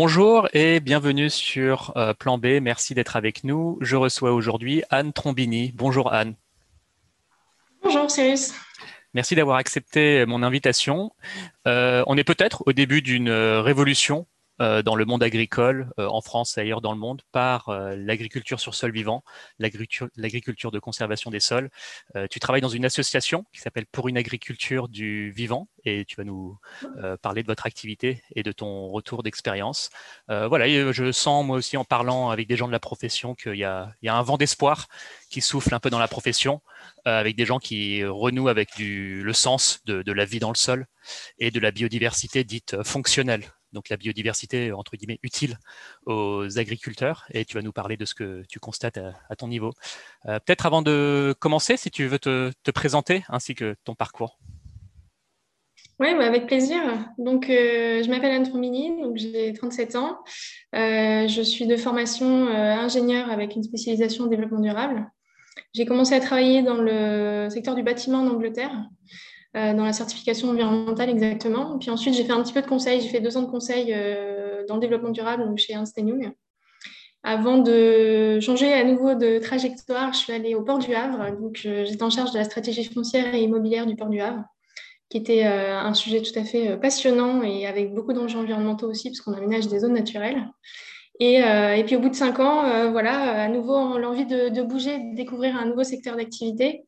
Bonjour 0.00 0.48
et 0.52 0.78
bienvenue 0.78 1.28
sur 1.28 1.92
euh, 1.96 2.14
Plan 2.14 2.38
B. 2.38 2.60
Merci 2.62 2.94
d'être 2.94 3.16
avec 3.16 3.42
nous. 3.42 3.78
Je 3.80 3.96
reçois 3.96 4.30
aujourd'hui 4.30 4.84
Anne 4.90 5.12
Trombini. 5.12 5.72
Bonjour 5.74 6.12
Anne. 6.12 6.36
Bonjour 7.82 8.08
Cyrus. 8.08 8.54
Merci 9.12 9.34
d'avoir 9.34 9.56
accepté 9.56 10.24
mon 10.24 10.44
invitation. 10.44 11.10
Euh, 11.66 12.04
on 12.06 12.16
est 12.16 12.22
peut-être 12.22 12.62
au 12.66 12.72
début 12.72 13.02
d'une 13.02 13.28
euh, 13.28 13.60
révolution 13.60 14.28
dans 14.58 14.96
le 14.96 15.04
monde 15.04 15.22
agricole, 15.22 15.90
euh, 15.98 16.06
en 16.08 16.20
France 16.20 16.58
et 16.58 16.62
ailleurs 16.62 16.80
dans 16.80 16.92
le 16.92 16.98
monde, 16.98 17.22
par 17.32 17.68
euh, 17.68 17.94
l'agriculture 17.96 18.60
sur 18.60 18.74
sol 18.74 18.90
vivant, 18.92 19.22
l'agriculture 19.58 20.70
de 20.70 20.78
conservation 20.78 21.30
des 21.30 21.40
sols. 21.40 21.70
tu 22.30 22.40
travailles 22.40 22.60
dans 22.60 22.68
une 22.68 22.84
association 22.84 23.44
qui 23.52 23.60
s'appelle 23.60 23.86
Pour 23.86 24.08
une 24.08 24.16
agriculture 24.16 24.88
du 24.88 25.30
vivant 25.32 25.68
et 25.84 26.04
tu 26.04 26.16
vas 26.16 26.24
nous 26.24 26.58
parler 27.22 27.42
de 27.42 27.46
votre 27.46 27.66
activité 27.66 28.22
et 28.34 28.42
de 28.42 28.52
ton 28.52 28.88
retour 28.88 29.22
d'expérience. 29.22 29.90
voilà, 30.28 30.66
je 30.92 31.12
sens 31.12 31.44
moi 31.44 31.56
aussi 31.56 31.76
en 31.76 31.84
parlant 31.84 32.30
avec 32.30 32.48
des 32.48 32.56
gens 32.56 32.66
de 32.66 32.72
la 32.72 32.80
profession 32.80 33.34
qu'il 33.34 33.54
y, 33.54 33.58
y, 33.58 33.64
a 33.64 33.94
un 34.02 34.22
vent 34.22 34.36
d'espoir 34.36 34.88
qui 35.30 35.40
souffle 35.40 35.74
un 35.74 35.80
peu 35.80 35.90
dans 35.90 35.98
la 35.98 36.08
profession, 36.08 36.60
avec 37.04 37.36
des 37.36 37.46
gens 37.46 37.58
qui 37.58 38.04
renouent 38.04 38.48
avec 38.48 38.76
du, 38.76 39.22
le 39.22 39.32
sens 39.32 39.80
de, 39.84 40.02
de 40.02 40.12
la 40.12 40.24
vie 40.24 40.40
dans 40.40 40.50
le 40.50 40.56
sol 40.56 40.86
et 41.38 41.50
de 41.50 41.60
la 41.60 41.70
biodiversité 41.70 42.44
dite 42.44 42.82
fonctionnelle 42.82 43.44
donc 43.72 43.88
la 43.88 43.96
biodiversité 43.96 44.72
entre 44.72 44.96
guillemets 44.96 45.18
utile 45.22 45.58
aux 46.06 46.58
agriculteurs 46.58 47.26
et 47.32 47.44
tu 47.44 47.54
vas 47.54 47.62
nous 47.62 47.72
parler 47.72 47.96
de 47.96 48.04
ce 48.04 48.14
que 48.14 48.42
tu 48.48 48.58
constates 48.60 48.98
à, 48.98 49.36
ton 49.36 49.48
niveau. 49.48 49.72
Euh, 50.26 50.38
peut-être 50.40 50.66
avant 50.66 50.82
de 50.82 51.34
commencer, 51.38 51.76
si 51.76 51.90
tu 51.90 52.06
veux 52.06 52.18
te, 52.18 52.52
présenter 52.70 53.24
ainsi 53.28 53.54
que 53.54 53.76
ton 53.84 53.94
parcours. 53.94 54.38
Oui, 56.00 56.14
bah, 56.14 56.26
avec 56.26 56.46
plaisir. 56.46 56.80
Donc, 57.18 57.50
euh, 57.50 58.02
je 58.04 58.08
m'appelle 58.08 58.30
Anne 58.30 58.48
Trombini, 58.48 59.00
donc 59.02 59.16
j'ai 59.16 59.52
37 59.52 59.96
ans. 59.96 60.18
Euh, 60.74 61.26
je 61.26 61.42
suis 61.42 61.66
de 61.66 61.76
formation 61.76 62.46
ingénieur 62.46 63.30
avec 63.30 63.56
une 63.56 63.64
spécialisation 63.64 64.24
en 64.24 64.26
développement 64.28 64.60
durable. 64.60 65.10
J'ai 65.74 65.86
commencé 65.86 66.14
à 66.14 66.20
travailler 66.20 66.62
dans 66.62 66.76
le 66.76 67.48
secteur 67.50 67.74
du 67.74 67.82
bâtiment 67.82 68.20
en 68.20 68.28
Angleterre. 68.28 68.72
Euh, 69.58 69.74
dans 69.74 69.84
la 69.84 69.92
certification 69.92 70.50
environnementale 70.50 71.10
exactement. 71.10 71.78
Puis 71.78 71.90
ensuite, 71.90 72.14
j'ai 72.14 72.24
fait 72.24 72.32
un 72.32 72.42
petit 72.42 72.52
peu 72.52 72.62
de 72.62 72.66
conseil. 72.66 73.00
J'ai 73.00 73.08
fait 73.08 73.20
deux 73.20 73.36
ans 73.36 73.42
de 73.42 73.50
conseil 73.50 73.92
euh, 73.92 74.64
dans 74.68 74.74
le 74.74 74.80
développement 74.80 75.10
durable 75.10 75.42
chez 75.56 75.72
Ernst 75.72 75.96
Young. 75.98 76.32
Avant 77.24 77.58
de 77.58 78.38
changer 78.40 78.72
à 78.72 78.84
nouveau 78.84 79.14
de 79.14 79.38
trajectoire, 79.38 80.12
je 80.12 80.18
suis 80.18 80.32
allée 80.32 80.54
au 80.54 80.62
port 80.62 80.78
du 80.78 80.94
Havre. 80.94 81.36
Donc, 81.40 81.56
j'étais 81.62 82.02
en 82.02 82.10
charge 82.10 82.30
de 82.32 82.38
la 82.38 82.44
stratégie 82.44 82.84
foncière 82.84 83.34
et 83.34 83.42
immobilière 83.42 83.86
du 83.86 83.96
port 83.96 84.08
du 84.08 84.20
Havre, 84.20 84.44
qui 85.08 85.18
était 85.18 85.44
euh, 85.44 85.76
un 85.76 85.94
sujet 85.94 86.22
tout 86.22 86.38
à 86.38 86.44
fait 86.44 86.76
passionnant 86.76 87.42
et 87.42 87.66
avec 87.66 87.92
beaucoup 87.92 88.12
d'enjeux 88.12 88.38
environnementaux 88.38 88.88
aussi, 88.88 89.10
parce 89.10 89.20
qu'on 89.20 89.32
aménage 89.32 89.66
des 89.66 89.80
zones 89.80 89.94
naturelles. 89.94 90.48
Et, 91.18 91.40
et, 91.40 91.82
puis 91.84 91.96
au 91.96 91.98
bout 91.98 92.10
de 92.10 92.14
cinq 92.14 92.38
ans, 92.38 92.92
voilà, 92.92 93.42
à 93.42 93.48
nouveau 93.48 93.98
l'envie 93.98 94.24
de, 94.24 94.50
de, 94.50 94.62
bouger, 94.62 94.98
de 94.98 95.16
découvrir 95.16 95.56
un 95.56 95.64
nouveau 95.64 95.82
secteur 95.82 96.14
d'activité. 96.14 96.84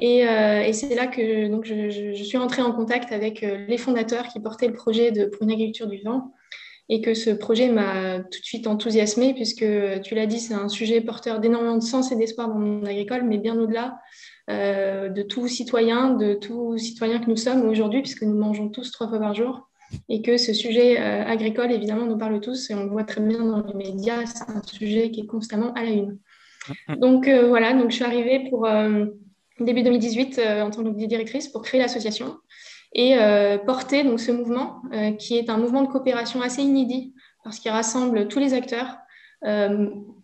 Euh, 0.00 0.60
et, 0.60 0.72
c'est 0.72 0.94
là 0.94 1.06
que 1.06 1.48
donc, 1.48 1.64
je, 1.64 2.22
suis 2.22 2.38
rentrée 2.38 2.62
en 2.62 2.72
contact 2.72 3.12
avec 3.12 3.42
euh, 3.42 3.66
les 3.66 3.78
fondateurs 3.78 4.28
qui 4.28 4.38
portaient 4.40 4.68
le 4.68 4.74
projet 4.74 5.10
de, 5.10 5.24
pour 5.24 5.42
une 5.42 5.50
agriculture 5.50 5.88
du 5.88 6.00
vent 6.02 6.32
et 6.88 7.02
que 7.02 7.14
ce 7.14 7.30
projet 7.30 7.68
m'a 7.68 8.20
tout 8.20 8.40
de 8.40 8.44
suite 8.44 8.66
enthousiasmée 8.66 9.34
puisque, 9.34 9.66
tu 10.02 10.14
l'as 10.14 10.26
dit, 10.26 10.40
c'est 10.40 10.54
un 10.54 10.68
sujet 10.68 11.00
porteur 11.00 11.40
d'énormément 11.40 11.76
de 11.76 11.82
sens 11.82 12.12
et 12.12 12.16
d'espoir 12.16 12.48
dans 12.48 12.58
le 12.58 12.64
monde 12.64 12.88
agricole, 12.88 13.24
mais 13.24 13.38
bien 13.38 13.58
au-delà 13.58 13.98
euh, 14.48 15.08
de 15.10 15.22
tout 15.22 15.48
citoyen, 15.48 16.14
de 16.14 16.34
tout 16.34 16.78
citoyen 16.78 17.18
que 17.18 17.28
nous 17.28 17.36
sommes 17.36 17.68
aujourd'hui, 17.68 18.00
puisque 18.00 18.22
nous 18.22 18.38
mangeons 18.38 18.68
tous 18.68 18.90
trois 18.90 19.08
fois 19.08 19.18
par 19.18 19.34
jour 19.34 19.68
et 20.08 20.22
que 20.22 20.36
ce 20.36 20.52
sujet 20.52 20.98
agricole, 20.98 21.72
évidemment, 21.72 22.06
nous 22.06 22.18
parle 22.18 22.40
tous 22.40 22.70
et 22.70 22.74
on 22.74 22.84
le 22.84 22.90
voit 22.90 23.04
très 23.04 23.22
bien 23.22 23.44
dans 23.44 23.62
les 23.62 23.74
médias, 23.74 24.24
c'est 24.26 24.50
un 24.50 24.62
sujet 24.62 25.10
qui 25.10 25.20
est 25.20 25.26
constamment 25.26 25.72
à 25.74 25.82
la 25.82 25.90
une. 25.90 26.18
Mm-hmm. 26.68 26.98
Donc 27.00 27.28
voilà, 27.28 27.72
donc 27.72 27.90
je 27.90 27.96
suis 27.96 28.04
arrivée 28.04 28.48
pour 28.48 28.66
début 29.64 29.82
2018 29.82 30.38
euh, 30.38 30.62
en 30.62 30.70
tant 30.70 30.82
que 30.82 31.06
directrice 31.06 31.48
pour 31.48 31.62
créer 31.62 31.80
l'association 31.80 32.38
et 32.92 33.16
euh, 33.18 33.58
porter 33.58 34.04
donc, 34.04 34.20
ce 34.20 34.32
mouvement 34.32 34.82
euh, 34.92 35.12
qui 35.12 35.36
est 35.36 35.50
un 35.50 35.58
mouvement 35.58 35.82
de 35.82 35.88
coopération 35.88 36.40
assez 36.40 36.62
inédit 36.62 37.14
parce 37.44 37.58
qu'il 37.58 37.70
rassemble 37.70 38.28
tous 38.28 38.38
les 38.38 38.54
acteurs 38.54 38.98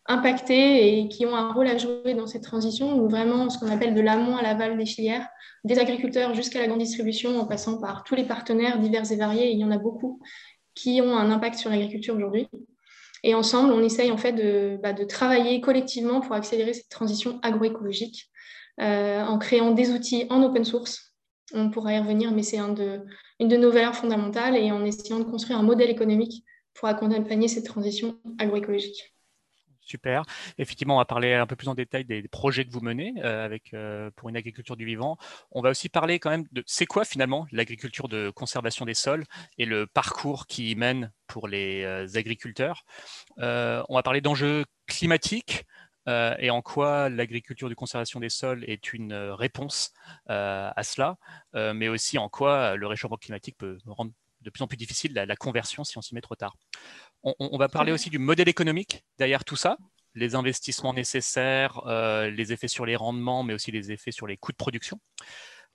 impactés 0.06 0.99
et 0.99 1.09
qui 1.09 1.25
ont 1.25 1.37
un 1.37 1.53
rôle 1.53 1.69
à 1.69 1.78
jouer 1.78 2.15
dans 2.15 2.27
cette 2.27 2.43
transition, 2.43 2.99
ou 2.99 3.09
vraiment 3.09 3.49
ce 3.49 3.59
qu'on 3.59 3.71
appelle 3.71 3.94
de 3.94 4.00
l'amont 4.00 4.37
à 4.37 4.43
l'aval 4.43 4.77
des 4.77 4.87
filières, 4.87 5.27
des 5.62 5.78
agriculteurs 5.78 6.34
jusqu'à 6.34 6.59
la 6.59 6.67
grande 6.67 6.81
distribution, 6.81 7.39
en 7.39 7.47
passant 7.47 7.81
par 7.81 8.03
tous 8.03 8.17
les 8.17 8.25
partenaires 8.25 8.81
divers 8.81 9.11
et 9.11 9.17
variés, 9.17 9.53
il 9.53 9.59
y 9.59 9.65
en 9.65 9.71
a 9.71 9.78
beaucoup 9.78 10.21
qui 10.75 11.00
ont 11.00 11.17
un 11.17 11.31
impact 11.31 11.56
sur 11.56 11.71
l'agriculture 11.71 12.17
aujourd'hui. 12.17 12.49
Et 13.23 13.34
ensemble, 13.34 13.73
on 13.73 13.83
essaye 13.83 14.11
en 14.11 14.19
fait 14.19 14.33
de, 14.33 14.78
bah, 14.83 14.93
travailler 14.93 15.61
collectivement 15.61 16.21
pour 16.21 16.34
accélérer 16.34 16.75
cette 16.75 16.91
transition 16.91 17.39
agroécologique 17.43 18.28
en 18.79 19.39
créant 19.39 19.73
des 19.73 19.91
outils 19.91 20.27
en 20.31 20.43
open 20.43 20.65
source. 20.65 21.15
On 21.53 21.71
pourra 21.71 21.95
y 21.95 21.99
revenir, 21.99 22.33
mais 22.33 22.43
c'est 22.43 22.59
une 22.59 22.75
de 22.75 23.57
nos 23.57 23.71
valeurs 23.71 23.95
fondamentales 23.95 24.57
et 24.57 24.73
en 24.73 24.85
essayant 24.85 25.19
de 25.19 25.25
construire 25.25 25.59
un 25.59 25.62
modèle 25.62 25.91
économique 25.91 26.45
pour 26.75 26.89
accompagner 26.89 27.49
cette 27.49 27.67
transition 27.67 28.19
agroécologique. 28.39 29.15
Super. 29.85 30.23
Effectivement, 30.57 30.95
on 30.95 30.99
va 30.99 31.05
parler 31.05 31.35
un 31.35 31.47
peu 31.47 31.57
plus 31.57 31.69
en 31.69 31.75
détail 31.75 32.07
des 32.07 32.27
projets 32.27 32.65
que 32.65 32.71
vous 32.71 32.81
menez 32.81 33.12
euh, 33.19 33.45
avec, 33.45 33.75
euh, 33.75 34.11
pour 34.17 34.31
une 34.31 34.37
agriculture 34.37 34.77
du 34.77 34.87
vivant. 34.87 35.19
On 35.51 35.61
va 35.61 35.71
aussi 35.71 35.91
parler 35.91 36.19
quand 36.19 36.31
même 36.31 36.47
de 36.53 36.65
c'est 36.67 36.87
quoi 36.87 37.05
finalement 37.05 37.47
l'agriculture 37.53 38.09
de 38.09 38.31
conservation 38.31 38.87
des 38.87 38.95
sols 38.95 39.25
et 39.59 39.67
le 39.67 39.87
parcours 39.87 40.47
qui 40.47 40.71
y 40.71 40.75
mène 40.75 41.12
pour 41.27 41.49
les 41.49 41.85
agriculteurs? 42.17 42.85
on 43.37 43.95
va 43.95 44.03
parler 44.03 44.21
d'enjeux 44.21 44.65
climatiques, 44.87 45.65
euh, 46.09 46.35
et 46.39 46.51
en 46.51 46.63
quoi 46.63 47.09
l'agriculture 47.09 47.69
de 47.69 47.75
conservation 47.75 48.21
des 48.21 48.29
sols 48.29 48.65
est 48.69 48.93
une 48.93 49.13
euh, 49.13 49.35
réponse 49.35 49.93
euh, 50.31 50.71
à 50.75 50.83
cela, 50.83 51.17
mais 51.55 51.89
aussi 51.89 52.19
en 52.19 52.29
quoi 52.29 52.77
le 52.77 52.87
réchauffement 52.87 53.17
climatique 53.17 53.57
peut 53.59 53.79
rendre 53.87 54.13
de 54.41 54.51
plus 54.51 54.63
en 54.63 54.67
plus 54.67 54.77
difficile 54.77 55.15
la, 55.15 55.37
conversion 55.37 55.85
si 55.85 55.97
on 55.97 56.03
s'y 56.03 56.15
met 56.15 56.21
trop 56.21 56.35
tard. 56.35 56.57
On, 57.23 57.57
va 57.57 57.69
parler 57.69 57.93
aussi 57.93 58.11
du 58.11 58.19
modèle 58.19 58.49
économique 58.49 59.05
derrière 59.19 59.45
tout 59.45 59.57
ça, 59.57 59.79
les 60.15 60.35
investissements 60.35 60.93
nécessaires, 60.93 61.81
les 61.87 62.53
effets 62.53 62.69
sur 62.69 62.85
les 62.85 62.97
rendements, 62.97 63.43
mais 63.43 63.55
aussi 63.55 63.71
les 63.71 63.93
effets 63.93 64.13
sur 64.13 64.27
les 64.27 64.37
coûts 64.37 64.53
de 64.53 64.57
production. 64.57 65.01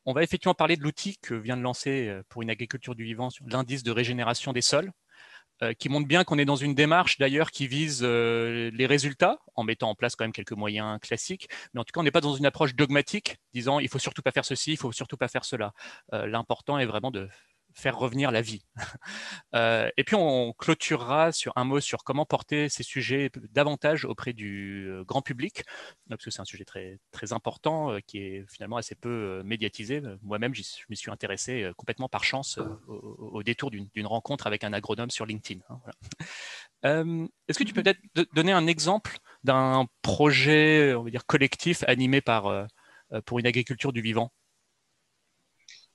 On 0.06 0.14
va 0.14 0.22
effectivement 0.22 0.54
parler 0.54 0.76
de 0.76 0.84
l'outil 0.84 1.18
que 1.18 1.34
vient 1.34 1.58
de 1.58 1.64
lancer 1.64 2.16
pour 2.30 2.44
une 2.44 2.52
agriculture 2.52 2.94
du 2.94 3.04
vivant, 3.04 3.30
l'indice 3.48 3.82
de 3.82 3.92
régénération 3.92 4.54
des 4.54 4.62
sols, 4.62 4.92
qui 5.78 5.90
montre 5.90 6.08
bien 6.08 6.24
qu'on 6.24 6.38
est 6.38 6.46
dans 6.46 6.56
une 6.56 6.74
démarche 6.74 7.18
d'ailleurs 7.18 7.52
qui 7.52 7.68
vise 7.68 8.02
euh, 8.04 8.72
les 8.74 8.86
résultats 8.86 9.40
en 9.56 9.64
mettant 9.64 9.90
en 9.90 9.96
place 9.96 10.16
quand 10.16 10.24
même 10.24 10.32
quelques 10.32 10.54
moyens 10.54 11.00
classiques. 11.02 11.50
Mais 11.74 11.82
en 11.82 11.84
tout 11.84 11.92
cas, 11.94 12.00
on 12.00 12.04
n'est 12.04 12.12
pas 12.12 12.22
dans 12.22 12.36
une 12.36 12.46
approche 12.46 12.76
dogmatique 12.76 13.38
disant 13.54 13.80
il 13.80 13.90
faut 13.90 14.00
surtout 14.00 14.22
pas 14.22 14.32
faire 14.32 14.46
ceci, 14.46 14.72
il 14.72 14.78
faut 14.78 14.92
surtout 14.92 15.18
pas 15.18 15.28
faire 15.28 15.46
cela. 15.46 15.74
Euh, 16.14 16.28
l'important 16.28 16.80
est 16.80 16.86
vraiment 16.86 17.12
de 17.12 17.28
faire 17.80 17.98
revenir 17.98 18.32
la 18.32 18.42
vie. 18.42 18.62
Euh, 19.56 19.90
et 19.98 20.04
puis 20.04 20.16
on 20.16 20.54
clôturera 20.54 21.32
sur 21.32 21.54
un 21.56 21.64
mot 21.64 21.80
sur 21.80 22.04
comment 22.04 22.26
porter 22.26 22.70
ces 22.70 22.84
sujets 22.84 23.32
davantage 23.52 24.06
auprès 24.06 24.32
du 24.32 24.88
euh, 24.88 25.04
grand 25.04 25.24
public, 25.24 25.64
parce 26.08 26.24
que 26.24 26.30
c'est 26.30 26.42
un 26.42 26.46
sujet 26.46 26.66
très, 26.66 27.00
très 27.12 27.34
important 27.34 27.92
euh, 27.92 28.00
qui 28.06 28.20
est 28.20 28.46
finalement 28.48 28.78
assez 28.78 28.94
peu 28.94 29.42
médiatisé. 29.44 30.04
Moi-même, 30.22 30.54
je 30.54 30.62
m'y 30.90 30.96
suis 30.96 31.10
intéressé 31.10 31.72
complètement 31.78 32.10
par 32.10 32.24
chance 32.24 32.60
au, 32.88 33.42
détour 33.42 33.72
d'une 33.72 34.06
rencontre 34.06 34.46
avec 34.46 34.64
un 34.64 34.74
agronome 34.74 35.10
sur 35.10 35.26
LinkedIn. 35.26 35.62
Hein, 36.84 37.28
est-ce 37.48 37.58
que 37.58 37.64
tu 37.64 37.74
peux 37.74 37.82
peut-être 37.82 38.02
donner 38.34 38.52
un 38.52 38.68
exemple 38.68 39.18
d'un 39.44 39.88
projet, 40.04 40.94
on 40.94 41.04
va 41.04 41.10
dire, 41.10 41.26
collectif 41.26 41.84
animé 41.88 42.22
par, 42.22 42.68
pour 43.26 43.40
une 43.40 43.48
agriculture 43.48 43.94
du 43.94 44.02
vivant? 44.02 44.32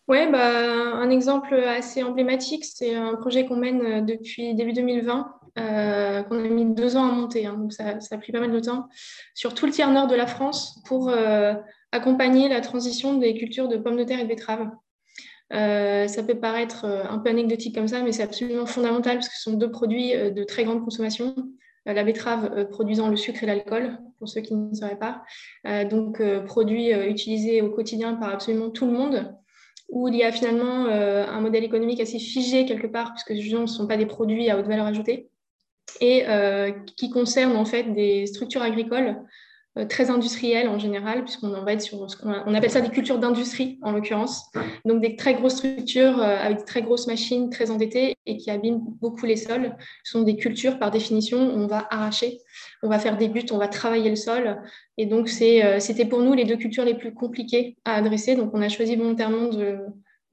Oui, 0.07 0.31
bah, 0.31 0.97
un 0.97 1.09
exemple 1.09 1.55
assez 1.55 2.03
emblématique, 2.03 2.67
c'est 2.67 2.95
un 2.95 3.15
projet 3.15 3.47
qu'on 3.47 3.57
mène 3.57 3.83
euh, 3.83 4.01
depuis 4.03 4.55
début 4.55 4.75
2020, 4.75 5.35
euh, 5.59 6.23
qu'on 6.25 6.45
a 6.45 6.49
mis 6.49 6.67
deux 6.67 6.97
ans 6.97 7.09
à 7.09 7.13
monter, 7.13 7.47
hein, 7.47 7.55
donc 7.55 7.73
ça, 7.73 7.97
a 8.11 8.19
pris 8.19 8.31
pas 8.31 8.41
mal 8.41 8.53
de 8.53 8.61
temps, 8.61 8.87
sur 9.35 9.55
tout 9.55 9.65
le 9.65 9.73
tiers 9.73 9.91
nord 9.91 10.07
de 10.07 10.15
la 10.15 10.27
France 10.27 10.83
pour 10.87 11.09
euh, 11.09 11.55
accompagner 11.91 12.51
la 12.51 12.61
transition 12.61 13.15
des 13.15 13.35
cultures 13.35 13.67
de 13.67 13.79
pommes 13.79 13.97
de 13.97 14.05
terre 14.05 14.21
et 14.21 14.25
de 14.25 14.29
betteraves. 14.29 14.69
ça 15.51 16.23
peut 16.23 16.39
paraître 16.39 16.85
un 16.85 17.19
peu 17.19 17.31
anecdotique 17.31 17.75
comme 17.75 17.89
ça, 17.89 18.03
mais 18.03 18.13
c'est 18.13 18.25
absolument 18.25 18.67
fondamental 18.67 19.17
parce 19.17 19.31
que 19.31 19.37
ce 19.37 19.43
sont 19.43 19.57
deux 19.57 19.71
produits 19.71 20.13
de 20.13 20.45
très 20.45 20.65
grande 20.65 20.85
consommation. 20.85 21.35
La 21.87 22.03
betterave 22.03 22.69
produisant 22.71 23.09
le 23.09 23.17
sucre 23.17 23.43
et 23.45 23.47
l'alcool, 23.47 23.99
pour 24.19 24.29
ceux 24.29 24.41
qui 24.41 24.55
ne 24.55 24.75
sauraient 24.75 24.99
pas. 24.99 25.23
donc, 25.85 26.21
produit 26.47 26.91
utilisé 26.91 27.63
au 27.63 27.71
quotidien 27.71 28.15
par 28.15 28.31
absolument 28.31 28.71
tout 28.71 28.87
le 28.87 28.93
monde 28.93 29.35
où 29.89 30.09
il 30.09 30.17
y 30.17 30.23
a 30.23 30.33
finalement 30.33 30.87
euh, 30.87 31.27
un 31.27 31.41
modèle 31.41 31.65
économique 31.65 32.01
assez 32.01 32.19
figé 32.19 32.65
quelque 32.65 32.87
part, 32.87 33.13
puisque 33.13 33.35
ce 33.41 33.57
ne 33.57 33.67
sont 33.67 33.87
pas 33.87 33.97
des 33.97 34.07
produits 34.07 34.51
à 34.51 34.59
haute 34.59 34.67
valeur 34.67 34.87
ajoutée, 34.87 35.29
et 36.01 36.25
euh, 36.29 36.73
qui 36.97 37.11
concerne 37.11 37.57
en 37.57 37.65
fait 37.65 37.85
des 37.95 38.27
structures 38.27 38.63
agricoles 38.63 39.17
très 39.89 40.11
industrielles 40.11 40.69
en 40.69 40.79
général, 40.79 41.25
puisqu'on 41.25 41.49
va 41.49 41.73
être 41.73 41.83
sur 41.83 42.09
ce 42.09 42.17
qu'on 42.17 42.33
on 42.47 42.55
appelle 42.55 42.71
ça 42.71 42.81
des 42.81 42.91
cultures 42.91 43.19
d'industrie 43.19 43.79
en 43.83 43.91
l'occurrence. 43.91 44.51
Donc 44.85 45.01
des 45.03 45.17
très 45.17 45.35
grosses 45.35 45.57
structures 45.57 46.21
euh, 46.21 46.37
avec 46.39 46.59
de 46.61 46.65
très 46.65 46.83
grosses 46.83 47.09
machines 47.09 47.51
très 47.51 47.71
endettées 47.71 48.17
et 48.27 48.37
qui 48.37 48.51
abîment 48.51 48.83
beaucoup 49.01 49.27
les 49.27 49.37
sols. 49.37 49.75
Ce 50.05 50.13
sont 50.13 50.23
des 50.23 50.37
cultures 50.37 50.79
par 50.79 50.93
définition 50.93 51.39
où 51.39 51.59
on 51.59 51.67
va 51.67 51.89
arracher, 51.91 52.39
on 52.83 52.89
va 52.89 53.01
faire 53.01 53.17
des 53.17 53.29
buts, 53.29 53.47
on 53.51 53.59
va 53.59 53.67
travailler 53.67 54.11
le 54.11 54.17
sol. 54.17 54.63
Et 54.97 55.07
donc 55.07 55.29
euh, 55.41 55.81
c'était 55.81 56.05
pour 56.05 56.21
nous 56.21 56.35
les 56.35 56.45
deux 56.45 56.57
cultures 56.57 56.85
les 56.85 56.95
plus 56.95 57.13
compliquées 57.13 57.77
à 57.85 57.95
adresser. 57.95 58.37
Donc 58.37 58.51
on 58.55 58.63
a 58.63 58.69
choisi 58.69 58.95
volontairement 58.95 59.49
de, 59.49 59.79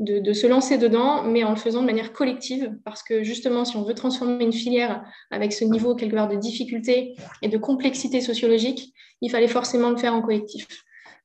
de, 0.01 0.33
se 0.33 0.47
lancer 0.47 0.77
dedans, 0.77 1.23
mais 1.23 1.43
en 1.43 1.51
le 1.51 1.55
faisant 1.55 1.81
de 1.81 1.85
manière 1.85 2.11
collective, 2.11 2.75
parce 2.83 3.03
que 3.03 3.23
justement, 3.23 3.65
si 3.65 3.77
on 3.77 3.83
veut 3.83 3.93
transformer 3.93 4.43
une 4.43 4.53
filière 4.53 5.03
avec 5.29 5.53
ce 5.53 5.63
niveau 5.63 5.95
quelque 5.95 6.15
part 6.15 6.27
de 6.27 6.35
difficulté 6.35 7.15
et 7.41 7.47
de 7.47 7.57
complexité 7.57 8.19
sociologique, 8.19 8.93
il 9.21 9.29
fallait 9.29 9.47
forcément 9.47 9.91
le 9.91 9.97
faire 9.97 10.13
en 10.13 10.21
collectif. 10.21 10.67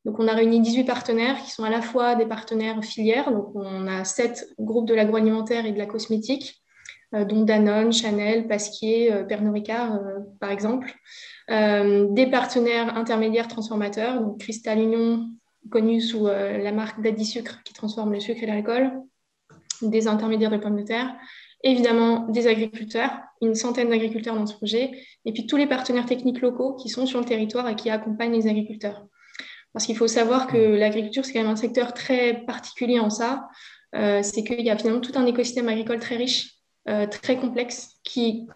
Donc, 0.05 0.21
on 0.21 0.29
a 0.29 0.35
réuni 0.35 0.61
18 0.61 0.85
partenaires 0.85 1.43
qui 1.43 1.51
sont 1.51 1.65
à 1.65 1.71
la 1.71 1.81
fois 1.81 2.15
des 2.15 2.27
partenaires 2.27 2.85
filières, 2.85 3.33
donc 3.33 3.49
on 3.55 3.87
a 3.89 4.05
sept 4.05 4.47
groupes 4.59 4.87
de 4.87 4.95
l'agroalimentaire 4.95 5.67
et 5.67 5.73
de 5.73 5.79
la 5.79 5.87
cosmétique, 5.87 6.63
euh, 7.15 7.25
dont 7.25 7.43
Danone, 7.43 7.93
Chanel, 7.93 8.47
Pasquier, 8.47 9.13
euh, 9.13 9.25
Pernod 9.25 9.55
Ricard, 9.55 9.95
euh, 9.95 10.19
par 10.41 10.51
exemple, 10.51 10.93
des 11.49 12.27
partenaires 12.27 12.97
intermédiaires 12.97 13.47
transformateurs, 13.47 14.21
donc 14.21 14.41
Cristal 14.41 14.81
Union, 14.81 15.29
connu 15.71 16.01
sous 16.01 16.27
euh, 16.27 16.59
la 16.59 16.73
marque 16.73 17.01
Daddy 17.03 17.25
Sucre 17.25 17.63
qui 17.65 17.73
transforme 17.73 18.13
le 18.13 18.21
sucre 18.21 18.43
et 18.43 18.47
l'alcool, 18.47 18.93
des 19.83 20.09
intermédiaires 20.09 20.51
de 20.51 20.57
pommes 20.57 20.77
de 20.77 20.87
terre, 20.87 21.15
évidemment 21.63 22.27
des 22.29 22.47
agriculteurs, 22.47 23.13
une 23.43 23.55
centaine 23.55 23.91
d'agriculteurs 23.91 24.35
dans 24.35 24.47
ce 24.47 24.55
projet, 24.55 24.93
et 25.25 25.33
puis 25.33 25.47
tous 25.47 25.57
les 25.57 25.67
partenaires 25.67 26.07
techniques 26.07 26.41
locaux 26.41 26.75
qui 26.75 26.89
sont 26.89 27.07
sur 27.07 27.19
le 27.19 27.25
territoire 27.25 27.69
et 27.69 27.77
qui 27.77 27.91
accompagnent 27.91 28.33
les 28.33 28.47
agriculteurs. 28.47 29.07
Parce 29.73 29.85
qu'il 29.85 29.97
faut 29.97 30.09
savoir 30.09 30.47
que 30.47 30.57
l'agriculture, 30.57 31.25
c'est 31.25 31.35
quand 31.35 31.43
même 31.43 31.51
un 31.51 31.57
secteur 31.57 31.93
très 31.93 32.45
particulier 32.47 32.99
en 32.99 33.11
ça. 33.11 33.49
Euh, 33.95 34.23
c'est 34.23 34.43
qu'il 34.43 34.63
y 34.63 34.71
a 34.71 34.79
finalement 34.79 35.01
tout 35.01 35.13
un 35.17 35.27
écosystème 35.27 35.69
agricole 35.69 36.01
très 36.01 36.17
riche, 36.17 36.55
euh, 36.89 37.07
très 37.07 37.37
complexe, 37.37 37.91
qui 38.03 38.47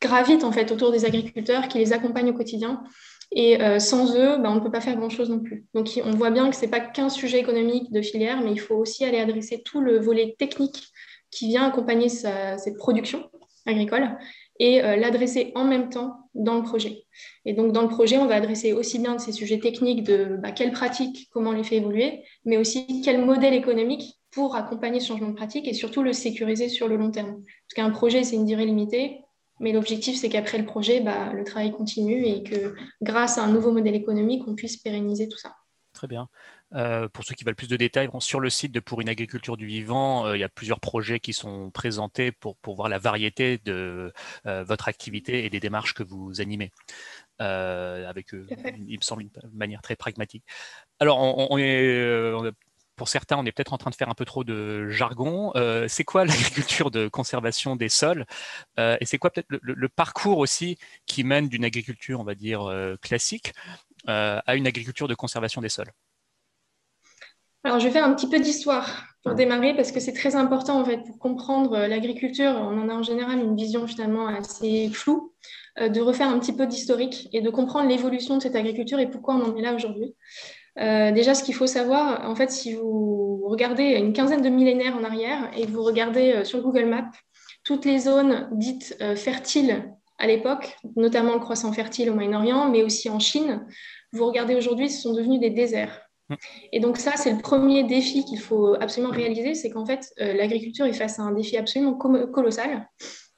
gravite 0.00 0.42
en 0.44 0.52
fait 0.52 0.72
autour 0.72 0.90
des 0.90 1.04
agriculteurs, 1.04 1.68
qui 1.68 1.78
les 1.78 1.92
accompagne 1.92 2.30
au 2.30 2.34
quotidien 2.34 2.82
et 3.30 3.60
euh, 3.60 3.78
sans 3.78 4.16
eux, 4.16 4.38
bah, 4.38 4.50
on 4.50 4.56
ne 4.56 4.60
peut 4.60 4.70
pas 4.70 4.80
faire 4.80 4.96
grand-chose 4.96 5.30
non 5.30 5.40
plus. 5.40 5.66
Donc 5.74 6.00
on 6.04 6.10
voit 6.12 6.30
bien 6.30 6.48
que 6.48 6.56
ce 6.56 6.62
n'est 6.62 6.70
pas 6.70 6.80
qu'un 6.80 7.08
sujet 7.08 7.38
économique 7.38 7.92
de 7.92 8.00
filière, 8.00 8.40
mais 8.42 8.52
il 8.52 8.60
faut 8.60 8.76
aussi 8.76 9.04
aller 9.04 9.18
adresser 9.18 9.62
tout 9.62 9.80
le 9.80 9.98
volet 9.98 10.34
technique 10.38 10.88
qui 11.30 11.48
vient 11.48 11.64
accompagner 11.64 12.08
cette 12.08 12.76
production 12.78 13.28
agricole 13.66 14.16
et 14.58 14.82
euh, 14.82 14.96
l'adresser 14.96 15.52
en 15.54 15.64
même 15.64 15.88
temps 15.88 16.30
dans 16.34 16.56
le 16.56 16.62
projet. 16.62 17.04
Et 17.44 17.52
donc 17.52 17.72
dans 17.72 17.82
le 17.82 17.88
projet, 17.88 18.18
on 18.18 18.26
va 18.26 18.36
adresser 18.36 18.72
aussi 18.72 18.98
bien 18.98 19.18
ces 19.18 19.32
sujets 19.32 19.58
techniques 19.58 20.04
de 20.04 20.36
bah, 20.42 20.52
quelles 20.52 20.72
pratiques, 20.72 21.28
comment 21.32 21.52
les 21.52 21.64
fait 21.64 21.76
évoluer, 21.76 22.24
mais 22.44 22.56
aussi 22.56 23.02
quel 23.02 23.24
modèle 23.24 23.54
économique 23.54 24.18
pour 24.30 24.56
accompagner 24.56 25.00
ce 25.00 25.08
changement 25.08 25.28
de 25.28 25.34
pratique 25.34 25.68
et 25.68 25.74
surtout 25.74 26.02
le 26.02 26.12
sécuriser 26.12 26.68
sur 26.68 26.88
le 26.88 26.96
long 26.96 27.10
terme. 27.10 27.40
Parce 27.42 27.74
qu'un 27.76 27.90
projet, 27.90 28.24
c'est 28.24 28.36
une 28.36 28.46
durée 28.46 28.66
limitée. 28.66 29.20
Mais 29.60 29.72
l'objectif, 29.72 30.16
c'est 30.16 30.28
qu'après 30.28 30.58
le 30.58 30.64
projet, 30.64 31.00
bah, 31.00 31.32
le 31.32 31.44
travail 31.44 31.72
continue 31.72 32.24
et 32.26 32.42
que 32.42 32.74
grâce 33.02 33.38
à 33.38 33.44
un 33.44 33.52
nouveau 33.52 33.72
modèle 33.72 33.94
économique, 33.94 34.42
on 34.46 34.54
puisse 34.54 34.76
pérenniser 34.76 35.28
tout 35.28 35.38
ça. 35.38 35.54
Très 35.92 36.06
bien. 36.06 36.28
Euh, 36.74 37.08
pour 37.08 37.24
ceux 37.24 37.34
qui 37.34 37.44
veulent 37.44 37.56
plus 37.56 37.68
de 37.68 37.76
détails, 37.76 38.08
sur 38.20 38.40
le 38.40 38.50
site 38.50 38.72
de 38.72 38.80
Pour 38.80 39.00
une 39.00 39.08
agriculture 39.08 39.56
du 39.56 39.66
vivant, 39.66 40.26
euh, 40.26 40.36
il 40.36 40.40
y 40.40 40.44
a 40.44 40.48
plusieurs 40.48 40.80
projets 40.80 41.18
qui 41.18 41.32
sont 41.32 41.70
présentés 41.70 42.30
pour, 42.30 42.56
pour 42.58 42.76
voir 42.76 42.88
la 42.88 42.98
variété 42.98 43.58
de 43.64 44.12
euh, 44.46 44.64
votre 44.64 44.88
activité 44.88 45.44
et 45.44 45.50
des 45.50 45.60
démarches 45.60 45.94
que 45.94 46.02
vous 46.02 46.40
animez. 46.40 46.70
avec, 47.38 48.32
il 48.32 48.96
me 48.96 49.02
semble, 49.02 49.22
une 49.22 49.30
manière 49.54 49.82
très 49.82 49.96
pragmatique. 49.96 50.44
Alors, 51.00 51.18
on, 51.18 51.48
on 51.50 51.58
est, 51.58 52.32
on 52.32 52.52
pour 52.98 53.08
certains, 53.08 53.38
on 53.38 53.46
est 53.46 53.52
peut-être 53.52 53.72
en 53.72 53.78
train 53.78 53.90
de 53.90 53.94
faire 53.94 54.10
un 54.10 54.14
peu 54.14 54.26
trop 54.26 54.44
de 54.44 54.90
jargon. 54.90 55.52
Euh, 55.56 55.86
c'est 55.88 56.04
quoi 56.04 56.24
l'agriculture 56.26 56.90
de 56.90 57.08
conservation 57.08 57.76
des 57.76 57.88
sols? 57.88 58.26
Euh, 58.78 58.98
Et 59.00 59.06
c'est 59.06 59.16
quoi 59.16 59.30
peut-être 59.30 59.48
le, 59.48 59.88
parcours 59.88 60.38
aussi 60.38 60.76
qui 61.06 61.24
mène 61.24 61.48
d'une 61.48 61.64
agriculture, 61.64 62.20
on 62.20 62.24
va 62.24 62.34
dire, 62.34 62.62
euh, 62.62 62.96
classique 63.00 63.54
à 64.06 64.54
une 64.54 64.66
agriculture 64.66 65.08
de 65.08 65.14
conservation 65.14 65.60
des 65.60 65.68
sols? 65.68 65.90
Alors, 67.64 67.80
je 67.80 67.86
vais 67.86 67.92
faire 67.92 68.04
un 68.04 68.14
petit 68.14 68.28
peu 68.28 68.38
d'histoire 68.38 69.04
pour 69.22 69.34
démarrer 69.34 69.74
parce 69.74 69.92
que 69.92 70.00
c'est 70.00 70.12
très 70.12 70.34
important 70.36 70.80
en 70.80 70.84
fait 70.84 70.98
pour 71.04 71.18
comprendre 71.18 71.76
l'agriculture. 71.76 72.52
On 72.52 72.80
en 72.80 72.88
a 72.88 72.94
en 72.94 73.02
général 73.02 73.38
une 73.40 73.56
vision 73.56 73.86
finalement 73.86 74.28
assez 74.28 74.88
floue, 74.88 75.34
de 75.78 76.00
refaire 76.00 76.28
un 76.28 76.38
petit 76.38 76.54
peu 76.54 76.66
d'historique 76.66 77.28
et 77.32 77.42
de 77.42 77.50
comprendre 77.50 77.88
l'évolution 77.88 78.36
de 78.38 78.42
cette 78.42 78.54
agriculture 78.54 78.98
et 78.98 79.10
pourquoi 79.10 79.34
on 79.34 79.42
en 79.42 79.56
est 79.56 79.62
là 79.62 79.74
aujourd'hui. 79.74 80.14
Euh, 80.80 81.10
déjà, 81.10 81.34
ce 81.34 81.42
qu'il 81.42 81.54
faut 81.54 81.66
savoir, 81.66 82.28
en 82.28 82.34
fait, 82.34 82.50
si 82.50 82.74
vous 82.74 83.44
regardez 83.46 83.84
une 83.96 84.12
quinzaine 84.12 84.42
de 84.42 84.48
millénaires 84.48 84.96
en 84.96 85.04
arrière 85.04 85.50
et 85.56 85.66
vous 85.66 85.82
regardez 85.82 86.32
euh, 86.32 86.44
sur 86.44 86.62
Google 86.62 86.86
Maps 86.86 87.10
toutes 87.64 87.84
les 87.84 87.98
zones 87.98 88.48
dites 88.52 88.96
euh, 89.00 89.16
fertiles 89.16 89.92
à 90.18 90.26
l'époque, 90.26 90.76
notamment 90.96 91.34
le 91.34 91.40
croissant 91.40 91.72
fertile 91.72 92.10
au 92.10 92.14
Moyen-Orient, 92.14 92.68
mais 92.70 92.82
aussi 92.82 93.10
en 93.10 93.18
Chine, 93.18 93.66
vous 94.12 94.26
regardez 94.26 94.54
aujourd'hui, 94.54 94.88
ce 94.88 95.02
sont 95.02 95.14
devenus 95.14 95.40
des 95.40 95.50
déserts. 95.50 96.00
Mmh. 96.28 96.34
Et 96.72 96.80
donc 96.80 96.96
ça, 96.98 97.12
c'est 97.16 97.32
le 97.32 97.38
premier 97.38 97.84
défi 97.84 98.24
qu'il 98.24 98.38
faut 98.38 98.74
absolument 98.80 99.12
réaliser, 99.12 99.54
c'est 99.54 99.70
qu'en 99.70 99.84
fait, 99.84 100.12
l'agriculture 100.18 100.86
est 100.86 100.92
face 100.92 101.18
à 101.18 101.22
un 101.22 101.32
défi 101.32 101.56
absolument 101.56 101.94
colossal, 101.94 102.88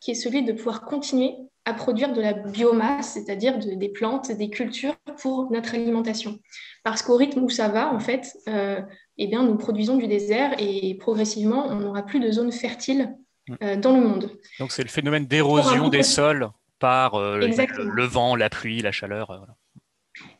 qui 0.01 0.13
est 0.13 0.15
celui 0.15 0.43
de 0.43 0.53
pouvoir 0.53 0.83
continuer 0.83 1.37
à 1.67 1.75
produire 1.75 2.13
de 2.13 2.21
la 2.21 2.33
biomasse, 2.33 3.13
c'est-à-dire 3.15 3.59
des 3.59 3.89
plantes, 3.89 4.33
des 4.33 4.49
cultures 4.49 4.97
pour 5.21 5.51
notre 5.53 5.75
alimentation. 5.75 6.39
Parce 6.85 7.03
qu'au 7.03 7.17
rythme 7.17 7.41
où 7.41 7.51
ça 7.51 7.69
va, 7.69 7.93
en 7.93 8.01
fait, 8.01 8.33
euh, 8.49 8.81
eh 9.19 9.27
bien, 9.27 9.43
nous 9.43 9.57
produisons 9.57 9.97
du 9.97 10.07
désert 10.07 10.55
et 10.59 10.97
progressivement, 10.99 11.67
on 11.69 11.77
n'aura 11.77 12.03
plus 12.03 12.19
de 12.19 12.31
zones 12.31 12.53
fertiles 12.53 13.15
mm. 13.49 13.55
euh, 13.63 13.77
dans 13.77 13.95
le 13.95 14.01
monde. 14.01 14.31
Donc 14.59 14.73
c'est 14.73 14.83
le 14.83 14.89
phénomène 14.89 15.27
d'érosion 15.27 15.89
des 15.89 16.03
sols 16.03 16.49
par 16.79 17.15
euh, 17.17 17.39
le, 17.39 18.05
vent, 18.05 18.35
la 18.37 18.49
pluie, 18.49 18.81
la 18.81 18.93
chaleur. 18.93 19.47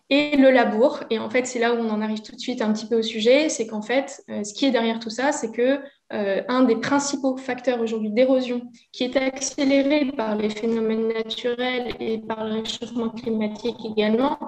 Et 0.09 0.37
le 0.39 0.51
labour. 0.51 1.05
Et 1.11 1.19
en 1.19 1.29
fait, 1.29 1.47
c'est 1.47 1.59
là 1.59 1.75
où 1.75 1.77
on 1.77 1.91
en 1.91 2.01
arrive 2.01 2.23
tout 2.23 2.35
de 2.35 2.41
suite 2.41 2.63
un 2.63 2.73
petit 2.73 2.89
peu 2.89 2.99
au 2.99 3.03
sujet, 3.03 3.51
c'est 3.51 3.67
qu'en 3.67 3.83
fait, 3.83 4.25
ce 4.27 4.55
qui 4.55 4.65
est 4.65 4.71
derrière 4.71 4.99
tout 4.99 5.11
ça, 5.11 5.31
c'est 5.31 5.53
que 5.53 5.79
un 6.11 6.63
des 6.65 6.77
principaux 6.77 7.37
facteurs 7.37 7.81
aujourd'hui 7.81 8.11
d'érosion 8.11 8.63
qui 8.93 9.05
est 9.05 9.17
accéléré 9.17 10.07
par 10.07 10.35
les 10.35 10.51
phénomènes 10.51 11.09
naturels 11.09 11.95
et 12.01 12.19
par 12.19 12.45
le 12.45 12.61
réchauffement 12.61 13.11
climatique 13.11 13.77
également, 13.85 14.39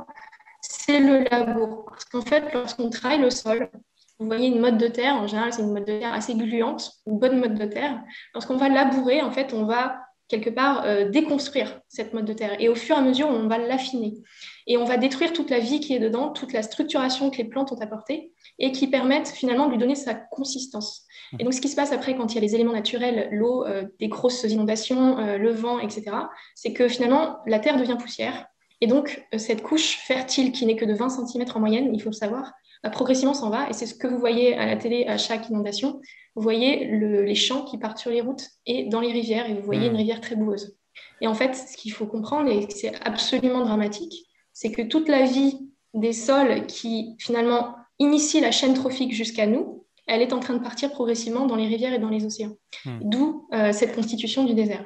c'est 0.61 1.01
le 1.01 1.25
labour. 1.31 1.85
Parce 1.87 2.05
qu'en 2.07 2.23
fait, 2.23 2.53
lorsqu'on 2.53 2.91
travaille 2.91 3.21
le 3.21 3.31
sol, 3.31 3.71
vous 4.19 4.27
voyez 4.27 4.49
une 4.49 4.61
mode 4.61 4.79
de 4.79 4.87
terre, 4.87 5.17
en 5.17 5.27
général, 5.27 5.53
c'est 5.53 5.63
une 5.63 5.73
mode 5.73 5.85
de 5.85 5.99
terre 5.99 6.13
assez 6.13 6.35
gluante, 6.35 6.93
une 7.07 7.19
bonne 7.19 7.41
mode 7.41 7.59
de 7.59 7.67
terre. 7.67 8.01
Lorsqu'on 8.35 8.57
va 8.57 8.69
labourer, 8.69 9.21
en 9.21 9.33
fait, 9.33 9.53
on 9.53 9.65
va 9.65 10.01
quelque 10.29 10.51
part 10.51 10.85
euh, 10.85 11.11
déconstruire 11.11 11.81
cette 11.89 12.15
mode 12.15 12.25
de 12.25 12.33
terre. 12.33 12.57
Et 12.61 12.69
au 12.69 12.75
fur 12.75 12.97
et 12.97 12.99
à 12.99 13.03
mesure, 13.03 13.29
on 13.29 13.49
va 13.49 13.59
l'affiner. 13.59 14.15
Et 14.67 14.77
on 14.77 14.85
va 14.85 14.97
détruire 14.97 15.33
toute 15.33 15.51
la 15.51 15.59
vie 15.59 15.81
qui 15.81 15.95
est 15.95 15.99
dedans, 15.99 16.31
toute 16.31 16.53
la 16.53 16.63
structuration 16.63 17.31
que 17.31 17.39
les 17.39 17.45
plantes 17.45 17.73
ont 17.73 17.81
apportée 17.81 18.33
et 18.59 18.73
qui 18.73 18.87
permettent 18.87 19.29
finalement 19.29 19.67
de 19.67 19.73
lui 19.73 19.79
donner 19.79 19.95
sa 19.95 20.15
consistance. 20.15 21.07
Et 21.39 21.45
donc, 21.45 21.55
ce 21.55 21.61
qui 21.61 21.69
se 21.69 21.77
passe 21.77 21.93
après, 21.93 22.17
quand 22.17 22.33
il 22.33 22.35
y 22.37 22.39
a 22.39 22.41
les 22.41 22.55
éléments 22.55 22.73
naturels, 22.73 23.29
l'eau, 23.33 23.65
euh, 23.65 23.85
des 23.99 24.09
grosses 24.09 24.45
inondations, 24.45 25.19
euh, 25.19 25.39
le 25.39 25.51
vent, 25.51 25.79
etc., 25.79 26.17
c'est 26.55 26.73
que 26.73 26.89
finalement, 26.89 27.39
la 27.47 27.59
terre 27.59 27.77
devient 27.77 27.97
poussière 27.99 28.47
et 28.83 28.89
donc, 28.89 29.25
euh, 29.33 29.39
cette 29.39 29.63
couche 29.63 29.97
fertile 29.99 30.51
qui 30.51 30.67
n'est 30.67 30.75
que 30.75 30.85
de 30.85 30.93
20 30.93 31.09
cm 31.09 31.45
en 31.55 31.61
moyenne, 31.61 31.95
il 31.95 32.03
faut 32.03 32.11
le 32.11 32.15
savoir, 32.15 32.53
bah, 32.83 32.91
progressivement 32.91 33.33
s'en 33.33 33.49
va. 33.49 33.71
Et 33.71 33.73
c'est 33.73 33.87
ce 33.87 33.95
que 33.95 34.09
vous 34.09 34.19
voyez 34.19 34.57
à 34.57 34.67
la 34.67 34.77
télé 34.77 35.07
à 35.07 35.17
chaque 35.17 35.49
inondation. 35.49 36.01
Vous 36.35 36.43
voyez 36.43 36.87
les 36.87 37.35
champs 37.37 37.65
qui 37.65 37.79
partent 37.79 37.99
sur 37.99 38.11
les 38.11 38.21
routes 38.21 38.49
et 38.67 38.89
dans 38.89 39.01
les 39.01 39.13
rivières, 39.13 39.49
et 39.49 39.55
vous 39.55 39.63
voyez 39.63 39.87
une 39.87 39.93
hmm. 39.93 39.97
rivière 39.97 40.21
très 40.21 40.35
boueuse. 40.35 40.77
Et 41.21 41.29
en 41.29 41.35
fait, 41.35 41.55
ce 41.55 41.77
qu'il 41.77 41.93
faut 41.93 42.07
comprendre, 42.07 42.51
et 42.51 42.67
c'est 42.71 42.93
absolument 43.05 43.61
dramatique, 43.61 44.27
c'est 44.63 44.71
que 44.71 44.83
toute 44.83 45.09
la 45.09 45.25
vie 45.25 45.59
des 45.93 46.13
sols 46.13 46.67
qui 46.67 47.17
finalement 47.19 47.75
initie 47.99 48.41
la 48.41 48.53
chaîne 48.53 48.75
trophique 48.75 49.13
jusqu'à 49.13 49.47
nous, 49.47 49.85
elle 50.07 50.23
est 50.23 50.33
en 50.33 50.39
train 50.39 50.55
de 50.55 50.63
partir 50.63 50.93
progressivement 50.93 51.47
dans 51.47 51.57
les 51.57 51.67
rivières 51.67 51.93
et 51.93 51.99
dans 51.99 52.11
les 52.11 52.25
océans. 52.25 52.57
Hmm. 52.85 53.01
D'où 53.03 53.49
euh, 53.53 53.73
cette 53.73 53.93
constitution 53.93 54.45
du 54.45 54.55
désert. 54.55 54.85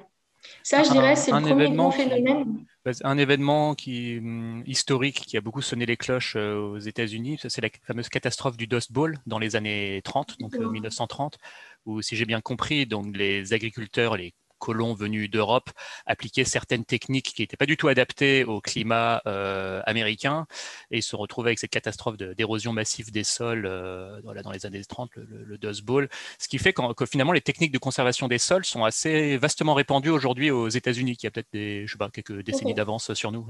Ça, 0.63 0.83
je 0.83 0.91
dirais, 0.91 1.15
c'est 1.15 1.31
le 1.31 1.41
premier 1.43 1.71
grand 1.71 1.91
phénomène. 1.91 2.65
Un 3.05 3.19
événement 3.19 3.75
qui, 3.75 4.17
hum, 4.17 4.63
historique 4.65 5.21
qui 5.27 5.37
a 5.37 5.43
beaucoup 5.43 5.61
sonné 5.61 5.85
les 5.85 5.99
cloches 5.99 6.37
euh, 6.37 6.55
aux 6.57 6.79
États-Unis, 6.79 7.39
c'est 7.47 7.61
la 7.61 7.69
fameuse 7.83 8.09
catastrophe 8.09 8.57
du 8.57 8.67
Dust 8.67 8.93
Bowl 8.93 9.19
dans 9.27 9.39
les 9.39 9.57
années 9.57 10.01
30, 10.05 10.39
donc 10.41 10.57
1930, 10.57 11.35
euh, 11.35 11.39
où, 11.85 12.01
si 12.01 12.17
j'ai 12.17 12.25
bien 12.25 12.41
compris, 12.41 12.87
donc 12.87 13.15
les 13.15 13.53
agriculteurs, 13.53 14.17
les 14.17 14.33
colons 14.67 14.95
venus 14.95 15.31
d'Europe 15.31 15.71
appliquaient 16.07 16.45
certaines 16.45 16.85
techniques 16.85 17.33
qui 17.37 17.43
n'étaient 17.43 17.57
pas 17.57 17.67
du 17.67 17.77
tout 17.77 17.87
adaptées 17.87 18.43
au 18.43 18.61
climat 18.61 19.23
euh, 19.29 19.81
américain 19.87 20.49
et 20.91 21.01
se 21.01 21.15
retrouvaient 21.15 21.51
avec 21.51 21.61
cette 21.61 21.71
catastrophe 21.71 22.17
d'érosion 22.17 22.73
massive 22.73 23.13
des 23.13 23.23
sols 23.23 23.65
euh, 23.65 24.21
dans 24.43 24.51
les 24.51 24.67
années 24.67 24.85
30, 24.85 25.11
le, 25.15 25.57
Dust 25.57 25.85
Bowl, 25.85 26.09
ce 26.41 26.49
qui 26.49 26.59
fait 26.59 26.73
que, 26.73 27.07
finalement 27.07 27.33
les 27.33 27.41
techniques 27.41 27.71
de 27.71 27.79
conservation 27.79 28.27
des 28.27 28.39
sols 28.39 28.65
sont 28.65 28.83
assez 28.83 29.37
vastement 29.37 29.75
répandues 29.75 30.11
aujourd'hui 30.11 30.51
aux 30.51 30.69
États-Unis, 30.69 31.17
qui 31.17 31.29
a 31.29 31.31
peut-être 31.31 31.53
des, 31.53 31.87
je 31.87 31.93
sais 31.93 31.99
pas, 31.99 32.11
quelques 32.11 32.43
décennies 32.43 32.75
d'avance 32.75 33.15
sur 33.15 33.31
nous. 33.31 33.47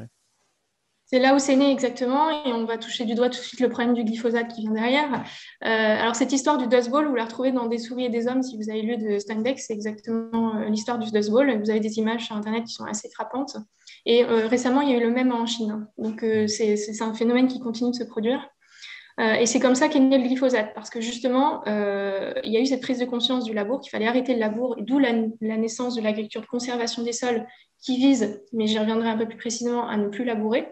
C'est 1.08 1.20
là 1.20 1.36
où 1.36 1.38
c'est 1.38 1.54
né 1.54 1.70
exactement, 1.70 2.30
et 2.30 2.52
on 2.52 2.64
va 2.64 2.78
toucher 2.78 3.04
du 3.04 3.14
doigt 3.14 3.30
tout 3.30 3.38
de 3.38 3.44
suite 3.44 3.60
le 3.60 3.68
problème 3.68 3.94
du 3.94 4.02
glyphosate 4.02 4.48
qui 4.48 4.62
vient 4.62 4.72
derrière. 4.72 5.24
Euh, 5.64 5.68
alors 5.68 6.16
cette 6.16 6.32
histoire 6.32 6.58
du 6.58 6.66
Dust 6.66 6.90
Bowl, 6.90 7.06
vous 7.06 7.14
la 7.14 7.26
retrouvez 7.26 7.52
dans 7.52 7.66
Des 7.66 7.78
souris 7.78 8.06
et 8.06 8.08
des 8.08 8.26
hommes, 8.26 8.42
si 8.42 8.56
vous 8.56 8.68
avez 8.70 8.82
lu 8.82 8.96
de 8.96 9.20
Steinbeck, 9.20 9.60
c'est 9.60 9.72
exactement 9.72 10.56
euh, 10.56 10.68
l'histoire 10.68 10.98
du 10.98 11.08
Dust 11.12 11.30
Bowl. 11.30 11.60
Vous 11.62 11.70
avez 11.70 11.78
des 11.78 11.98
images 11.98 12.24
sur 12.26 12.34
Internet 12.34 12.64
qui 12.64 12.72
sont 12.72 12.86
assez 12.86 13.08
frappantes. 13.10 13.56
Et 14.04 14.24
euh, 14.24 14.48
récemment, 14.48 14.80
il 14.80 14.90
y 14.90 14.94
a 14.94 14.96
eu 14.96 15.00
le 15.00 15.10
même 15.10 15.30
en 15.30 15.46
Chine. 15.46 15.86
Donc 15.96 16.24
c'est 16.48 17.00
un 17.00 17.14
phénomène 17.14 17.46
qui 17.46 17.60
continue 17.60 17.92
de 17.92 17.96
se 17.96 18.04
produire. 18.04 18.40
Et 19.18 19.46
c'est 19.46 19.60
comme 19.60 19.74
ça 19.74 19.88
qu'est 19.88 19.98
né 19.98 20.18
le 20.18 20.24
glyphosate, 20.24 20.74
parce 20.74 20.90
que 20.90 21.00
justement, 21.00 21.62
il 21.66 22.52
y 22.52 22.56
a 22.56 22.60
eu 22.60 22.66
cette 22.66 22.82
prise 22.82 22.98
de 22.98 23.06
conscience 23.06 23.44
du 23.44 23.54
labour 23.54 23.80
qu'il 23.80 23.90
fallait 23.90 24.06
arrêter 24.06 24.34
le 24.34 24.40
labour, 24.40 24.76
d'où 24.78 24.98
la, 24.98 25.12
la, 25.40 25.56
naissance 25.56 25.94
de 25.94 26.02
l'agriculture 26.02 26.42
de 26.42 26.46
conservation 26.46 27.02
des 27.02 27.12
sols, 27.12 27.46
qui 27.80 27.96
vise, 27.96 28.42
mais 28.52 28.66
j'y 28.66 28.78
reviendrai 28.78 29.08
un 29.08 29.16
peu 29.16 29.26
plus 29.26 29.36
précisément, 29.36 29.86
à 29.88 29.96
ne 29.96 30.08
plus 30.08 30.24
labourer. 30.24 30.68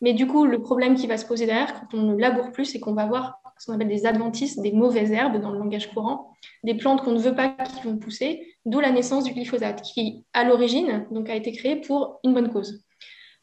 Mais 0.00 0.12
du 0.12 0.26
coup, 0.26 0.44
le 0.44 0.60
problème 0.60 0.94
qui 0.94 1.06
va 1.06 1.16
se 1.16 1.26
poser 1.26 1.46
derrière, 1.46 1.74
quand 1.74 1.96
on 1.96 2.02
ne 2.02 2.16
laboure 2.16 2.52
plus, 2.52 2.64
c'est 2.64 2.80
qu'on 2.80 2.94
va 2.94 3.02
avoir 3.02 3.40
ce 3.58 3.66
qu'on 3.66 3.74
appelle 3.74 3.88
des 3.88 4.06
adventices, 4.06 4.58
des 4.58 4.72
mauvaises 4.72 5.12
herbes 5.12 5.40
dans 5.40 5.50
le 5.50 5.58
langage 5.58 5.90
courant, 5.92 6.32
des 6.64 6.74
plantes 6.74 7.02
qu'on 7.02 7.12
ne 7.12 7.20
veut 7.20 7.34
pas 7.34 7.50
qui 7.50 7.86
vont 7.86 7.96
pousser, 7.96 8.56
d'où 8.64 8.80
la 8.80 8.90
naissance 8.90 9.24
du 9.24 9.32
glyphosate, 9.32 9.82
qui, 9.82 10.24
à 10.32 10.44
l'origine, 10.44 11.06
donc 11.10 11.28
a 11.30 11.34
été 11.34 11.52
créé 11.52 11.76
pour 11.76 12.20
une 12.24 12.34
bonne 12.34 12.50
cause. 12.50 12.84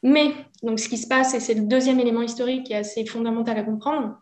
Mais, 0.04 0.32
donc, 0.64 0.80
ce 0.80 0.90
qui 0.90 0.98
se 0.98 1.08
passe, 1.08 1.34
et 1.34 1.40
c'est 1.40 1.54
le 1.54 1.62
deuxième 1.62 2.00
élément 2.00 2.22
historique 2.22 2.66
qui 2.66 2.74
est 2.74 2.78
assez 2.78 3.06
fondamental 3.06 3.58
à 3.58 3.64
comprendre, 3.64 4.16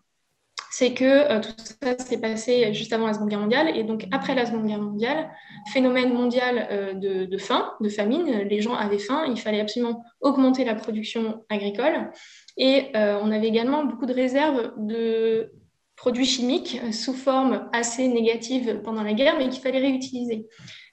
c'est 0.69 0.93
que 0.93 1.03
euh, 1.03 1.39
tout 1.39 1.49
ça 1.81 1.97
s'est 1.97 2.21
passé 2.21 2.73
juste 2.73 2.93
avant 2.93 3.07
la 3.07 3.13
Seconde 3.13 3.29
Guerre 3.29 3.39
mondiale. 3.39 3.75
Et 3.75 3.83
donc, 3.83 4.05
après 4.11 4.35
la 4.35 4.45
Seconde 4.45 4.67
Guerre 4.67 4.81
mondiale, 4.81 5.29
phénomène 5.73 6.13
mondial 6.13 6.67
euh, 6.71 6.93
de, 6.93 7.37
faim, 7.37 7.73
de 7.81 7.89
famine, 7.89 8.25
les 8.25 8.61
gens 8.61 8.75
avaient 8.75 8.99
faim, 8.99 9.25
il 9.27 9.39
fallait 9.39 9.59
absolument 9.59 10.03
augmenter 10.21 10.65
la 10.65 10.75
production 10.75 11.43
agricole. 11.49 12.11
Et 12.57 12.87
euh, 12.95 13.19
on 13.21 13.31
avait 13.31 13.47
également 13.47 13.83
beaucoup 13.83 14.05
de 14.05 14.13
réserves 14.13 14.73
de 14.77 15.51
produits 15.95 16.25
chimiques 16.25 16.79
sous 16.93 17.13
forme 17.13 17.67
assez 17.73 18.07
négative 18.07 18.81
pendant 18.83 19.03
la 19.03 19.13
guerre, 19.13 19.35
mais 19.37 19.49
qu'il 19.49 19.61
fallait 19.61 19.79
réutiliser. 19.79 20.47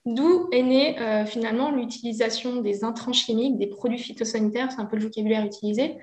D'où 0.07 0.49
est 0.53 0.63
née 0.63 0.97
finalement 1.27 1.73
l'utilisation 1.73 2.63
des 2.63 2.85
intrants 2.85 3.13
chimiques, 3.13 3.59
des 3.59 3.67
produits 3.67 3.99
phytosanitaires, 3.99 4.71
c'est 4.71 4.81
un 4.81 4.85
peu 4.85 4.97
le 4.97 5.03
vocabulaire 5.03 5.45
utilisé, 5.45 5.97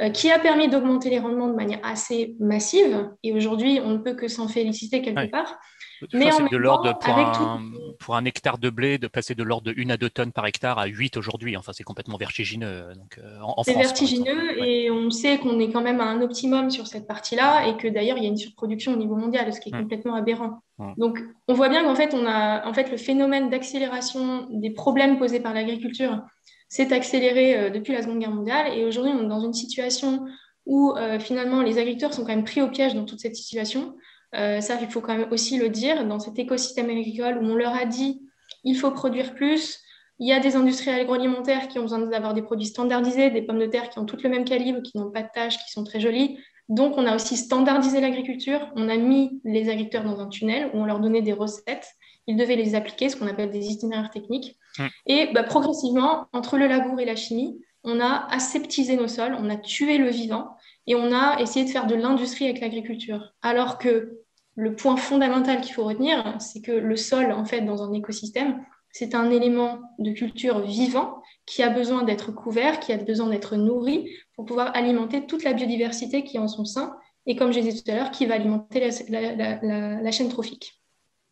euh, 0.00 0.10
qui 0.10 0.30
a 0.30 0.38
permis 0.38 0.68
d'augmenter 0.68 1.10
les 1.10 1.18
rendements 1.18 1.48
de 1.48 1.54
manière 1.54 1.80
assez 1.82 2.36
massive. 2.38 3.10
Et 3.24 3.32
aujourd'hui, 3.32 3.80
on 3.82 3.90
ne 3.90 3.98
peut 3.98 4.14
que 4.14 4.28
s'en 4.28 4.46
féliciter 4.46 5.02
quelque 5.02 5.28
part. 5.28 5.58
De 6.02 6.56
l'ordre 6.56 6.98
pour, 6.98 7.18
un, 7.18 7.60
pour 7.98 8.16
un 8.16 8.24
hectare 8.24 8.58
de 8.58 8.70
blé 8.70 8.98
de 8.98 9.08
passer 9.08 9.34
de 9.34 9.42
l'ordre 9.42 9.72
de 9.72 9.74
1 9.76 9.90
à 9.90 9.96
2 9.96 10.10
tonnes 10.10 10.32
par 10.32 10.46
hectare 10.46 10.78
à 10.78 10.86
8 10.86 11.16
aujourd'hui. 11.16 11.56
Enfin, 11.56 11.72
c'est 11.72 11.84
complètement 11.84 12.16
vertigineux. 12.16 12.92
Donc, 12.94 13.18
euh, 13.18 13.38
en, 13.42 13.62
c'est 13.64 13.74
vertigineux 13.74 14.62
et 14.64 14.90
on 14.90 15.10
sait 15.10 15.38
qu'on 15.38 15.58
est 15.58 15.70
quand 15.70 15.80
même 15.80 16.00
à 16.00 16.04
un 16.04 16.20
optimum 16.20 16.70
sur 16.70 16.86
cette 16.86 17.06
partie-là 17.06 17.68
et 17.68 17.76
que 17.76 17.88
d'ailleurs, 17.88 18.16
il 18.16 18.22
y 18.22 18.26
a 18.26 18.30
une 18.30 18.36
surproduction 18.36 18.92
au 18.92 18.96
niveau 18.96 19.16
mondial, 19.16 19.52
ce 19.52 19.60
qui 19.60 19.70
est 19.70 19.72
mmh. 19.72 19.82
complètement 19.82 20.14
aberrant. 20.14 20.62
Mmh. 20.78 20.92
Donc, 20.96 21.18
on 21.48 21.54
voit 21.54 21.68
bien 21.68 21.82
qu'en 21.82 21.94
fait, 21.94 22.14
on 22.14 22.26
a 22.26 22.66
en 22.66 22.72
fait 22.72 22.90
le 22.90 22.96
phénomène 22.96 23.50
d'accélération 23.50 24.46
des 24.50 24.70
problèmes 24.70 25.18
posés 25.18 25.40
par 25.40 25.54
l'agriculture 25.54 26.20
s'est 26.68 26.92
accéléré 26.92 27.58
euh, 27.58 27.70
depuis 27.70 27.92
la 27.92 28.02
Seconde 28.02 28.20
Guerre 28.20 28.30
mondiale. 28.30 28.76
Et 28.76 28.84
aujourd'hui, 28.84 29.12
on 29.14 29.24
est 29.24 29.28
dans 29.28 29.40
une 29.40 29.54
situation 29.54 30.26
où 30.66 30.92
euh, 30.96 31.18
finalement 31.18 31.62
les 31.62 31.78
agriculteurs 31.78 32.12
sont 32.12 32.22
quand 32.22 32.34
même 32.34 32.44
pris 32.44 32.60
au 32.60 32.68
piège 32.68 32.94
dans 32.94 33.04
toute 33.04 33.20
cette 33.20 33.36
situation. 33.36 33.96
Euh, 34.34 34.60
ça, 34.60 34.78
il 34.80 34.88
faut 34.90 35.00
quand 35.00 35.16
même 35.16 35.32
aussi 35.32 35.58
le 35.58 35.68
dire, 35.68 36.06
dans 36.06 36.20
cet 36.20 36.38
écosystème 36.38 36.90
agricole 36.90 37.38
où 37.38 37.46
on 37.46 37.54
leur 37.54 37.74
a 37.74 37.84
dit 37.84 38.22
il 38.64 38.76
faut 38.76 38.90
produire 38.90 39.34
plus. 39.34 39.80
Il 40.18 40.26
y 40.26 40.32
a 40.32 40.40
des 40.40 40.56
industries 40.56 40.90
agroalimentaires 40.90 41.68
qui 41.68 41.78
ont 41.78 41.82
besoin 41.82 42.00
d'avoir 42.00 42.34
des 42.34 42.42
produits 42.42 42.66
standardisés, 42.66 43.30
des 43.30 43.42
pommes 43.42 43.60
de 43.60 43.66
terre 43.66 43.88
qui 43.88 43.98
ont 43.98 44.04
toutes 44.04 44.22
le 44.22 44.30
même 44.30 44.44
calibre, 44.44 44.82
qui 44.82 44.98
n'ont 44.98 45.10
pas 45.10 45.22
de 45.22 45.28
taches, 45.32 45.58
qui 45.58 45.70
sont 45.70 45.84
très 45.84 46.00
jolies. 46.00 46.38
Donc, 46.68 46.94
on 46.98 47.06
a 47.06 47.14
aussi 47.14 47.36
standardisé 47.36 48.00
l'agriculture. 48.00 48.70
On 48.74 48.88
a 48.88 48.96
mis 48.96 49.40
les 49.44 49.70
agriculteurs 49.70 50.04
dans 50.04 50.20
un 50.20 50.28
tunnel 50.28 50.70
où 50.74 50.78
on 50.78 50.84
leur 50.84 51.00
donnait 51.00 51.22
des 51.22 51.32
recettes. 51.32 51.88
Ils 52.26 52.36
devaient 52.36 52.56
les 52.56 52.74
appliquer, 52.74 53.08
ce 53.08 53.16
qu'on 53.16 53.28
appelle 53.28 53.50
des 53.50 53.68
itinéraires 53.68 54.10
techniques. 54.10 54.58
Mm. 54.78 54.86
Et 55.06 55.30
bah, 55.32 55.44
progressivement, 55.44 56.26
entre 56.32 56.58
le 56.58 56.66
labour 56.66 57.00
et 57.00 57.04
la 57.04 57.16
chimie, 57.16 57.58
on 57.84 58.00
a 58.00 58.26
aseptisé 58.30 58.96
nos 58.96 59.08
sols, 59.08 59.36
on 59.38 59.48
a 59.48 59.56
tué 59.56 59.98
le 59.98 60.10
vivant 60.10 60.48
et 60.88 60.94
on 60.94 61.12
a 61.12 61.38
essayé 61.40 61.66
de 61.66 61.70
faire 61.70 61.86
de 61.86 61.94
l'industrie 61.94 62.46
avec 62.46 62.60
l'agriculture. 62.60 63.34
Alors 63.42 63.76
que 63.76 64.18
le 64.56 64.74
point 64.74 64.96
fondamental 64.96 65.60
qu'il 65.60 65.74
faut 65.74 65.84
retenir, 65.84 66.36
c'est 66.40 66.62
que 66.62 66.72
le 66.72 66.96
sol, 66.96 67.30
en 67.30 67.44
fait, 67.44 67.60
dans 67.60 67.82
un 67.82 67.92
écosystème, 67.92 68.64
c'est 68.90 69.14
un 69.14 69.30
élément 69.30 69.80
de 69.98 70.10
culture 70.12 70.60
vivant 70.60 71.22
qui 71.44 71.62
a 71.62 71.68
besoin 71.68 72.04
d'être 72.04 72.32
couvert, 72.32 72.80
qui 72.80 72.92
a 72.94 72.96
besoin 72.96 73.28
d'être 73.28 73.56
nourri 73.56 74.10
pour 74.34 74.46
pouvoir 74.46 74.74
alimenter 74.74 75.26
toute 75.26 75.44
la 75.44 75.52
biodiversité 75.52 76.24
qui 76.24 76.38
est 76.38 76.40
en 76.40 76.48
son 76.48 76.64
sein 76.64 76.96
et, 77.26 77.36
comme 77.36 77.52
j'ai 77.52 77.60
dit 77.60 77.82
tout 77.82 77.90
à 77.90 77.94
l'heure, 77.94 78.10
qui 78.10 78.24
va 78.24 78.36
alimenter 78.36 78.80
la, 79.10 80.10
chaîne 80.10 80.30
trophique. 80.30 80.80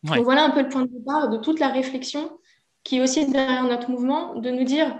Donc 0.03 0.19
voilà 0.19 0.45
un 0.45 0.51
peu 0.51 0.61
le 0.61 0.69
point 0.69 0.83
de 0.83 0.91
départ 0.91 1.29
de 1.29 1.37
toute 1.37 1.59
la 1.59 1.69
réflexion 1.69 2.29
qui 2.83 2.97
est 2.97 3.01
aussi 3.01 3.25
derrière 3.25 3.63
notre 3.63 3.89
mouvement, 3.89 4.35
de 4.35 4.51
nous 4.51 4.63
dire, 4.63 4.97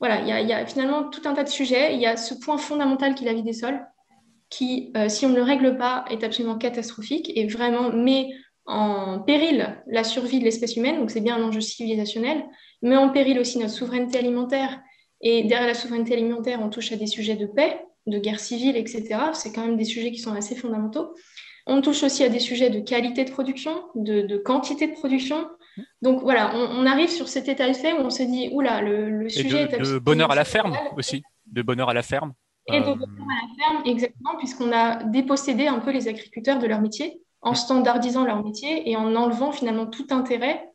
voilà, 0.00 0.20
il 0.20 0.48
y, 0.48 0.52
a 0.52 0.64
finalement 0.64 1.04
tout 1.04 1.22
un 1.24 1.34
tas 1.34 1.42
de 1.42 1.48
sujets. 1.48 1.94
Il 1.94 2.00
y 2.00 2.06
a 2.06 2.16
ce 2.16 2.34
point 2.34 2.56
fondamental 2.56 3.14
qui 3.14 3.24
est 3.24 3.26
la 3.26 3.34
vie 3.34 3.42
des 3.42 3.52
sols, 3.52 3.84
qui, 4.48 4.92
euh, 4.96 5.08
si 5.08 5.26
on 5.26 5.30
ne 5.30 5.36
le 5.36 5.42
règle 5.42 5.76
pas, 5.76 6.04
est 6.08 6.22
absolument 6.22 6.56
catastrophique 6.56 7.32
et 7.34 7.46
vraiment 7.48 7.90
met 7.90 8.28
en 8.66 9.18
péril 9.20 9.82
la 9.86 10.04
survie 10.04 10.38
de 10.38 10.44
l'espèce 10.44 10.76
humaine. 10.76 10.98
Donc 10.98 11.10
c'est 11.10 11.20
bien 11.20 11.36
un 11.36 11.42
enjeu 11.42 11.60
civilisationnel, 11.60 12.44
mais 12.80 12.96
en 12.96 13.08
péril 13.08 13.40
aussi 13.40 13.58
notre 13.58 13.72
souveraineté 13.72 14.18
alimentaire. 14.18 14.80
Et 15.20 15.42
derrière 15.42 15.66
la 15.66 15.74
souveraineté 15.74 16.12
alimentaire, 16.12 16.60
on 16.62 16.70
touche 16.70 16.92
à 16.92 16.96
des 16.96 17.08
sujets 17.08 17.34
de 17.34 17.46
paix, 17.46 17.80
de 18.06 18.18
guerre 18.18 18.38
civile, 18.38 18.76
etc. 18.76 19.32
C'est 19.32 19.52
quand 19.52 19.66
même 19.66 19.76
des 19.76 19.84
sujets 19.84 20.12
qui 20.12 20.20
sont 20.20 20.32
assez 20.32 20.54
fondamentaux. 20.54 21.12
On 21.66 21.80
touche 21.80 22.04
aussi 22.04 22.22
à 22.22 22.28
des 22.28 22.38
sujets 22.38 22.70
de 22.70 22.78
qualité 22.78 23.24
de 23.24 23.32
production, 23.32 23.82
de 23.96 24.36
quantité 24.36 24.86
de 24.86 24.92
production, 24.92 25.44
donc 26.02 26.22
voilà, 26.22 26.52
on, 26.54 26.86
arrive 26.86 27.10
sur 27.10 27.28
cet 27.28 27.48
état 27.48 27.68
de 27.68 27.74
fait 27.74 27.92
où 27.92 27.98
on 27.98 28.10
se 28.10 28.22
dit, 28.22 28.50
oula, 28.52 28.80
le, 28.80 29.10
le 29.10 29.28
sujet 29.28 29.66
de, 29.66 29.74
est... 29.74 29.78
De 29.78 29.98
bonheur 29.98 30.30
à 30.30 30.34
la 30.34 30.44
ferme 30.44 30.76
aussi, 30.96 31.22
de 31.46 31.62
bonheur 31.62 31.88
à 31.88 31.94
la 31.94 32.02
ferme. 32.02 32.32
Et 32.66 32.80
de 32.80 32.86
euh, 32.86 32.94
bonheur 32.94 33.26
à 33.30 33.46
la 33.46 33.64
ferme, 33.64 33.82
exactement, 33.86 34.36
puisqu'on 34.38 34.72
a 34.72 35.02
dépossédé 35.04 35.66
un 35.66 35.78
peu 35.78 35.90
les 35.90 36.08
agriculteurs 36.08 36.58
de 36.58 36.66
leur 36.66 36.80
métier, 36.80 37.20
en 37.40 37.54
standardisant 37.54 38.24
leur 38.24 38.42
métier 38.42 38.90
et 38.90 38.96
en 38.96 39.14
enlevant 39.14 39.52
finalement 39.52 39.86
tout 39.86 40.06
intérêt. 40.10 40.68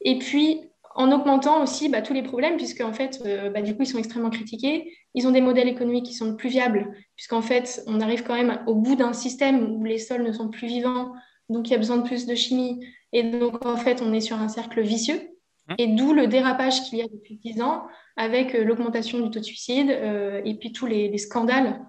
Et 0.00 0.18
puis, 0.18 0.62
en 0.94 1.12
augmentant 1.12 1.62
aussi 1.62 1.88
bah, 1.88 2.02
tous 2.02 2.12
les 2.12 2.22
problèmes, 2.22 2.56
puisque 2.56 2.80
en 2.80 2.92
fait, 2.92 3.22
euh, 3.24 3.50
bah, 3.50 3.62
du 3.62 3.76
coup, 3.76 3.82
ils 3.82 3.86
sont 3.86 3.98
extrêmement 3.98 4.30
critiqués. 4.30 4.92
Ils 5.14 5.26
ont 5.26 5.30
des 5.30 5.40
modèles 5.40 5.68
économiques 5.68 6.06
qui 6.06 6.14
sont 6.14 6.34
plus 6.34 6.48
viables, 6.48 6.92
puisqu'en 7.14 7.42
fait, 7.42 7.82
on 7.86 8.00
arrive 8.00 8.24
quand 8.24 8.34
même 8.34 8.60
au 8.66 8.74
bout 8.74 8.96
d'un 8.96 9.12
système 9.12 9.76
où 9.76 9.84
les 9.84 9.98
sols 9.98 10.22
ne 10.22 10.32
sont 10.32 10.48
plus 10.48 10.66
vivants, 10.66 11.12
donc 11.48 11.68
il 11.68 11.72
y 11.72 11.74
a 11.74 11.78
besoin 11.78 11.98
de 11.98 12.02
plus 12.02 12.26
de 12.26 12.34
chimie, 12.34 12.84
et 13.12 13.22
donc, 13.22 13.64
en 13.64 13.76
fait, 13.76 14.02
on 14.02 14.12
est 14.12 14.20
sur 14.20 14.36
un 14.36 14.48
cercle 14.48 14.80
vicieux. 14.82 15.30
Hein 15.68 15.74
et 15.78 15.86
d'où 15.86 16.12
le 16.12 16.26
dérapage 16.26 16.82
qu'il 16.82 16.98
y 16.98 17.02
a 17.02 17.08
depuis 17.08 17.36
10 17.36 17.62
ans 17.62 17.86
avec 18.16 18.54
euh, 18.54 18.64
l'augmentation 18.64 19.20
du 19.20 19.30
taux 19.30 19.40
de 19.40 19.44
suicide 19.44 19.90
euh, 19.90 20.40
et 20.44 20.54
puis 20.54 20.72
tous 20.72 20.86
les, 20.86 21.16
scandales 21.18 21.80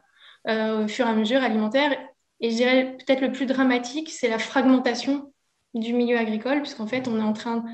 euh, 0.48 0.86
au 0.86 0.88
fur 0.88 1.06
et 1.08 1.10
à 1.10 1.14
mesure 1.14 1.42
alimentaires. 1.42 1.98
Et 2.42 2.52
je 2.52 2.56
dirais 2.56 2.98
peut-être 2.98 3.22
le 3.22 3.32
plus 3.32 3.46
dramatique, 3.46 4.10
c'est 4.10 4.30
la 4.30 4.40
fragmentation 4.40 5.34
du 5.74 5.94
milieu 5.94 6.18
agricole, 6.18 6.62
puisqu'en 6.62 6.88
fait, 6.88 7.08
on 7.08 7.20
est 7.20 7.24
en 7.24 7.34
train. 7.34 7.66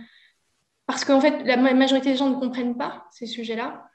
Parce 0.88 1.06
qu'en 1.06 1.22
fait, 1.22 1.44
la 1.44 1.58
majorité 1.58 2.12
des 2.12 2.18
gens 2.18 2.30
ne 2.30 2.40
comprennent 2.40 2.78
pas 2.78 3.06
ces 3.12 3.26
sujets-là. 3.26 3.88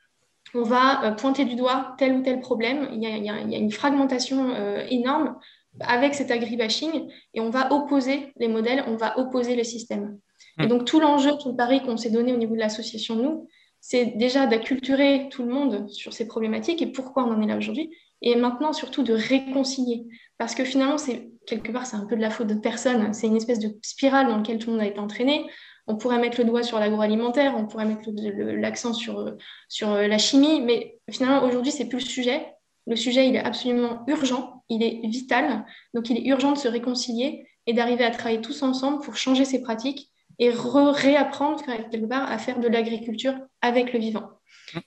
On 0.55 0.63
va 0.63 1.13
pointer 1.13 1.45
du 1.45 1.55
doigt 1.55 1.95
tel 1.99 2.15
ou 2.15 2.23
tel 2.23 2.41
problème. 2.41 2.89
Il 2.93 3.03
y 3.03 3.07
a, 3.07 3.17
il 3.17 3.51
y 3.51 3.55
a 3.55 3.59
une 3.59 3.71
fragmentation 3.71 4.55
énorme 4.89 5.39
avec 5.81 6.15
cet 6.15 6.31
agribashing 6.31 7.09
et 7.35 7.41
on 7.41 7.51
va 7.51 7.73
opposer 7.73 8.33
les 8.37 8.49
modèles, 8.49 8.85
on 8.87 8.97
va 8.97 9.19
opposer 9.19 9.55
les 9.55 9.65
systèmes. 9.65 10.19
Et 10.59 10.65
hmm. 10.65 10.69
donc 10.69 10.85
tout 10.85 11.01
l'enjeu, 11.01 11.33
tout 11.41 11.51
le 11.51 11.57
pari 11.57 11.83
qu'on 11.83 11.97
s'est 11.97 12.11
donné 12.11 12.33
au 12.33 12.37
niveau 12.37 12.55
de 12.55 12.61
l'association, 12.61 13.17
nous, 13.17 13.49
c'est 13.81 14.17
déjà 14.17 14.47
d'acculturer 14.47 15.29
tout 15.31 15.43
le 15.43 15.53
monde 15.53 15.89
sur 15.89 16.13
ces 16.13 16.27
problématiques 16.27 16.83
et 16.83 16.87
pourquoi 16.87 17.25
on 17.25 17.33
en 17.33 17.43
est 17.43 17.47
là 17.47 17.57
aujourd'hui. 17.57 17.91
Et 18.23 18.37
maintenant, 18.37 18.75
surtout, 18.75 19.03
de 19.03 19.15
réconcilier. 19.15 20.05
Parce 20.37 20.55
que 20.55 20.65
finalement, 20.65 20.99
c'est 20.99 21.31
quelque 21.47 21.73
part, 21.73 21.87
c'est 21.87 21.97
un 21.97 22.05
peu 22.05 22.17
de 22.17 22.21
la 22.21 22.29
faute 22.29 22.49
de 22.49 22.55
personne. 22.55 23.15
C'est 23.15 23.27
une 23.27 23.37
espèce 23.37 23.59
de 23.59 23.75
spirale 23.83 24.27
dans 24.27 24.37
laquelle 24.37 24.59
tout 24.59 24.69
le 24.69 24.77
monde 24.77 24.85
a 24.85 24.89
été 24.89 24.99
entraîné. 24.99 25.47
On 25.87 25.97
pourrait 25.97 26.19
mettre 26.19 26.39
le 26.39 26.45
doigt 26.45 26.63
sur 26.63 26.79
l'agroalimentaire, 26.79 27.55
on 27.57 27.67
pourrait 27.67 27.87
mettre 27.87 28.11
l'accent 28.13 28.93
sur, 28.93 29.35
sur 29.69 29.95
la 29.95 30.19
chimie, 30.19 30.61
mais 30.61 30.99
finalement, 31.11 31.43
aujourd'hui, 31.43 31.73
c'est 31.73 31.89
plus 31.89 31.99
le 31.99 32.05
sujet. 32.05 32.47
Le 32.87 32.97
sujet, 32.97 33.29
il 33.29 33.37
est 33.37 33.45
absolument 33.45 34.05
urgent, 34.07 34.65
il 34.69 34.83
est 34.83 35.07
vital. 35.07 35.65
Donc, 35.95 36.11
il 36.11 36.19
est 36.19 36.27
urgent 36.29 36.53
de 36.53 36.59
se 36.59 36.69
réconcilier 36.69 37.47
et 37.67 37.73
d'arriver 37.73 38.05
à 38.05 38.11
travailler 38.11 38.41
tous 38.41 38.63
ensemble 38.63 39.01
pour 39.01 39.17
changer 39.17 39.45
ces 39.45 39.63
pratiques 39.63 40.11
et 40.39 40.51
réapprendre 40.51 41.63
quelque 41.63 42.07
part 42.07 42.31
à 42.31 42.39
faire 42.39 42.59
de 42.61 42.69
l'agriculture 42.69 43.35
avec 43.61 43.93
le 43.93 43.99
vivant. 43.99 44.31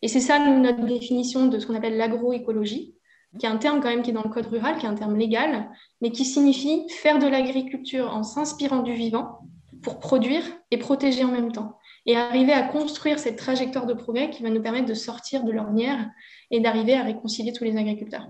Et 0.02 0.08
c'est 0.08 0.20
ça 0.20 0.40
notre 0.40 0.86
définition 0.86 1.46
de 1.46 1.60
ce 1.60 1.68
qu'on 1.68 1.76
appelle 1.76 1.98
l'agroécologie, 1.98 2.96
qui 3.40 3.46
est 3.46 3.50
un 3.50 3.58
terme 3.58 3.80
quand 3.80 3.90
même 3.90 4.02
qui 4.02 4.10
est 4.10 4.14
dans 4.14 4.24
le 4.24 4.30
code 4.30 4.48
rural, 4.48 4.78
qui 4.78 4.86
est 4.86 4.90
un 4.90 4.96
terme 4.96 5.18
légal, 5.18 5.70
mais 6.02 6.12
qui 6.12 6.26
signifie 6.26 6.88
faire 6.90 7.20
de 7.20 7.28
l'agriculture 7.28 8.14
en 8.14 8.24
s'inspirant 8.24 8.82
du 8.82 8.94
vivant 8.94 9.40
pour 9.84 10.00
produire 10.00 10.44
et 10.72 10.78
protéger 10.78 11.24
en 11.24 11.32
même 11.32 11.52
temps. 11.52 11.78
Et 12.06 12.16
arriver 12.16 12.54
à 12.54 12.64
construire 12.64 13.20
cette 13.20 13.38
trajectoire 13.38 13.86
de 13.86 13.94
progrès 13.94 14.30
qui 14.30 14.44
va 14.44 14.50
nous 14.50 14.62
permettre 14.62 14.88
de 14.88 14.94
sortir 14.94 15.44
de 15.44 15.52
l'ornière 15.52 16.10
et 16.54 16.60
d'arriver 16.60 16.94
à 16.94 17.04
réconcilier 17.04 17.52
tous 17.52 17.64
les 17.64 17.76
agriculteurs. 17.78 18.30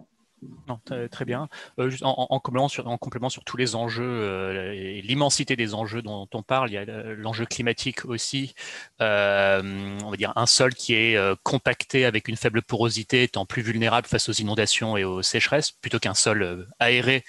Très 1.12 1.26
bien. 1.26 1.50
Euh, 1.80 1.92
en, 2.02 2.40
complément 2.40 2.68
sur, 2.68 3.44
tous 3.46 3.58
les 3.58 3.76
enjeux 3.76 4.04
euh, 4.04 4.74
et 4.74 5.02
l'immensité 5.02 5.56
des 5.56 5.74
enjeux 5.74 6.02
dont 6.02 6.28
on 6.34 6.44
parle, 6.44 6.70
il 6.70 6.74
y 6.74 6.78
a 6.78 6.86
l'enjeu 6.86 7.46
climatique 7.46 8.06
aussi. 8.06 8.54
Euh, 9.02 10.00
on 10.04 10.10
va 10.10 10.18
dire 10.18 10.34
un 10.36 10.46
sol 10.46 10.74
qui 10.74 10.94
est 10.94 11.18
compacté 11.44 12.06
avec 12.06 12.28
une 12.28 12.38
faible 12.38 12.62
porosité 12.62 13.24
étant 13.24 13.46
plus 13.46 13.62
vulnérable 13.62 14.08
face 14.08 14.30
aux 14.30 14.34
inondations 14.34 14.98
et 14.98 15.04
aux 15.04 15.22
sécheresses, 15.22 15.72
plutôt 15.72 16.00
qu'un 16.00 16.14
sol 16.14 16.68
aéré 16.80 17.24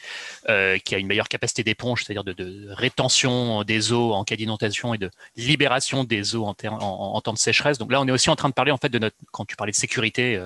qui 0.46 0.94
a 0.94 0.98
une 0.98 1.06
meilleure 1.06 1.28
capacité 1.28 1.62
d'éponge, 1.62 2.04
c'est-à-dire 2.04 2.24
de, 2.24 2.68
rétention 2.70 3.62
des 3.64 3.92
eaux 3.92 4.12
en 4.12 4.24
cas 4.24 4.36
d'inondation 4.36 4.94
et 4.94 4.98
de 4.98 5.10
libération 5.36 6.04
des 6.04 6.36
eaux 6.36 6.44
en, 6.44 6.54
en, 6.64 7.20
temps 7.20 7.32
de 7.32 7.38
sécheresse. 7.38 7.78
Donc 7.78 7.90
là, 7.92 8.00
on 8.00 8.06
est 8.06 8.12
aussi 8.12 8.30
en 8.30 8.36
train 8.36 8.48
de 8.48 8.54
parler 8.54 8.70
en 8.70 8.78
fait 8.78 8.88
de 8.88 8.98
notre, 8.98 9.16
quand 9.32 9.44
tu 9.44 9.56
parlais 9.56 9.72
de 9.72 9.76
sécurité, 9.76 10.36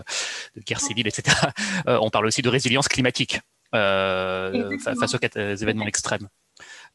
de 0.56 0.62
guerre 0.62 0.80
civile, 0.80 1.06
etc. 1.06 1.37
on 1.87 2.10
parle 2.10 2.26
aussi 2.26 2.42
de 2.42 2.48
résilience 2.58 2.88
climatique 2.88 3.40
euh, 3.74 4.76
face 4.78 5.14
aux 5.14 5.18
euh, 5.36 5.56
événements 5.56 5.86
extrêmes. 5.86 6.28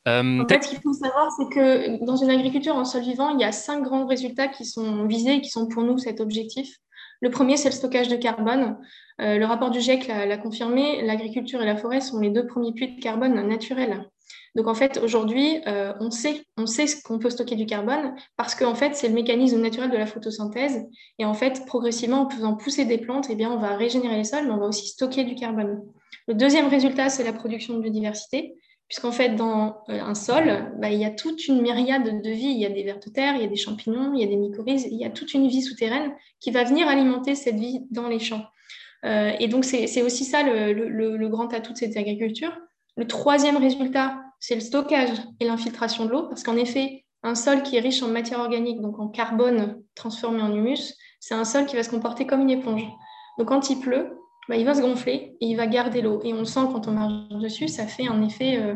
Euh, 0.08 0.42
en 0.42 0.48
fait, 0.48 0.64
ce 0.64 0.70
qu'il 0.70 0.82
faut 0.82 0.94
savoir, 0.94 1.30
c'est 1.38 1.50
que 1.56 2.04
dans 2.06 2.18
une 2.18 2.30
agriculture 2.30 2.76
en 2.76 2.84
sol 2.84 3.04
vivant, 3.04 3.30
il 3.30 3.40
y 3.40 3.46
a 3.46 3.54
cinq 3.54 3.84
grands 3.84 4.06
résultats 4.06 4.50
qui 4.50 4.66
sont 4.66 5.06
visés 5.06 5.36
et 5.36 5.42
qui 5.42 5.50
sont 5.50 5.68
pour 5.68 5.84
nous 5.84 5.98
cet 5.98 6.20
objectif. 6.20 6.78
Le 7.22 7.30
premier, 7.30 7.56
c'est 7.56 7.70
le 7.70 7.76
stockage 7.76 8.10
de 8.10 8.18
carbone. 8.18 8.78
le 9.20 9.46
rapport 9.46 9.72
du 9.72 9.80
GIEC 9.80 10.08
l'a 10.08 10.38
confirmé, 10.38 11.02
l'agriculture 11.04 11.62
et 11.62 11.66
la 11.66 11.78
forêt 11.78 12.02
sont 12.02 12.20
les 12.20 12.32
deux 12.32 12.46
premiers 12.46 12.74
puits 12.74 12.96
de 12.96 13.02
carbone 13.02 13.36
naturels. 13.48 14.04
Donc 14.56 14.68
en 14.68 14.76
fait, 14.76 15.00
aujourd'hui, 15.04 15.62
euh, 15.68 15.94
on 16.00 16.12
sait, 16.12 16.46
on 16.58 16.68
sait 16.68 16.86
qu'on 17.04 17.18
peut 17.18 17.32
stocker 17.32 17.56
du 17.56 17.66
carbone 17.66 18.14
parce 18.38 18.54
qu'en 18.54 18.76
fait, 18.76 18.96
c'est 18.96 19.08
le 19.08 19.16
mécanisme 19.16 19.60
naturel 19.60 19.90
de 19.90 19.98
la 19.98 20.06
photosynthèse. 20.06 20.86
Et 21.18 21.26
en 21.26 21.34
fait, 21.34 21.66
progressivement, 21.66 22.22
en 22.22 22.30
faisant 22.30 22.56
pousser 22.56 22.86
des 22.86 23.00
plantes, 23.00 23.28
eh 23.30 23.36
bien, 23.36 23.52
on 23.52 23.58
va 23.58 23.76
régénérer 23.76 24.18
les 24.18 24.24
sols, 24.24 24.46
mais 24.46 24.52
on 24.52 24.60
va 24.60 24.68
aussi 24.68 24.88
stocker 24.88 25.24
du 25.24 25.36
carbone. 25.36 25.82
Le 26.28 26.36
deuxième 26.36 26.68
résultat, 26.68 27.10
c'est 27.10 27.24
la 27.24 27.34
production 27.34 27.76
de 27.76 27.82
biodiversité, 27.82 28.56
puisqu'en 28.88 29.12
fait, 29.12 29.30
dans 29.30 29.78
euh, 29.90 30.00
un 30.00 30.14
sol, 30.14 30.72
bah, 30.80 30.92
il 30.92 31.00
y 31.00 31.06
a 31.06 31.12
toute 31.12 31.48
une 31.48 31.62
myriade 31.62 32.22
de 32.22 32.30
vie. 32.30 32.52
Il 32.52 32.60
y 32.60 32.68
a 32.68 32.70
des 32.70 32.84
vers 32.84 33.00
de 33.00 33.10
terre, 33.10 33.36
il 33.36 33.42
y 33.42 33.46
a 33.46 33.50
des 33.50 33.56
champignons, 33.56 34.14
il 34.14 34.22
y 34.22 34.24
a 34.24 34.28
des 34.28 34.38
mycorhizes, 34.38 34.88
il 34.92 35.00
y 35.00 35.06
a 35.06 35.10
toute 35.10 35.34
une 35.34 35.48
vie 35.48 35.64
souterraine 35.64 36.14
qui 36.40 36.52
va 36.52 36.64
venir 36.64 36.88
alimenter 36.88 37.34
cette 37.34 37.56
vie 37.56 37.82
dans 37.90 38.08
les 38.08 38.20
champs. 38.20 38.46
Euh, 39.04 39.32
et 39.40 39.48
donc, 39.48 39.66
c'est 39.66 40.02
aussi 40.04 40.26
ça 40.26 40.44
le 40.44 41.28
grand 41.28 41.52
atout 41.56 41.74
de 41.74 41.78
cette 41.78 41.98
agriculture. 41.98 42.56
Le 42.96 43.08
troisième 43.08 43.58
résultat, 43.58 44.22
c'est 44.46 44.56
le 44.56 44.62
stockage 44.62 45.22
et 45.40 45.46
l'infiltration 45.46 46.04
de 46.04 46.12
l'eau, 46.12 46.24
parce 46.24 46.44
qu'en 46.44 46.58
effet, 46.58 47.06
un 47.24 47.34
sol 47.34 47.64
qui 47.64 47.78
est 47.78 47.80
riche 47.80 48.04
en 48.04 48.10
matière 48.10 48.40
organique, 48.40 48.82
donc 48.82 49.00
en 49.00 49.08
carbone 49.08 49.82
transformé 49.96 50.42
en 50.42 50.54
humus, 50.54 50.98
c'est 51.22 51.34
un 51.34 51.46
sol 51.46 51.66
qui 51.66 51.78
va 51.78 51.84
se 51.84 51.90
comporter 51.90 52.28
comme 52.28 52.42
une 52.42 52.50
éponge. 52.50 52.86
Donc 53.38 53.48
quand 53.48 53.70
il 53.70 53.80
pleut, 53.80 54.18
bah, 54.50 54.58
il 54.58 54.66
va 54.66 54.76
se 54.76 54.82
gonfler 54.82 55.38
et 55.40 55.46
il 55.46 55.56
va 55.56 55.66
garder 55.66 56.02
l'eau. 56.02 56.20
Et 56.26 56.34
on 56.34 56.44
sent 56.44 56.60
quand 56.74 56.90
on 56.90 56.92
marche 56.92 57.30
dessus, 57.42 57.70
ça 57.70 57.88
fait 57.88 58.10
un 58.10 58.22
effet, 58.22 58.58
euh, 58.58 58.76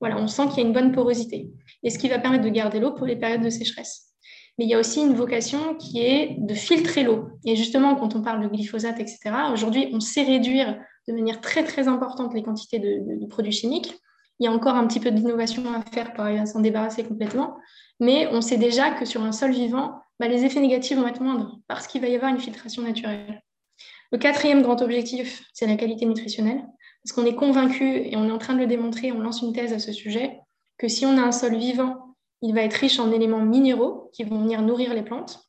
voilà, 0.00 0.18
on 0.18 0.26
sent 0.26 0.48
qu'il 0.48 0.56
y 0.56 0.64
a 0.64 0.66
une 0.66 0.72
bonne 0.72 0.90
porosité. 0.90 1.48
Et 1.84 1.90
ce 1.90 1.98
qui 2.00 2.08
va 2.08 2.18
permettre 2.18 2.42
de 2.42 2.48
garder 2.48 2.80
l'eau 2.80 2.90
pour 2.90 3.06
les 3.06 3.14
périodes 3.14 3.42
de 3.42 3.50
sécheresse. 3.50 4.16
Mais 4.58 4.64
il 4.64 4.68
y 4.68 4.74
a 4.74 4.80
aussi 4.80 5.00
une 5.00 5.14
vocation 5.14 5.76
qui 5.76 6.00
est 6.00 6.34
de 6.40 6.54
filtrer 6.54 7.04
l'eau. 7.04 7.28
Et 7.44 7.54
justement, 7.54 7.94
quand 7.94 8.16
on 8.16 8.22
parle 8.22 8.42
de 8.42 8.48
glyphosate, 8.48 8.98
etc., 8.98 9.30
aujourd'hui, 9.52 9.90
on 9.92 10.00
sait 10.00 10.24
réduire 10.24 10.76
de 11.06 11.12
manière 11.12 11.40
très, 11.40 11.62
très 11.62 11.86
importante 11.86 12.34
les 12.34 12.42
quantités 12.42 12.80
de 12.80 13.26
produits 13.28 13.52
chimiques. 13.52 13.94
Il 14.40 14.44
y 14.44 14.46
a 14.48 14.52
encore 14.52 14.74
un 14.74 14.86
petit 14.86 15.00
peu 15.00 15.10
d'innovation 15.10 15.62
à 15.72 15.82
faire 15.92 16.12
pour 16.12 16.24
arriver 16.24 16.40
à 16.40 16.46
s'en 16.46 16.60
débarrasser 16.60 17.04
complètement. 17.04 17.56
Mais 18.00 18.28
on 18.32 18.40
sait 18.40 18.56
déjà 18.56 18.90
que 18.90 19.04
sur 19.04 19.22
un 19.22 19.32
sol 19.32 19.52
vivant, 19.52 20.00
bah, 20.18 20.28
les 20.28 20.44
effets 20.44 20.60
négatifs 20.60 20.96
vont 20.96 21.06
être 21.06 21.20
moindres 21.20 21.58
parce 21.68 21.86
qu'il 21.86 22.00
va 22.00 22.08
y 22.08 22.16
avoir 22.16 22.30
une 22.30 22.40
filtration 22.40 22.82
naturelle. 22.82 23.42
Le 24.12 24.18
quatrième 24.18 24.62
grand 24.62 24.80
objectif, 24.80 25.44
c'est 25.52 25.66
la 25.66 25.76
qualité 25.76 26.06
nutritionnelle. 26.06 26.64
Parce 27.02 27.12
qu'on 27.12 27.26
est 27.26 27.34
convaincu, 27.34 27.84
et 27.84 28.16
on 28.16 28.28
est 28.28 28.32
en 28.32 28.38
train 28.38 28.54
de 28.54 28.60
le 28.60 28.66
démontrer, 28.66 29.12
on 29.12 29.20
lance 29.20 29.42
une 29.42 29.52
thèse 29.52 29.72
à 29.72 29.78
ce 29.78 29.92
sujet, 29.92 30.38
que 30.78 30.88
si 30.88 31.04
on 31.04 31.18
a 31.18 31.20
un 31.20 31.32
sol 31.32 31.56
vivant, 31.56 32.16
il 32.40 32.54
va 32.54 32.62
être 32.62 32.74
riche 32.74 32.98
en 32.98 33.12
éléments 33.12 33.44
minéraux 33.44 34.10
qui 34.14 34.24
vont 34.24 34.40
venir 34.40 34.62
nourrir 34.62 34.94
les 34.94 35.02
plantes, 35.02 35.40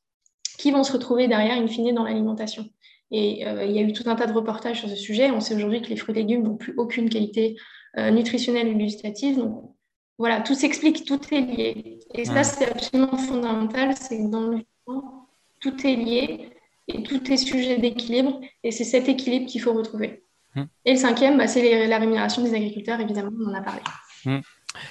qui 0.57 0.71
vont 0.71 0.83
se 0.83 0.91
retrouver 0.91 1.27
derrière, 1.27 1.57
in 1.57 1.67
fine, 1.67 1.93
dans 1.93 2.03
l'alimentation. 2.03 2.65
Et 3.11 3.47
euh, 3.47 3.63
il 3.65 3.71
y 3.71 3.79
a 3.79 3.83
eu 3.83 3.93
tout 3.93 4.03
un 4.07 4.15
tas 4.15 4.25
de 4.25 4.33
reportages 4.33 4.79
sur 4.79 4.89
ce 4.89 4.95
sujet. 4.95 5.31
On 5.31 5.39
sait 5.39 5.55
aujourd'hui 5.55 5.81
que 5.81 5.89
les 5.89 5.95
fruits 5.95 6.15
et 6.17 6.21
légumes 6.21 6.43
n'ont 6.43 6.57
plus 6.57 6.73
aucune 6.77 7.09
qualité 7.09 7.55
nutritionnelle 7.97 8.67
ou 8.69 8.77
gustative. 8.77 9.37
Donc 9.37 9.75
voilà, 10.17 10.41
tout 10.41 10.55
s'explique, 10.55 11.05
tout 11.05 11.19
est 11.31 11.41
lié. 11.41 11.99
Et 12.13 12.25
ça, 12.25 12.43
c'est 12.43 12.69
absolument 12.69 13.17
fondamental, 13.17 13.95
c'est 13.95 14.17
que 14.17 14.29
dans 14.29 14.47
le 14.47 14.57
vivant, 14.57 15.27
tout 15.59 15.85
est 15.85 15.95
lié 15.95 16.49
et 16.87 17.03
tout 17.03 17.31
est 17.31 17.37
sujet 17.37 17.77
d'équilibre. 17.77 18.39
Et 18.63 18.71
c'est 18.71 18.83
cet 18.83 19.09
équilibre 19.09 19.47
qu'il 19.47 19.61
faut 19.61 19.73
retrouver. 19.73 20.23
Hum. 20.55 20.67
Et 20.85 20.93
le 20.93 20.99
cinquième, 20.99 21.37
bah, 21.37 21.47
c'est 21.47 21.87
la 21.87 21.97
rémunération 21.97 22.43
des 22.43 22.53
agriculteurs, 22.53 22.99
évidemment, 22.99 23.31
on 23.39 23.49
en 23.49 23.53
a 23.53 23.61
parlé. 23.61 23.81
Hum. 24.25 24.41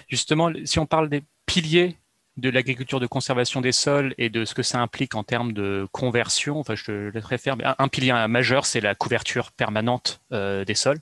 Justement, 0.08 0.50
si 0.64 0.78
on 0.78 0.86
parle 0.86 1.08
des 1.08 1.22
piliers 1.46 1.96
de 2.36 2.50
l'agriculture 2.50 3.00
de 3.00 3.06
conservation 3.06 3.60
des 3.60 3.72
sols 3.72 4.14
et 4.18 4.28
de 4.28 4.44
ce 4.44 4.54
que 4.54 4.62
ça 4.62 4.80
implique 4.80 5.14
en 5.14 5.22
termes 5.22 5.52
de 5.52 5.86
conversion, 5.92 6.58
enfin 6.58 6.74
je 6.74 6.84
te 6.84 6.90
laisserai 7.14 7.38
faire, 7.38 7.56
mais 7.56 7.64
un, 7.78 7.88
pilier 7.88 8.12
majeur, 8.28 8.66
c'est 8.66 8.80
la 8.80 8.96
couverture 8.96 9.52
permanente 9.52 10.20
euh, 10.32 10.64
des 10.64 10.74
sols. 10.74 10.98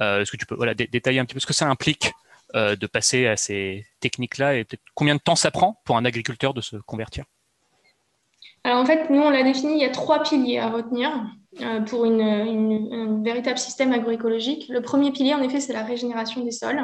Euh, 0.00 0.22
est-ce 0.22 0.30
que 0.30 0.36
tu 0.36 0.46
peux 0.46 0.56
détailler 0.74 1.18
un 1.18 1.24
petit 1.24 1.34
peu 1.34 1.40
ce 1.40 1.46
que 1.46 1.52
ça 1.52 1.66
implique 1.68 2.12
euh, 2.54 2.76
de 2.76 2.86
passer 2.86 3.26
à 3.26 3.36
ces 3.36 3.86
techniques-là 4.00 4.56
et 4.56 4.66
combien 4.94 5.14
de 5.14 5.20
temps 5.20 5.36
ça 5.36 5.50
prend 5.50 5.80
pour 5.84 5.96
un 5.96 6.04
agriculteur 6.04 6.54
de 6.54 6.60
se 6.60 6.76
convertir? 6.76 7.24
Alors 8.64 8.78
en 8.78 8.84
fait, 8.84 9.08
nous, 9.08 9.22
on 9.22 9.30
l'a 9.30 9.42
défini, 9.42 9.74
il 9.74 9.80
y 9.80 9.84
a 9.84 9.90
trois 9.90 10.22
piliers 10.22 10.58
à 10.58 10.68
retenir 10.68 11.10
euh, 11.62 11.80
pour 11.80 12.04
une, 12.04 12.20
un 12.20 13.22
véritable 13.22 13.58
système 13.58 13.92
agroécologique. 13.92 14.68
Le 14.68 14.82
premier 14.82 15.12
pilier, 15.12 15.32
en 15.32 15.42
effet, 15.42 15.60
c'est 15.60 15.72
la 15.72 15.82
régénération 15.82 16.44
des 16.44 16.50
sols. 16.50 16.80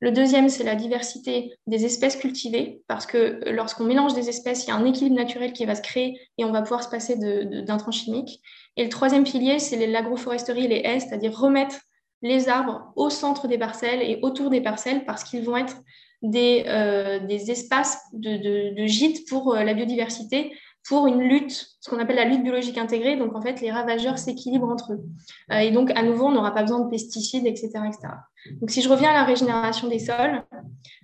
Le 0.00 0.12
deuxième, 0.12 0.48
c'est 0.48 0.64
la 0.64 0.74
diversité 0.74 1.52
des 1.66 1.84
espèces 1.84 2.16
cultivées, 2.16 2.82
parce 2.88 3.04
que 3.04 3.38
lorsqu'on 3.50 3.84
mélange 3.84 4.14
des 4.14 4.30
espèces, 4.30 4.64
il 4.64 4.68
y 4.68 4.70
a 4.70 4.76
un 4.76 4.86
équilibre 4.86 5.16
naturel 5.16 5.52
qui 5.52 5.66
va 5.66 5.74
se 5.74 5.82
créer 5.82 6.18
et 6.38 6.44
on 6.44 6.52
va 6.52 6.62
pouvoir 6.62 6.82
se 6.82 6.88
passer 6.88 7.16
d'intrants 7.16 7.90
chimiques. 7.90 8.40
Et 8.76 8.84
le 8.84 8.88
troisième 8.88 9.24
pilier, 9.24 9.58
c'est 9.58 9.86
l'agroforesterie 9.86 10.64
et 10.64 10.68
les 10.68 10.82
haies, 10.84 11.00
c'est-à-dire 11.00 11.38
remettre 11.38 11.76
les 12.22 12.48
arbres 12.48 12.92
au 12.96 13.10
centre 13.10 13.48
des 13.48 13.58
parcelles 13.58 14.02
et 14.02 14.18
autour 14.22 14.50
des 14.50 14.60
parcelles 14.60 15.04
parce 15.04 15.24
qu'ils 15.24 15.44
vont 15.44 15.56
être 15.56 15.76
des, 16.22 16.64
euh, 16.66 17.26
espaces 17.28 17.98
de, 18.12 18.74
de, 18.74 18.86
gîtes 18.86 19.28
pour 19.28 19.54
euh, 19.54 19.64
la 19.64 19.74
biodiversité, 19.74 20.52
pour 20.86 21.06
une 21.06 21.20
lutte, 21.20 21.66
ce 21.80 21.90
qu'on 21.90 21.98
appelle 21.98 22.16
la 22.16 22.24
lutte 22.24 22.42
biologique 22.42 22.78
intégrée. 22.78 23.16
Donc, 23.16 23.34
en 23.34 23.40
fait, 23.40 23.60
les 23.60 23.70
ravageurs 23.70 24.18
s'équilibrent 24.18 24.68
entre 24.68 24.94
eux. 24.94 25.00
Euh, 25.52 25.58
et 25.58 25.70
donc, 25.70 25.90
à 25.94 26.02
nouveau, 26.02 26.26
on 26.26 26.32
n'aura 26.32 26.52
pas 26.52 26.62
besoin 26.62 26.80
de 26.80 26.90
pesticides, 26.90 27.46
etc., 27.46 27.68
etc. 27.86 28.08
Donc, 28.60 28.70
si 28.70 28.82
je 28.82 28.88
reviens 28.88 29.10
à 29.10 29.14
la 29.14 29.24
régénération 29.24 29.88
des 29.88 29.98
sols, 29.98 30.42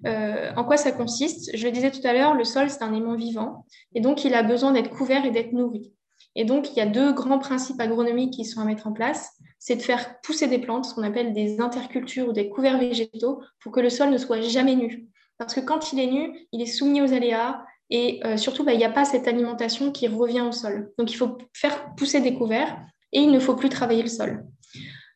en 0.05 0.64
quoi 0.64 0.76
ça 0.76 0.92
consiste? 0.92 1.50
Je 1.55 1.66
le 1.66 1.72
disais 1.72 1.90
tout 1.90 2.07
à 2.07 2.12
l'heure, 2.12 2.35
le 2.35 2.44
sol, 2.44 2.70
c'est 2.70 2.83
un 2.83 2.94
aimant 2.94 3.16
vivant. 3.16 3.66
Et 3.94 4.00
donc, 4.00 4.24
il 4.24 4.35
a 4.35 4.42
besoin 4.42 4.72
d'être 4.72 4.90
couvert 4.90 5.24
et 5.24 5.31
d'être 5.31 5.52
nourri. 5.52 5.92
Et 6.35 6.44
donc, 6.44 6.70
il 6.70 6.76
y 6.76 6.81
a 6.81 6.87
deux 6.87 7.12
grands 7.12 7.38
principes 7.38 7.81
agronomiques 7.81 8.35
qui 8.35 8.44
sont 8.44 8.61
à 8.61 8.64
mettre 8.64 8.87
en 8.87 8.92
place 8.92 9.33
c'est 9.59 9.77
de 9.77 9.83
faire 9.83 10.21
pousser 10.21 10.47
des 10.47 10.59
plantes, 10.59 10.85
ce 10.85 10.95
qu'on 10.95 11.03
appelle 11.03 11.33
des 11.33 11.61
intercultures 11.61 12.29
ou 12.29 12.33
des 12.33 12.49
couverts 12.49 12.79
végétaux, 12.79 13.42
pour 13.61 13.73
que 13.73 13.81
le 13.81 13.90
sol 13.90 14.11
ne 14.11 14.19
soit 14.19 14.40
jamais 14.40 14.77
nu. 14.77 15.07
Parce 15.38 15.55
que 15.55 15.61
quand 15.61 15.92
il 15.92 16.01
est 16.01 16.07
nu, 16.07 16.47
il 16.53 16.62
est 16.62 16.66
soumis 16.66 17.03
aux 17.03 17.12
aléas 17.12 17.62
et 17.90 18.21
euh, 18.25 18.37
surtout, 18.37 18.64
bah, 18.64 18.73
il 18.73 18.79
n'y 18.79 18.85
a 18.85 18.90
pas 18.90 19.05
cette 19.05 19.29
alimentation 19.29 19.92
qui 19.92 20.09
revient 20.09 20.40
au 20.40 20.53
sol. 20.53 20.92
Donc, 20.99 21.12
il 21.12 21.16
faut 21.16 21.38
faire 21.53 21.95
pousser 21.95 22.21
des 22.21 22.35
couverts 22.35 22.77
et 23.12 23.21
il 23.21 23.31
ne 23.31 23.38
faut 23.38 23.55
plus 23.55 23.69
travailler 23.69 24.03
le 24.03 24.09
sol. 24.09 24.45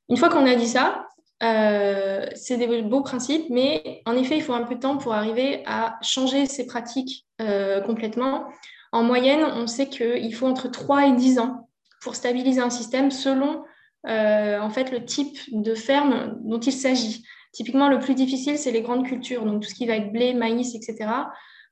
Une 0.09 0.17
fois 0.17 0.29
qu'on 0.29 0.47
a 0.47 0.55
dit 0.55 0.69
ça, 0.69 1.07
euh, 1.43 2.27
c'est 2.35 2.59
des 2.59 2.83
beaux 2.83 3.03
principes, 3.03 3.47
mais 3.51 4.03
en 4.07 4.15
effet, 4.15 4.37
il 4.37 4.43
faut 4.43 4.53
un 4.53 4.65
peu 4.65 4.75
de 4.75 4.81
temps 4.81 4.99
pour 4.99 5.15
arriver 5.15 5.63
à 5.67 5.99
changer 6.03 6.47
ces 6.47 6.67
pratiques 6.67 7.27
euh, 7.41 7.81
complètement. 7.81 8.45
En 8.93 9.03
moyenne, 9.03 9.45
on 9.45 9.67
sait 9.67 9.89
qu'il 9.89 10.35
faut 10.35 10.47
entre 10.47 10.69
3 10.69 11.07
et 11.07 11.13
10 11.13 11.39
ans 11.39 11.69
pour 12.03 12.15
stabiliser 12.15 12.61
un 12.61 12.71
système 12.71 13.11
selon 13.11 13.63
en 14.05 14.71
fait 14.71 14.91
le 14.91 15.05
type 15.05 15.39
de 15.53 15.75
ferme 15.75 16.39
dont 16.43 16.61
il 16.61 16.73
s'agit. 16.73 17.25
Typiquement, 17.53 17.89
le 17.89 17.99
plus 17.99 18.15
difficile, 18.15 18.59
c'est 18.59 18.71
les 18.71 18.83
grandes 18.83 19.07
cultures, 19.07 19.45
donc 19.45 19.63
tout 19.63 19.69
ce 19.69 19.75
qui 19.75 19.87
va 19.87 19.97
être 19.97 20.13
blé, 20.13 20.35
maïs, 20.35 20.75
etc. 20.75 21.11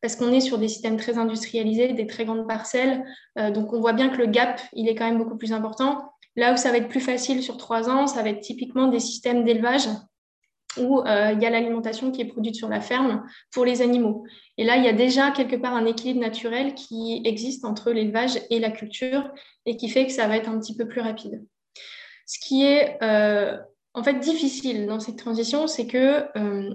Parce 0.01 0.17
qu'on 0.17 0.33
est 0.33 0.41
sur 0.41 0.59
des 0.59 0.69
systèmes 0.69 0.97
très 0.97 1.19
industrialisés, 1.19 1.93
des 1.93 2.07
très 2.07 2.25
grandes 2.25 2.47
parcelles. 2.47 3.05
Euh, 3.39 3.51
donc 3.51 3.73
on 3.73 3.81
voit 3.81 3.93
bien 3.93 4.09
que 4.09 4.19
le 4.19 4.27
gap, 4.27 4.61
il 4.73 4.89
est 4.89 4.95
quand 4.95 5.07
même 5.07 5.19
beaucoup 5.19 5.37
plus 5.37 5.53
important. 5.53 6.13
Là 6.37 6.53
où 6.53 6.57
ça 6.57 6.71
va 6.71 6.79
être 6.79 6.89
plus 6.89 7.01
facile 7.01 7.43
sur 7.43 7.57
trois 7.57 7.89
ans, 7.89 8.07
ça 8.07 8.23
va 8.23 8.31
être 8.31 8.41
typiquement 8.41 8.89
des 8.89 9.01
systèmes 9.01 9.45
d'élevage 9.45 9.89
où 10.77 11.01
euh, 11.01 11.33
il 11.33 11.43
y 11.43 11.47
a 11.47 11.51
l'alimentation 11.51 12.13
qui 12.13 12.21
est 12.21 12.27
produite 12.27 12.55
sur 12.55 12.69
la 12.69 12.81
ferme 12.81 13.25
pour 13.53 13.65
les 13.65 13.83
animaux. 13.83 14.25
Et 14.57 14.65
là, 14.65 14.77
il 14.77 14.85
y 14.85 14.89
a 14.89 14.93
déjà 14.93 15.31
quelque 15.31 15.57
part 15.57 15.75
un 15.75 15.87
équilibre 15.87 16.21
naturel 16.21 16.75
qui 16.75 17.23
existe 17.25 17.65
entre 17.65 17.91
l'élevage 17.91 18.39
et 18.51 18.61
la 18.61 18.71
culture 18.71 19.29
et 19.67 19.77
qui 19.77 19.89
fait 19.89 20.07
que 20.07 20.13
ça 20.13 20.29
va 20.29 20.37
être 20.37 20.49
un 20.49 20.59
petit 20.61 20.77
peu 20.77 20.87
plus 20.87 21.01
rapide. 21.01 21.45
Ce 22.29 22.39
qui 22.39 22.63
est 22.63 22.99
euh, 23.03 23.57
en 23.95 24.05
fait 24.05 24.21
difficile 24.21 24.87
dans 24.87 25.01
cette 25.01 25.17
transition, 25.17 25.67
c'est 25.67 25.87
que 25.87 26.27
euh, 26.37 26.75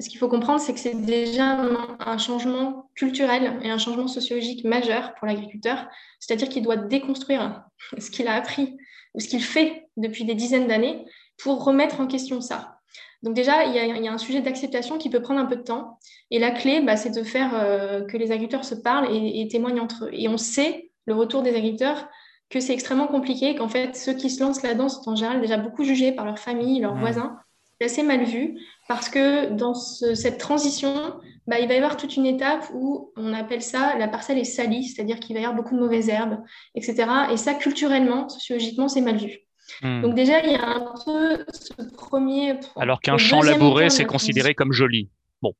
ce 0.00 0.08
qu'il 0.08 0.18
faut 0.18 0.28
comprendre, 0.28 0.60
c'est 0.60 0.74
que 0.74 0.80
c'est 0.80 1.00
déjà 1.00 1.56
un, 2.00 2.18
changement 2.18 2.90
culturel 2.96 3.60
et 3.62 3.70
un 3.70 3.78
changement 3.78 4.08
sociologique 4.08 4.64
majeur 4.64 5.14
pour 5.14 5.28
l'agriculteur, 5.28 5.86
c'est-à-dire 6.18 6.48
qu'il 6.48 6.64
doit 6.64 6.76
déconstruire 6.76 7.62
ce 7.98 8.10
qu'il 8.10 8.26
a 8.26 8.34
appris 8.34 8.76
ou 9.14 9.20
ce 9.20 9.28
qu'il 9.28 9.42
fait 9.42 9.88
depuis 9.96 10.24
des 10.24 10.34
dizaines 10.34 10.66
d'années 10.66 11.04
pour 11.38 11.64
remettre 11.64 12.00
en 12.00 12.08
question 12.08 12.40
ça. 12.40 12.80
Donc 13.22 13.34
déjà, 13.34 13.64
il 13.64 13.74
y 13.74 14.08
a, 14.08 14.12
un 14.12 14.18
sujet 14.18 14.40
d'acceptation 14.40 14.98
qui 14.98 15.10
peut 15.10 15.22
prendre 15.22 15.40
un 15.40 15.46
peu 15.46 15.56
de 15.56 15.62
temps. 15.62 15.98
Et 16.32 16.40
la 16.40 16.50
clé, 16.50 16.80
bah, 16.80 16.96
c'est 16.96 17.10
de 17.10 17.22
faire 17.22 17.52
euh, 17.54 18.04
que 18.04 18.16
les 18.16 18.30
agriculteurs 18.30 18.64
se 18.64 18.76
parlent 18.76 19.12
et, 19.12 19.40
et, 19.40 19.48
témoignent 19.48 19.80
entre 19.80 20.06
eux. 20.06 20.10
Et 20.12 20.28
on 20.28 20.36
sait, 20.36 20.90
le 21.06 21.14
retour 21.14 21.42
des 21.42 21.50
agriculteurs, 21.54 22.08
que 22.50 22.60
c'est 22.60 22.72
extrêmement 22.72 23.06
compliqué, 23.06 23.54
qu'en 23.54 23.68
fait, 23.68 23.96
ceux 23.96 24.14
qui 24.14 24.30
se 24.30 24.42
lancent 24.42 24.62
là-dedans 24.62 24.88
sont 24.88 25.10
en 25.10 25.16
général 25.16 25.40
déjà 25.40 25.58
beaucoup 25.58 25.84
jugés 25.84 26.12
par 26.12 26.24
leur 26.24 26.38
famille, 26.38 26.80
leurs 26.80 26.94
mmh. 26.94 27.00
voisins. 27.00 27.38
C'est 27.80 27.86
assez 27.86 28.02
mal 28.02 28.24
vu 28.24 28.58
parce 28.88 29.08
que 29.08 29.50
dans 29.50 29.74
cette 29.74 30.38
transition, 30.38 31.14
bah, 31.46 31.60
il 31.60 31.68
va 31.68 31.74
y 31.74 31.76
avoir 31.76 31.96
toute 31.96 32.16
une 32.16 32.26
étape 32.26 32.68
où 32.74 33.12
on 33.16 33.32
appelle 33.32 33.62
ça 33.62 33.96
la 33.96 34.08
parcelle 34.08 34.38
est 34.38 34.44
salie, 34.44 34.84
c'est-à-dire 34.84 35.20
qu'il 35.20 35.36
va 35.36 35.42
y 35.42 35.44
avoir 35.44 35.56
beaucoup 35.56 35.76
de 35.76 35.80
mauvaises 35.80 36.08
herbes, 36.08 36.38
etc. 36.74 37.06
Et 37.30 37.36
ça, 37.36 37.54
culturellement, 37.54 38.28
sociologiquement, 38.28 38.88
c'est 38.88 39.00
mal 39.00 39.18
vu. 39.18 39.38
Hmm. 39.82 40.00
Donc 40.02 40.14
déjà, 40.14 40.42
il 40.42 40.50
y 40.50 40.54
a 40.56 40.66
un 40.66 40.94
peu 41.04 41.44
ce 41.52 41.74
premier... 41.94 42.58
Alors 42.76 43.00
qu'un 43.00 43.18
champ 43.18 43.42
labouré, 43.42 43.90
c'est 43.90 44.06
considéré 44.06 44.54
comme 44.54 44.72
joli. 44.72 45.08
Bon. 45.40 45.54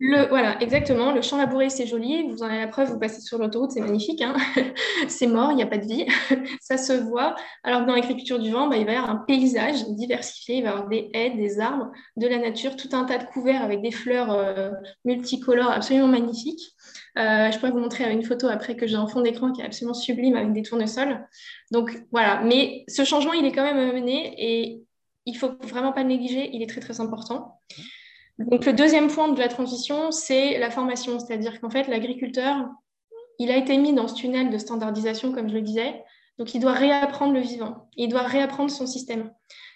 Le, 0.00 0.28
voilà, 0.28 0.60
exactement. 0.60 1.12
Le 1.12 1.22
champ 1.22 1.36
labouré, 1.36 1.70
c'est 1.70 1.86
joli. 1.86 2.28
Vous 2.28 2.42
en 2.42 2.46
avez 2.46 2.58
la 2.58 2.66
preuve, 2.66 2.90
vous 2.90 2.98
passez 2.98 3.20
sur 3.20 3.38
l'autoroute, 3.38 3.70
c'est 3.70 3.80
magnifique. 3.80 4.20
Hein. 4.20 4.34
c'est 5.08 5.28
mort, 5.28 5.52
il 5.52 5.56
n'y 5.56 5.62
a 5.62 5.66
pas 5.66 5.78
de 5.78 5.84
vie. 5.84 6.06
ça 6.60 6.76
se 6.76 6.92
voit. 6.92 7.36
Alors 7.62 7.82
que 7.82 7.86
dans 7.86 7.94
l'agriculture 7.94 8.40
du 8.40 8.50
vent, 8.50 8.66
bah, 8.66 8.76
il 8.76 8.84
va 8.84 8.92
y 8.92 8.96
avoir 8.96 9.10
un 9.10 9.24
paysage 9.24 9.86
diversifié. 9.90 10.56
Il 10.56 10.62
va 10.64 10.70
y 10.70 10.72
avoir 10.72 10.88
des 10.88 11.10
haies, 11.14 11.30
des 11.30 11.60
arbres, 11.60 11.92
de 12.16 12.26
la 12.26 12.38
nature, 12.38 12.74
tout 12.74 12.88
un 12.92 13.04
tas 13.04 13.18
de 13.18 13.24
couverts 13.24 13.62
avec 13.62 13.82
des 13.82 13.92
fleurs 13.92 14.32
euh, 14.32 14.70
multicolores 15.04 15.70
absolument 15.70 16.08
magnifiques. 16.08 16.72
Euh, 17.18 17.50
je 17.52 17.58
pourrais 17.58 17.70
vous 17.70 17.78
montrer 17.78 18.10
une 18.10 18.24
photo 18.24 18.48
après 18.48 18.74
que 18.74 18.88
j'ai 18.88 18.96
en 18.96 19.06
fond 19.06 19.20
d'écran 19.20 19.52
qui 19.52 19.60
est 19.60 19.66
absolument 19.66 19.94
sublime 19.94 20.34
avec 20.34 20.52
des 20.52 20.62
tournesols. 20.62 21.24
Donc 21.70 22.02
voilà, 22.10 22.42
mais 22.42 22.84
ce 22.88 23.04
changement, 23.04 23.34
il 23.34 23.44
est 23.44 23.52
quand 23.52 23.62
même 23.62 23.94
mené 23.94 24.34
et 24.38 24.82
il 25.26 25.36
faut 25.36 25.52
vraiment 25.62 25.92
pas 25.92 26.02
le 26.02 26.08
négliger, 26.08 26.50
il 26.52 26.62
est 26.62 26.66
très 26.66 26.80
très 26.80 27.00
important. 27.00 27.60
Donc 28.38 28.64
le 28.64 28.72
deuxième 28.72 29.08
point 29.08 29.28
de 29.28 29.38
la 29.38 29.48
transition, 29.48 30.10
c'est 30.10 30.58
la 30.58 30.70
formation, 30.70 31.18
c'est-à-dire 31.18 31.60
qu'en 31.60 31.70
fait, 31.70 31.86
l'agriculteur, 31.88 32.68
il 33.38 33.50
a 33.50 33.56
été 33.56 33.76
mis 33.76 33.92
dans 33.92 34.08
ce 34.08 34.14
tunnel 34.14 34.50
de 34.50 34.58
standardisation, 34.58 35.32
comme 35.32 35.48
je 35.48 35.54
le 35.54 35.62
disais, 35.62 36.02
donc 36.38 36.54
il 36.54 36.60
doit 36.60 36.72
réapprendre 36.72 37.34
le 37.34 37.40
vivant, 37.40 37.88
il 37.96 38.08
doit 38.08 38.22
réapprendre 38.22 38.70
son 38.70 38.86
système. 38.86 39.30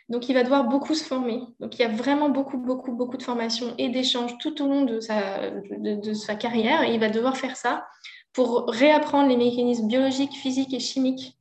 Donc 0.08 0.28
il 0.28 0.34
va 0.34 0.42
devoir 0.42 0.64
beaucoup 0.68 0.94
se 0.94 1.04
former. 1.04 1.40
Donc 1.58 1.78
il 1.78 1.82
y 1.82 1.84
a 1.84 1.88
vraiment 1.88 2.28
beaucoup, 2.28 2.58
beaucoup, 2.58 2.92
beaucoup 2.92 3.16
de 3.16 3.22
formations 3.22 3.74
et 3.76 3.88
d'échanges 3.88 4.38
tout 4.38 4.62
au 4.62 4.68
long 4.68 4.82
de 4.82 5.00
sa, 5.00 6.34
carrière, 6.36 6.82
et 6.82 6.94
il 6.94 7.00
va 7.00 7.08
devoir 7.08 7.36
faire 7.36 7.56
ça 7.56 7.86
pour 8.32 8.66
réapprendre 8.68 9.28
les 9.28 9.36
mécanismes 9.36 9.88
biologiques, 9.88 10.34
physiques 10.34 10.74
et 10.74 10.80
chimiques 10.80 11.36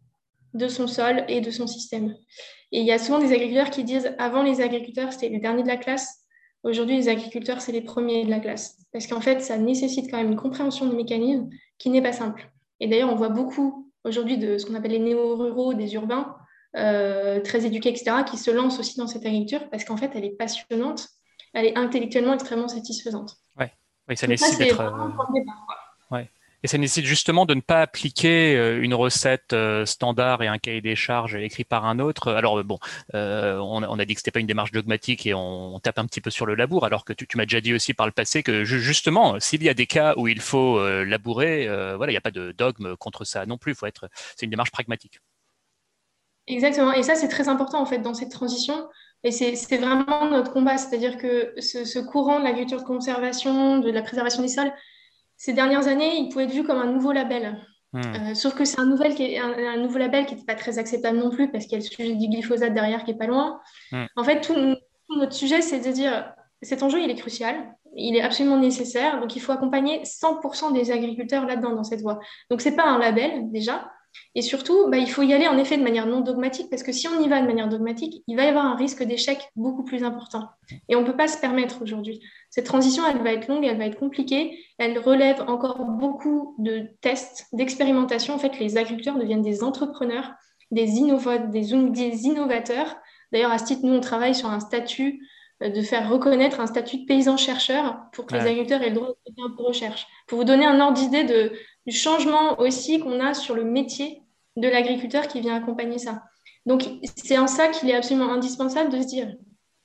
de 0.53 0.67
son 0.67 0.87
sol 0.87 1.25
et 1.27 1.41
de 1.41 1.51
son 1.51 1.67
système. 1.67 2.15
Et 2.71 2.79
il 2.79 2.85
y 2.85 2.91
a 2.91 2.97
souvent 2.97 3.19
des 3.19 3.33
agriculteurs 3.33 3.69
qui 3.69 3.83
disent, 3.83 4.15
avant 4.17 4.41
les 4.41 4.61
agriculteurs, 4.61 5.13
c'était 5.13 5.29
les 5.29 5.39
derniers 5.39 5.63
de 5.63 5.67
la 5.67 5.77
classe, 5.77 6.24
Aujourd'hui, 6.65 6.97
les 6.97 7.09
agriculteurs, 7.09 7.61
c'est 7.61 7.71
les 7.71 7.81
premiers 7.81 8.25
de 8.25 8.29
la 8.31 8.39
classe. 8.39 8.79
Parce 8.91 9.05
qu'en 9.05 9.21
fait, 9.21 9.39
ça 9.39 9.57
nécessite 9.57 10.09
quand 10.09 10.17
même 10.17 10.31
une 10.31 10.35
compréhension 10.35 10.87
des 10.87 10.95
mécanismes 10.95 11.47
qui 11.77 11.91
n'est 11.91 12.01
pas 12.01 12.11
simple. 12.11 12.51
Et 12.79 12.87
d'ailleurs, 12.87 13.11
on 13.11 13.15
voit 13.15 13.29
beaucoup 13.29 13.91
aujourd'hui 14.03 14.39
de 14.39 14.57
ce 14.57 14.65
qu'on 14.65 14.73
appelle 14.73 14.91
les 14.91 14.99
néo-ruraux, 14.99 15.75
des 15.75 15.93
urbains, 15.93 16.35
euh, 16.75 17.39
très 17.39 17.67
éduqués, 17.67 17.89
etc., 17.89 18.17
qui 18.25 18.37
se 18.37 18.49
lancent 18.49 18.79
aussi 18.79 18.97
dans 18.97 19.05
cette 19.05 19.23
agriculture 19.25 19.69
parce 19.69 19.85
qu'en 19.85 19.95
fait, 19.95 20.11
elle 20.15 20.25
est 20.25 20.35
passionnante, 20.35 21.07
elle 21.53 21.65
est 21.65 21.77
intellectuellement 21.77 22.33
extrêmement 22.33 22.67
satisfaisante. 22.67 23.35
Ouais. 23.59 23.71
Oui, 24.09 24.17
ça 24.17 24.25
nécessite 24.25 24.57
d'être. 24.57 24.81
Et 26.63 26.67
ça 26.67 26.77
nécessite 26.77 27.05
justement 27.05 27.45
de 27.45 27.53
ne 27.53 27.61
pas 27.61 27.81
appliquer 27.81 28.55
euh, 28.55 28.81
une 28.81 28.93
recette 28.93 29.53
euh, 29.53 29.85
standard 29.85 30.41
et 30.41 30.47
un 30.47 30.57
cahier 30.57 30.81
des 30.81 30.95
charges 30.95 31.35
écrit 31.35 31.63
par 31.63 31.85
un 31.85 31.99
autre. 31.99 32.31
Alors 32.31 32.63
bon, 32.63 32.79
euh, 33.13 33.57
on, 33.59 33.99
a 33.99 34.05
dit 34.05 34.15
que 34.15 34.19
c'était 34.19 34.31
pas 34.31 34.39
une 34.39 34.47
démarche 34.47 34.71
dogmatique 34.71 35.25
et 35.25 35.33
on, 35.33 35.79
tape 35.79 35.99
un 35.99 36.05
petit 36.05 36.21
peu 36.21 36.31
sur 36.31 36.45
le 36.45 36.55
labour, 36.55 36.85
alors 36.85 37.05
que 37.05 37.13
tu, 37.13 37.27
m'as 37.37 37.45
déjà 37.45 37.61
dit 37.61 37.73
aussi 37.73 37.93
par 37.93 38.05
le 38.05 38.11
passé 38.11 38.41
que 38.43 38.63
justement, 38.63 39.39
s'il 39.39 39.61
y 39.63 39.69
a 39.69 39.73
des 39.73 39.85
cas 39.85 40.15
où 40.17 40.27
il 40.27 40.39
faut 40.39 40.79
labourer, 41.03 41.67
voilà, 41.95 42.11
il 42.11 42.13
n'y 42.13 42.17
a 42.17 42.21
pas 42.21 42.31
de 42.31 42.51
dogme 42.51 42.95
contre 42.95 43.25
ça 43.25 43.45
non 43.45 43.57
plus. 43.57 43.75
Faut 43.75 43.85
être, 43.85 44.09
c'est 44.35 44.45
une 44.45 44.49
démarche 44.49 44.71
pragmatique. 44.71 45.19
Exactement. 46.47 46.93
Et 46.93 47.03
ça, 47.03 47.15
c'est 47.15 47.27
très 47.27 47.49
important 47.49 47.81
en 47.81 47.85
fait 47.85 47.99
dans 47.99 48.13
cette 48.13 48.31
transition. 48.31 48.87
Et 49.23 49.31
c'est 49.31 49.77
vraiment 49.77 50.29
notre 50.29 50.53
combat, 50.53 50.77
c'est-à-dire 50.77 51.17
que 51.17 51.53
ce, 51.59 51.99
courant 51.99 52.39
de 52.39 52.43
l'agriculture 52.43 52.79
de 52.79 52.85
conservation, 52.85 53.79
de 53.79 53.89
la 53.89 54.03
préservation 54.03 54.43
des 54.43 54.49
sols, 54.49 54.71
ces 55.37 55.53
dernières 55.53 55.87
années, 55.87 56.17
il 56.17 56.29
pouvait 56.29 56.45
être 56.45 56.53
vu 56.53 56.63
comme 56.63 56.79
un 56.79 56.91
nouveau 56.91 57.11
label. 57.11 57.57
Hmm. 57.93 58.01
Euh, 58.01 58.33
sauf 58.33 58.55
que 58.55 58.65
c'est 58.65 58.79
un, 58.79 58.91
un, 58.91 59.77
nouveau 59.77 59.97
label 59.97 60.25
qui 60.25 60.35
n'était 60.35 60.45
pas 60.45 60.55
très 60.55 60.79
acceptable 60.79 61.17
non 61.17 61.29
plus 61.29 61.49
parce 61.49 61.65
qu'il 61.65 61.73
y 61.73 61.75
a 61.75 61.83
le 61.83 61.89
sujet 61.89 62.13
du 62.13 62.27
glyphosate 62.27 62.73
derrière 62.73 63.03
qui 63.03 63.11
est 63.11 63.17
pas 63.17 63.27
loin. 63.27 63.61
Hmm. 63.91 64.05
En 64.15 64.23
fait, 64.23 64.41
tout, 64.41 64.55
notre 65.15 65.33
sujet, 65.33 65.61
c'est 65.61 65.79
de 65.79 65.91
dire 65.91 66.33
cet 66.61 66.83
enjeu, 66.83 67.01
il 67.01 67.09
est 67.09 67.15
crucial, 67.15 67.75
il 67.95 68.15
est 68.15 68.21
absolument 68.21 68.57
nécessaire, 68.57 69.19
donc 69.19 69.35
il 69.35 69.39
faut 69.41 69.51
accompagner 69.51 70.03
100% 70.03 70.73
des 70.73 70.91
agriculteurs 70.91 71.45
là-dedans, 71.45 71.73
dans 71.73 71.83
cette 71.83 72.01
voie. 72.01 72.19
Donc, 72.49 72.61
ce 72.61 72.69
n'est 72.69 72.75
pas 72.75 72.85
un 72.85 72.99
label 72.99 73.51
déjà, 73.51 73.89
et 74.35 74.41
surtout, 74.41 74.89
bah, 74.89 74.97
il 74.97 75.09
faut 75.09 75.21
y 75.21 75.33
aller 75.33 75.47
en 75.47 75.57
effet 75.57 75.77
de 75.77 75.83
manière 75.83 76.07
non 76.07 76.19
dogmatique, 76.19 76.69
parce 76.69 76.83
que 76.83 76.91
si 76.91 77.07
on 77.07 77.21
y 77.21 77.27
va 77.27 77.41
de 77.41 77.47
manière 77.47 77.69
dogmatique, 77.69 78.23
il 78.27 78.35
va 78.35 78.43
y 78.43 78.47
avoir 78.47 78.65
un 78.65 78.75
risque 78.75 79.03
d'échec 79.03 79.39
beaucoup 79.55 79.83
plus 79.83 80.03
important. 80.03 80.49
Et 80.89 80.95
on 80.95 81.01
ne 81.01 81.05
peut 81.05 81.15
pas 81.15 81.27
se 81.27 81.37
permettre 81.37 81.81
aujourd'hui. 81.81 82.21
Cette 82.49 82.65
transition, 82.65 83.03
elle 83.09 83.23
va 83.23 83.31
être 83.31 83.47
longue, 83.47 83.65
elle 83.65 83.77
va 83.77 83.85
être 83.85 83.99
compliquée, 83.99 84.59
elle 84.77 84.99
relève 84.99 85.41
encore 85.47 85.85
beaucoup 85.85 86.55
de 86.59 86.89
tests, 87.01 87.47
d'expérimentation. 87.53 88.33
En 88.33 88.39
fait, 88.39 88.59
les 88.59 88.77
agriculteurs 88.77 89.17
deviennent 89.17 89.41
des 89.41 89.63
entrepreneurs, 89.63 90.33
des, 90.71 90.85
des 90.85 91.73
innovateurs. 91.73 92.97
D'ailleurs, 93.31 93.51
à 93.51 93.57
ce 93.57 93.65
titre, 93.65 93.85
nous, 93.85 93.93
on 93.93 94.01
travaille 94.01 94.35
sur 94.35 94.49
un 94.49 94.59
statut 94.59 95.21
de 95.61 95.81
faire 95.81 96.09
reconnaître 96.09 96.59
un 96.59 96.67
statut 96.67 96.97
de 96.97 97.05
paysan-chercheur 97.05 97.97
pour 98.11 98.25
que 98.25 98.35
les 98.35 98.41
agriculteurs 98.41 98.81
aient 98.81 98.89
le 98.89 98.95
droit 98.95 99.09
de 99.09 99.33
faire 99.33 99.45
un 99.45 99.49
peu 99.51 99.63
de 99.63 99.67
recherche. 99.67 100.07
Pour 100.27 100.37
vous 100.39 100.43
donner 100.43 100.65
un 100.65 100.79
ordre 100.79 100.97
d'idée 100.97 101.23
de, 101.23 101.53
du 101.85 101.95
changement 101.95 102.59
aussi 102.59 102.99
qu'on 102.99 103.19
a 103.19 103.33
sur 103.33 103.55
le 103.55 103.63
métier 103.63 104.21
de 104.57 104.67
l'agriculteur 104.67 105.27
qui 105.27 105.41
vient 105.41 105.55
accompagner 105.55 105.97
ça. 105.97 106.23
Donc, 106.65 106.83
c'est 107.15 107.37
en 107.37 107.47
ça 107.47 107.69
qu'il 107.69 107.89
est 107.89 107.95
absolument 107.95 108.31
indispensable 108.31 108.91
de 108.91 109.01
se 109.01 109.07
dire, 109.07 109.33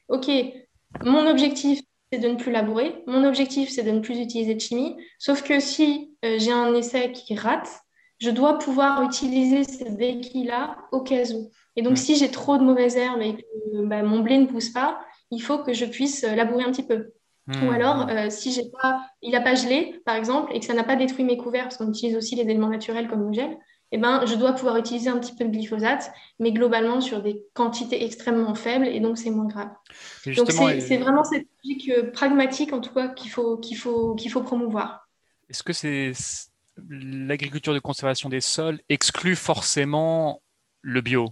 OK, 0.09 0.29
mon 1.05 1.27
objectif, 1.29 1.81
c'est 2.13 2.19
de 2.19 2.29
ne 2.29 2.35
plus 2.35 2.51
labourer, 2.51 3.05
mon 3.07 3.25
objectif, 3.25 3.71
c'est 3.71 3.83
de 3.83 3.91
ne 3.91 4.01
plus 4.01 4.19
utiliser 4.19 4.55
de 4.55 4.61
chimie, 4.61 4.97
sauf 5.19 5.43
que 5.43 5.61
si 5.61 6.17
euh, 6.25 6.37
j'ai 6.39 6.53
un 6.53 6.75
essai 6.75 7.13
qui 7.13 7.37
rate, 7.37 7.69
je 8.19 8.31
dois 8.31 8.59
pouvoir 8.59 9.03
utiliser 9.03 9.65
ces 9.65 9.91
béquilles-là 9.91 10.77
au 10.93 11.01
cas 11.01 11.31
où. 11.33 11.51
Et 11.77 11.83
donc, 11.83 11.97
si 11.97 12.17
j'ai 12.17 12.31
trop 12.31 12.59
de 12.59 12.65
mauvaises 12.65 12.97
herbes 12.97 13.23
et 13.23 13.37
que 13.37 13.87
bah, 13.87 14.03
mon 14.03 14.21
blé 14.21 14.39
ne 14.39 14.47
pousse 14.47 14.71
pas, 14.71 15.01
il 15.31 15.41
faut 15.41 15.59
que 15.59 15.73
je 15.73 15.85
puisse 15.85 16.25
euh, 16.25 16.35
labourer 16.35 16.65
un 16.65 16.73
petit 16.73 16.87
peu. 16.87 17.13
Ou 17.49 17.53
hmm. 17.53 17.71
alors, 17.71 18.09
euh, 18.09 18.31
si 18.31 18.53
j'ai 18.53 18.71
pas, 18.81 19.05
il 19.23 19.33
n'a 19.33 19.41
pas 19.41 19.55
gelé, 19.55 20.01
par 20.05 20.15
exemple, 20.15 20.53
et 20.55 20.61
que 20.61 20.67
ça 20.67 20.75
n'a 20.75 20.85
pas 20.85 20.97
détruit 20.97 21.25
mes 21.25 21.37
couverts, 21.37 21.65
parce 21.65 21.79
qu'on 21.79 21.89
utilise 21.89 22.17
aussi 22.17 22.37
les 22.37 22.43
éléments 22.43 22.69
naturels 22.69 23.09
comme 23.09 23.27
le 23.27 23.33
gel, 23.33 23.57
eh 23.93 23.99
ben, 23.99 24.25
je 24.25 24.37
dois 24.37 24.53
pouvoir 24.53 24.77
utiliser 24.77 25.11
un 25.11 25.19
petit 25.19 25.35
peu 25.35 25.45
de 25.45 25.51
glyphosate, 25.51 26.13
mais 26.39 26.53
globalement 26.53 27.01
sur 27.01 27.23
des 27.23 27.43
quantités 27.55 28.05
extrêmement 28.05 28.55
faibles, 28.55 28.87
et 28.87 29.01
donc 29.01 29.19
c'est 29.19 29.31
moins 29.31 29.47
grave. 29.47 29.71
Donc 30.37 30.53
c'est 30.53 30.99
vraiment 30.99 31.25
cette 31.25 31.49
logique 31.65 31.91
euh, 31.91 32.11
pragmatique, 32.13 32.73
en 32.73 32.81
tout 32.81 32.95
cas, 32.95 33.09
qu'il 33.09 33.31
faut, 33.31 33.57
qu'il 33.57 33.77
faut, 33.77 34.15
qu'il 34.15 34.31
faut 34.31 34.43
promouvoir. 34.43 35.09
Est-ce 35.49 35.65
que 35.65 35.73
c'est 35.73 36.13
l'agriculture 36.89 37.75
de 37.75 37.81
conservation 37.81 38.29
des 38.29 38.41
sols 38.41 38.81
exclut 38.89 39.35
forcément 39.35 40.41
le 40.83 41.01
bio? 41.01 41.31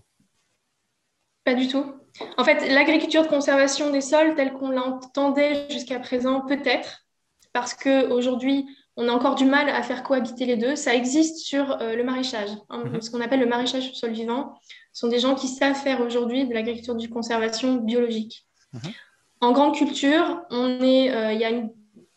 Pas 1.45 1.55
du 1.55 1.69
tout. 1.69 1.95
En 2.37 2.45
fait, 2.45 2.69
l'agriculture 2.69 3.23
de 3.23 3.29
conservation 3.29 3.91
des 3.91 4.01
sols, 4.01 4.35
telle 4.35 4.53
qu'on 4.53 4.71
l'entendait 4.71 5.69
jusqu'à 5.71 5.99
présent, 6.01 6.41
peut-être, 6.41 7.05
parce 7.53 7.75
qu'aujourd'hui, 7.75 8.67
on 8.97 9.09
a 9.09 9.13
encore 9.13 9.37
du 9.37 9.45
mal 9.45 9.69
à 9.69 9.83
faire 9.83 10.03
cohabiter 10.03 10.45
les 10.45 10.57
deux. 10.57 10.75
Ça 10.75 10.95
existe 10.95 11.39
sur 11.39 11.81
euh, 11.81 11.95
le 11.95 12.03
maraîchage, 12.03 12.51
hein, 12.69 12.85
mhm. 12.85 13.01
ce 13.01 13.11
qu'on 13.11 13.21
appelle 13.21 13.41
le 13.41 13.47
maraîchage 13.47 13.85
sur 13.85 13.97
sol 13.97 14.11
vivant. 14.11 14.59
Ce 14.93 15.01
sont 15.01 15.09
des 15.09 15.21
gens 15.21 15.37
qui 15.37 15.47
savent 15.47 15.77
faire 15.77 16.01
aujourd'hui 16.01 16.47
de 16.47 16.53
l'agriculture 16.53 16.97
de 16.97 17.07
conservation 17.07 17.77
biologique. 17.77 18.45
Mhm. 18.73 18.93
En 19.41 19.53
grande 19.53 19.75
culture, 19.77 20.43
on 20.51 20.83
est, 20.83 21.15
euh, 21.15 21.33
il 21.33 21.39
y 21.39 21.45
a 21.45 21.51
une 21.51 21.71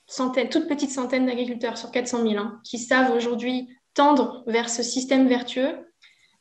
centaine, 0.07 0.49
toute 0.49 0.67
petite 0.67 0.89
centaine 0.89 1.27
d'agriculteurs 1.27 1.77
sur 1.77 1.91
400 1.91 2.23
000 2.23 2.37
hein, 2.37 2.59
qui 2.63 2.79
savent 2.79 3.15
aujourd'hui 3.15 3.69
tendre 3.93 4.43
vers 4.47 4.69
ce 4.69 4.81
système 4.81 5.27
vertueux 5.27 5.90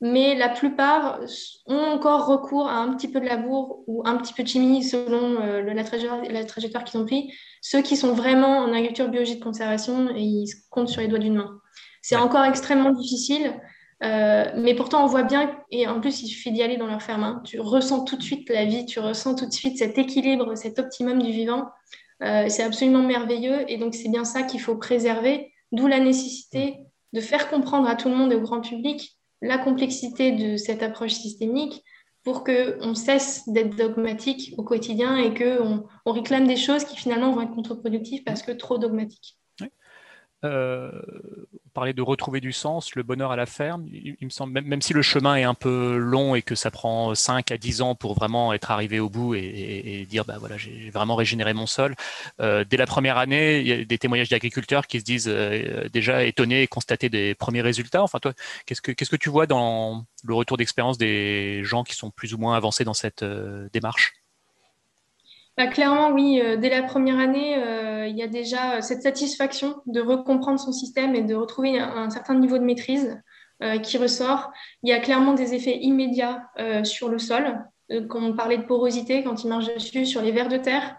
mais 0.01 0.35
la 0.35 0.49
plupart 0.49 1.21
ont 1.67 1.83
encore 1.83 2.27
recours 2.27 2.67
à 2.69 2.77
un 2.79 2.95
petit 2.95 3.09
peu 3.09 3.21
de 3.21 3.27
labour 3.27 3.85
ou 3.87 4.03
un 4.07 4.17
petit 4.17 4.33
peu 4.33 4.43
de 4.43 4.49
chimie 4.49 4.83
selon 4.83 5.41
euh, 5.43 5.63
la, 5.63 5.85
trajectoire, 6.45 6.85
qu'ils 6.85 7.01
ont 7.01 7.05
pris. 7.05 7.33
Ceux 7.61 7.83
qui 7.83 7.97
sont 7.97 8.15
vraiment 8.15 8.59
en 8.59 8.73
agriculture 8.73 9.09
biologique 9.09 9.41
de 9.41 9.45
conservation, 9.45 10.09
et 10.17 10.23
ils 10.23 10.49
comptent 10.71 10.89
sur 10.89 11.03
les 11.03 11.09
doigts 11.09 11.19
d'une 11.19 11.37
main. 11.37 11.61
C'est 12.01 12.17
encore 12.17 12.45
extrêmement 12.45 12.93
difficile, 12.93 13.61
euh, 14.03 14.47
mais 14.57 14.75
pourtant 14.75 15.05
on 15.05 15.07
voit 15.07 15.23
bien, 15.23 15.55
et 15.71 15.87
en 15.87 16.01
plus 16.01 16.23
il 16.23 16.29
suffit 16.29 16.51
d'y 16.51 16.63
aller 16.63 16.79
dans 16.79 16.87
leur 16.87 17.03
ferme, 17.03 17.23
hein. 17.23 17.43
tu 17.45 17.61
ressens 17.61 18.05
tout 18.05 18.17
de 18.17 18.23
suite 18.23 18.49
la 18.49 18.65
vie, 18.65 18.87
tu 18.87 19.01
ressens 19.01 19.35
tout 19.35 19.47
de 19.47 19.53
suite 19.53 19.77
cet 19.77 19.99
équilibre, 19.99 20.55
cet 20.55 20.79
optimum 20.79 21.23
du 21.23 21.31
vivant. 21.31 21.69
Euh, 22.23 22.47
c'est 22.49 22.63
absolument 22.63 23.03
merveilleux, 23.03 23.71
et 23.71 23.77
donc 23.77 23.95
c'est 23.95 24.09
bien 24.09 24.25
ça 24.25 24.43
qu'il 24.43 24.61
faut 24.63 24.77
préserver, 24.77 25.53
d'où 25.73 25.87
la 25.87 26.01
nécessité 26.01 26.79
de 27.13 27.21
faire 27.21 27.51
comprendre 27.51 27.87
à 27.87 27.97
tout 27.97 28.09
le 28.09 28.15
monde 28.15 28.33
et 28.33 28.37
au 28.37 28.41
grand 28.41 28.63
public 28.63 29.20
la 29.43 29.59
complexité 29.59 30.33
de 30.33 30.57
cette 30.57 30.83
approche 30.83 31.13
systémique 31.13 31.83
pour 32.23 32.45
qu'on 32.45 32.95
cesse 32.95 33.49
d'être 33.49 33.77
dogmatique 33.77 34.55
au 34.59 34.63
quotidien 34.63 35.17
et 35.17 35.35
qu'on 35.35 35.85
on 36.05 36.13
réclame 36.13 36.47
des 36.47 36.57
choses 36.57 36.85
qui 36.85 36.97
finalement 36.97 37.33
vont 37.33 37.41
être 37.41 37.55
contre-productives 37.55 38.23
parce 38.25 38.43
que 38.43 38.53
trop 38.53 38.77
dogmatiques. 38.77 39.40
Euh, 40.45 40.91
on 41.67 41.69
parlait 41.75 41.93
de 41.93 42.03
retrouver 42.03 42.41
du 42.41 42.53
sens, 42.53 42.95
le 42.95 43.03
bonheur 43.03 43.31
à 43.31 43.37
la 43.37 43.47
ferme. 43.47 43.87
Il, 43.93 44.17
me 44.23 44.31
semble, 44.31 44.61
même, 44.61 44.83
si 44.83 44.93
le 44.93 45.03
chemin 45.03 45.37
est 45.37 45.45
un 45.45 45.55
peu 45.55 45.97
long 45.97 46.35
et 46.35 46.43
que 46.43 46.55
ça 46.55 46.71
prend 46.71 47.15
5 47.15 47.51
à 47.51 47.59
10 47.59 47.83
ans 47.83 47.95
pour 47.95 48.15
vraiment 48.15 48.53
être 48.53 48.71
arrivé 48.71 49.01
au 49.01 49.09
bout 49.09 49.35
et, 49.35 50.07
dire 50.09 50.25
bah 50.25 50.37
voilà 50.41 50.57
j'ai 50.57 50.91
vraiment 50.91 51.15
régénéré 51.15 51.53
mon 51.53 51.67
sol. 51.67 51.95
Euh, 52.41 52.65
dès 52.69 52.77
la 52.77 52.87
première 52.87 53.19
année, 53.19 53.61
il 53.61 53.67
y 53.67 53.73
a 53.73 53.85
des 53.85 53.99
témoignages 53.99 54.31
d'agriculteurs 54.31 54.87
qui 54.87 54.99
se 54.99 55.05
disent 55.05 55.29
euh, 55.29 55.89
déjà 55.93 56.25
étonnés 56.25 56.63
et 56.63 56.67
constater 56.67 57.09
des 57.09 57.35
premiers 57.35 57.63
résultats. 57.63 58.03
Enfin 58.03 58.19
toi, 58.19 58.33
qu'est-ce 58.67 58.81
que 58.81 58.93
qu'est-ce 58.93 59.11
que 59.11 59.17
tu 59.17 59.31
vois 59.31 59.47
dans 59.47 60.05
le 60.25 60.35
retour 60.35 60.57
d'expérience 60.57 60.99
des 60.99 61.63
gens 61.65 61.85
qui 61.85 61.95
sont 61.95 62.11
plus 62.11 62.35
ou 62.35 62.39
moins 62.39 62.57
avancés 62.57 62.85
dans 62.85 62.95
cette 62.95 63.25
démarche? 63.73 64.20
Bah, 65.61 65.67
clairement, 65.67 66.11
oui. 66.13 66.41
Euh, 66.43 66.57
dès 66.57 66.71
la 66.71 66.83
première 66.83 67.19
année, 67.19 67.63
euh, 67.63 68.07
il 68.07 68.17
y 68.17 68.23
a 68.23 68.27
déjà 68.27 68.77
euh, 68.77 68.81
cette 68.81 69.03
satisfaction 69.03 69.77
de 69.85 70.01
recomprendre 70.01 70.59
son 70.59 70.73
système 70.73 71.15
et 71.15 71.21
de 71.21 71.35
retrouver 71.35 71.79
un, 71.79 72.09
certain 72.09 72.35
niveau 72.35 72.57
de 72.57 72.65
maîtrise 72.65 73.21
qui 73.83 73.99
ressort. 73.99 74.51
Il 74.83 74.89
y 74.89 74.95
a 74.95 75.01
clairement 75.01 75.35
des 75.35 75.53
effets 75.53 75.77
immédiats 75.83 76.45
sur 76.83 77.11
le 77.11 77.19
sol. 77.19 77.63
quand 78.09 78.23
on 78.23 78.33
parlait 78.33 78.57
de 78.57 78.63
porosité, 78.63 79.23
quand 79.23 79.45
il 79.45 79.49
marche 79.49 79.67
dessus, 79.67 80.07
sur 80.07 80.23
les 80.23 80.33
vers 80.33 80.49
de 80.49 80.57
terre. 80.57 80.97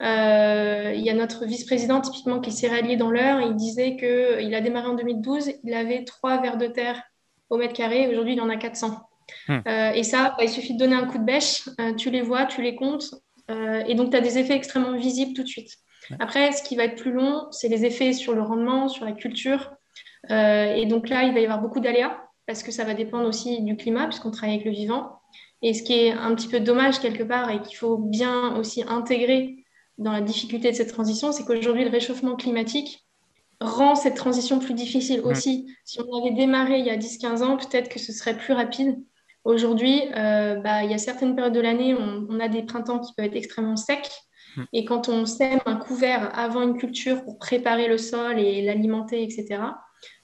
il 0.00 1.02
y 1.02 1.10
a 1.10 1.14
notre 1.14 1.44
vice-président 1.44 2.00
typiquement 2.00 2.40
qui 2.40 2.50
s'est 2.50 2.68
rallié 2.68 2.96
dans 2.96 3.10
l'heure. 3.10 3.42
Il 3.42 3.56
disait 3.56 3.98
qu'il 3.98 4.54
a 4.54 4.62
démarré 4.62 4.88
en 4.88 4.94
2012, 4.94 5.50
il 5.62 5.74
avait 5.74 6.04
trois 6.04 6.40
vers 6.40 6.56
de 6.56 6.66
terre 6.66 7.02
au 7.50 7.58
mètre 7.58 7.74
carré. 7.74 8.08
Aujourd'hui, 8.08 8.32
il 8.32 8.40
en 8.40 8.48
a 8.48 8.56
400. 8.56 9.02
Hmm. 9.48 9.58
et 9.94 10.02
ça, 10.02 10.34
bah, 10.38 10.44
il 10.44 10.48
suffit 10.48 10.72
de 10.72 10.78
donner 10.78 10.96
un 10.96 11.04
coup 11.04 11.18
de 11.18 11.24
bêche. 11.24 11.68
tu 11.98 12.08
les 12.08 12.22
vois, 12.22 12.46
tu 12.46 12.62
les 12.62 12.74
comptes. 12.74 13.12
Euh, 13.50 13.82
et 13.86 13.94
donc, 13.94 14.10
tu 14.10 14.16
as 14.16 14.20
des 14.20 14.38
effets 14.38 14.54
extrêmement 14.54 14.96
visibles 14.96 15.34
tout 15.34 15.42
de 15.42 15.48
suite. 15.48 15.70
Après, 16.20 16.52
ce 16.52 16.62
qui 16.62 16.76
va 16.76 16.84
être 16.84 17.00
plus 17.00 17.12
long, 17.12 17.48
c'est 17.50 17.68
les 17.68 17.84
effets 17.84 18.12
sur 18.12 18.34
le 18.34 18.42
rendement, 18.42 18.88
sur 18.88 19.04
la 19.04 19.12
culture. 19.12 19.72
Euh, 20.30 20.74
et 20.74 20.86
donc 20.86 21.08
là, 21.08 21.24
il 21.24 21.34
va 21.34 21.40
y 21.40 21.44
avoir 21.44 21.60
beaucoup 21.60 21.80
d'aléas 21.80 22.18
parce 22.46 22.62
que 22.62 22.72
ça 22.72 22.84
va 22.84 22.94
dépendre 22.94 23.28
aussi 23.28 23.62
du 23.62 23.76
climat 23.76 24.06
puisqu'on 24.06 24.30
travaille 24.30 24.56
avec 24.56 24.66
le 24.66 24.72
vivant. 24.72 25.20
Et 25.62 25.74
ce 25.74 25.82
qui 25.82 25.94
est 25.94 26.12
un 26.12 26.34
petit 26.34 26.48
peu 26.48 26.60
dommage 26.60 27.00
quelque 27.00 27.22
part 27.22 27.50
et 27.50 27.60
qu'il 27.60 27.76
faut 27.76 27.98
bien 27.98 28.56
aussi 28.56 28.84
intégrer 28.88 29.64
dans 29.98 30.12
la 30.12 30.20
difficulté 30.20 30.70
de 30.70 30.76
cette 30.76 30.92
transition, 30.92 31.32
c'est 31.32 31.44
qu'aujourd'hui, 31.44 31.84
le 31.84 31.90
réchauffement 31.90 32.36
climatique 32.36 33.04
rend 33.60 33.96
cette 33.96 34.14
transition 34.14 34.60
plus 34.60 34.74
difficile 34.74 35.20
aussi. 35.24 35.66
Si 35.84 35.98
on 36.00 36.20
avait 36.20 36.34
démarré 36.34 36.78
il 36.78 36.86
y 36.86 36.90
a 36.90 36.96
10-15 36.96 37.42
ans, 37.42 37.56
peut-être 37.56 37.88
que 37.88 37.98
ce 37.98 38.12
serait 38.12 38.36
plus 38.36 38.54
rapide. 38.54 39.02
Aujourd'hui, 39.48 40.02
euh, 40.14 40.56
bah, 40.56 40.84
il 40.84 40.90
y 40.90 40.94
a 40.94 40.98
certaines 40.98 41.34
périodes 41.34 41.54
de 41.54 41.60
l'année, 41.60 41.94
on, 41.94 42.26
on, 42.28 42.38
a 42.38 42.48
des 42.48 42.64
printemps 42.64 42.98
qui 42.98 43.14
peuvent 43.14 43.24
être 43.24 43.34
extrêmement 43.34 43.76
secs. 43.76 44.10
Hmm. 44.58 44.64
Et 44.74 44.84
quand 44.84 45.08
on 45.08 45.24
sème 45.24 45.60
un 45.64 45.76
couvert 45.76 46.38
avant 46.38 46.60
une 46.60 46.76
culture 46.76 47.24
pour 47.24 47.38
préparer 47.38 47.88
le 47.88 47.96
sol 47.96 48.38
et 48.38 48.60
l'alimenter, 48.60 49.22
etc., 49.22 49.62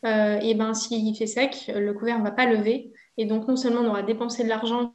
euh, 0.05 0.39
et 0.43 0.55
ben, 0.55 0.75
s'il 0.75 1.17
fait 1.17 1.27
sec, 1.27 1.73
le 1.75 1.95
couvert 1.95 2.19
ne 2.19 2.25
va 2.25 2.33
pas 2.33 2.45
lever. 2.45 2.93
Et 3.17 3.25
donc, 3.25 3.49
non 3.49 3.57
seulement 3.57 3.81
on 3.81 3.89
aura 3.89 4.03
dépensé 4.03 4.45
de 4.45 4.49
l'argent 4.51 4.93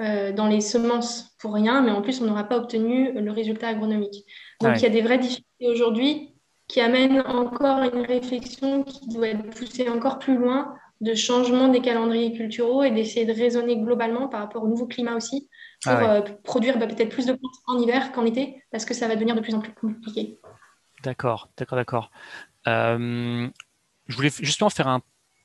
euh, 0.00 0.30
dans 0.30 0.46
les 0.46 0.60
semences 0.60 1.34
pour 1.40 1.54
rien, 1.54 1.80
mais 1.80 1.90
en 1.90 2.00
plus, 2.00 2.22
on 2.22 2.26
n'aura 2.26 2.44
pas 2.44 2.58
obtenu 2.58 3.10
le 3.12 3.30
résultat 3.32 3.66
agronomique. 3.66 4.24
Donc, 4.60 4.76
il 4.76 4.82
y 4.84 4.86
a 4.86 4.90
des 4.90 5.02
vraies 5.02 5.18
difficultés 5.18 5.68
aujourd'hui 5.68 6.32
qui 6.68 6.80
amènent 6.80 7.22
encore 7.22 7.82
une 7.92 8.06
réflexion 8.06 8.84
qui 8.84 9.08
doit 9.08 9.30
être 9.30 9.50
poussée 9.50 9.88
encore 9.88 10.20
plus 10.20 10.38
loin 10.38 10.76
de 11.04 11.14
changement 11.14 11.68
des 11.68 11.80
calendriers 11.80 12.32
culturaux 12.32 12.82
et 12.82 12.90
d'essayer 12.90 13.26
de 13.26 13.32
raisonner 13.32 13.76
globalement 13.76 14.28
par 14.28 14.40
rapport 14.40 14.64
au 14.64 14.68
nouveau 14.68 14.86
climat 14.86 15.14
aussi 15.14 15.48
pour 15.82 15.92
ah 15.92 16.14
euh, 16.16 16.22
produire 16.42 16.78
bah, 16.78 16.86
peut-être 16.86 17.10
plus 17.10 17.26
de 17.26 17.32
plantes 17.34 17.54
en 17.66 17.78
hiver 17.78 18.10
qu'en 18.12 18.24
été 18.24 18.62
parce 18.72 18.84
que 18.84 18.94
ça 18.94 19.06
va 19.06 19.14
devenir 19.14 19.34
de 19.34 19.40
plus 19.40 19.54
en 19.54 19.60
plus 19.60 19.72
compliqué. 19.72 20.38
D'accord, 21.02 21.50
d'accord, 21.58 21.76
d'accord. 21.76 22.10
Euh, 22.66 23.48
je 24.08 24.16
voulais 24.16 24.30
justement 24.40 24.70
faire 24.70 24.88
un 24.88 25.02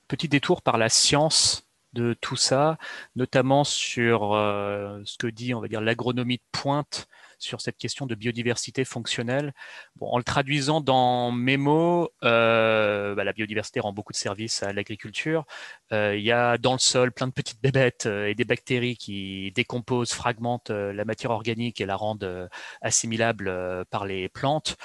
petit 0.07 0.29
détour 0.29 0.61
par 0.61 0.77
la 0.77 0.87
science 0.87 1.67
de 1.93 2.15
tout 2.21 2.37
ça, 2.37 2.77
notamment 3.15 3.63
sur 3.63 4.33
euh, 4.33 5.01
ce 5.03 5.17
que 5.17 5.27
dit, 5.27 5.53
on 5.53 5.59
va 5.59 5.67
dire, 5.67 5.81
l'agronomie 5.81 6.37
de 6.37 6.43
pointe 6.51 7.07
sur 7.39 7.61
cette 7.61 7.77
question 7.77 8.05
de 8.05 8.15
biodiversité 8.15 8.85
fonctionnelle. 8.85 9.53
Bon, 9.95 10.07
en 10.11 10.17
le 10.17 10.23
traduisant 10.23 10.81
dans 10.81 11.31
mes 11.31 11.57
mots, 11.57 12.09
euh, 12.23 13.15
bah, 13.15 13.23
la 13.23 13.33
biodiversité 13.33 13.79
rend 13.79 13.93
beaucoup 13.93 14.13
de 14.13 14.17
services 14.17 14.61
à 14.61 14.73
l'agriculture. 14.73 15.45
Euh, 15.91 16.15
il 16.15 16.23
y 16.23 16.31
a 16.31 16.57
dans 16.57 16.73
le 16.73 16.79
sol 16.79 17.11
plein 17.11 17.27
de 17.27 17.31
petites 17.31 17.61
bébêtes 17.61 18.05
euh, 18.05 18.27
et 18.27 18.35
des 18.35 18.45
bactéries 18.45 18.97
qui 18.97 19.51
décomposent, 19.55 20.13
fragmentent 20.13 20.69
la 20.69 21.05
matière 21.05 21.31
organique 21.31 21.81
et 21.81 21.85
la 21.85 21.95
rendent 21.95 22.49
assimilable 22.81 23.85
par 23.89 24.05
les 24.05 24.29
plantes. 24.29 24.77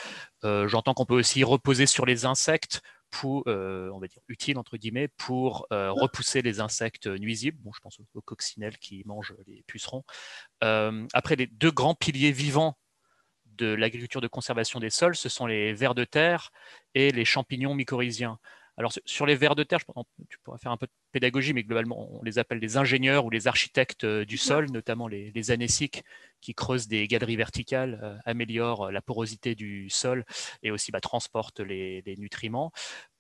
J'entends 0.43 0.95
qu'on 0.95 1.07
peut 1.07 1.14
aussi 1.14 1.43
reposer 1.43 1.87
sur 1.87 2.07
les 2.07 2.27
insectes 2.27 2.83
pour, 3.14 3.44
euh, 3.46 3.90
on 3.94 4.00
va 4.00 4.09
dire, 4.09 4.20
utile 4.27 4.59
entre 4.59 4.77
guillemets 4.77 5.07
pour 5.07 5.68
euh, 5.72 5.92
repousser 5.92 6.42
les 6.42 6.59
insectes 6.59 7.07
nuisibles. 7.07 7.57
Bon, 7.62 7.70
je 7.72 7.79
pense 7.79 8.00
aux, 8.12 8.20
coccinelles 8.20 8.77
qui 8.79 9.05
mangent 9.07 9.37
les 9.46 9.62
pucerons. 9.68 10.03
Euh, 10.64 11.07
après, 11.12 11.37
les 11.37 11.46
deux 11.46 11.70
grands 11.70 11.94
piliers 11.94 12.33
vivants 12.33 12.77
de 13.46 13.72
l'agriculture 13.72 14.20
de 14.20 14.27
conservation 14.27 14.81
des 14.81 14.90
sols, 14.90 15.14
ce 15.14 15.29
sont 15.29 15.46
les 15.46 15.72
vers 15.74 15.94
de 15.94 16.03
terre 16.03 16.50
et 16.96 17.12
les 17.12 17.24
champignons 17.24 17.74
mycorhiziens. 17.74 18.40
Alors 18.77 18.93
sur 19.05 19.27
les 19.27 19.37
vers 19.37 19.55
de 19.55 19.63
terre, 19.63 19.79
je 19.79 19.85
tu 20.29 20.39
pourrais 20.43 20.59
faire 20.59 20.73
un 20.73 20.77
peu 20.77 20.87
de 20.87 20.93
pédagogie, 21.13 21.53
mais 21.53 21.63
globalement, 21.63 22.09
on 22.13 22.23
les 22.23 22.39
appelle 22.39 22.59
les 22.59 22.77
ingénieurs 22.77 23.25
ou 23.25 23.31
les 23.31 23.47
architectes 23.47 24.05
du 24.05 24.37
sol, 24.37 24.71
notamment 24.71 25.07
les, 25.07 25.31
les 25.33 25.53
qui 26.41 26.55
creusent 26.55 26.89
des 26.89 27.07
galeries 27.09 27.37
verticales, 27.37 28.01
euh, 28.03 28.17
améliorent 28.25 28.91
la 28.91 29.01
porosité 29.01 29.55
du 29.55 29.89
sol 29.91 30.25
et 30.63 30.71
aussi 30.71 30.93
bah, 30.93 31.01
transportent 31.01 31.61
les, 31.61 32.03
nutriments. 32.19 32.73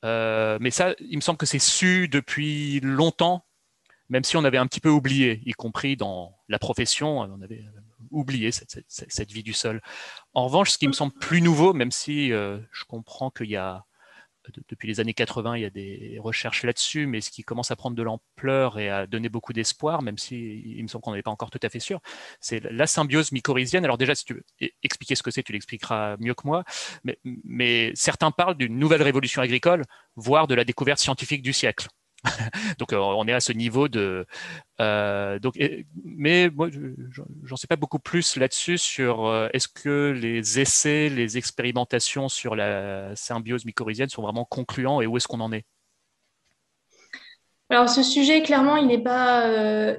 Euh, 0.04 0.58
mais 0.60 0.70
ça, 0.70 0.94
il 0.98 1.16
me 1.16 1.20
semble 1.22 1.38
que 1.38 1.46
c'est 1.46 1.58
su 1.58 2.08
depuis 2.08 2.80
longtemps, 2.80 3.46
même 4.08 4.24
si 4.24 4.36
on 4.36 4.44
avait 4.44 4.58
un 4.58 4.66
petit 4.66 4.80
peu 4.80 4.90
oublié, 4.90 5.40
y 5.46 5.52
compris 5.52 5.96
dans 5.96 6.36
la 6.48 6.58
profession, 6.58 7.20
on 7.20 7.40
avait 7.40 7.64
oublié 8.10 8.52
cette, 8.52 9.32
vie 9.32 9.42
du 9.42 9.52
sol. 9.52 9.80
En 10.34 10.44
revanche, 10.44 10.70
ce 10.70 10.78
qui 10.78 10.86
me 10.86 10.92
semble 10.92 11.12
plus 11.14 11.40
nouveau, 11.40 11.72
même 11.72 11.90
si 11.90 12.32
euh, 12.32 12.58
je 12.72 12.84
comprends 12.84 13.30
qu'il 13.30 13.50
y 13.50 13.56
a 13.56 13.84
depuis 14.68 14.88
les 14.88 15.00
années 15.00 15.14
80, 15.14 15.56
il 15.56 15.62
y 15.62 15.64
a 15.64 15.70
des 15.70 16.18
recherches 16.20 16.64
là-dessus, 16.64 17.06
mais 17.06 17.20
ce 17.20 17.30
qui 17.30 17.42
commence 17.42 17.70
à 17.70 17.76
prendre 17.76 17.96
de 17.96 18.02
l'ampleur 18.02 18.78
et 18.78 18.90
à 18.90 19.06
donner 19.06 19.28
beaucoup 19.28 19.52
d'espoir, 19.52 20.02
même 20.02 20.18
si 20.18 20.62
il 20.76 20.82
me 20.82 20.88
semble 20.88 21.02
qu'on 21.02 21.14
n'est 21.14 21.22
pas 21.22 21.30
encore 21.30 21.50
tout 21.50 21.60
à 21.62 21.68
fait 21.68 21.80
sûr, 21.80 22.00
c'est 22.40 22.60
la 22.60 22.86
symbiose 22.86 23.32
mycorhizienne. 23.32 23.84
Alors 23.84 23.98
déjà, 23.98 24.14
si 24.14 24.24
tu 24.24 24.34
veux 24.34 24.44
expliquer 24.82 25.14
ce 25.14 25.22
que 25.22 25.30
c'est, 25.30 25.42
tu 25.42 25.52
l'expliqueras 25.52 26.16
mieux 26.18 26.34
que 26.34 26.46
moi, 26.46 26.64
mais 27.24 27.92
certains 27.94 28.30
parlent 28.30 28.56
d'une 28.56 28.78
nouvelle 28.78 29.02
révolution 29.02 29.42
agricole, 29.42 29.84
voire 30.16 30.46
de 30.46 30.54
la 30.54 30.64
découverte 30.64 30.98
scientifique 30.98 31.42
du 31.42 31.52
siècle. 31.52 31.88
donc 32.78 32.92
euh, 32.92 32.98
on 32.98 33.26
est 33.26 33.32
à 33.32 33.40
ce 33.40 33.52
niveau 33.52 33.88
de. 33.88 34.26
Euh, 34.80 35.38
donc, 35.38 35.54
mais 36.04 36.50
moi, 36.50 36.68
j'en 37.44 37.56
sais 37.56 37.66
pas 37.66 37.76
beaucoup 37.76 37.98
plus 37.98 38.36
là-dessus 38.36 38.78
sur 38.78 39.26
euh, 39.26 39.48
est-ce 39.52 39.68
que 39.68 40.10
les 40.10 40.60
essais, 40.60 41.08
les 41.08 41.38
expérimentations 41.38 42.28
sur 42.28 42.56
la 42.56 43.14
symbiose 43.14 43.64
mycorhizienne 43.64 44.08
sont 44.08 44.22
vraiment 44.22 44.44
concluants 44.44 45.00
et 45.00 45.06
où 45.06 45.16
est-ce 45.16 45.28
qu'on 45.28 45.40
en 45.40 45.52
est? 45.52 45.64
Alors 47.70 47.88
ce 47.88 48.02
sujet, 48.02 48.42
clairement, 48.42 48.76
il 48.76 48.86
n'est 48.86 49.02
pas, 49.02 49.48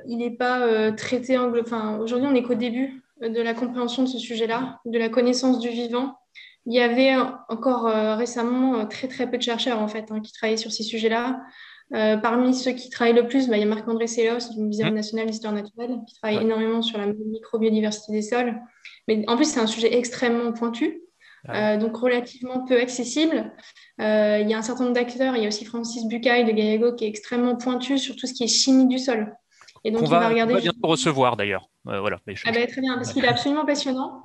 il 0.08 0.18
n'est 0.18 0.36
pas 0.36 0.92
traité. 0.94 1.38
Enfin, 1.38 1.98
aujourd'hui, 1.98 2.28
on 2.28 2.32
n'est 2.32 2.44
qu'au 2.44 2.56
début 2.56 3.04
de 3.22 3.42
la 3.42 3.54
compréhension 3.54 4.04
de 4.04 4.08
ce 4.08 4.20
sujet-là, 4.20 4.80
de 4.86 4.98
la 4.98 5.10
connaissance 5.10 5.60
du 5.60 5.70
vivant. 5.70 6.18
Il 6.68 6.74
y 6.74 6.80
avait 6.80 7.16
encore 7.50 7.86
récemment 8.18 8.86
très 8.88 9.08
très 9.08 9.30
peu 9.30 9.38
de 9.38 9.44
chercheurs 9.44 9.80
en 9.80 9.88
fait 9.88 10.12
hein, 10.12 10.20
qui 10.22 10.32
travaillaient 10.32 10.58
sur 10.58 10.72
ces 10.72 10.84
sujets-là. 10.84 11.40
Euh, 11.94 12.18
parmi 12.18 12.56
ceux 12.56 12.72
qui 12.72 12.90
travaillent 12.90 13.14
le 13.14 13.28
plus, 13.28 13.48
bah, 13.48 13.58
il 13.58 13.60
y 13.60 13.64
a 13.64 13.68
Marc-André 13.68 14.08
Sellos 14.08 14.52
du 14.52 14.62
Muséum 14.62 14.92
mmh. 14.92 14.96
national 14.96 15.26
d'histoire 15.28 15.54
naturelle, 15.54 16.00
qui 16.08 16.16
travaille 16.16 16.42
énormément 16.42 16.82
sur 16.82 16.98
la 16.98 17.08
microbiodiversité 17.08 18.12
des 18.12 18.24
sols. 18.24 18.60
Mais 19.08 19.24
en 19.28 19.36
plus, 19.36 19.46
c'est 19.46 19.60
un 19.60 19.68
sujet 19.68 19.96
extrêmement 19.96 20.52
pointu, 20.52 21.02
ah 21.48 21.76
euh, 21.76 21.78
donc 21.78 21.96
relativement 21.98 22.66
peu 22.66 22.80
accessible. 22.80 23.54
Euh, 24.02 24.40
il 24.42 24.50
y 24.50 24.54
a 24.54 24.58
un 24.58 24.64
certain 24.64 24.86
nombre 24.86 24.96
d'acteurs, 24.96 25.36
il 25.36 25.44
y 25.44 25.46
a 25.46 25.48
aussi 25.48 25.66
Francis 25.66 26.06
Bucaille 26.06 26.46
de 26.46 26.52
Gallego 26.52 26.96
qui 26.96 27.06
est 27.06 27.08
extrêmement 27.08 27.56
pointu 27.56 28.00
sur 28.00 28.16
tout 28.16 28.26
ce 28.26 28.34
qui 28.34 28.44
est 28.44 28.48
chimie 28.48 28.88
du 28.88 28.98
sol. 28.98 29.36
Et 29.86 29.92
donc, 29.92 30.02
on, 30.02 30.06
va, 30.06 30.28
regarder. 30.28 30.54
On 30.54 30.58
va 30.58 30.62
bientôt 30.62 30.88
recevoir 30.88 31.38
d'ailleurs. 31.38 31.70
voilà, 31.84 32.18
ah 32.26 32.52
bah, 32.52 32.68
très 32.68 32.82
bien, 32.82 32.96
parce 32.96 33.14
qu'il 33.14 33.24
est 33.24 33.28
absolument 33.28 33.66
passionnant. 33.68 34.20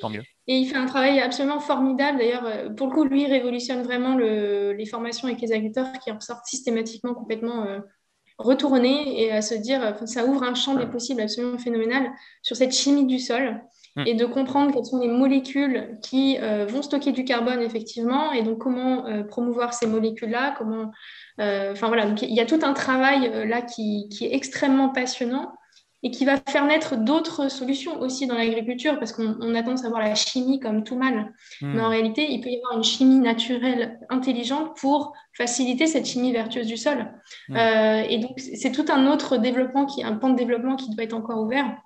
tant 0.00 0.08
mieux. 0.08 0.22
Et 0.46 0.54
il 0.54 0.66
fait 0.66 0.76
un 0.76 0.86
travail 0.86 1.18
absolument 1.18 1.58
formidable. 1.58 2.18
D'ailleurs, 2.18 2.46
euh, 2.46 2.70
pour 2.70 2.86
le 2.86 2.92
coup, 2.92 3.04
lui, 3.04 3.24
il 3.24 3.30
révolutionne 3.30 3.82
vraiment 3.82 4.16
les 4.16 4.86
formations 4.86 5.26
avec 5.26 5.40
les 5.40 5.52
agriculteurs 5.52 5.92
qui 6.02 6.12
en 6.12 6.20
sortent 6.20 6.46
systématiquement 6.46 7.12
complètement 7.12 7.64
euh, 7.64 7.80
retournés 8.38 9.20
et 9.20 9.32
à 9.32 9.42
se 9.42 9.56
dire, 9.56 9.96
ça 10.06 10.24
ouvre 10.24 10.44
un 10.44 10.54
champ 10.54 10.76
des 10.76 10.86
possibles 10.86 11.20
absolument 11.20 11.58
phénoménal 11.58 12.12
sur 12.42 12.54
cette 12.54 12.72
chimie 12.72 13.06
du 13.06 13.18
sol. 13.18 13.60
Hmm. 13.98 14.06
et 14.06 14.14
de 14.14 14.24
comprendre 14.24 14.72
quelles 14.72 14.86
sont 14.86 15.00
les 15.00 15.08
molécules 15.08 15.98
qui 16.02 16.38
vont 16.68 16.82
stocker 16.82 17.12
du 17.12 17.24
carbone 17.24 17.60
effectivement, 17.60 18.32
et 18.32 18.42
donc 18.42 18.58
comment 18.58 19.04
promouvoir 19.28 19.74
ces 19.74 19.86
molécules-là, 19.86 20.54
comment, 20.56 20.90
enfin 21.38 21.88
voilà, 21.88 22.06
donc 22.06 22.22
il 22.22 22.34
y 22.34 22.40
a 22.40 22.46
tout 22.46 22.60
un 22.62 22.72
travail 22.72 23.30
là 23.46 23.62
qui, 23.62 24.08
qui, 24.10 24.24
est 24.26 24.34
extrêmement 24.34 24.88
passionnant 24.88 25.52
et 26.02 26.10
qui 26.10 26.24
va 26.24 26.36
faire 26.36 26.64
naître 26.64 26.96
d'autres 26.96 27.48
solutions 27.48 28.00
aussi 28.00 28.26
dans 28.26 28.36
l'agriculture, 28.36 28.98
parce 28.98 29.12
qu'on 29.12 29.54
a 29.54 29.62
tendance 29.62 29.84
à 29.84 29.88
voir 29.88 30.00
la 30.00 30.14
chimie 30.14 30.60
comme 30.60 30.84
tout 30.84 30.96
mal. 30.96 31.32
Hmm. 31.60 31.72
Mais 31.74 31.80
en 31.80 31.88
réalité, 31.88 32.26
il 32.30 32.40
peut 32.40 32.50
y 32.50 32.56
avoir 32.56 32.76
une 32.76 32.84
chimie 32.84 33.18
naturelle 33.18 33.98
intelligente 34.08 34.76
pour 34.76 35.12
faciliter 35.36 35.86
cette 35.86 36.06
chimie 36.06 36.32
vertueuse 36.32 36.68
du 36.68 36.76
sol. 36.76 37.12
Euh, 37.50 38.02
et 38.08 38.18
donc, 38.18 38.38
c'est 38.38 38.70
tout 38.70 38.86
un 38.90 39.10
autre 39.10 39.38
développement, 39.38 39.86
qui, 39.86 40.04
un 40.04 40.14
pan 40.14 40.30
de 40.30 40.36
développement 40.36 40.76
qui 40.76 40.90
doit 40.90 41.02
être 41.02 41.14
encore 41.14 41.42
ouvert. 41.42 41.76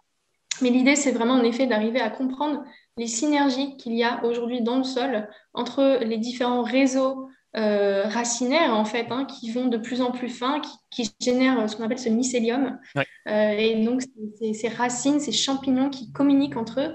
Mais 0.63 0.71
l'idée, 0.71 0.97
c'est 0.97 1.13
vraiment 1.13 1.35
en 1.35 1.45
effet 1.45 1.67
d'arriver 1.67 2.01
à 2.01 2.11
comprendre 2.11 2.65
les 2.97 3.07
synergies 3.07 3.77
qu'il 3.77 3.95
y 3.95 4.05
a 4.05 4.25
aujourd'hui 4.25 4.63
dans 4.63 4.79
le 4.79 4.85
sol 4.85 5.29
entre 5.55 5.99
les 6.05 6.19
différents 6.19 6.63
réseaux 6.63 7.29
euh, 7.55 8.05
racinaires 8.05 8.73
en 8.73 8.87
fait, 8.87 9.07
hein, 9.11 9.27
qui 9.27 9.51
vont 9.51 9.67
de 9.67 9.77
plus 9.77 10.01
en 10.01 10.11
plus 10.11 10.31
fins, 10.31 10.63
qui, 10.91 11.11
génèrent 11.21 11.69
ce 11.69 11.77
qu'on 11.77 11.85
appelle 11.85 11.99
ce 11.99 12.09
mycélium. 12.09 12.79
Euh, 12.97 13.51
et 13.59 13.85
donc, 13.85 14.03
ces 14.55 14.69
racines, 14.69 15.21
ces 15.21 15.33
champignons 15.33 15.91
qui 15.91 16.13
communiquent 16.13 16.57
entre 16.57 16.81
eux. 16.81 16.95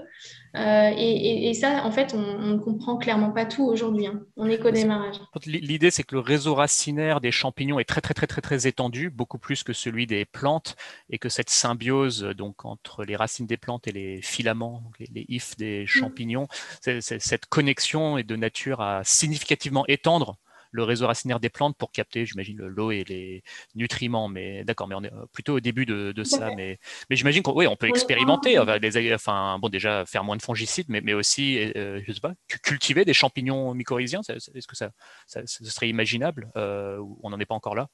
Euh, 0.56 0.90
et, 0.96 1.52
ça, 1.54 1.84
en 1.84 1.90
fait, 1.90 2.14
on 2.14 2.38
ne 2.38 2.58
comprend 2.58 2.96
clairement 2.96 3.30
pas 3.30 3.44
tout 3.44 3.64
aujourd'hui. 3.64 4.06
Hein. 4.06 4.22
On 4.36 4.48
est 4.48 4.58
qu'au 4.58 4.70
démarrage. 4.70 5.16
L'idée, 5.46 5.90
c'est 5.90 6.02
que 6.02 6.14
le 6.14 6.20
réseau 6.20 6.54
racinaire 6.54 7.20
des 7.20 7.30
champignons 7.30 7.78
est 7.78 7.84
très, 7.84 8.00
très, 8.00 8.14
très, 8.14 8.26
très, 8.26 8.40
très 8.40 8.66
étendu, 8.66 9.10
beaucoup 9.10 9.38
plus 9.38 9.62
que 9.62 9.72
celui 9.72 10.06
des 10.06 10.24
plantes, 10.24 10.76
et 11.10 11.18
que 11.18 11.28
cette 11.28 11.50
symbiose 11.50 12.22
donc 12.36 12.64
entre 12.64 13.04
les 13.04 13.16
racines 13.16 13.46
des 13.46 13.56
plantes 13.56 13.86
et 13.88 13.92
les 13.92 14.22
filaments, 14.22 14.82
les, 14.98 15.08
les 15.12 15.26
ifs 15.28 15.56
des 15.56 15.84
mm. 15.84 15.86
champignons, 15.86 16.48
cette 16.80 17.46
connexion 17.46 18.18
est 18.18 18.24
de 18.24 18.36
nature 18.36 18.80
à 18.80 19.02
significativement 19.04 19.84
étendre 19.86 20.38
le 20.70 20.82
réseau 20.82 21.06
racinaire 21.06 21.40
des 21.40 21.48
plantes 21.48 21.76
pour 21.76 21.92
capter, 21.92 22.26
j'imagine, 22.26 22.58
l'eau 22.58 22.90
et 22.90 23.04
les 23.04 23.42
nutriments. 23.74 24.28
Mais 24.28 24.64
d'accord, 24.64 24.88
mais 24.88 24.94
on 24.94 25.02
est 25.02 25.12
euh, 25.12 25.26
plutôt 25.32 25.54
au 25.56 25.60
début 25.60 25.86
de, 25.86 26.12
ça. 26.24 26.50
Mais, 26.56 26.78
mais 27.10 27.16
j'imagine 27.16 27.42
qu'on 27.42 27.66
on 27.66 27.76
peut 27.76 27.88
expérimenter. 27.88 28.58
enfin, 28.58 29.58
bon, 29.60 29.68
déjà 29.68 30.04
faire 30.06 30.24
moins 30.24 30.36
de 30.36 30.42
fongicides, 30.42 30.86
mais, 30.88 31.00
mais 31.00 31.14
aussi, 31.14 31.58
euh, 31.76 32.00
je 32.06 32.12
sais 32.12 32.20
pas, 32.20 32.34
cultiver 32.62 33.04
des 33.04 33.14
champignons 33.14 33.74
mycorhiziens. 33.74 34.20
Est-ce 34.28 34.66
que 34.66 34.76
ça, 34.76 34.90
ça, 35.26 35.42
serait 35.46 35.88
imaginable 35.88 36.50
euh, 36.56 37.02
on 37.22 37.30
n'en 37.30 37.38
est 37.38 37.46
pas 37.46 37.54
encore 37.54 37.74
là? 37.74 37.88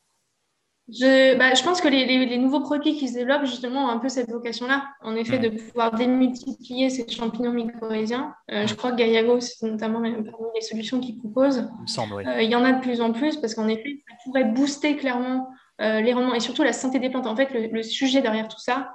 Je, 0.90 1.37
bah, 1.38 1.55
je, 1.55 1.62
pense 1.62 1.81
que 1.81 1.88
les, 1.88 2.05
les, 2.05 2.37
nouveaux 2.37 2.61
produits 2.61 2.94
qui 2.97 3.09
se 3.09 3.14
développent 3.14 3.47
justement 3.47 3.87
ont 3.87 3.88
un 3.88 3.99
peu 3.99 4.11
cette 4.11 4.29
vocation-là, 4.31 4.87
en 5.01 5.16
effet, 5.16 5.38
de 5.38 5.49
pouvoir 5.49 5.94
démultiplier 5.94 6.90
ces 6.90 7.09
champignons 7.09 7.53
mycorhiziens. 7.53 8.35
Euh, 8.51 8.66
je 8.66 8.75
crois 8.75 8.90
que 8.90 8.97
Gaiago, 8.97 9.40
c'est 9.40 9.66
notamment 9.66 10.01
parmi 10.01 10.14
les 10.55 10.61
solutions 10.61 11.01
qu'ils 11.01 11.18
proposent. 11.18 11.70
Il, 11.83 11.88
semble, 11.88 12.27
euh, 12.27 12.42
il 12.42 12.51
y 12.51 12.55
en 12.55 12.64
a 12.64 12.73
de 12.73 12.81
plus 12.83 13.01
en 13.01 13.12
plus 13.12 13.38
parce 13.38 13.55
qu'en 13.55 13.66
effet, 13.68 14.03
ça 14.07 14.14
pourrait 14.25 14.44
booster 14.44 14.97
clairement 14.97 15.49
euh, 15.81 16.03
les 16.03 16.12
rendements 16.12 16.35
et 16.35 16.40
surtout 16.40 16.62
la 16.62 16.75
santé 16.75 16.99
des 16.99 17.09
plantes. 17.09 17.27
En 17.27 17.37
fait, 17.37 17.49
le, 17.55 17.83
sujet 17.83 18.20
derrière 18.20 18.49
tout 18.49 18.61
ça, 18.61 18.90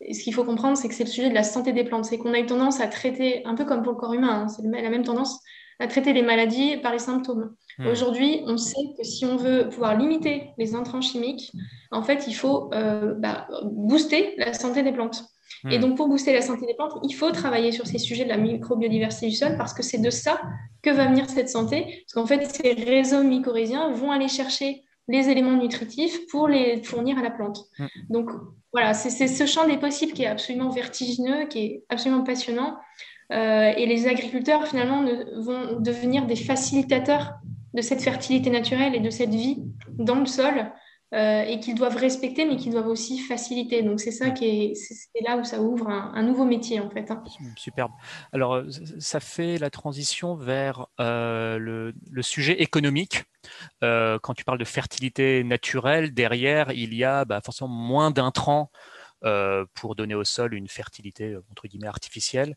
ce 0.00 0.22
qu'il 0.22 0.34
faut 0.34 0.44
comprendre, 0.44 0.76
c'est 0.76 0.86
que 0.88 0.94
c'est 0.94 1.04
le 1.04 1.10
sujet 1.10 1.30
de 1.30 1.34
la 1.34 1.42
santé 1.42 1.72
des 1.72 1.82
plantes. 1.82 2.04
C'est 2.04 2.18
qu'on 2.18 2.32
a 2.32 2.38
eu 2.38 2.46
tendance 2.46 2.80
à 2.80 2.86
traiter, 2.86 3.44
un 3.44 3.56
peu 3.56 3.64
comme 3.64 3.82
pour 3.82 3.94
le 3.94 3.98
corps 3.98 4.14
humain, 4.14 4.44
hein, 4.44 4.48
c'est 4.48 4.62
la 4.62 4.88
même 4.88 5.04
tendance, 5.04 5.40
à 5.80 5.88
traiter 5.88 6.12
les 6.12 6.22
maladies 6.22 6.76
par 6.76 6.92
les 6.92 7.00
symptômes. 7.00 7.56
Hmm. 7.78 7.86
Aujourd'hui, 7.88 8.42
on 8.46 8.56
sait 8.56 8.94
que 8.96 9.04
si 9.04 9.24
on 9.24 9.36
veut 9.36 9.68
pouvoir 9.68 9.96
limiter 9.96 10.50
les 10.58 10.74
intrants 10.74 11.00
chimiques, 11.00 11.52
en 11.90 12.02
fait, 12.02 12.26
il 12.28 12.34
faut 12.34 12.70
euh, 12.74 13.14
bah, 13.14 13.48
booster 13.64 14.34
la 14.36 14.52
santé 14.52 14.82
des 14.82 14.92
plantes. 14.92 15.24
Et 15.70 15.78
hmm. 15.78 15.80
donc, 15.80 15.96
pour 15.96 16.08
booster 16.08 16.32
la 16.32 16.42
santé 16.42 16.66
des 16.66 16.74
plantes, 16.74 16.92
il 17.02 17.12
faut 17.14 17.30
travailler 17.30 17.72
sur 17.72 17.86
ces 17.86 17.98
sujets 17.98 18.24
de 18.24 18.28
la 18.28 18.36
microbiodiversité 18.36 19.28
du 19.28 19.36
sol 19.36 19.56
parce 19.56 19.72
que 19.72 19.82
c'est 19.82 19.98
de 19.98 20.10
ça 20.10 20.40
que 20.82 20.90
va 20.90 21.06
venir 21.06 21.28
cette 21.28 21.48
santé. 21.48 22.04
Parce 22.04 22.12
qu'en 22.14 22.26
fait, 22.26 22.44
ces 22.46 22.72
réseaux 22.72 23.22
mycorhiziens 23.22 23.90
vont 23.92 24.10
aller 24.10 24.28
chercher 24.28 24.82
les 25.08 25.28
éléments 25.28 25.56
nutritifs 25.56 26.26
pour 26.28 26.48
les 26.48 26.82
fournir 26.82 27.18
à 27.18 27.22
la 27.22 27.30
plante. 27.30 27.64
Hmm. 27.78 27.86
Donc, 28.10 28.30
voilà, 28.72 28.94
c'est 28.94 29.28
ce 29.28 29.46
champ 29.46 29.66
des 29.66 29.76
possibles 29.76 30.12
qui 30.12 30.24
est 30.24 30.28
absolument 30.28 30.68
vertigineux, 30.68 31.46
qui 31.46 31.58
est 31.58 31.84
absolument 31.88 32.24
passionnant. 32.24 32.76
Euh, 33.32 33.72
et 33.76 33.86
les 33.86 34.06
agriculteurs, 34.06 34.66
finalement, 34.66 35.04
vont 35.36 35.80
devenir 35.80 36.26
des 36.26 36.36
facilitateurs 36.36 37.34
de 37.74 37.82
cette 37.82 38.02
fertilité 38.02 38.50
naturelle 38.50 38.94
et 38.94 39.00
de 39.00 39.10
cette 39.10 39.34
vie 39.34 39.62
dans 39.98 40.16
le 40.16 40.26
sol 40.26 40.72
euh, 41.14 41.42
et 41.42 41.60
qu'ils 41.60 41.76
doivent 41.76 41.96
respecter, 41.96 42.44
mais 42.44 42.56
qu'ils 42.56 42.72
doivent 42.72 42.88
aussi 42.88 43.20
faciliter. 43.20 43.82
Donc 43.82 44.00
c'est 44.00 44.10
ça 44.10 44.30
qui 44.30 44.46
est, 44.46 44.74
c'est 44.74 45.20
là 45.24 45.36
où 45.36 45.44
ça 45.44 45.60
ouvre 45.60 45.88
un, 45.88 46.22
nouveau 46.22 46.44
métier 46.44 46.80
en 46.80 46.90
fait. 46.90 47.08
Hein. 47.10 47.22
Superbe. 47.56 47.92
Alors 48.32 48.54
euh, 48.56 48.68
ça 48.98 49.20
fait 49.20 49.58
la 49.58 49.70
transition 49.70 50.34
vers 50.34 50.86
euh, 51.00 51.58
le, 51.58 52.22
sujet 52.22 52.60
économique. 52.62 53.22
quand 53.80 54.34
tu 54.36 54.44
parles 54.44 54.58
de 54.58 54.64
fertilité 54.64 55.44
naturelle, 55.44 56.14
derrière 56.14 56.72
il 56.72 56.94
y 56.94 57.04
a 57.04 57.24
bah, 57.24 57.40
forcément 57.44 57.70
moins 57.70 58.10
d'intrants. 58.10 58.70
pour 59.74 59.94
donner 59.94 60.14
au 60.14 60.24
sol 60.24 60.54
une 60.54 60.68
fertilité 60.68 61.36
entre 61.50 61.68
guillemets 61.68 61.86
artificielle. 61.86 62.56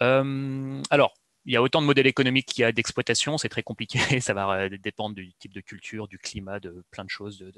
alors, 0.00 1.12
il 1.48 1.54
y 1.54 1.56
a 1.56 1.62
autant 1.62 1.80
de 1.80 1.86
modèles 1.86 2.06
économiques 2.06 2.44
qu'il 2.44 2.60
y 2.60 2.64
a 2.64 2.72
d'exploitation, 2.72 3.38
c'est 3.38 3.48
très 3.48 3.62
compliqué, 3.62 3.98
ça 4.20 4.34
va 4.34 4.50
euh, 4.52 4.68
dépendre 4.68 5.14
du 5.14 5.32
type 5.32 5.54
de 5.54 5.62
culture, 5.62 6.06
du 6.06 6.18
climat, 6.18 6.60
de 6.60 6.84
plein 6.90 7.04
de 7.04 7.10
choses, 7.10 7.38
de, 7.38 7.52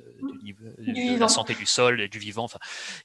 la 1.19 1.29
santé 1.29 1.55
du 1.55 1.67
sol, 1.67 2.09
du 2.09 2.21
vivant. 2.21 2.45
Enfin, 2.45 2.61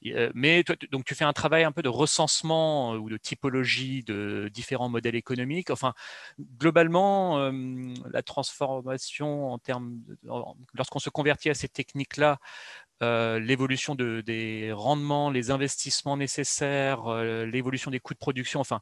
euh, 0.06 0.30
mais 0.32 0.62
toi, 0.62 0.76
donc 0.92 1.04
tu 1.04 1.16
fais 1.16 1.24
un 1.24 1.32
travail 1.32 1.64
un 1.64 1.72
peu 1.72 1.82
de 1.82 1.88
recensement 1.88 2.94
euh, 2.94 2.98
ou 2.98 3.10
de 3.10 3.16
typologie 3.16 4.04
de 4.04 4.48
différents 4.54 4.88
modèles 4.88 5.16
économiques. 5.16 5.70
Enfin, 5.70 5.92
globalement, 6.38 7.50
la 8.12 8.22
transformation 8.22 9.52
en 9.52 9.58
termes, 9.58 9.98
lorsqu'on 10.74 11.00
se 11.00 11.10
convertit 11.10 11.50
à 11.50 11.54
ces 11.54 11.68
techniques-là, 11.68 12.38
euh, 13.02 13.38
l'évolution 13.38 13.94
de, 13.94 14.22
des 14.22 14.72
rendements, 14.72 15.30
les 15.30 15.50
investissements 15.50 16.16
nécessaires, 16.16 17.06
euh, 17.06 17.44
l'évolution 17.44 17.90
des 17.90 18.00
coûts 18.00 18.14
de 18.14 18.18
production, 18.18 18.60
enfin, 18.60 18.80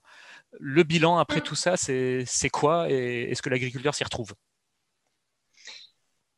le 0.61 0.83
bilan 0.85 1.19
après 1.19 1.41
mmh. 1.41 1.43
tout 1.43 1.55
ça, 1.57 1.77
c'est 1.77 2.51
quoi 2.53 2.91
et 2.91 3.31
est-ce 3.31 3.43
que 3.43 3.51
l'agriculteur 3.51 3.95
s'y 3.95 4.05
retrouve? 4.05 4.35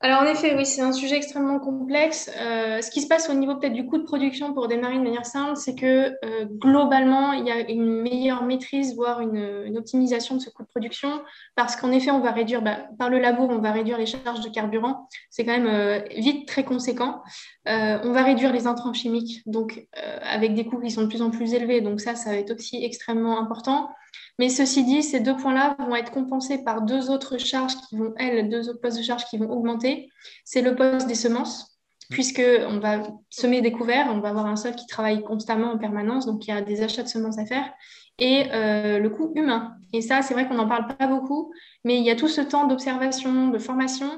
Alors 0.06 0.22
en 0.22 0.26
effet, 0.26 0.54
oui, 0.54 0.64
c'est 0.64 0.82
un 0.82 0.92
sujet 0.92 1.16
extrêmement 1.16 1.58
complexe. 1.58 2.30
Euh, 2.40 2.80
ce 2.80 2.92
qui 2.92 3.00
se 3.02 3.08
passe 3.08 3.28
au 3.28 3.34
niveau 3.34 3.56
peut-être 3.56 3.72
du 3.72 3.86
coût 3.86 3.98
de 3.98 4.04
production 4.04 4.54
pour 4.54 4.68
démarrer 4.68 4.98
de 4.98 5.02
manière 5.02 5.26
simple, 5.26 5.56
c'est 5.56 5.74
que 5.74 6.14
euh, 6.24 6.44
globalement, 6.44 7.32
il 7.32 7.44
y 7.44 7.50
a 7.50 7.68
une 7.68 8.02
meilleure 8.02 8.44
maîtrise, 8.44 8.94
voire 8.94 9.20
une, 9.20 9.76
optimisation 9.76 10.36
de 10.36 10.40
ce 10.40 10.48
coût 10.48 10.62
de 10.62 10.68
production, 10.68 11.20
parce 11.56 11.74
qu'en 11.74 11.90
effet, 11.90 12.12
on 12.12 12.20
va 12.20 12.30
réduire, 12.30 12.62
bah, 12.62 12.86
par 13.00 13.10
le 13.10 13.18
labour, 13.18 13.50
on 13.50 13.58
va 13.58 13.72
réduire 13.72 13.98
les 13.98 14.06
charges 14.06 14.42
de 14.42 14.48
carburant. 14.48 15.08
C'est 15.28 15.44
quand 15.44 15.58
même 15.58 15.66
euh, 15.66 15.98
vite 16.16 16.46
très 16.46 16.62
conséquent. 16.62 17.20
on 17.66 18.12
va 18.12 18.22
réduire 18.22 18.52
les 18.52 18.68
intrants 18.68 18.92
chimiques, 18.92 19.42
donc 19.44 19.88
avec 20.22 20.54
des 20.54 20.66
coûts 20.66 20.80
qui 20.80 20.92
sont 20.92 21.02
de 21.02 21.08
plus 21.08 21.20
en 21.20 21.30
plus 21.30 21.52
élevés. 21.52 21.80
Donc 21.80 22.00
ça, 22.00 22.14
ça 22.14 22.30
va 22.30 22.36
être 22.36 22.54
aussi 22.54 22.84
extrêmement 22.84 23.40
important. 23.40 23.90
Mais 24.38 24.50
ceci 24.50 24.84
dit, 24.84 25.02
ces 25.02 25.20
deux 25.20 25.36
points-là 25.36 25.76
vont 25.78 25.96
être 25.96 26.12
compensés 26.12 26.62
par 26.62 26.82
deux 26.82 27.10
autres 27.10 27.38
charges 27.38 27.76
qui 27.88 27.96
vont, 27.96 28.12
elles, 28.18 28.48
deux 28.48 28.68
autres 28.68 28.80
postes 28.80 28.98
de 28.98 29.02
charges 29.02 29.24
qui 29.26 29.38
vont 29.38 29.50
augmenter. 29.50 30.10
C'est 30.44 30.60
le 30.60 30.74
poste 30.74 31.06
des 31.06 31.14
semences, 31.14 31.78
puisqu'on 32.10 32.78
va 32.78 33.02
semer 33.30 33.62
des 33.62 33.72
couverts, 33.72 34.08
on 34.10 34.20
va 34.20 34.28
avoir 34.28 34.46
un 34.46 34.56
sol 34.56 34.74
qui 34.74 34.86
travaille 34.86 35.22
constamment 35.22 35.72
en 35.72 35.78
permanence, 35.78 36.26
donc 36.26 36.46
il 36.46 36.50
y 36.50 36.52
a 36.52 36.60
des 36.60 36.82
achats 36.82 37.02
de 37.02 37.08
semences 37.08 37.38
à 37.38 37.46
faire, 37.46 37.72
et 38.18 38.44
euh, 38.52 38.98
le 38.98 39.08
coût 39.08 39.32
humain. 39.34 39.74
Et 39.94 40.02
ça, 40.02 40.20
c'est 40.20 40.34
vrai 40.34 40.46
qu'on 40.46 40.54
n'en 40.54 40.68
parle 40.68 40.94
pas 40.96 41.06
beaucoup, 41.06 41.52
mais 41.84 41.96
il 41.96 42.04
y 42.04 42.10
a 42.10 42.16
tout 42.16 42.28
ce 42.28 42.42
temps 42.42 42.66
d'observation, 42.66 43.48
de 43.48 43.58
formation 43.58 44.10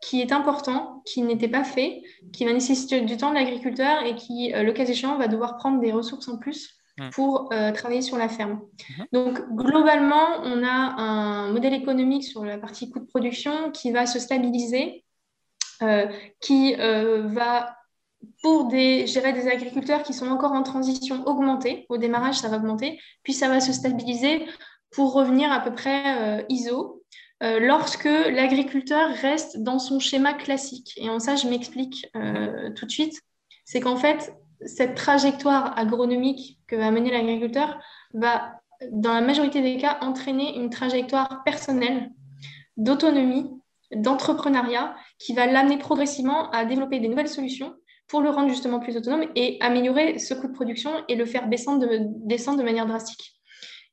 qui 0.00 0.22
est 0.22 0.32
important, 0.32 1.02
qui 1.04 1.22
n'était 1.22 1.48
pas 1.48 1.64
fait, 1.64 2.02
qui 2.32 2.44
va 2.46 2.52
nécessiter 2.52 3.02
du 3.02 3.16
temps 3.16 3.30
de 3.30 3.34
l'agriculteur 3.34 4.04
et 4.04 4.14
qui, 4.14 4.54
euh, 4.54 4.62
le 4.62 4.72
cas 4.72 4.84
échéant, 4.84 5.18
va 5.18 5.28
devoir 5.28 5.56
prendre 5.56 5.80
des 5.80 5.92
ressources 5.92 6.28
en 6.28 6.38
plus 6.38 6.75
Mm. 6.75 6.75
Pour 7.12 7.52
euh, 7.52 7.72
travailler 7.72 8.02
sur 8.02 8.16
la 8.16 8.28
ferme. 8.28 8.60
Mm-hmm. 8.78 9.06
Donc, 9.12 9.54
globalement, 9.54 10.40
on 10.44 10.64
a 10.64 10.68
un 10.68 11.52
modèle 11.52 11.74
économique 11.74 12.24
sur 12.24 12.44
la 12.44 12.58
partie 12.58 12.90
coût 12.90 13.00
de 13.00 13.06
production 13.06 13.70
qui 13.70 13.92
va 13.92 14.06
se 14.06 14.18
stabiliser, 14.18 15.04
euh, 15.82 16.06
qui 16.40 16.74
euh, 16.78 17.26
va, 17.26 17.76
pour 18.42 18.68
des, 18.68 19.04
des 19.04 19.48
agriculteurs 19.48 20.02
qui 20.02 20.14
sont 20.14 20.28
encore 20.28 20.52
en 20.52 20.62
transition, 20.62 21.24
augmenter. 21.26 21.84
Au 21.90 21.98
démarrage, 21.98 22.36
ça 22.36 22.48
va 22.48 22.56
augmenter, 22.56 22.98
puis 23.22 23.34
ça 23.34 23.48
va 23.48 23.60
se 23.60 23.72
stabiliser 23.72 24.46
pour 24.90 25.12
revenir 25.12 25.52
à 25.52 25.60
peu 25.60 25.74
près 25.74 26.46
ISO. 26.48 27.02
lorsque 27.42 28.04
l'agriculteur 28.04 29.10
reste 29.20 29.58
dans 29.58 29.78
son 29.78 29.98
schéma 29.98 30.32
classique. 30.32 30.94
Et 30.96 31.10
en 31.10 31.18
ça, 31.18 31.36
je 31.36 31.46
m'explique 31.48 32.06
tout 32.76 32.86
de 32.86 32.90
suite. 32.90 33.20
C'est 33.66 33.80
qu'en 33.80 33.96
fait, 33.96 34.32
cette 34.64 34.94
trajectoire 34.94 35.76
agronomique 35.76 36.55
que 36.66 36.76
va 36.76 36.90
mener 36.90 37.10
l'agriculteur 37.10 37.78
va, 38.14 38.60
dans 38.90 39.14
la 39.14 39.20
majorité 39.20 39.62
des 39.62 39.76
cas, 39.76 39.98
entraîner 40.00 40.56
une 40.56 40.70
trajectoire 40.70 41.42
personnelle 41.44 42.10
d'autonomie, 42.76 43.50
d'entrepreneuriat, 43.94 44.94
qui 45.18 45.32
va 45.32 45.46
l'amener 45.46 45.78
progressivement 45.78 46.50
à 46.50 46.64
développer 46.64 47.00
des 47.00 47.08
nouvelles 47.08 47.28
solutions 47.28 47.74
pour 48.08 48.20
le 48.20 48.30
rendre 48.30 48.48
justement 48.48 48.80
plus 48.80 48.96
autonome 48.96 49.24
et 49.34 49.58
améliorer 49.60 50.18
ce 50.18 50.34
coût 50.34 50.48
de 50.48 50.52
production 50.52 50.90
et 51.08 51.16
le 51.16 51.24
faire 51.24 51.48
descendre 51.48 51.80
de, 51.86 52.62
manière 52.62 52.86
drastique. 52.86 53.36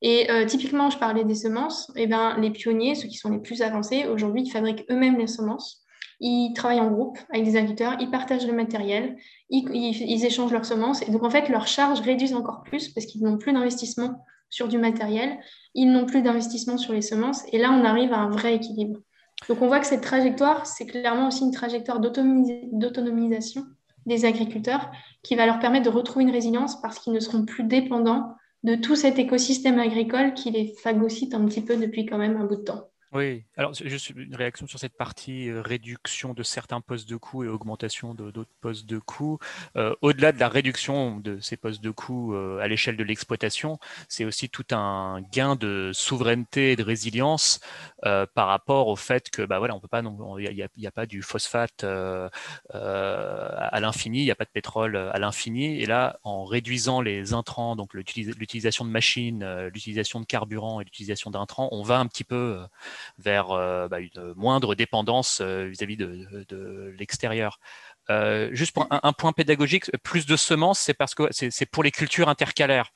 Et 0.01 0.27
typiquement, 0.47 0.89
je 0.89 0.97
parlais 0.97 1.23
des 1.23 1.35
semences. 1.35 1.89
Et 1.95 2.03
eh 2.03 2.07
ben, 2.07 2.37
les 2.37 2.51
pionniers, 2.51 2.93
ceux 2.93 3.07
qui 3.07 3.17
sont 3.17 3.29
les 3.29 3.39
plus 3.39 3.61
avancés, 3.61 4.05
aujourd'hui, 4.05 4.49
fabriquent 4.49 4.85
eux-mêmes 4.91 5.17
les 5.17 5.27
semences. 5.27 5.82
Ils 6.25 6.53
travaillent 6.53 6.79
en 6.79 6.89
groupe 6.89 7.19
avec 7.31 7.43
des 7.43 7.57
agriculteurs, 7.57 7.97
ils 7.99 8.09
partagent 8.09 8.47
le 8.47 8.53
matériel, 8.53 9.17
ils, 9.49 10.23
échangent 10.23 10.53
leurs 10.53 10.63
semences. 10.63 11.01
Et 11.01 11.11
donc, 11.11 11.21
en 11.23 11.29
fait, 11.29 11.49
leurs 11.49 11.67
charges 11.67 11.99
réduisent 11.99 12.33
encore 12.33 12.63
plus 12.63 12.87
parce 12.87 13.05
qu'ils 13.05 13.23
n'ont 13.23 13.37
plus 13.37 13.51
d'investissement 13.51 14.23
sur 14.49 14.69
du 14.69 14.77
matériel, 14.77 15.37
ils 15.75 15.91
n'ont 15.91 16.05
plus 16.05 16.21
d'investissement 16.21 16.77
sur 16.77 16.93
les 16.93 17.01
semences. 17.01 17.43
Et 17.51 17.57
là, 17.57 17.71
on 17.71 17.83
arrive 17.83 18.13
à 18.13 18.19
un 18.19 18.29
vrai 18.29 18.55
équilibre. 18.55 19.01
Donc 19.49 19.61
on 19.61 19.67
voit 19.67 19.81
que 19.81 19.85
cette 19.85 19.99
trajectoire, 19.99 20.65
c'est 20.65 20.85
clairement 20.85 21.27
aussi 21.27 21.43
une 21.43 21.51
trajectoire 21.51 21.99
d'autonomisation 21.99 23.65
des 24.05 24.23
agriculteurs 24.23 24.91
qui 25.23 25.35
va 25.35 25.45
leur 25.45 25.59
permettre 25.59 25.91
de 25.91 25.95
retrouver 25.95 26.23
une 26.23 26.31
résilience 26.31 26.81
parce 26.81 26.99
qu'ils 26.99 27.11
ne 27.11 27.19
seront 27.19 27.43
plus 27.43 27.65
dépendants 27.65 28.33
de 28.63 28.75
tout 28.75 28.95
cet 28.95 29.19
écosystème 29.19 29.77
agricole 29.77 30.33
qui 30.35 30.51
les 30.51 30.73
phagocyte 30.81 31.33
un 31.33 31.43
petit 31.43 31.61
peu 31.61 31.75
depuis 31.75 32.05
quand 32.05 32.17
même 32.17 32.37
un 32.37 32.45
bout 32.45 32.55
de 32.55 32.61
temps. 32.61 32.92
Oui, 33.13 33.43
alors 33.57 33.75
juste 33.75 34.09
une 34.09 34.35
réaction 34.35 34.65
sur 34.65 34.79
cette 34.79 34.97
partie 34.97 35.47
euh, 35.47 35.61
réduction 35.61 36.33
de 36.33 36.41
certains 36.41 36.81
postes 36.81 37.07
de 37.07 37.15
coûts 37.15 37.43
et 37.43 37.47
augmentation 37.47 38.15
d'autres 38.15 38.49
postes 38.59 38.87
de 38.87 38.97
coûts. 38.97 39.37
Euh, 39.75 39.93
au-delà 40.01 40.31
de 40.31 40.39
la 40.39 40.49
réduction 40.49 41.19
de 41.19 41.39
ces 41.39 41.55
postes 41.55 41.83
de 41.83 41.91
coûts 41.91 42.33
euh, 42.33 42.57
à 42.59 42.67
l'échelle 42.67 42.97
de 42.97 43.03
l'exploitation, 43.03 43.77
c'est 44.07 44.25
aussi 44.25 44.49
tout 44.49 44.65
un 44.71 45.21
gain 45.31 45.55
de 45.55 45.91
souveraineté 45.93 46.71
et 46.71 46.75
de 46.75 46.81
résilience 46.81 47.59
par 48.33 48.47
rapport 48.47 48.87
au 48.87 48.95
fait 48.95 49.29
que 49.29 49.41
bah 49.43 49.59
voilà, 49.59 49.75
on 49.75 49.79
peut 49.79 49.87
pas, 49.87 50.01
il 50.01 50.67
n'y 50.77 50.87
a, 50.87 50.91
pas 50.91 51.05
du 51.05 51.21
phosphate 51.21 51.83
à 51.83 53.79
l'infini, 53.79 54.19
il 54.19 54.25
n'y 54.25 54.31
a 54.31 54.35
pas 54.35 54.45
de 54.45 54.49
pétrole 54.49 54.95
à 54.97 55.17
l'infini. 55.19 55.81
Et 55.81 55.85
là, 55.85 56.19
en 56.23 56.43
réduisant 56.43 57.01
les 57.01 57.33
intrants, 57.33 57.75
donc 57.75 57.93
l'utilisation 57.93 58.85
de 58.85 58.89
machines, 58.89 59.67
l'utilisation 59.73 60.19
de 60.19 60.25
carburant 60.25 60.81
et 60.81 60.83
l'utilisation 60.83 61.31
d'intrants, 61.31 61.69
on 61.71 61.83
va 61.83 61.99
un 61.99 62.07
petit 62.07 62.23
peu 62.23 62.59
vers 63.17 63.51
euh, 63.51 63.87
bah, 63.87 63.99
une 63.99 64.33
moindre 64.35 64.75
dépendance 64.75 65.39
euh, 65.41 65.65
vis-à-vis 65.65 65.97
de, 65.97 66.93
l'extérieur. 66.97 67.59
Euh, 68.09 68.49
juste 68.51 68.73
pour 68.73 68.87
un, 68.89 69.13
point 69.13 69.31
pédagogique, 69.31 69.89
plus 70.03 70.25
de 70.25 70.35
semences, 70.35 70.79
c'est 70.79 70.93
parce 70.93 71.15
que 71.15 71.23
c'est 71.31 71.65
pour 71.65 71.83
les 71.83 71.91
cultures 71.91 72.29
intercalaires, 72.29 72.91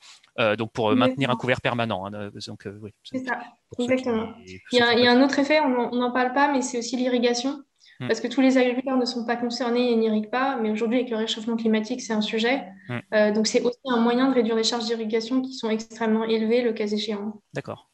donc 0.58 0.72
pour 0.72 0.94
maintenir 0.94 1.30
un 1.30 1.36
couvert 1.36 1.60
permanent. 1.60 2.06
Hein, 2.06 2.30
donc, 2.46 2.68
c'est 3.02 3.24
ça, 3.24 3.40
exactement. 3.78 4.28
il, 4.46 4.60
y 4.72 4.80
a, 4.80 5.12
un 5.12 5.22
autre 5.22 5.38
effet, 5.38 5.60
on 5.60 5.94
n'en 5.94 6.10
parle 6.10 6.32
pas, 6.32 6.52
mais 6.52 6.62
c'est 6.62 6.78
aussi 6.78 6.96
l'irrigation. 6.96 7.62
Hmm. 8.00 8.06
Parce 8.06 8.20
que 8.20 8.28
tous 8.28 8.40
les 8.40 8.58
agriculteurs 8.58 8.96
ne 8.96 9.04
sont 9.04 9.26
pas 9.26 9.36
concernés 9.36 9.90
et 9.90 9.96
n'irriguent 9.96 10.30
pas, 10.30 10.56
mais 10.56 10.70
aujourd'hui, 10.70 10.98
avec 10.98 11.10
le 11.10 11.16
réchauffement 11.16 11.56
climatique, 11.56 12.00
c'est 12.00 12.12
un 12.12 12.20
sujet. 12.20 12.64
Hmm. 12.88 13.32
donc, 13.32 13.46
c'est 13.46 13.60
aussi 13.62 13.78
un 13.86 14.00
moyen 14.00 14.28
de 14.28 14.34
réduire 14.34 14.56
les 14.56 14.64
charges 14.64 14.86
d'irrigation 14.86 15.42
qui 15.42 15.54
sont 15.54 15.70
extrêmement 15.70 16.24
élevées, 16.24 16.62
le 16.62 16.72
cas 16.72 16.86
échéant. 16.86 17.42
D'accord. 17.54 17.90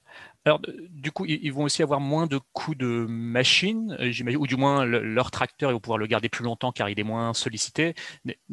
Alors, 0.47 0.61
du 0.91 1.11
coup, 1.11 1.25
ils 1.25 1.53
vont 1.53 1.63
aussi 1.63 1.83
avoir 1.83 2.01
moins 2.01 2.27
de 2.27 2.39
coûts 2.53 2.75
de 2.75 3.07
machine, 3.09 3.97
euh, 3.99 4.11
j'imagine, 4.11 4.39
ou 4.39 4.47
du 4.47 4.57
moins 4.57 4.85
leur 4.85 5.31
tracteur, 5.31 5.71
ils 5.71 5.73
vont 5.73 5.81
pouvoir 5.81 5.97
le 5.97 6.07
garder 6.07 6.29
plus 6.29 6.45
longtemps 6.45 6.71
car 6.71 6.91
il 6.91 7.01
est 7.01 7.05
moins 7.05 7.33
sollicité. 7.33 7.95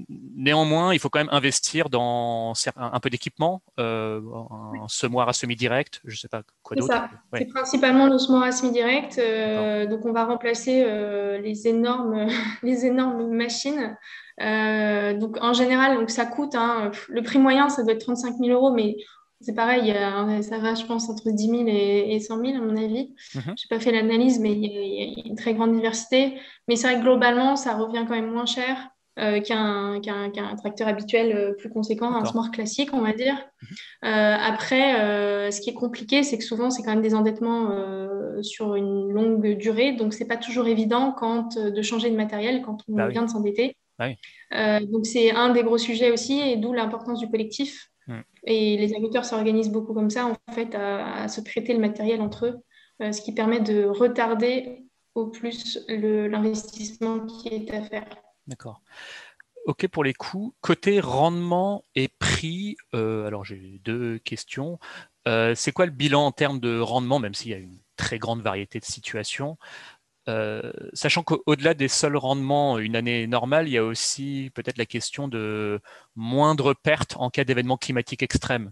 Néanmoins, 0.08 0.94
il 0.94 1.00
faut 1.00 1.10
quand 1.10 1.20
même 1.20 1.34
investir 1.34 1.90
dans 1.90 2.54
un 2.78 3.00
peu 3.02 3.10
d'équipement, 3.10 3.62
euh, 3.78 4.22
un 4.82 4.88
semoir 4.88 5.28
à 5.28 5.34
semi-direct, 5.34 6.00
je 6.06 6.14
ne 6.14 6.18
sais 6.18 6.28
pas 6.30 6.44
quoi 6.64 6.78
d'autre. 6.78 6.94
C'est 7.34 7.46
principalement 7.46 8.08
le 8.08 8.18
semoir 8.18 8.44
à 8.44 8.54
semi-direct. 8.54 9.18
Euh, 9.18 9.86
donc, 9.86 10.06
on 10.06 10.14
va 10.14 10.24
remplacer 10.24 10.86
les, 11.44 11.68
énormes, 11.68 12.28
les 12.64 12.86
énormes 12.86 13.28
machines. 13.36 13.98
donc, 14.40 15.38
en 15.42 15.52
général, 15.52 15.98
donc 15.98 16.10
ça 16.10 16.26
coûte, 16.26 16.56
hein, 16.56 16.92
le 17.10 17.22
prix 17.22 17.38
moyen, 17.38 17.68
ça 17.68 17.84
doit 17.84 17.94
être 17.94 18.06
35 18.06 18.38
000 18.38 18.50
euros, 18.50 18.72
mais 18.72 18.96
c'est 19.42 19.56
pareil, 19.56 19.94
ça 20.44 20.60
va, 20.60 20.76
je 20.76 20.86
pense, 20.86 21.10
entre 21.10 21.32
10 21.32 21.48
000 21.50 21.64
et, 21.68 22.20
100 22.20 22.40
000, 22.40 22.58
à 22.58 22.60
mon 22.60 22.78
avis. 22.78 23.14
Mhm. 23.36 23.42
Je 23.46 23.50
n'ai 23.50 23.56
pas 23.70 23.80
fait 23.80 23.92
l'analyse, 23.92 24.40
mais 24.40 24.52
il 24.52 24.64
y, 24.64 25.24
a 25.24 25.28
une 25.28 25.36
très 25.36 25.54
grande 25.54 25.74
diversité. 25.74 26.36
Mais 26.68 26.76
c'est 26.76 26.88
vrai 26.88 26.98
que 26.98 27.04
globalement, 27.04 27.56
ça 27.56 27.76
revient 27.76 28.06
quand 28.08 28.16
même 28.16 28.32
moins 28.32 28.46
cher 28.46 28.92
euh, 29.20 29.42
qu'un 29.42 30.00
tracteur 30.58 30.88
habituel 30.88 31.36
euh, 31.36 31.54
plus 31.54 31.70
conséquent, 31.70 32.16
un 32.16 32.24
smart 32.24 32.50
classique, 32.50 32.92
on 32.94 33.02
va 33.02 33.12
dire. 33.12 33.36
Mhm. 33.36 34.10
Euh, 34.10 34.38
après, 34.40 35.52
ce 35.52 35.60
qui 35.62 35.70
est 35.70 35.76
compliqué, 35.76 36.24
c'est 36.24 36.38
que 36.38 36.44
souvent, 36.44 36.70
c'est 36.70 36.82
quand 36.82 36.92
même 36.92 37.02
des 37.02 37.14
endettements 37.14 37.72
sur 38.42 38.76
une 38.76 39.12
longue 39.12 39.58
durée. 39.58 39.94
Donc, 39.94 40.14
ce 40.14 40.20
n'est 40.20 40.28
pas 40.28 40.38
toujours 40.38 40.68
évident 40.68 41.12
quand, 41.12 41.58
de 41.58 41.82
changer 41.82 42.10
de 42.10 42.16
matériel 42.16 42.62
quand 42.62 42.78
on 42.88 42.96
bah 42.96 43.10
vient 43.10 43.24
de 43.24 43.30
s'endetter. 43.30 43.76
Bah 44.00 44.10
donc, 44.82 45.06
c'est 45.06 45.32
un 45.32 45.50
des 45.50 45.64
gros 45.64 45.78
sujets 45.78 46.12
aussi, 46.12 46.40
et 46.40 46.56
d'où 46.58 46.74
l'importance 46.74 47.20
du 47.20 47.30
collectif. 47.30 47.91
Et 48.46 48.78
les 48.78 48.92
agriculteurs 48.92 49.26
s'organisent 49.26 49.70
beaucoup 49.70 49.94
comme 49.94 50.10
ça, 50.10 50.26
en 50.26 50.54
fait, 50.54 50.74
à, 50.76 51.28
se 51.28 51.42
prêter 51.42 51.74
le 51.74 51.80
matériel 51.80 52.22
entre 52.22 52.48
eux, 52.48 52.60
euh, 53.02 53.12
ce 53.12 53.22
qui 53.22 53.34
permet 53.34 53.60
de 53.60 53.86
retarder 53.86 54.86
au 55.14 55.28
plus 55.28 55.80
l'investissement 55.88 57.26
qui 57.26 57.50
est 57.50 57.72
à 57.74 57.82
faire. 57.84 58.08
D'accord. 58.48 58.82
OK 59.66 59.88
pour 59.88 60.04
les 60.04 60.14
coûts. 60.14 60.56
Côté 60.62 61.00
rendement 61.00 61.84
et 61.94 62.08
prix, 62.08 62.78
euh, 62.96 63.28
alors 63.28 63.46
j'ai 63.46 63.80
deux 63.84 64.18
questions. 64.20 64.80
Euh, 65.28 65.54
c'est 65.54 65.72
quoi 65.72 65.86
le 65.86 65.92
bilan 65.92 66.26
en 66.26 66.32
termes 66.32 66.60
de 66.60 66.80
rendement, 66.80 67.20
même 67.20 67.36
s'il 67.36 67.52
y 67.52 67.54
a 67.54 67.58
une 67.58 67.78
très 67.96 68.18
grande 68.18 68.42
variété 68.42 68.80
de 68.80 68.86
situations 68.86 69.58
euh, 70.30 70.72
sachant 70.94 71.24
qu'au-delà 71.24 71.74
des 71.74 71.88
seuls 71.88 72.18
rendements, 72.18 72.78
une 72.78 72.96
année 72.96 73.28
normale, 73.28 73.68
il 73.68 73.72
y 73.72 73.78
a 73.78 73.84
aussi 73.84 74.52
peut-être 74.54 74.78
la 74.78 74.86
question 74.86 75.28
de 75.28 75.82
moindre 76.16 76.74
perte 76.74 77.16
en 77.18 77.30
cas 77.30 77.44
d'événement 77.44 77.78
climatique 77.78 78.24
extrême. 78.24 78.72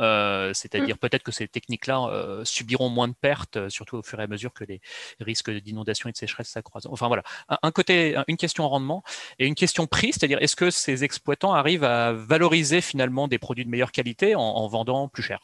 Euh, 0.00 0.52
c'est-à-dire 0.54 0.96
mm. 0.96 0.98
peut-être 0.98 1.22
que 1.22 1.30
ces 1.30 1.46
techniques-là 1.46 2.08
euh, 2.08 2.44
subiront 2.44 2.88
moins 2.88 3.06
de 3.08 3.14
pertes, 3.14 3.68
surtout 3.68 3.98
au 3.98 4.02
fur 4.02 4.18
et 4.20 4.24
à 4.24 4.26
mesure 4.26 4.52
que 4.52 4.64
les 4.64 4.80
risques 5.20 5.50
d'inondation 5.50 6.08
et 6.08 6.12
de 6.12 6.16
sécheresse 6.16 6.48
s'accroissent. 6.48 6.86
Enfin 6.86 7.06
voilà, 7.06 7.22
un, 7.48 7.70
côté, 7.70 8.16
une 8.26 8.36
question 8.36 8.68
rendement 8.68 9.04
et 9.38 9.46
une 9.46 9.54
question 9.54 9.86
prix, 9.86 10.12
c'est-à-dire 10.12 10.38
est-ce 10.42 10.56
que 10.56 10.70
ces 10.70 11.04
exploitants 11.04 11.52
arrivent 11.52 11.84
à 11.84 12.12
valoriser 12.12 12.80
finalement 12.80 13.28
des 13.28 13.38
produits 13.38 13.64
de 13.64 13.70
meilleure 13.70 13.92
qualité 13.92 14.34
en 14.34 14.66
vendant 14.66 15.08
plus 15.08 15.22
cher? 15.22 15.40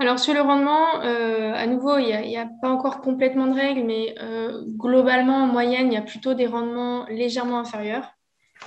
Alors 0.00 0.18
sur 0.18 0.32
le 0.32 0.40
rendement, 0.40 1.02
euh, 1.02 1.52
à 1.54 1.66
nouveau, 1.66 1.98
il 1.98 2.06
n'y 2.06 2.36
a, 2.38 2.48
pas 2.62 2.70
encore 2.70 3.02
complètement 3.02 3.46
de 3.46 3.54
règles, 3.54 3.84
mais 3.84 4.14
euh, 4.20 4.62
globalement, 4.66 5.36
en 5.36 5.46
moyenne, 5.46 5.88
il 5.88 5.92
y 5.92 5.98
a 5.98 6.02
plutôt 6.02 6.32
des 6.32 6.46
rendements 6.46 7.04
légèrement 7.10 7.58
inférieurs, 7.58 8.08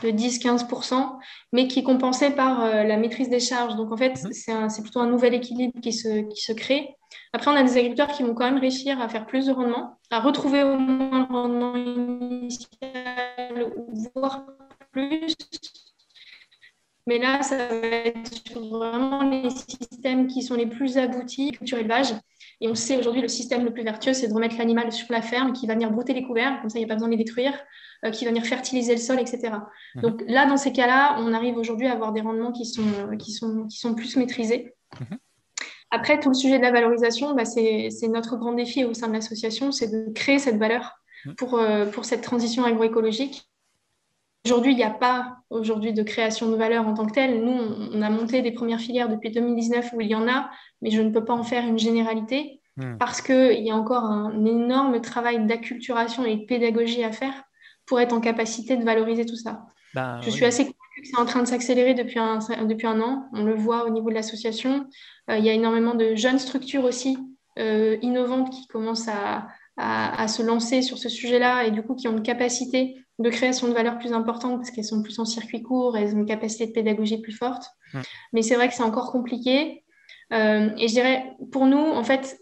de 0.03 0.09
10-15%, 0.09 1.17
mais 1.51 1.67
qui 1.67 1.79
est 1.79 1.83
compensé 1.83 2.29
par 2.29 2.63
euh, 2.63 2.83
la 2.83 2.97
maîtrise 2.97 3.29
des 3.29 3.39
charges. 3.39 3.75
Donc 3.75 3.91
en 3.91 3.97
fait, 3.97 4.23
mhm. 4.23 4.69
c'est 4.69 4.81
plutôt 4.83 4.99
un 4.99 5.07
nouvel 5.07 5.33
équilibre 5.33 5.73
qui 5.81 5.91
se, 5.91 6.21
qui 6.29 6.39
se 6.39 6.53
crée. 6.53 6.95
Après, 7.33 7.49
on 7.49 7.55
a 7.55 7.63
des 7.63 7.77
agriculteurs 7.77 8.09
qui 8.09 8.21
vont 8.21 8.35
quand 8.35 8.45
même 8.45 8.59
réussir 8.59 9.01
à 9.01 9.09
faire 9.09 9.25
plus 9.25 9.47
de 9.47 9.53
rendement, 9.53 9.97
à 10.11 10.19
retrouver 10.19 10.63
au 10.63 10.77
moins 10.77 11.25
le 11.27 11.33
rendement 11.33 11.75
initial, 11.75 13.73
voire 14.13 14.45
plus, 14.91 15.35
mais 17.05 17.17
là, 17.17 17.41
ça 17.43 17.57
va 17.57 17.87
être 17.87 18.33
sur 18.47 18.65
vraiment 18.69 19.23
les 19.23 19.49
systèmes 19.49 20.27
qui 20.27 20.41
sont 20.41 20.55
les 20.55 20.67
plus 20.67 20.97
aboutis, 20.97 21.51
culture 21.51 21.77
élevage. 21.77 22.13
Et 22.61 22.69
on 22.69 22.75
sait 22.75 22.97
aujourd'hui, 22.97 23.21
le 23.21 23.27
système 23.27 23.65
le 23.65 23.73
plus 23.73 23.83
vertueux, 23.83 24.13
c'est 24.13 24.27
de 24.27 24.33
remettre 24.33 24.57
l'animal 24.57 24.91
sur 24.91 25.11
la 25.11 25.21
ferme 25.21 25.51
qui 25.51 25.67
va 25.67 25.73
venir 25.73 25.91
brouter 25.91 26.13
les 26.13 26.23
couverts, 26.23 26.59
comme 26.61 26.69
ça, 26.69 26.79
il 26.79 26.81
n'y 26.81 26.85
a 26.85 26.87
pas 26.87 26.95
besoin 26.95 27.09
de 27.09 27.15
les 27.15 27.23
détruire, 27.23 27.53
euh, 28.05 28.11
qui 28.11 28.23
va 28.23 28.31
venir 28.31 28.45
fertiliser 28.45 28.93
le 28.93 29.01
sol, 29.01 29.19
etc. 29.19 29.51
Mhm. 29.95 30.01
Donc 30.01 30.23
là, 30.27 30.45
dans 30.45 30.57
ces 30.57 30.71
cas-là, 30.71 31.17
on 31.19 31.33
arrive 31.33 31.57
aujourd'hui 31.57 31.87
à 31.87 31.93
avoir 31.93 32.13
des 32.13 32.21
rendements 32.21 32.53
qui 32.53 32.65
sont, 32.65 32.83
qui 33.19 33.33
sont, 33.33 33.67
qui 33.67 33.77
sont 33.77 33.95
plus 33.95 34.15
maîtrisés. 34.15 34.73
Mhm. 34.99 35.17
Après, 35.91 36.19
tout 36.19 36.29
le 36.29 36.35
sujet 36.35 36.57
de 36.57 36.63
la 36.63 36.71
valorisation, 36.71 37.35
bah, 37.35 37.45
c'est 37.45 37.89
notre 38.07 38.37
grand 38.37 38.53
défi 38.53 38.83
au 38.85 38.93
sein 38.93 39.09
de 39.09 39.13
l'association, 39.13 39.71
c'est 39.71 39.89
de 39.89 40.11
créer 40.13 40.39
cette 40.39 40.57
valeur 40.57 40.93
pour, 41.37 41.55
euh, 41.55 41.85
pour 41.85 42.05
cette 42.05 42.21
transition 42.21 42.63
agroécologique 42.63 43.43
Aujourd'hui, 44.45 44.73
il 44.73 44.75
n'y 44.75 44.83
a 44.83 44.89
pas 44.89 45.37
aujourd'hui 45.49 45.93
de 45.93 46.03
création 46.03 46.51
de 46.51 46.57
valeur 46.57 46.85
en 46.85 46.93
tant 46.93 47.05
que 47.05 47.13
telle. 47.13 47.45
Nous, 47.45 47.57
on 47.93 48.01
a 48.01 48.09
monté 48.09 48.41
des 48.41 48.51
premières 48.51 48.81
filières 48.81 49.07
depuis 49.07 49.31
2019 49.31 49.93
où 49.93 50.01
il 50.01 50.07
y 50.07 50.15
en 50.15 50.27
a, 50.27 50.49
mais 50.81 50.91
je 50.91 51.01
ne 51.01 51.11
peux 51.11 51.23
pas 51.23 51.33
en 51.33 51.43
faire 51.43 51.65
une 51.65 51.79
généralité 51.79 52.61
hmm. 52.75 52.97
parce 52.97 53.21
qu'il 53.21 53.63
y 53.63 53.71
a 53.71 53.75
encore 53.75 54.03
un 54.03 54.43
énorme 54.43 54.99
travail 54.99 55.45
d'acculturation 55.45 56.25
et 56.25 56.35
de 56.35 56.45
pédagogie 56.45 57.05
à 57.05 57.13
faire 57.13 57.33
pour 57.85 58.01
être 58.01 58.11
en 58.11 58.19
capacité 58.19 58.75
de 58.75 58.83
valoriser 58.83 59.25
tout 59.25 59.37
ça. 59.37 59.65
Bah, 59.93 60.19
je 60.21 60.29
suis 60.29 60.43
assez 60.43 60.63
convaincue 60.63 61.01
que 61.01 61.07
c'est 61.07 61.19
en 61.19 61.25
train 61.25 61.41
de 61.41 61.47
s'accélérer 61.47 61.93
depuis 61.93 62.19
un, 62.19 62.39
depuis 62.65 62.87
un 62.87 62.99
an. 62.99 63.29
On 63.31 63.43
le 63.43 63.55
voit 63.55 63.85
au 63.85 63.91
niveau 63.91 64.09
de 64.09 64.15
l'association. 64.15 64.87
Euh, 65.29 65.37
il 65.37 65.45
y 65.45 65.49
a 65.49 65.53
énormément 65.53 65.95
de 65.95 66.15
jeunes 66.15 66.39
structures 66.39 66.83
aussi 66.83 67.17
euh, 67.59 67.97
innovantes 68.01 68.49
qui 68.49 68.67
commencent 68.67 69.07
à, 69.07 69.47
à, 69.77 70.27
se 70.27 70.43
lancer 70.43 70.81
sur 70.81 70.97
ce 70.97 71.09
sujet-là 71.09 71.65
et 71.65 71.71
du 71.71 71.81
coup 71.81 71.95
qui 71.95 72.07
ont 72.07 72.11
une 72.11 72.23
capacité 72.23 73.02
de 73.19 73.29
création 73.29 73.67
de 73.67 73.73
valeur 73.73 73.99
plus 73.99 74.13
importante 74.13 74.57
parce 74.57 74.71
qu'elles 74.71 74.85
sont 74.85 75.03
plus 75.03 75.19
en 75.19 75.25
circuit 75.25 75.61
court, 75.61 75.97
elles 75.97 76.15
ont 76.15 76.19
une 76.19 76.25
capacité 76.25 76.67
de 76.67 76.71
pédagogie 76.71 77.21
plus 77.21 77.31
forte. 77.31 77.65
Mais 78.31 78.41
c'est 78.41 78.55
vrai 78.55 78.67
que 78.67 78.73
c'est 78.73 78.83
encore 78.83 79.11
compliqué. 79.11 79.83
Euh, 80.31 80.69
et 80.77 80.87
je 80.87 80.93
dirais, 80.93 81.31
pour 81.51 81.67
nous, 81.67 81.77
en 81.77 82.03
fait, 82.03 82.39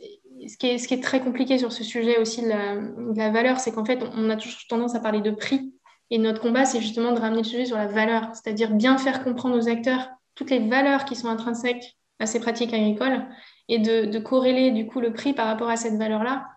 ce 0.47 0.57
qui 0.57 0.67
est, 0.67 0.77
ce 0.77 0.87
qui 0.87 0.93
est 0.93 1.03
très 1.03 1.19
compliqué 1.19 1.57
sur 1.57 1.71
ce 1.71 1.83
sujet 1.83 2.17
aussi 2.19 2.41
de 2.41 2.47
la, 2.47 3.29
valeur, 3.29 3.59
c'est 3.59 3.73
qu'en 3.73 3.83
fait, 3.83 4.01
on, 4.15 4.29
a 4.29 4.37
toujours 4.37 4.61
tendance 4.69 4.95
à 4.95 4.99
parler 4.99 5.21
de 5.21 5.31
prix. 5.31 5.73
Et 6.09 6.17
notre 6.17 6.41
combat, 6.41 6.65
c'est 6.65 6.81
justement 6.81 7.11
de 7.11 7.19
ramener 7.19 7.41
le 7.41 7.47
sujet 7.47 7.65
sur 7.65 7.77
la 7.77 7.87
valeur, 7.87 8.29
c'est-à-dire 8.33 8.71
bien 8.71 8.97
faire 8.97 9.23
comprendre 9.23 9.57
aux 9.57 9.69
acteurs 9.69 10.09
toutes 10.35 10.49
les 10.49 10.59
valeurs 10.59 11.05
qui 11.05 11.15
sont 11.15 11.27
intrinsèques 11.27 11.97
à 12.19 12.25
ces 12.25 12.39
pratiques 12.39 12.73
agricoles 12.73 13.25
et 13.67 13.79
de, 13.79 14.05
de 14.05 14.19
corréler 14.19 14.71
du 14.71 14.87
coup 14.87 14.99
le 14.99 15.13
prix 15.13 15.33
par 15.33 15.47
rapport 15.47 15.69
à 15.69 15.75
cette 15.75 15.95
valeur-là. 15.95 16.47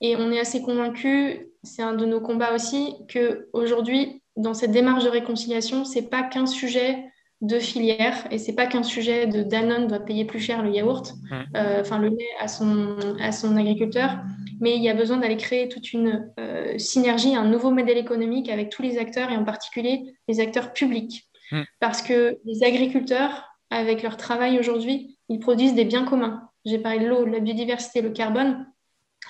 Et 0.00 0.16
on 0.16 0.30
est 0.30 0.40
assez 0.40 0.62
convaincu, 0.62 1.48
c'est 1.66 1.82
un 1.82 1.94
de 1.94 2.06
nos 2.06 2.20
combats 2.20 2.54
aussi, 2.54 2.94
que 3.08 3.48
aujourd'hui, 3.52 4.22
dans 4.36 4.54
cette 4.54 4.70
démarche 4.70 5.04
de 5.04 5.08
réconciliation, 5.08 5.84
c'est 5.84 6.08
pas 6.08 6.22
qu'un 6.22 6.46
sujet 6.46 7.04
de 7.42 7.58
filière 7.58 8.26
et 8.30 8.38
c'est 8.38 8.54
pas 8.54 8.66
qu'un 8.66 8.82
sujet 8.82 9.26
de 9.26 9.42
Danone 9.42 9.88
doit 9.88 10.00
payer 10.00 10.24
plus 10.24 10.40
cher 10.40 10.62
le 10.62 10.72
yaourt, 10.72 11.12
mmh. 11.12 11.34
euh, 11.56 11.80
enfin 11.80 11.98
le 11.98 12.08
lait 12.08 12.28
à 12.40 12.48
son, 12.48 12.96
à 13.20 13.30
son 13.32 13.56
agriculteur, 13.56 14.18
mais 14.60 14.76
il 14.76 14.82
y 14.82 14.88
a 14.88 14.94
besoin 14.94 15.18
d'aller 15.18 15.36
créer 15.36 15.68
toute 15.68 15.92
une 15.92 16.32
euh, 16.40 16.78
synergie, 16.78 17.36
un 17.36 17.44
nouveau 17.44 17.70
modèle 17.70 17.98
économique 17.98 18.48
avec 18.48 18.70
tous 18.70 18.82
les 18.82 18.98
acteurs 18.98 19.30
et 19.30 19.36
en 19.36 19.44
particulier 19.44 20.14
les 20.28 20.40
acteurs 20.40 20.72
publics. 20.72 21.28
Mmh. 21.52 21.62
Parce 21.78 22.00
que 22.00 22.38
les 22.44 22.64
agriculteurs, 22.64 23.44
avec 23.70 24.02
leur 24.02 24.16
travail 24.16 24.58
aujourd'hui, 24.58 25.18
ils 25.28 25.38
produisent 25.38 25.74
des 25.74 25.84
biens 25.84 26.04
communs. 26.04 26.48
J'ai 26.64 26.78
parlé 26.78 27.00
de 27.00 27.06
l'eau, 27.06 27.24
de 27.24 27.30
la 27.30 27.40
biodiversité, 27.40 28.00
le 28.00 28.10
carbone. 28.10 28.66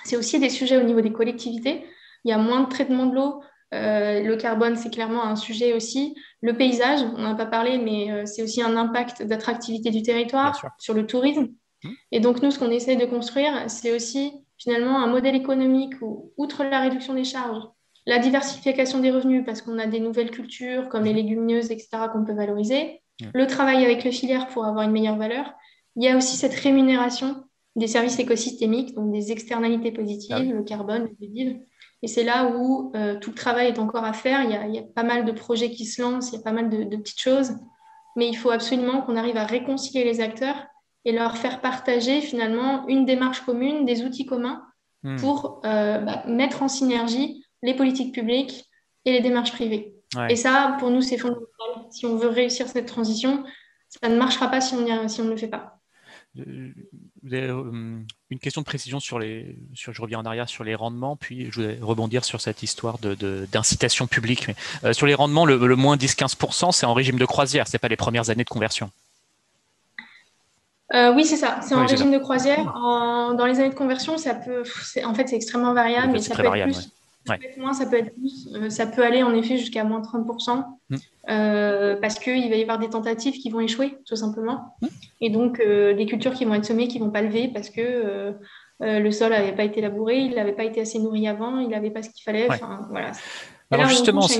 C'est 0.05 0.15
aussi 0.15 0.39
des 0.39 0.49
sujets 0.49 0.77
au 0.77 0.83
niveau 0.83 1.01
des 1.01 1.11
collectivités. 1.11 1.83
Il 2.27 2.31
y 2.31 2.33
a 2.33 2.37
moins 2.37 2.59
de 2.59 2.67
traitement 2.67 3.05
de 3.05 3.15
l'eau, 3.15 3.41
euh, 3.73 4.21
le 4.21 4.35
carbone, 4.35 4.75
c'est 4.75 4.89
clairement 4.89 5.23
un 5.23 5.37
sujet 5.37 5.71
aussi. 5.71 6.13
Le 6.41 6.57
paysage, 6.57 6.99
on 7.15 7.19
n'en 7.19 7.31
a 7.31 7.35
pas 7.35 7.45
parlé, 7.45 7.77
mais 7.77 8.11
euh, 8.11 8.25
c'est 8.25 8.43
aussi 8.43 8.61
un 8.61 8.75
impact 8.75 9.23
d'attractivité 9.23 9.91
du 9.91 10.01
territoire 10.01 10.61
sur 10.77 10.93
le 10.93 11.07
tourisme. 11.07 11.47
Mmh. 11.85 11.89
Et 12.11 12.19
donc, 12.19 12.41
nous, 12.41 12.51
ce 12.51 12.59
qu'on 12.59 12.69
essaie 12.69 12.97
de 12.97 13.05
construire, 13.05 13.53
c'est 13.67 13.95
aussi 13.95 14.33
finalement 14.57 15.01
un 15.01 15.07
modèle 15.07 15.35
économique 15.35 15.93
où, 16.01 16.33
outre 16.35 16.65
la 16.65 16.81
réduction 16.81 17.13
des 17.13 17.23
charges, 17.23 17.63
la 18.05 18.19
diversification 18.19 18.99
des 18.99 19.11
revenus, 19.11 19.45
parce 19.45 19.61
qu'on 19.61 19.79
a 19.79 19.87
des 19.87 20.01
nouvelles 20.01 20.31
cultures 20.31 20.89
comme 20.89 21.05
les 21.05 21.13
mmh. 21.13 21.15
légumineuses, 21.15 21.71
etc., 21.71 21.89
qu'on 22.11 22.25
peut 22.25 22.33
valoriser, 22.33 23.01
mmh. 23.21 23.25
le 23.33 23.47
travail 23.47 23.85
avec 23.85 24.03
le 24.03 24.11
filière 24.11 24.47
pour 24.47 24.65
avoir 24.65 24.83
une 24.83 24.91
meilleure 24.91 25.15
valeur. 25.15 25.53
Il 25.95 26.03
y 26.03 26.09
a 26.09 26.17
aussi 26.17 26.35
cette 26.35 26.55
rémunération 26.55 27.46
des 27.77 27.87
services 27.87 28.19
écosystémiques, 28.19 28.93
donc 28.95 29.13
des 29.13 29.31
externalités 29.31 29.91
positives, 29.91 30.35
ah 30.35 30.53
le 30.53 30.63
carbone, 30.63 31.03
le 31.03 31.27
biodiversité 31.27 31.67
et 32.03 32.07
c'est 32.07 32.23
là 32.23 32.51
où 32.55 32.91
euh, 32.95 33.17
tout 33.19 33.31
le 33.31 33.35
travail 33.35 33.67
est 33.67 33.79
encore 33.79 34.03
à 34.03 34.13
faire. 34.13 34.43
Il 34.43 34.75
y, 34.75 34.79
a, 34.79 34.83
pas 34.83 35.03
mal 35.03 35.25
de 35.25 35.31
projets 35.31 35.71
qui 35.71 35.85
se 35.85 36.01
lancent, 36.01 36.31
il 36.31 36.35
y 36.35 36.39
a 36.39 36.43
pas 36.43 36.51
mal 36.51 36.69
de, 36.69 36.95
petites 36.95 37.19
choses. 37.19 37.53
Mais 38.15 38.27
il 38.27 38.35
faut 38.35 38.51
absolument 38.51 39.01
qu'on 39.01 39.15
arrive 39.15 39.37
à 39.37 39.45
réconcilier 39.45 40.03
les 40.03 40.21
acteurs 40.21 40.65
et 41.05 41.11
leur 41.11 41.37
faire 41.37 41.61
partager 41.61 42.21
finalement 42.21 42.87
une 42.87 43.05
démarche 43.05 43.41
commune, 43.41 43.85
des 43.85 44.03
outils 44.03 44.25
communs 44.25 44.63
hmm. 45.03 45.17
pour 45.17 45.61
euh, 45.65 45.99
bah, 45.99 46.23
mettre 46.27 46.61
en 46.61 46.67
synergie 46.67 47.43
les 47.63 47.73
politiques 47.73 48.13
publiques 48.13 48.65
et 49.05 49.11
les 49.11 49.21
démarches 49.21 49.51
privées. 49.51 49.93
Et 50.29 50.35
ça, 50.35 50.77
pour 50.79 50.89
nous, 50.89 51.01
c'est 51.01 51.17
fondamental. 51.17 51.47
Si 51.89 52.05
on 52.05 52.15
veut 52.15 52.29
réussir 52.29 52.67
cette 52.67 52.85
transition, 52.85 53.43
ça 53.89 54.09
ne 54.09 54.17
marchera 54.17 54.49
pas 54.49 54.61
si 54.61 54.73
on, 54.73 55.07
si 55.07 55.21
on 55.21 55.25
ne 55.25 55.31
le 55.31 55.37
fait 55.37 55.49
pas. 55.49 55.79
Euh, 57.33 57.63
euh, 57.63 57.99
une 58.29 58.39
question 58.39 58.61
de 58.61 58.65
précision 58.65 58.99
sur 58.99 59.19
les, 59.19 59.57
sur, 59.73 59.93
je 59.93 60.01
reviens 60.01 60.19
en 60.19 60.25
arrière 60.25 60.49
sur 60.49 60.63
les 60.63 60.75
rendements, 60.75 61.15
puis 61.15 61.49
je 61.51 61.61
voulais 61.61 61.79
rebondir 61.81 62.25
sur 62.25 62.41
cette 62.41 62.63
histoire 62.63 62.97
d'incitation 62.99 64.05
de, 64.05 64.09
publique. 64.09 64.47
Euh, 64.83 64.93
sur 64.93 65.05
les 65.05 65.13
rendements, 65.13 65.45
le, 65.45 65.57
moins 65.75 65.95
10-15%, 65.95 66.71
c'est 66.71 66.85
en 66.85 66.93
régime 66.93 67.17
de 67.17 67.25
croisière, 67.25 67.67
c'est 67.67 67.79
pas 67.79 67.87
les 67.87 67.95
premières 67.95 68.29
années 68.29 68.43
de 68.43 68.49
conversion. 68.49 68.91
oui, 70.93 71.25
c'est 71.25 71.37
ça. 71.37 71.59
C'est 71.61 71.75
en 71.75 71.85
régime 71.85 72.11
de 72.11 72.17
croisière. 72.17 72.63
dans 72.63 73.45
les 73.45 73.59
années 73.59 73.69
de 73.69 73.75
conversion, 73.75 74.17
ça 74.17 74.35
peut, 74.35 74.63
en 75.03 75.13
fait, 75.13 75.27
c'est 75.27 75.35
extrêmement 75.35 75.73
variable, 75.73 76.13
mais 76.13 76.21
ça 76.21 76.35
peut 76.35 76.43
être 76.45 76.63
plus. 76.63 76.89
Peut 77.27 77.45
être 77.45 77.57
moins, 77.57 77.73
ça 77.73 77.85
peut 77.85 77.97
être 77.97 78.13
plus. 78.13 78.49
Euh, 78.53 78.69
ça 78.69 78.87
peut 78.87 79.03
aller 79.03 79.23
en 79.23 79.33
effet 79.33 79.57
jusqu'à 79.57 79.83
moins 79.83 80.01
30%, 80.01 80.63
mm. 80.89 80.95
euh, 81.29 81.95
parce 81.97 82.19
qu'il 82.19 82.49
va 82.49 82.55
y 82.55 82.61
avoir 82.61 82.79
des 82.79 82.89
tentatives 82.89 83.35
qui 83.35 83.49
vont 83.49 83.59
échouer, 83.59 83.97
tout 84.05 84.15
simplement. 84.15 84.75
Mm. 84.81 84.87
Et 85.21 85.29
donc, 85.29 85.59
euh, 85.59 85.93
des 85.93 86.05
cultures 86.05 86.33
qui 86.33 86.45
vont 86.45 86.53
être 86.53 86.65
semées, 86.65 86.87
qui 86.87 86.99
ne 86.99 87.05
vont 87.05 87.11
pas 87.11 87.21
lever 87.21 87.49
parce 87.53 87.69
que 87.69 88.33
le 88.79 89.11
sol 89.11 89.31
n'avait 89.31 89.55
pas 89.55 89.63
été 89.63 89.81
labouré, 89.81 90.19
il 90.19 90.35
n'avait 90.35 90.53
pas 90.53 90.63
été 90.63 90.81
assez 90.81 90.99
nourri 90.99 91.27
avant, 91.27 91.59
il 91.59 91.69
n'avait 91.69 91.89
pas 91.89 92.03
ce 92.03 92.09
qu'il 92.09 92.23
fallait. 92.23 92.47
Voilà. 92.89 93.11
Alors 93.71 93.89
justement, 93.89 94.21
bah, 94.21 94.33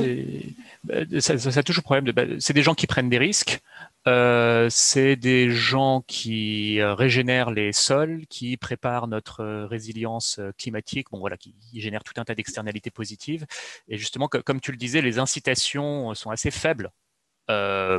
ça, 1.19 1.37
ça, 1.37 1.63
toujours 1.63 1.83
problème. 1.83 2.05
De, 2.05 2.11
bah, 2.11 2.23
c'est 2.39 2.53
des 2.53 2.63
gens 2.63 2.75
qui 2.75 2.87
prennent 2.87 3.09
des 3.09 3.17
risques. 3.17 3.61
Euh, 4.07 4.67
c'est 4.69 5.17
des 5.17 5.49
gens 5.49 6.01
qui 6.07 6.79
euh, 6.79 6.93
régénèrent 6.93 7.51
les 7.51 7.73
sols, 7.73 8.25
qui 8.29 8.55
préparent 8.55 9.07
notre 9.07 9.41
euh, 9.41 9.65
résilience 9.67 10.39
climatique, 10.57 11.07
bon 11.11 11.19
voilà, 11.19 11.35
qui 11.35 11.53
génèrent 11.73 12.05
tout 12.05 12.13
un 12.17 12.23
tas 12.23 12.35
d'externalités 12.35 12.91
positives. 12.91 13.45
Et 13.89 13.97
justement, 13.97 14.27
comme 14.27 14.61
tu 14.61 14.71
le 14.71 14.77
disais, 14.77 15.01
les 15.01 15.19
incitations 15.19 16.13
sont 16.15 16.31
assez 16.31 16.51
faibles 16.51 16.91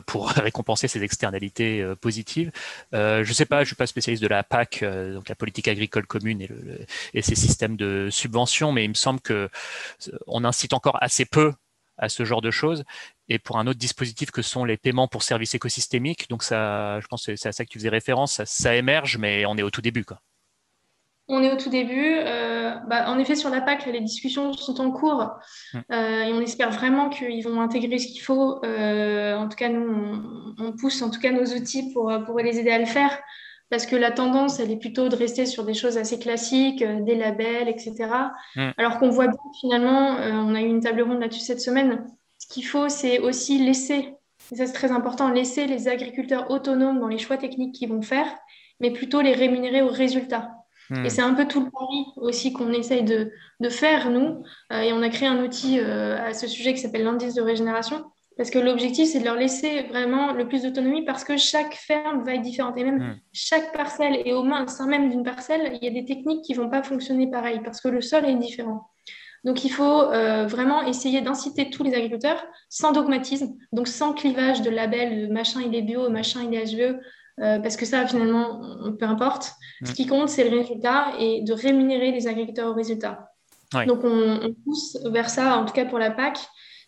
pour 0.06 0.28
récompenser 0.36 0.88
ces 0.88 1.02
externalités 1.02 1.82
positives. 2.02 2.50
je 2.92 3.20
ne 3.20 3.34
sais 3.34 3.46
pas, 3.46 3.58
je 3.58 3.62
ne 3.62 3.66
suis 3.66 3.76
pas 3.76 3.86
spécialiste 3.86 4.22
de 4.22 4.28
la 4.28 4.42
PAC, 4.42 4.84
donc 4.84 5.28
la 5.28 5.34
politique 5.34 5.68
agricole 5.68 6.06
commune 6.06 6.42
et, 6.42 6.50
et, 7.14 7.22
ses 7.22 7.34
systèmes 7.34 7.76
de 7.76 8.08
subvention, 8.10 8.72
mais 8.72 8.84
il 8.84 8.90
me 8.90 8.94
semble 8.94 9.20
que 9.20 9.48
on 10.26 10.44
incite 10.44 10.74
encore 10.74 11.02
assez 11.02 11.24
peu 11.24 11.54
à 11.98 12.08
ce 12.08 12.24
genre 12.24 12.40
de 12.40 12.50
choses. 12.50 12.84
Et 13.28 13.38
pour 13.38 13.58
un 13.58 13.66
autre 13.66 13.78
dispositif 13.78 14.30
que 14.30 14.42
sont 14.42 14.64
les 14.64 14.76
paiements 14.76 15.08
pour 15.08 15.22
services 15.22 15.54
écosystémiques, 15.54 16.28
donc 16.30 16.42
ça, 16.42 17.00
je 17.00 17.06
pense 17.06 17.26
que 17.26 17.36
c'est 17.36 17.48
à 17.48 17.52
ça 17.52 17.64
que 17.64 17.70
tu 17.70 17.78
faisais 17.78 17.88
référence, 17.88 18.42
ça, 18.44 18.74
émerge, 18.74 19.18
mais 19.18 19.44
on 19.46 19.56
est 19.56 19.62
au 19.62 19.70
tout 19.70 19.82
début. 19.82 20.04
Quoi. 20.04 20.20
On 21.28 21.42
est 21.42 21.52
au 21.52 21.56
tout 21.56 21.68
début. 21.68 22.16
Euh, 22.18 22.74
bah, 22.88 23.10
en 23.10 23.18
effet, 23.18 23.34
sur 23.34 23.50
la 23.50 23.60
PAC, 23.60 23.86
les 23.86 24.00
discussions 24.00 24.52
sont 24.54 24.80
en 24.80 24.90
cours 24.90 25.38
hum. 25.74 25.82
euh, 25.92 26.22
et 26.22 26.32
on 26.32 26.40
espère 26.40 26.70
vraiment 26.70 27.10
qu'ils 27.10 27.44
vont 27.44 27.60
intégrer 27.60 27.98
ce 27.98 28.08
qu'il 28.08 28.22
faut. 28.22 28.64
Euh, 28.64 29.36
en 29.36 29.48
tout 29.48 29.56
cas, 29.56 29.68
nous, 29.68 30.54
on, 30.58 30.72
pousse 30.72 31.02
en 31.02 31.10
tout 31.10 31.20
cas 31.20 31.32
nos 31.32 31.44
outils 31.44 31.92
pour, 31.92 32.12
pour 32.24 32.38
les 32.38 32.58
aider 32.58 32.70
à 32.70 32.78
le 32.78 32.86
faire 32.86 33.18
parce 33.70 33.86
que 33.86 33.96
la 33.96 34.10
tendance, 34.10 34.60
elle 34.60 34.70
est 34.70 34.78
plutôt 34.78 35.08
de 35.08 35.16
rester 35.16 35.46
sur 35.46 35.64
des 35.64 35.74
choses 35.74 35.98
assez 35.98 36.18
classiques, 36.18 36.82
des 36.82 37.14
labels, 37.14 37.68
etc. 37.68 37.94
Hum. 38.56 38.72
Alors 38.76 38.98
qu'on 38.98 39.10
voit 39.10 39.26
bien, 39.28 39.38
finalement, 39.60 40.16
on 40.16 40.54
a 40.54 40.60
eu 40.60 40.66
une 40.66 40.80
table 40.80 41.02
ronde 41.02 41.20
là-dessus 41.20 41.40
cette 41.40 41.60
semaine, 41.60 42.04
ce 42.38 42.46
qu'il 42.46 42.64
faut, 42.64 42.88
c'est 42.88 43.18
aussi 43.18 43.58
laisser, 43.58 44.14
et 44.52 44.56
ça 44.56 44.66
c'est 44.66 44.72
très 44.72 44.92
important, 44.92 45.28
laisser 45.28 45.66
les 45.66 45.88
agriculteurs 45.88 46.50
autonomes 46.50 47.00
dans 47.00 47.08
les 47.08 47.18
choix 47.18 47.36
techniques 47.36 47.74
qu'ils 47.74 47.88
vont 47.88 48.02
faire, 48.02 48.26
mais 48.80 48.92
plutôt 48.92 49.20
les 49.20 49.34
rémunérer 49.34 49.82
au 49.82 49.88
résultat. 49.88 50.52
Hmm. 50.90 51.04
Et 51.04 51.10
c'est 51.10 51.22
un 51.22 51.34
peu 51.34 51.46
tout 51.46 51.64
le 51.64 51.70
pari 51.70 52.06
aussi 52.16 52.52
qu'on 52.52 52.72
essaye 52.72 53.02
de, 53.02 53.30
faire, 53.68 54.10
nous. 54.10 54.42
Euh, 54.72 54.80
et 54.80 54.92
on 54.92 55.02
a 55.02 55.08
créé 55.10 55.28
un 55.28 55.42
outil 55.44 55.80
euh, 55.80 56.16
à 56.24 56.32
ce 56.32 56.46
sujet 56.46 56.72
qui 56.72 56.80
s'appelle 56.80 57.04
l'indice 57.04 57.34
de 57.34 57.42
régénération, 57.42 58.04
parce 58.38 58.50
que 58.50 58.60
l'objectif, 58.60 59.08
c'est 59.08 59.18
de 59.18 59.24
leur 59.24 59.34
laisser 59.34 59.82
vraiment 59.90 60.32
le 60.32 60.46
plus 60.46 60.62
d'autonomie, 60.62 61.04
parce 61.04 61.24
que 61.24 61.36
chaque 61.36 61.74
ferme 61.74 62.22
va 62.24 62.34
être 62.34 62.42
différente. 62.42 62.78
Et 62.78 62.84
même 62.84 62.98
hmm. 62.98 63.20
chaque 63.32 63.72
parcelle, 63.72 64.22
et 64.24 64.32
au 64.32 64.46
sein 64.68 64.86
même 64.86 65.10
d'une 65.10 65.24
parcelle, 65.24 65.72
il 65.74 65.84
y 65.84 65.88
a 65.88 65.90
des 65.90 66.04
techniques 66.04 66.44
qui 66.44 66.52
ne 66.52 66.58
vont 66.58 66.70
pas 66.70 66.84
fonctionner 66.84 67.28
pareil, 67.28 67.60
parce 67.64 67.80
que 67.80 67.88
le 67.88 68.00
sol 68.00 68.24
est 68.24 68.36
différent. 68.36 68.90
Donc, 69.42 69.64
il 69.64 69.70
faut 69.70 70.02
euh, 70.02 70.46
vraiment 70.46 70.82
essayer 70.82 71.20
d'inciter 71.20 71.68
tous 71.68 71.82
les 71.82 71.94
agriculteurs 71.94 72.44
sans 72.68 72.92
dogmatisme, 72.92 73.56
donc 73.72 73.88
sans 73.88 74.12
clivage 74.12 74.62
de 74.62 74.70
labels, 74.70 75.32
machin 75.32 75.60
il 75.66 75.74
est 75.74 75.82
bio, 75.82 76.08
machin 76.08 76.42
il 76.44 76.54
est 76.54 76.64
HVE, 76.64 77.00
euh, 77.40 77.58
parce 77.58 77.76
que 77.76 77.86
ça, 77.86 78.06
finalement, 78.06 78.60
peu 79.00 79.06
importe. 79.06 79.52
Ce 79.84 79.92
qui 79.92 80.06
compte, 80.06 80.28
c'est 80.28 80.48
le 80.48 80.56
résultat 80.56 81.12
et 81.18 81.42
de 81.42 81.52
rémunérer 81.52 82.12
les 82.12 82.28
agriculteurs 82.28 82.70
au 82.70 82.74
résultat. 82.74 83.32
Donc, 83.86 84.04
on, 84.04 84.54
pousse 84.64 84.96
vers 85.06 85.28
ça, 85.28 85.56
en 85.56 85.64
tout 85.64 85.74
cas 85.74 85.84
pour 85.84 85.98
la 85.98 86.12
PAC. 86.12 86.38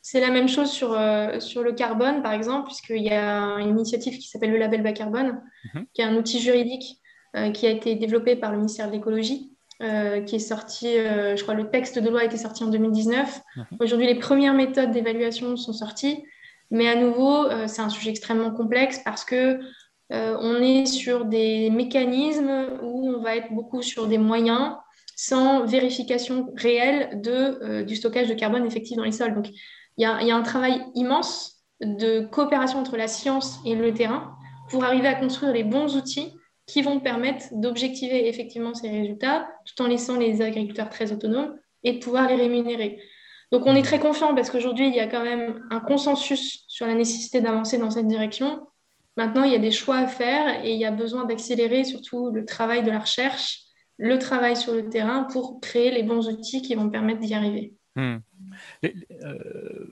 C'est 0.02 0.20
la 0.20 0.30
même 0.30 0.48
chose 0.48 0.70
sur, 0.70 0.92
euh, 0.92 1.40
sur 1.40 1.62
le 1.62 1.72
carbone, 1.72 2.22
par 2.22 2.32
exemple, 2.32 2.66
puisqu'il 2.66 3.02
y 3.02 3.10
a 3.10 3.58
une 3.58 3.70
initiative 3.70 4.18
qui 4.18 4.28
s'appelle 4.28 4.50
le 4.50 4.58
label 4.58 4.82
bas 4.82 4.92
carbone, 4.92 5.42
mhm. 5.74 5.86
qui 5.92 6.00
est 6.02 6.04
un 6.04 6.16
outil 6.16 6.40
juridique 6.40 6.96
qui 7.54 7.64
a 7.64 7.70
été 7.70 7.94
développé 7.94 8.34
par 8.34 8.50
le 8.50 8.56
ministère 8.56 8.88
de 8.88 8.92
l'écologie 8.92 9.50
euh, 9.82 10.20
qui 10.20 10.36
est 10.36 10.40
sorti, 10.40 10.88
euh, 10.88 11.36
je 11.36 11.42
crois 11.42 11.54
le 11.54 11.70
texte 11.70 11.98
de 11.98 12.10
loi 12.10 12.20
a 12.20 12.24
été 12.24 12.36
sorti 12.36 12.62
en 12.62 12.66
2019. 12.66 13.40
Mhm. 13.56 13.64
Aujourd'hui, 13.80 14.06
les 14.06 14.16
premières 14.16 14.52
méthodes 14.52 14.90
d'évaluation 14.90 15.56
sont 15.56 15.72
sorties, 15.72 16.22
mais 16.70 16.86
à 16.86 16.96
nouveau, 16.96 17.46
euh, 17.46 17.66
c'est 17.66 17.80
un 17.80 17.88
sujet 17.88 18.10
extrêmement 18.10 18.50
complexe 18.50 19.00
parce 19.02 19.24
que 19.24 19.58
on 20.12 20.56
est 20.60 20.86
sur 20.86 21.24
des 21.24 21.70
mécanismes 21.70 22.80
où 22.82 23.08
on 23.10 23.22
va 23.22 23.36
être 23.36 23.52
beaucoup 23.52 23.80
sur 23.80 24.08
des 24.08 24.18
moyens 24.18 24.74
sans 25.14 25.64
vérification 25.64 26.52
réelle 26.56 27.20
de, 27.22 27.82
du 27.82 27.94
stockage 27.94 28.26
de 28.26 28.34
carbone 28.34 28.66
effectif 28.66 28.96
dans 28.96 29.04
les 29.04 29.12
sols. 29.12 29.34
Donc, 29.34 29.46
il 30.00 30.04
y, 30.04 30.30
a, 30.30 30.34
un 30.34 30.42
travail 30.42 30.82
immense 30.94 31.56
de 31.82 32.20
coopération 32.20 32.78
entre 32.78 32.96
la 32.96 33.06
science 33.06 33.58
et 33.66 33.74
le 33.74 33.92
terrain 33.92 34.34
pour 34.70 34.82
arriver 34.82 35.08
à 35.08 35.14
construire 35.14 35.52
les 35.52 35.62
bons 35.62 35.94
outils 35.94 36.32
qui 36.66 36.80
vont 36.80 37.00
permettre 37.00 37.48
d'objectiver 37.52 38.26
effectivement 38.26 38.72
ces 38.72 38.88
résultats 38.88 39.46
tout 39.66 39.82
en 39.82 39.88
laissant 39.88 40.16
les 40.16 40.40
agriculteurs 40.40 40.88
très 40.88 41.12
autonomes 41.12 41.54
et 41.84 41.92
de 41.92 41.98
pouvoir 41.98 42.28
les 42.28 42.36
rémunérer. 42.36 42.98
Donc 43.52 43.66
on 43.66 43.74
est 43.74 43.82
très 43.82 43.98
confiant 43.98 44.34
parce 44.34 44.48
qu'aujourd'hui, 44.48 44.88
il 44.88 44.94
y 44.94 45.00
a 45.00 45.06
quand 45.06 45.22
même 45.22 45.66
un 45.70 45.80
consensus 45.80 46.64
sur 46.66 46.86
la 46.86 46.94
nécessité 46.94 47.42
d'avancer 47.42 47.76
dans 47.76 47.90
cette 47.90 48.06
direction. 48.06 48.66
Maintenant, 49.18 49.44
il 49.44 49.52
y 49.52 49.56
a 49.56 49.58
des 49.58 49.70
choix 49.70 49.98
à 49.98 50.06
faire 50.06 50.64
et 50.64 50.72
il 50.72 50.80
y 50.80 50.86
a 50.86 50.92
besoin 50.92 51.26
d'accélérer 51.26 51.84
surtout 51.84 52.30
le 52.30 52.46
travail 52.46 52.82
de 52.82 52.90
la 52.90 53.00
recherche, 53.00 53.64
le 53.98 54.18
travail 54.18 54.56
sur 54.56 54.72
le 54.72 54.88
terrain 54.88 55.24
pour 55.24 55.60
créer 55.60 55.90
les 55.90 56.04
bons 56.04 56.26
outils 56.26 56.62
qui 56.62 56.74
vont 56.74 56.88
permettre 56.88 57.20
d'y 57.20 57.34
arriver. 57.34 57.74
Hmm. 57.96 58.20
Euh, 58.84 59.86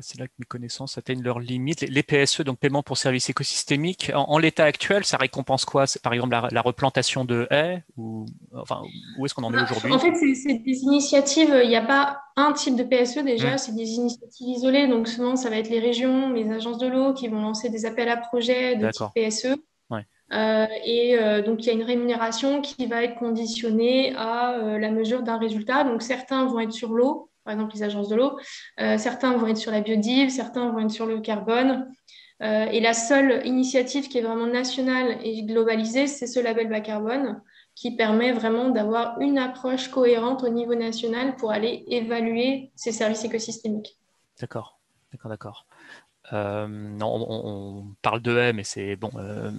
c'est 0.00 0.18
là 0.18 0.26
que 0.26 0.32
mes 0.38 0.44
connaissances 0.44 0.98
atteignent 0.98 1.22
leurs 1.22 1.40
limites. 1.40 1.80
Les, 1.82 2.02
PSE, 2.02 2.42
donc 2.42 2.58
paiement 2.58 2.82
pour 2.82 2.98
services 2.98 3.30
écosystémiques, 3.30 4.12
en, 4.14 4.38
l'état 4.38 4.64
actuel, 4.64 5.04
ça 5.04 5.16
récompense 5.16 5.64
quoi? 5.64 5.84
Par 6.02 6.12
exemple, 6.12 6.36
la, 6.50 6.62
replantation 6.62 7.24
de 7.24 7.46
haies 7.50 7.82
ou, 7.96 8.26
enfin, 8.54 8.82
Où 9.18 9.26
est-ce 9.26 9.34
qu'on 9.34 9.44
en 9.44 9.54
est 9.54 9.62
aujourd'hui? 9.62 9.92
En 9.92 9.98
fait, 9.98 10.14
c'est 10.14 10.54
des 10.54 10.82
initiatives, 10.82 11.58
il 11.62 11.68
n'y 11.68 11.76
a 11.76 11.82
pas 11.82 12.20
un 12.36 12.52
type 12.52 12.76
de 12.76 12.84
PSE 12.84 13.24
déjà, 13.24 13.54
mmh. 13.54 13.58
c'est 13.58 13.74
des 13.74 13.90
initiatives 13.92 14.48
isolées. 14.48 14.86
Donc 14.88 15.08
souvent, 15.08 15.36
ça 15.36 15.50
va 15.50 15.56
être 15.56 15.70
les 15.70 15.80
régions, 15.80 16.32
les 16.32 16.50
agences 16.50 16.78
de 16.78 16.86
l'eau 16.86 17.14
qui 17.14 17.28
vont 17.28 17.40
lancer 17.40 17.70
des 17.70 17.86
appels 17.86 18.08
à 18.08 18.16
projets 18.16 18.76
de 18.76 18.90
type 18.90 19.06
PSE. 19.14 19.56
Euh, 20.32 20.66
et 20.84 21.18
euh, 21.18 21.42
donc, 21.42 21.64
il 21.64 21.66
y 21.66 21.70
a 21.70 21.72
une 21.72 21.82
rémunération 21.82 22.60
qui 22.60 22.86
va 22.86 23.02
être 23.02 23.16
conditionnée 23.16 24.14
à 24.16 24.58
euh, 24.58 24.78
la 24.78 24.90
mesure 24.90 25.22
d'un 25.22 25.38
résultat. 25.38 25.84
Donc, 25.84 26.02
certains 26.02 26.46
vont 26.46 26.60
être 26.60 26.72
sur 26.72 26.92
l'eau, 26.92 27.29
par 27.44 27.54
exemple 27.54 27.74
les 27.74 27.82
agences 27.82 28.08
de 28.08 28.16
l'eau, 28.16 28.38
certains 28.78 29.36
vont 29.36 29.46
être 29.46 29.56
sur 29.56 29.72
la 29.72 29.80
biodive, 29.80 30.30
certains 30.30 30.70
vont 30.70 30.80
être 30.80 30.90
sur 30.90 31.06
le 31.06 31.20
carbone. 31.20 31.90
et 32.40 32.80
la 32.80 32.94
seule 32.94 33.46
initiative 33.46 34.08
qui 34.08 34.18
est 34.18 34.22
vraiment 34.22 34.46
nationale 34.46 35.18
et 35.22 35.42
globalisée, 35.42 36.06
c'est 36.06 36.26
ce 36.26 36.40
label 36.40 36.68
bas 36.68 36.80
carbone 36.80 37.40
qui 37.74 37.96
permet 37.96 38.32
vraiment 38.32 38.68
d'avoir 38.68 39.18
une 39.20 39.38
approche 39.38 39.88
cohérente 39.88 40.42
au 40.42 40.48
niveau 40.48 40.74
national 40.74 41.36
pour 41.36 41.50
aller 41.50 41.84
évaluer 41.88 42.72
ces 42.76 42.92
services 42.92 43.24
écosystémiques. 43.24 43.98
D'accord, 44.38 44.78
d'accord, 45.12 45.30
d'accord. 45.30 45.66
Euh, 46.32 46.66
non, 46.68 47.26
on, 47.28 47.84
parle 48.02 48.20
de 48.20 48.36
haies, 48.36 48.52
mais 48.52 48.64
c'est 48.64 48.96
bon. 48.96 49.10
Euh, 49.16 49.50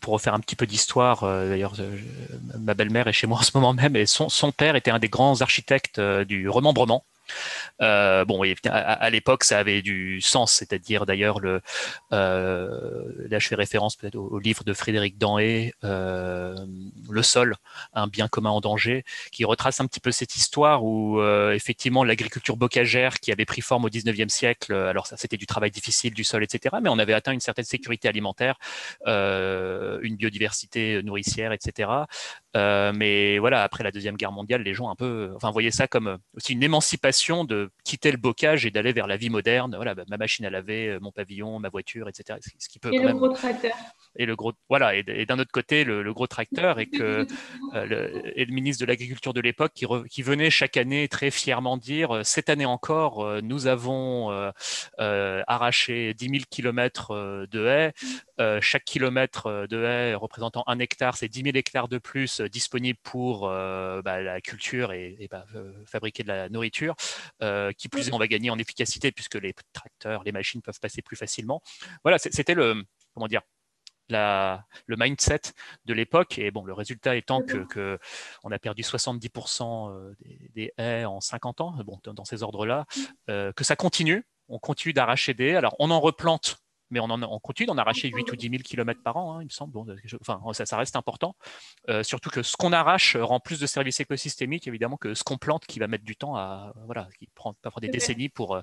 pour 0.00 0.14
refaire 0.14 0.34
un 0.34 0.40
petit 0.40 0.56
peu 0.56 0.66
d'histoire, 0.66 1.24
euh, 1.24 1.48
d'ailleurs, 1.48 1.74
ma 2.58 2.74
belle-mère 2.74 3.08
est 3.08 3.12
chez 3.12 3.26
moi 3.26 3.38
en 3.38 3.42
ce 3.42 3.52
moment 3.54 3.72
même, 3.72 3.96
et 3.96 4.06
son 4.06 4.52
père 4.52 4.76
était 4.76 4.90
un 4.90 4.98
des 4.98 5.08
grands 5.08 5.40
architectes 5.40 6.00
du 6.00 6.48
remembrement. 6.48 7.04
Euh, 7.82 8.24
bon, 8.24 8.42
à, 8.64 9.10
l'époque, 9.10 9.44
ça 9.44 9.58
avait 9.58 9.82
du 9.82 10.20
sens, 10.20 10.52
c'est-à-dire 10.52 11.06
d'ailleurs 11.06 11.40
le. 11.40 11.60
Euh, 12.12 13.04
là, 13.28 13.38
je 13.38 13.48
fais 13.48 13.54
référence 13.54 13.96
peut-être 13.96 14.16
au, 14.16 14.38
livre 14.38 14.64
de 14.64 14.72
Frédéric 14.72 15.18
Danhé, 15.18 15.74
euh, 15.84 16.56
Le 17.10 17.22
sol, 17.22 17.56
un 17.94 18.06
bien 18.06 18.28
commun 18.28 18.50
en 18.50 18.60
danger, 18.60 19.04
qui 19.32 19.44
retrace 19.44 19.80
un 19.80 19.86
petit 19.86 20.00
peu 20.00 20.12
cette 20.12 20.36
histoire 20.36 20.84
où 20.84 21.20
effectivement 21.52 22.04
l'agriculture 22.04 22.56
bocagère 22.56 23.20
qui 23.20 23.32
avait 23.32 23.44
pris 23.44 23.60
forme 23.60 23.84
au 23.84 23.88
19e 23.88 24.28
siècle, 24.28 24.72
alors 24.72 25.06
ça 25.06 25.16
c'était 25.16 25.36
du 25.36 25.46
travail 25.46 25.70
difficile 25.70 26.14
du 26.14 26.24
sol, 26.24 26.42
etc. 26.44 26.76
Mais 26.82 26.88
on 26.88 26.98
avait 26.98 27.14
atteint 27.14 27.32
une 27.32 27.40
certaine 27.40 27.64
sécurité 27.64 28.08
alimentaire, 28.08 28.56
une 29.06 30.16
biodiversité 30.16 31.02
nourricière, 31.02 31.52
etc. 31.52 31.88
mais 32.94 33.38
voilà, 33.38 33.62
après 33.62 33.84
la 33.84 33.90
deuxième 33.90 34.16
guerre 34.16 34.32
mondiale, 34.32 34.62
les 34.62 34.74
gens 34.74 34.90
un 34.90 34.96
peu, 34.96 35.32
enfin, 35.36 35.50
voyaient 35.50 35.70
ça 35.70 35.86
comme 35.86 36.18
aussi 36.34 36.52
une 36.52 36.62
émancipation 36.62 37.44
de 37.44 37.70
quitter 37.84 38.10
le 38.10 38.18
bocage 38.18 38.66
et 38.66 38.70
d'aller 38.70 38.92
vers 38.92 39.06
la 39.06 39.16
vie 39.16 39.30
moderne. 39.30 39.74
Voilà, 39.76 39.94
bah, 39.94 40.04
ma 40.08 40.16
machine 40.16 40.44
à 40.44 40.50
laver, 40.50 40.88
euh, 40.88 40.98
mon 41.00 41.12
pavillon, 41.12 41.58
ma 41.58 41.68
voiture, 41.68 42.08
etc. 42.08 42.38
Ce 42.58 42.68
qui 42.68 42.78
peut 42.78 42.92
et 42.92 42.98
le 42.98 43.12
gros 43.12 43.28
tracteur. 43.28 43.74
Et 44.18 44.26
le 44.26 44.34
gros, 44.34 44.52
voilà, 44.68 44.94
et, 44.94 45.02
d'un 45.26 45.38
autre 45.38 45.52
côté 45.52 45.84
le, 45.84 46.12
gros 46.12 46.26
tracteur 46.26 46.78
et 46.78 46.86
que 46.86 47.26
euh, 47.74 47.84
le, 47.84 48.38
et 48.38 48.44
le 48.44 48.52
ministre 48.52 48.80
de 48.80 48.86
l'agriculture 48.86 49.34
de 49.34 49.40
l'époque 49.40 49.72
qui, 49.74 49.86
qui, 50.10 50.22
venait 50.22 50.50
chaque 50.50 50.76
année 50.76 51.08
très 51.08 51.30
fièrement 51.30 51.76
dire 51.76 52.16
euh, 52.16 52.22
cette 52.24 52.48
année 52.48 52.64
encore 52.64 53.42
nous 53.42 53.66
avons 53.66 54.30
arraché 54.98 56.14
10 56.14 56.28
000 56.28 56.38
kilomètres 56.50 57.46
de 57.50 57.66
haies. 57.66 58.60
chaque 58.60 58.84
kilomètre 58.84 59.66
de 59.68 59.84
haies 59.84 60.14
représentant 60.14 60.64
un 60.66 60.78
hectare, 60.78 61.16
c'est 61.16 61.28
10 61.28 61.42
000 61.42 61.56
hectares 61.56 61.88
de 61.88 61.98
plus 61.98 62.40
disponibles 62.48 62.98
pour 63.02 63.48
bah, 63.48 64.22
la 64.22 64.40
culture 64.40 64.92
et, 64.92 65.16
et 65.18 65.28
bah, 65.28 65.44
fabriquer 65.86 66.22
de 66.22 66.28
la 66.28 66.48
nourriture. 66.48 66.94
Euh, 67.42 67.72
qui 67.72 67.88
plus 67.88 68.08
est, 68.08 68.12
on 68.12 68.18
va 68.18 68.28
gagner 68.28 68.50
en 68.50 68.58
efficacité 68.58 69.12
puisque 69.12 69.34
les 69.34 69.54
tracteurs, 69.72 70.24
les 70.24 70.32
machines 70.32 70.62
peuvent 70.62 70.80
passer 70.80 71.02
plus 71.02 71.16
facilement. 71.16 71.62
Voilà, 72.02 72.18
c'était 72.18 72.54
le, 72.54 72.82
comment 73.14 73.28
dire, 73.28 73.42
la, 74.08 74.64
le 74.86 74.96
mindset 74.96 75.40
de 75.84 75.94
l'époque. 75.94 76.38
Et 76.38 76.50
bon, 76.50 76.64
le 76.64 76.72
résultat 76.72 77.16
étant 77.16 77.42
que, 77.42 77.98
on 78.42 78.52
a 78.52 78.58
perdu 78.58 78.82
70% 78.82 79.90
euh, 79.90 80.14
des, 80.54 80.72
haies 80.78 81.04
en 81.04 81.20
50 81.20 81.60
ans, 81.60 81.74
bon, 81.84 82.00
dans 82.04 82.24
ces 82.24 82.42
ordres-là, 82.42 82.86
mmh. 82.96 83.00
euh, 83.30 83.52
que 83.52 83.64
ça 83.64 83.76
continue. 83.76 84.24
On 84.48 84.58
continue 84.58 84.92
d'arracher 84.92 85.34
des 85.34 85.48
haies. 85.48 85.56
Alors, 85.56 85.74
on 85.78 85.90
en 85.90 86.00
replante 86.00 86.58
mais 86.90 87.00
on, 87.00 87.10
en, 87.10 87.38
continue 87.40 87.66
d'en 87.66 87.78
arracher 87.78 88.08
8 88.08 88.30
ou 88.32 88.36
10 88.36 88.50
000 88.50 88.62
km 88.62 89.02
par 89.02 89.16
an, 89.16 89.36
hein, 89.36 89.42
il 89.42 89.46
me 89.46 89.50
semble. 89.50 89.78
enfin, 90.20 90.40
ça, 90.52 90.76
reste 90.76 90.96
important. 90.96 91.34
Euh, 91.88 92.02
surtout 92.02 92.30
que 92.30 92.42
ce 92.42 92.56
qu'on 92.56 92.72
arrache 92.72 93.16
rend 93.16 93.40
plus 93.40 93.58
de 93.58 93.66
services 93.66 94.00
écosystémiques, 94.00 94.66
évidemment, 94.66 94.96
que 94.96 95.14
ce 95.14 95.24
qu'on 95.24 95.38
plante, 95.38 95.66
qui 95.66 95.78
va 95.78 95.88
mettre 95.88 96.04
du 96.04 96.16
temps 96.16 96.36
à. 96.36 96.72
Voilà, 96.86 97.08
qui 97.18 97.28
prend 97.34 97.54
parfois 97.62 97.80
des 97.80 97.88
décennies 97.88 98.28
pour 98.28 98.56
euh, 98.56 98.60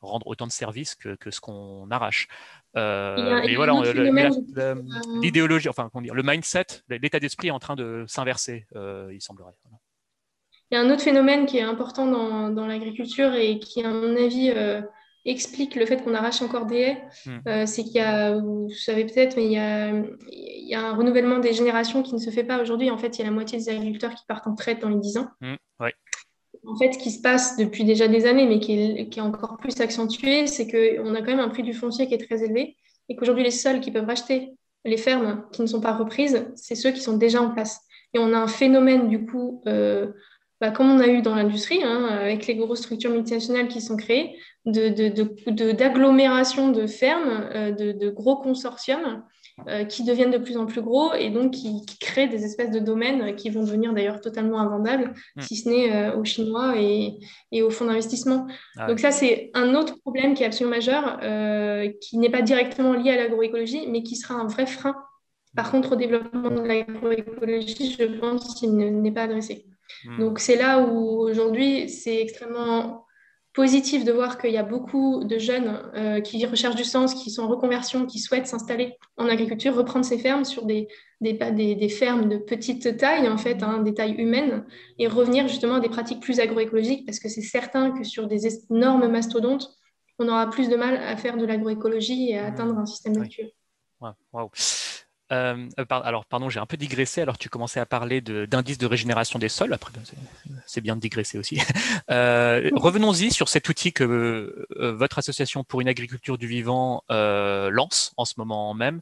rendre 0.00 0.26
autant 0.26 0.46
de 0.46 0.52
services 0.52 0.94
que, 0.94 1.16
ce 1.30 1.40
qu'on 1.40 1.90
arrache. 1.90 2.28
Euh, 2.76 3.42
voilà, 3.56 3.74
l'idéologie, 5.22 5.68
enfin, 5.68 5.90
dire, 6.02 6.14
le 6.14 6.22
mindset, 6.22 6.66
l'état 6.88 7.20
d'esprit 7.20 7.48
est 7.48 7.52
en 7.52 7.58
train 7.58 7.76
de 7.76 8.04
s'inverser, 8.06 8.66
il 8.74 9.20
semblerait. 9.20 9.52
Il 10.70 10.74
y 10.74 10.78
a 10.78 10.82
un 10.82 10.90
autre 10.90 11.02
phénomène 11.02 11.46
qui 11.46 11.56
est 11.56 11.62
important 11.62 12.06
dans, 12.06 12.50
dans 12.50 12.66
l'agriculture 12.66 13.34
et 13.34 13.58
qui, 13.58 13.82
à 13.82 13.88
mon 13.88 14.16
avis, 14.16 14.52
explique 15.30 15.74
le 15.74 15.86
fait 15.86 16.02
qu'on 16.02 16.14
arrache 16.14 16.42
encore 16.42 16.66
des 16.66 16.78
haies, 16.78 17.02
hmm. 17.26 17.38
euh, 17.48 17.66
c'est 17.66 17.84
qu'il 17.84 17.96
y 17.96 18.00
a, 18.00 18.36
vous 18.36 18.70
savez 18.70 19.04
peut-être, 19.04 19.36
mais 19.36 19.44
il 19.44 19.52
y, 19.52 19.58
a, 19.58 19.90
il 19.90 20.68
y, 20.68 20.74
a, 20.74 20.86
un 20.86 20.94
renouvellement 20.94 21.38
des 21.38 21.52
générations 21.52 22.02
qui 22.02 22.14
ne 22.14 22.18
se 22.18 22.30
fait 22.30 22.44
pas 22.44 22.60
aujourd'hui. 22.60 22.90
En 22.90 22.98
fait, 22.98 23.18
il 23.18 23.20
y 23.20 23.22
a 23.22 23.26
la 23.26 23.32
moitié 23.32 23.58
des 23.58 23.68
agriculteurs 23.68 24.14
qui 24.14 24.24
partent 24.26 24.46
en 24.46 24.54
traite 24.54 24.80
dans 24.80 24.88
les 24.88 24.98
10 24.98 25.18
ans. 25.18 25.28
Hmm, 25.40 25.54
en 26.66 26.76
fait, 26.76 26.92
ce 26.92 26.98
qui 26.98 27.10
se 27.10 27.22
passe 27.22 27.56
depuis 27.56 27.84
déjà 27.84 28.08
des 28.08 28.26
années, 28.26 28.46
mais 28.46 28.60
qui 28.60 28.72
est, 28.78 29.08
qui 29.08 29.20
est 29.20 29.22
encore 29.22 29.56
plus 29.58 29.80
accentué, 29.80 30.46
c'est 30.46 30.66
qu'on 30.66 31.14
a 31.14 31.20
quand 31.20 31.30
même 31.30 31.40
un 31.40 31.48
prix 31.48 31.62
du 31.62 31.72
foncier 31.72 32.06
qui 32.06 32.14
est 32.14 32.26
très 32.26 32.44
élevé 32.44 32.76
et 33.08 33.16
qu'aujourd'hui, 33.16 33.44
les 33.44 33.50
seuls 33.50 33.80
qui 33.80 33.90
peuvent 33.90 34.06
racheter 34.06 34.52
les 34.84 34.96
fermes 34.96 35.44
qui 35.52 35.62
ne 35.62 35.66
sont 35.66 35.80
pas 35.80 35.92
reprises, 35.92 36.46
c'est 36.54 36.74
ceux 36.74 36.90
qui 36.90 37.00
sont 37.00 37.16
déjà 37.16 37.42
en 37.42 37.50
place. 37.50 37.80
Et 38.14 38.18
on 38.18 38.32
a 38.32 38.38
un 38.38 38.46
phénomène, 38.46 39.08
du 39.08 39.24
coup, 39.26 39.62
euh, 39.66 40.12
bah, 40.60 40.72
comme 40.72 40.90
on 40.90 40.98
a 40.98 41.06
eu 41.06 41.22
dans 41.22 41.36
l'industrie, 41.36 41.84
hein, 41.84 42.04
avec 42.04 42.46
les 42.46 42.56
grosses 42.56 42.80
structures 42.80 43.12
multinationales 43.12 43.68
qui 43.68 43.80
sont 43.80 43.96
créées, 43.96 44.36
d'agglomération 44.66 46.68
de, 46.68 46.74
de, 46.74 46.82
de, 46.82 46.86
fermes, 46.86 47.48
euh, 47.54 47.70
de, 47.70 48.10
gros 48.10 48.36
consortiums 48.36 49.22
euh, 49.66 49.84
qui 49.84 50.04
deviennent 50.04 50.30
de 50.30 50.38
plus 50.38 50.56
en 50.56 50.66
plus 50.66 50.82
gros 50.82 51.14
et 51.14 51.30
donc 51.30 51.50
qui, 51.52 51.84
créent 52.00 52.28
des 52.28 52.44
espèces 52.44 52.70
de 52.70 52.78
domaines 52.80 53.34
qui 53.36 53.50
vont 53.50 53.62
devenir 53.62 53.92
d'ailleurs 53.92 54.20
totalement 54.20 54.58
invendables, 54.60 55.14
hmm. 55.36 55.42
si 55.42 55.54
ce 55.56 55.68
n'est 55.68 55.92
euh, 55.92 56.16
aux 56.16 56.24
Chinois 56.24 56.74
et, 56.76 57.18
et 57.52 57.62
aux 57.62 57.70
fonds 57.70 57.84
d'investissement. 57.86 58.48
Ah 58.76 58.88
donc 58.88 58.98
ça, 58.98 59.12
c'est 59.12 59.50
un 59.54 59.74
autre 59.74 59.98
problème 60.00 60.34
qui 60.34 60.42
est 60.42 60.46
absolument 60.46 60.76
majeur, 60.76 61.20
qui 62.00 62.18
n'est 62.18 62.30
pas 62.30 62.42
directement 62.42 62.94
lié 62.94 63.12
à 63.12 63.16
l'agroécologie, 63.16 63.86
mais 63.88 64.02
qui 64.02 64.16
sera 64.16 64.34
un 64.34 64.46
vrai 64.46 64.66
frein. 64.66 64.96
Par 65.56 65.68
hmm. 65.68 65.70
contre, 65.70 65.92
au 65.92 65.96
développement 65.96 66.50
de 66.50 66.60
l'agroécologie, 66.60 67.96
je 67.98 68.04
pense 68.18 68.54
qu'il 68.54 68.76
n'est 68.76 69.12
pas 69.12 69.22
adressé. 69.22 69.67
Hmm. 70.04 70.18
Donc 70.18 70.38
c'est 70.38 70.56
là 70.56 70.80
où 70.80 71.20
aujourd'hui, 71.20 71.88
c'est 71.88 72.20
extrêmement 72.20 73.04
positif 73.58 74.04
de 74.04 74.12
voir 74.12 74.38
qu'il 74.38 74.52
y 74.52 74.56
a 74.56 74.62
beaucoup 74.62 75.24
de 75.24 75.36
jeunes 75.38 75.82
euh, 75.94 76.20
qui 76.20 76.44
recherchent 76.46 76.76
du 76.76 76.84
sens, 76.84 77.12
qui 77.14 77.30
sont 77.30 77.42
en 77.42 77.48
reconversion, 77.48 78.06
qui 78.06 78.20
souhaitent 78.20 78.46
s'installer 78.46 78.96
en 79.16 79.26
agriculture, 79.26 79.74
reprendre 79.74 80.04
ces 80.04 80.18
fermes 80.18 80.44
sur 80.44 80.64
des, 80.64 80.86
des, 81.20 81.32
des, 81.32 81.88
fermes 81.88 82.28
de 82.28 82.36
petite 82.38 82.96
taille, 82.98 83.28
en 83.28 83.36
fait, 83.36 83.62
hein, 83.64 83.78
des 83.82 83.94
tailles 83.94 84.14
humaines, 84.14 84.64
et 85.00 85.08
revenir 85.08 85.48
justement 85.48 85.74
à 85.74 85.80
des 85.80 85.88
pratiques 85.88 86.20
plus 86.20 86.38
agroécologiques, 86.38 87.04
parce 87.04 87.18
que 87.18 87.28
c'est 87.28 87.42
certain 87.42 87.90
que 87.90 88.04
sur 88.04 88.28
des 88.28 88.46
énormes 88.70 89.08
mastodontes, 89.08 89.68
on 90.20 90.28
aura 90.28 90.48
plus 90.50 90.68
de 90.68 90.76
mal 90.76 90.96
à 90.96 91.16
faire 91.16 91.36
de 91.36 91.44
l'agroécologie 91.44 92.30
et 92.30 92.38
à 92.38 92.46
atteindre 92.46 92.78
un 92.78 92.86
système 92.86 93.14
vertueux. 93.14 93.50
Euh, 94.04 94.46
euh, 95.32 95.68
alors, 95.90 96.24
pardon, 96.24 96.48
j'ai 96.48 96.60
un 96.60 96.66
peu 96.66 96.76
digressé. 96.76 97.20
Alors, 97.20 97.38
tu 97.38 97.48
commençais 97.48 97.80
à 97.80 97.86
parler 97.86 98.20
d'indices 98.20 98.78
de, 98.78 98.86
régénération 98.86 99.38
des 99.38 99.48
sols. 99.48 99.72
Après, 99.72 99.92
ben, 99.92 100.02
c'est 100.66 100.80
bien 100.80 100.96
de 100.96 101.00
digresser 101.00 101.38
aussi. 101.38 101.60
Euh, 102.10 102.70
revenons-y 102.74 103.30
sur 103.30 103.48
cet 103.48 103.68
outil 103.68 103.92
que 103.92 104.66
votre 104.78 105.18
association 105.18 105.62
pour 105.62 105.80
une 105.80 105.88
agriculture 105.88 106.38
du 106.38 106.46
vivant 106.46 107.02
lance 107.08 108.12
en 108.16 108.24
ce 108.24 108.34
moment 108.38 108.72
même. 108.72 109.00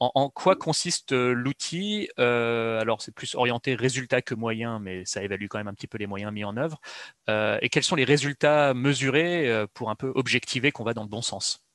En, 0.00 0.28
quoi 0.30 0.56
consiste 0.56 1.12
l'outil? 1.12 2.08
Alors, 2.16 3.00
c'est 3.00 3.14
plus 3.14 3.34
orienté 3.34 3.74
résultat 3.74 4.22
que 4.22 4.34
moyen, 4.34 4.80
mais 4.80 5.04
ça 5.04 5.22
évalue 5.22 5.46
quand 5.48 5.58
même 5.58 5.68
un 5.68 5.74
petit 5.74 5.86
peu 5.86 5.98
les 5.98 6.06
moyens 6.06 6.32
mis 6.32 6.44
en 6.44 6.56
œuvre. 6.56 6.80
et 7.28 7.68
quels 7.68 7.84
sont 7.84 7.96
les 7.96 8.04
résultats 8.04 8.74
mesurés 8.74 9.66
pour 9.74 9.90
un 9.90 9.94
peu 9.94 10.10
objectiver 10.14 10.72
qu'on 10.72 10.84
va 10.84 10.94
dans 10.94 11.02
le 11.02 11.08
bon 11.08 11.22
sens? 11.22 11.67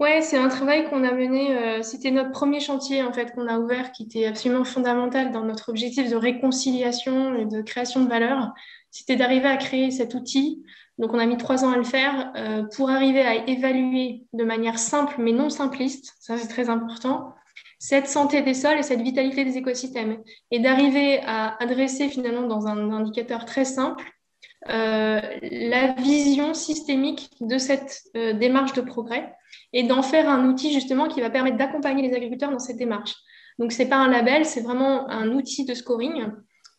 Ouais, 0.00 0.22
c'est 0.22 0.38
un 0.38 0.48
travail 0.48 0.88
qu'on 0.88 1.04
a 1.04 1.12
mené. 1.12 1.54
Euh, 1.58 1.82
c'était 1.82 2.10
notre 2.10 2.30
premier 2.30 2.58
chantier 2.58 3.02
en 3.02 3.12
fait 3.12 3.32
qu'on 3.32 3.46
a 3.46 3.58
ouvert, 3.58 3.92
qui 3.92 4.04
était 4.04 4.24
absolument 4.24 4.64
fondamental 4.64 5.30
dans 5.30 5.44
notre 5.44 5.68
objectif 5.68 6.08
de 6.08 6.16
réconciliation 6.16 7.36
et 7.36 7.44
de 7.44 7.60
création 7.60 8.02
de 8.02 8.08
valeur. 8.08 8.54
C'était 8.90 9.16
d'arriver 9.16 9.48
à 9.48 9.58
créer 9.58 9.90
cet 9.90 10.14
outil. 10.14 10.64
Donc, 10.96 11.12
on 11.12 11.18
a 11.18 11.26
mis 11.26 11.36
trois 11.36 11.66
ans 11.66 11.72
à 11.72 11.76
le 11.76 11.84
faire 11.84 12.32
euh, 12.34 12.62
pour 12.74 12.88
arriver 12.88 13.20
à 13.20 13.46
évaluer 13.46 14.24
de 14.32 14.42
manière 14.42 14.78
simple 14.78 15.16
mais 15.18 15.32
non 15.32 15.50
simpliste. 15.50 16.14
Ça, 16.18 16.38
c'est 16.38 16.48
très 16.48 16.70
important. 16.70 17.34
Cette 17.78 18.08
santé 18.08 18.40
des 18.40 18.54
sols 18.54 18.78
et 18.78 18.82
cette 18.82 19.02
vitalité 19.02 19.44
des 19.44 19.58
écosystèmes. 19.58 20.22
Et 20.50 20.60
d'arriver 20.60 21.20
à 21.26 21.62
adresser 21.62 22.08
finalement 22.08 22.46
dans 22.46 22.66
un 22.66 22.90
indicateur 22.90 23.44
très 23.44 23.66
simple 23.66 24.04
la 24.66 25.92
vision 25.94 26.54
systémique 26.54 27.30
de 27.40 27.58
cette 27.58 28.02
démarche 28.14 28.72
de 28.74 28.82
progrès 28.82 29.32
et 29.72 29.84
d'en 29.84 30.02
faire 30.02 30.28
un 30.28 30.48
outil 30.48 30.72
justement 30.72 31.08
qui 31.08 31.20
va 31.20 31.30
permettre 31.30 31.56
d'accompagner 31.56 32.06
les 32.06 32.14
agriculteurs 32.14 32.50
dans 32.50 32.58
cette 32.58 32.76
démarche. 32.76 33.14
Donc, 33.58 33.72
ce 33.72 33.82
n'est 33.82 33.88
pas 33.88 33.96
un 33.96 34.08
label, 34.08 34.44
c'est 34.44 34.62
vraiment 34.62 35.08
un 35.10 35.32
outil 35.32 35.64
de 35.64 35.74
scoring 35.74 36.30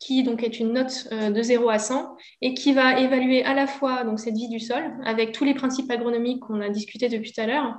qui 0.01 0.23
donc 0.23 0.41
est 0.41 0.59
une 0.59 0.73
note 0.73 1.07
euh, 1.11 1.29
de 1.29 1.41
0 1.43 1.69
à 1.69 1.77
100 1.77 2.17
et 2.41 2.55
qui 2.55 2.73
va 2.73 2.99
évaluer 2.99 3.45
à 3.45 3.53
la 3.53 3.67
fois 3.67 4.03
donc, 4.03 4.19
cette 4.19 4.33
vie 4.33 4.49
du 4.49 4.59
sol 4.59 4.83
avec 5.05 5.31
tous 5.31 5.45
les 5.45 5.53
principes 5.53 5.91
agronomiques 5.91 6.41
qu'on 6.41 6.59
a 6.59 6.69
discutés 6.69 7.07
depuis 7.07 7.31
tout 7.31 7.39
à 7.39 7.45
l'heure, 7.45 7.75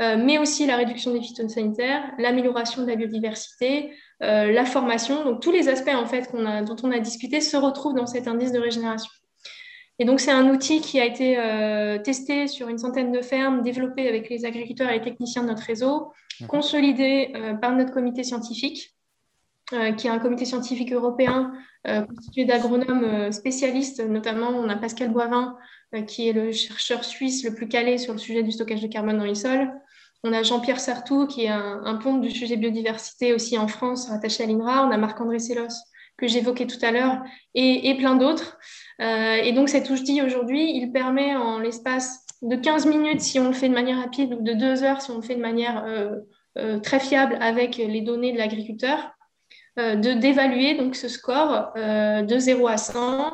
euh, 0.00 0.16
mais 0.16 0.38
aussi 0.38 0.66
la 0.66 0.76
réduction 0.76 1.12
des 1.12 1.20
phytosanitaires, 1.20 2.12
l'amélioration 2.18 2.82
de 2.82 2.86
la 2.86 2.94
biodiversité, 2.94 3.92
euh, 4.22 4.52
la 4.52 4.64
formation. 4.64 5.24
Donc 5.24 5.42
tous 5.42 5.50
les 5.50 5.68
aspects 5.68 5.94
en 5.94 6.06
fait 6.06 6.30
dont 6.32 6.76
on 6.84 6.92
a 6.92 7.00
discuté 7.00 7.40
se 7.40 7.56
retrouvent 7.56 7.94
dans 7.94 8.06
cet 8.06 8.28
indice 8.28 8.52
de 8.52 8.60
régénération. 8.60 9.10
Et 9.98 10.04
donc 10.04 10.18
c'est 10.20 10.32
un 10.32 10.48
outil 10.50 10.80
qui 10.80 10.98
a 10.98 11.04
été 11.04 11.36
testé 12.02 12.48
sur 12.48 12.68
une 12.68 12.78
centaine 12.78 13.12
de 13.12 13.20
fermes, 13.20 13.62
développé 13.62 14.08
avec 14.08 14.28
les 14.28 14.44
agriculteurs 14.44 14.90
et 14.90 14.94
les 14.94 15.00
techniciens 15.00 15.42
de 15.42 15.48
notre 15.48 15.62
réseau, 15.62 16.12
consolidé 16.48 17.32
par 17.60 17.76
notre 17.76 17.92
comité 17.92 18.24
scientifique 18.24 18.94
euh, 19.72 19.92
qui 19.92 20.08
est 20.08 20.10
un 20.10 20.18
comité 20.18 20.44
scientifique 20.44 20.92
européen 20.92 21.54
euh, 21.86 22.02
constitué 22.02 22.44
d'agronomes 22.44 23.04
euh, 23.04 23.32
spécialistes, 23.32 23.98
notamment 24.00 24.50
on 24.50 24.68
a 24.68 24.76
Pascal 24.76 25.10
Boivin, 25.10 25.56
qui 26.06 26.28
est 26.28 26.34
le 26.34 26.52
chercheur 26.52 27.02
suisse 27.02 27.44
le 27.44 27.54
plus 27.54 27.66
calé 27.66 27.96
sur 27.96 28.12
le 28.12 28.18
sujet 28.18 28.42
du 28.42 28.52
stockage 28.52 28.82
de 28.82 28.88
carbone 28.88 29.16
dans 29.16 29.24
les 29.24 29.34
sols. 29.34 29.72
On 30.22 30.34
a 30.34 30.42
Jean-Pierre 30.42 30.80
Sartou, 30.80 31.26
qui 31.26 31.44
est 31.44 31.48
un, 31.48 31.80
un, 31.84 31.94
pont 31.94 32.18
du 32.18 32.30
sujet 32.30 32.56
biodiversité 32.56 33.32
aussi 33.32 33.56
en 33.56 33.66
France, 33.66 34.10
rattaché 34.10 34.44
à 34.44 34.46
l'INRA. 34.46 34.86
On 34.86 34.90
a 34.90 34.98
Marc-André 34.98 35.38
Sellos, 35.38 35.68
que 36.18 36.28
j'évoquais 36.28 36.66
tout 36.66 36.78
à 36.82 36.90
l'heure, 36.90 37.22
et, 37.54 37.88
et, 37.88 37.96
plein 37.96 38.16
d'autres. 38.16 38.58
Et 39.00 39.52
donc 39.52 39.68
cet 39.68 39.90
outil 39.90 40.22
aujourd'hui, 40.22 40.76
il 40.76 40.92
permet 40.92 41.34
en 41.34 41.58
l'espace 41.58 42.24
de 42.42 42.56
15 42.56 42.86
minutes, 42.86 43.20
si 43.20 43.40
on 43.40 43.48
le 43.48 43.52
fait 43.52 43.68
de 43.68 43.74
manière 43.74 43.98
rapide, 43.98 44.34
ou 44.34 44.42
de 44.42 44.52
2 44.52 44.84
heures, 44.84 45.00
si 45.00 45.10
on 45.10 45.16
le 45.16 45.22
fait 45.22 45.34
de 45.34 45.40
manière 45.40 45.84
très 46.82 47.00
fiable 47.00 47.36
avec 47.40 47.76
les 47.76 48.00
données 48.02 48.32
de 48.32 48.38
l'agriculteur, 48.38 49.14
euh, 49.76 49.96
de 49.96 50.12
d'évaluer 50.12 50.76
donc 50.76 50.94
ce 50.94 51.08
score 51.08 51.72
euh, 51.76 52.22
de 52.22 52.38
0 52.38 52.68
à 52.68 52.76
100 52.76 53.32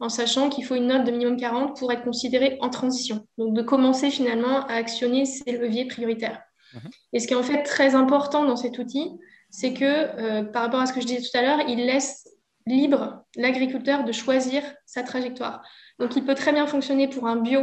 en 0.00 0.08
sachant 0.10 0.50
qu'il 0.50 0.66
faut 0.66 0.74
une 0.74 0.88
note 0.88 1.04
de 1.04 1.10
minimum 1.10 1.38
40 1.38 1.78
pour 1.78 1.90
être 1.90 2.04
considéré 2.04 2.58
en 2.60 2.68
transition. 2.68 3.26
Donc 3.38 3.54
de 3.54 3.62
commencer 3.62 4.10
finalement 4.10 4.66
à 4.66 4.74
actionner 4.74 5.24
ces 5.24 5.50
leviers 5.50 5.86
prioritaires. 5.86 6.42
Mhm. 6.74 6.90
Et 7.14 7.20
ce 7.20 7.26
qui 7.26 7.32
est 7.32 7.38
en 7.38 7.42
fait 7.42 7.62
très 7.62 7.94
important 7.94 8.44
dans 8.44 8.56
cet 8.56 8.78
outil, 8.78 9.12
c'est 9.48 9.72
que 9.72 9.84
euh, 9.84 10.42
par 10.44 10.64
rapport 10.64 10.80
à 10.80 10.84
ce 10.84 10.92
que 10.92 11.00
je 11.00 11.06
disais 11.06 11.22
tout 11.22 11.38
à 11.38 11.40
l'heure, 11.40 11.60
il 11.66 11.78
laisse 11.78 12.28
libre 12.74 13.24
l'agriculteur 13.36 14.04
de 14.04 14.12
choisir 14.12 14.62
sa 14.86 15.02
trajectoire. 15.02 15.62
Donc 15.98 16.16
il 16.16 16.24
peut 16.24 16.34
très 16.34 16.52
bien 16.52 16.66
fonctionner 16.66 17.08
pour 17.08 17.26
un 17.26 17.36
bio 17.36 17.62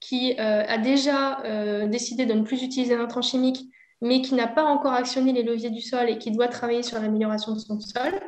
qui 0.00 0.38
a 0.38 0.78
déjà 0.78 1.42
décidé 1.86 2.26
de 2.26 2.34
ne 2.34 2.42
plus 2.42 2.62
utiliser 2.62 2.96
d'intrants 2.96 3.22
chimiques 3.22 3.70
mais 4.00 4.20
qui 4.20 4.34
n'a 4.34 4.46
pas 4.46 4.64
encore 4.64 4.92
actionné 4.92 5.32
les 5.32 5.42
leviers 5.42 5.70
du 5.70 5.80
sol 5.80 6.10
et 6.10 6.18
qui 6.18 6.30
doit 6.30 6.48
travailler 6.48 6.82
sur 6.82 7.00
l'amélioration 7.00 7.52
de 7.52 7.58
son 7.58 7.80
sol. 7.80 8.20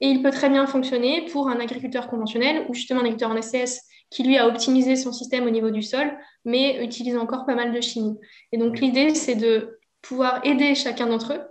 Et 0.00 0.08
il 0.08 0.22
peut 0.22 0.30
très 0.30 0.48
bien 0.48 0.66
fonctionner 0.66 1.26
pour 1.26 1.48
un 1.48 1.60
agriculteur 1.60 2.08
conventionnel 2.08 2.66
ou 2.68 2.74
justement 2.74 3.00
un 3.00 3.04
agriculteur 3.04 3.30
en 3.30 3.40
SCS 3.40 3.82
qui 4.08 4.24
lui 4.24 4.36
a 4.36 4.48
optimisé 4.48 4.96
son 4.96 5.12
système 5.12 5.46
au 5.46 5.50
niveau 5.50 5.70
du 5.70 5.82
sol, 5.82 6.10
mais 6.44 6.82
utilise 6.82 7.16
encore 7.16 7.46
pas 7.46 7.54
mal 7.54 7.72
de 7.72 7.80
chimie. 7.80 8.18
Et 8.50 8.58
donc 8.58 8.80
l'idée, 8.80 9.14
c'est 9.14 9.36
de 9.36 9.78
pouvoir 10.02 10.40
aider 10.44 10.74
chacun 10.74 11.06
d'entre 11.06 11.34
eux 11.34 11.42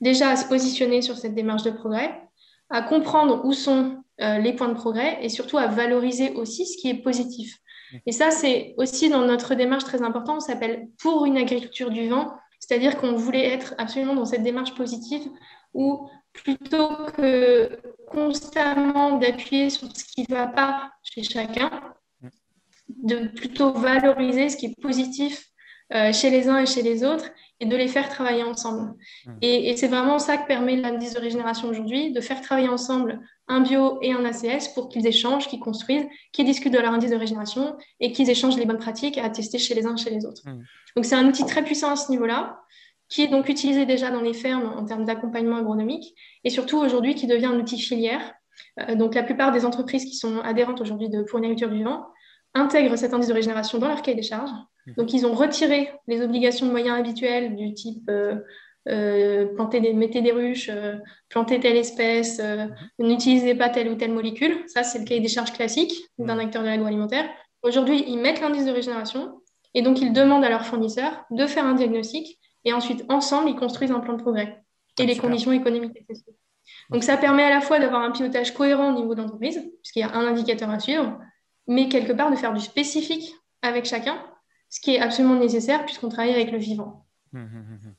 déjà 0.00 0.30
à 0.30 0.36
se 0.36 0.48
positionner 0.48 1.02
sur 1.02 1.18
cette 1.18 1.34
démarche 1.34 1.64
de 1.64 1.70
progrès, 1.70 2.18
à 2.70 2.82
comprendre 2.82 3.44
où 3.44 3.52
sont 3.52 4.02
euh, 4.20 4.38
les 4.38 4.52
points 4.52 4.68
de 4.68 4.74
progrès 4.74 5.18
et 5.22 5.28
surtout 5.28 5.58
à 5.58 5.66
valoriser 5.66 6.32
aussi 6.32 6.66
ce 6.66 6.76
qui 6.78 6.88
est 6.88 7.02
positif. 7.02 7.58
Et 8.04 8.12
ça, 8.12 8.30
c'est 8.30 8.74
aussi 8.78 9.08
dans 9.08 9.24
notre 9.24 9.54
démarche 9.54 9.84
très 9.84 10.02
important, 10.02 10.36
on 10.36 10.40
s'appelle 10.40 10.88
pour 10.98 11.24
une 11.24 11.36
agriculture 11.36 11.90
du 11.90 12.08
vent, 12.08 12.32
c'est-à-dire 12.58 12.98
qu'on 12.98 13.14
voulait 13.14 13.46
être 13.46 13.74
absolument 13.78 14.14
dans 14.14 14.24
cette 14.24 14.42
démarche 14.42 14.74
positive 14.74 15.22
où 15.72 16.08
plutôt 16.32 16.88
que 17.16 17.78
constamment 18.08 19.18
d'appuyer 19.18 19.70
sur 19.70 19.88
ce 19.96 20.04
qui 20.04 20.26
ne 20.28 20.34
va 20.34 20.46
pas 20.46 20.90
chez 21.02 21.22
chacun, 21.22 21.70
de 22.88 23.28
plutôt 23.28 23.72
valoriser 23.72 24.48
ce 24.48 24.56
qui 24.56 24.66
est 24.66 24.80
positif 24.80 25.46
euh, 25.92 26.12
chez 26.12 26.30
les 26.30 26.48
uns 26.48 26.58
et 26.58 26.66
chez 26.66 26.82
les 26.82 27.04
autres 27.04 27.30
et 27.60 27.66
de 27.66 27.76
les 27.76 27.88
faire 27.88 28.08
travailler 28.08 28.42
ensemble. 28.42 28.94
Mmh. 29.26 29.30
Et, 29.42 29.76
c'est 29.76 29.88
vraiment 29.88 30.18
ça 30.18 30.36
que 30.36 30.46
permet 30.46 30.76
l'indice 30.76 31.14
de 31.14 31.20
régénération 31.20 31.68
aujourd'hui, 31.68 32.12
de 32.12 32.20
faire 32.20 32.40
travailler 32.40 32.68
ensemble 32.68 33.20
un 33.48 33.60
bio 33.60 33.98
et 34.02 34.12
un 34.12 34.24
ACS 34.24 34.68
pour 34.74 34.88
qu'ils 34.88 35.06
échangent, 35.06 35.48
qu'ils 35.48 35.60
construisent, 35.60 36.06
qu'ils 36.32 36.44
discutent 36.44 36.72
de 36.72 36.78
leur 36.78 36.92
indice 36.92 37.10
de 37.10 37.16
régénération 37.16 37.76
et 38.00 38.12
qu'ils 38.12 38.28
échangent 38.28 38.56
les 38.56 38.66
bonnes 38.66 38.78
pratiques 38.78 39.18
à 39.18 39.30
tester 39.30 39.58
chez 39.58 39.74
les 39.74 39.86
uns 39.86 39.94
et 39.94 39.98
chez 39.98 40.10
les 40.10 40.26
autres. 40.26 40.42
Mmh. 40.44 40.64
Donc 40.96 41.04
c'est 41.04 41.14
un 41.14 41.26
outil 41.26 41.46
très 41.46 41.64
puissant 41.64 41.90
à 41.90 41.96
ce 41.96 42.10
niveau-là, 42.10 42.60
qui 43.08 43.22
est 43.22 43.28
donc 43.28 43.48
utilisé 43.48 43.86
déjà 43.86 44.10
dans 44.10 44.20
les 44.20 44.34
fermes 44.34 44.74
en 44.76 44.84
termes 44.84 45.04
d'accompagnement 45.04 45.56
agronomique 45.56 46.14
et 46.44 46.50
surtout 46.50 46.78
aujourd'hui 46.78 47.14
qui 47.14 47.26
devient 47.26 47.46
un 47.46 47.58
outil 47.58 47.78
filière. 47.78 48.34
Euh, 48.80 48.96
donc 48.96 49.14
la 49.14 49.22
plupart 49.22 49.52
des 49.52 49.64
entreprises 49.64 50.04
qui 50.04 50.16
sont 50.16 50.40
adhérentes 50.40 50.80
aujourd'hui 50.80 51.08
pour 51.28 51.38
une 51.38 51.44
agriculture 51.44 51.70
du 51.70 51.78
vivant 51.78 52.06
intègrent 52.56 52.96
cet 52.96 53.14
indice 53.14 53.28
de 53.28 53.34
régénération 53.34 53.78
dans 53.78 53.88
leur 53.88 54.02
cahier 54.02 54.16
des 54.16 54.22
charges 54.22 54.50
Mhm. 54.86 54.94
Donc, 54.96 55.12
ils 55.12 55.26
ont 55.26 55.34
retiré 55.34 55.90
les 56.06 56.22
obligations 56.22 56.66
de 56.66 56.70
moyens 56.70 56.98
habituelles 56.98 57.56
du 57.56 57.74
type 57.74 58.08
euh, 58.08 58.36
euh, 58.88 59.46
planter 59.54 59.80
des, 59.80 59.92
mettez 59.92 60.22
des 60.22 60.30
ruches, 60.30 60.70
euh, 60.70 60.96
planter 61.28 61.58
telle 61.60 61.76
espèce, 61.76 62.40
mhm. 62.40 62.74
n'utilisez 62.98 63.54
pas 63.54 63.68
telle 63.68 63.88
ou 63.90 63.96
telle 63.96 64.12
molécule. 64.12 64.58
Ça, 64.66 64.82
c'est 64.82 65.00
le 65.00 65.04
cahier 65.04 65.20
des 65.20 65.28
charges 65.28 65.52
classique 65.52 65.94
mhm. 66.18 66.26
d'un 66.26 66.38
acteur 66.38 66.62
de 66.62 66.68
l'agroalimentaire. 66.68 67.28
Aujourd'hui, 67.62 68.04
ils 68.06 68.18
mettent 68.18 68.40
l'indice 68.40 68.64
de 68.64 68.70
régénération 68.70 69.40
et 69.74 69.82
donc 69.82 70.00
ils 70.00 70.12
demandent 70.12 70.44
à 70.44 70.48
leurs 70.48 70.64
fournisseurs 70.64 71.24
de 71.30 71.46
faire 71.46 71.66
un 71.66 71.74
diagnostic 71.74 72.38
et 72.64 72.72
ensuite, 72.72 73.04
ensemble, 73.08 73.50
ils 73.50 73.56
construisent 73.56 73.92
un 73.92 74.00
plan 74.00 74.14
de 74.14 74.22
progrès 74.22 74.62
et 74.98 75.02
ah, 75.02 75.06
les 75.06 75.16
conditions 75.16 75.52
économiques 75.52 75.94
nécessaires. 75.94 76.34
Donc, 76.90 77.04
ça 77.04 77.16
permet 77.16 77.44
à 77.44 77.50
la 77.50 77.60
fois 77.60 77.78
d'avoir 77.78 78.02
un 78.02 78.10
pilotage 78.10 78.52
cohérent 78.54 78.92
au 78.92 78.96
niveau 78.96 79.14
d'entreprise, 79.14 79.70
puisqu'il 79.82 80.00
y 80.00 80.02
a 80.02 80.12
un 80.12 80.26
indicateur 80.26 80.70
à 80.70 80.80
suivre, 80.80 81.16
mais 81.66 81.88
quelque 81.88 82.12
part 82.12 82.30
de 82.30 82.36
faire 82.36 82.52
du 82.52 82.60
spécifique 82.60 83.34
avec 83.62 83.84
chacun 83.84 84.22
ce 84.68 84.80
qui 84.80 84.94
est 84.94 85.00
absolument 85.00 85.36
nécessaire 85.36 85.84
puisqu'on 85.84 86.08
travaille 86.08 86.34
avec 86.34 86.50
le 86.50 86.58
vivant. 86.58 87.06
Hum, 87.32 87.42
hum, 87.42 87.78
hum, 87.84 87.94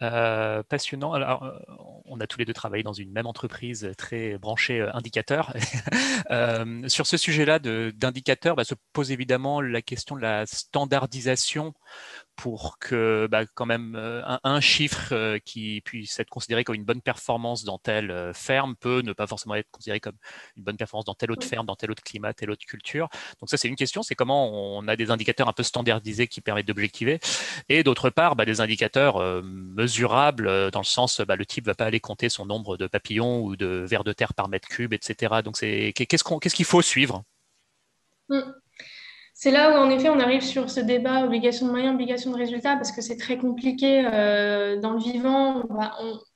euh, 0.00 0.62
passionnant. 0.62 1.12
Alors, 1.12 1.42
euh, 1.42 1.58
on 2.04 2.20
a 2.20 2.28
tous 2.28 2.38
les 2.38 2.44
deux 2.44 2.52
travaillé 2.52 2.84
dans 2.84 2.92
une 2.92 3.10
même 3.10 3.26
entreprise 3.26 3.90
très 3.98 4.38
branchée 4.38 4.80
euh, 4.80 4.94
indicateur. 4.94 5.52
sur 6.86 7.06
ce 7.06 7.16
sujet-là 7.16 7.58
d'indicateurs, 7.58 8.54
bah, 8.54 8.62
se 8.62 8.74
pose 8.92 9.10
évidemment 9.10 9.60
la 9.60 9.82
question 9.82 10.14
de 10.14 10.20
la 10.20 10.46
standardisation 10.46 11.74
pour 12.38 12.78
que 12.78 13.26
bah, 13.28 13.44
quand 13.54 13.66
même 13.66 13.96
euh, 13.96 14.22
un, 14.44 14.60
chiffre 14.60 15.12
euh, 15.12 15.38
qui 15.44 15.80
puisse 15.84 16.20
être 16.20 16.30
considéré 16.30 16.62
comme 16.62 16.76
une 16.76 16.84
bonne 16.84 17.02
performance 17.02 17.64
dans 17.64 17.78
telle 17.78 18.12
euh, 18.12 18.32
ferme 18.32 18.76
peut 18.76 19.02
ne 19.02 19.12
pas 19.12 19.26
forcément 19.26 19.56
être 19.56 19.68
considéré 19.72 19.98
comme 19.98 20.14
une 20.56 20.62
bonne 20.62 20.76
performance 20.76 21.04
dans 21.04 21.14
telle 21.14 21.32
autre 21.32 21.44
ferme, 21.44 21.66
dans 21.66 21.74
tel 21.74 21.90
autre 21.90 22.02
climat, 22.04 22.32
telle 22.32 22.52
autre 22.52 22.64
culture. 22.64 23.08
Donc 23.40 23.50
ça, 23.50 23.56
c'est 23.56 23.66
une 23.66 23.74
question, 23.74 24.04
c'est 24.04 24.14
comment 24.14 24.52
on 24.52 24.86
a 24.86 24.94
des 24.94 25.10
indicateurs 25.10 25.48
un 25.48 25.52
peu 25.52 25.64
standardisés 25.64 26.28
qui 26.28 26.40
permettent 26.40 26.68
d'objectiver. 26.68 27.18
Et 27.68 27.82
d'autre 27.82 28.08
part, 28.08 28.36
bah, 28.36 28.44
des 28.44 28.60
indicateurs 28.60 29.42
mesurables 29.42 30.70
dans 30.70 30.80
le 30.80 30.84
sens, 30.84 31.20
bah, 31.20 31.34
le 31.34 31.44
type 31.44 31.66
va 31.66 31.74
pas 31.74 31.86
aller 31.86 32.00
compter 32.00 32.28
son 32.28 32.46
nombre 32.46 32.76
de 32.76 32.86
papillons 32.86 33.42
ou 33.42 33.56
de 33.56 33.84
vers 33.84 34.04
de 34.04 34.12
terre 34.12 34.32
par 34.32 34.48
mètre 34.48 34.68
cube, 34.68 34.92
etc. 34.92 35.42
Donc 35.44 35.56
c'est 35.56 35.92
qu'est-ce 35.92 36.54
qu'il 36.54 36.64
faut 36.64 36.82
suivre? 36.82 37.24
Mmh 38.28 38.42
c'est 39.40 39.52
là 39.52 39.70
où, 39.70 39.74
en 39.80 39.88
effet, 39.88 40.08
on 40.08 40.18
arrive 40.18 40.42
sur 40.42 40.68
ce 40.68 40.80
débat 40.80 41.24
obligation 41.24 41.66
de 41.66 41.70
moyens, 41.70 41.94
obligation 41.94 42.32
de 42.32 42.36
résultats, 42.36 42.74
parce 42.74 42.90
que 42.90 43.00
c'est 43.00 43.16
très 43.16 43.38
compliqué 43.38 44.02
euh, 44.04 44.80
dans 44.80 44.94
le 44.94 44.98
vivant. 44.98 45.62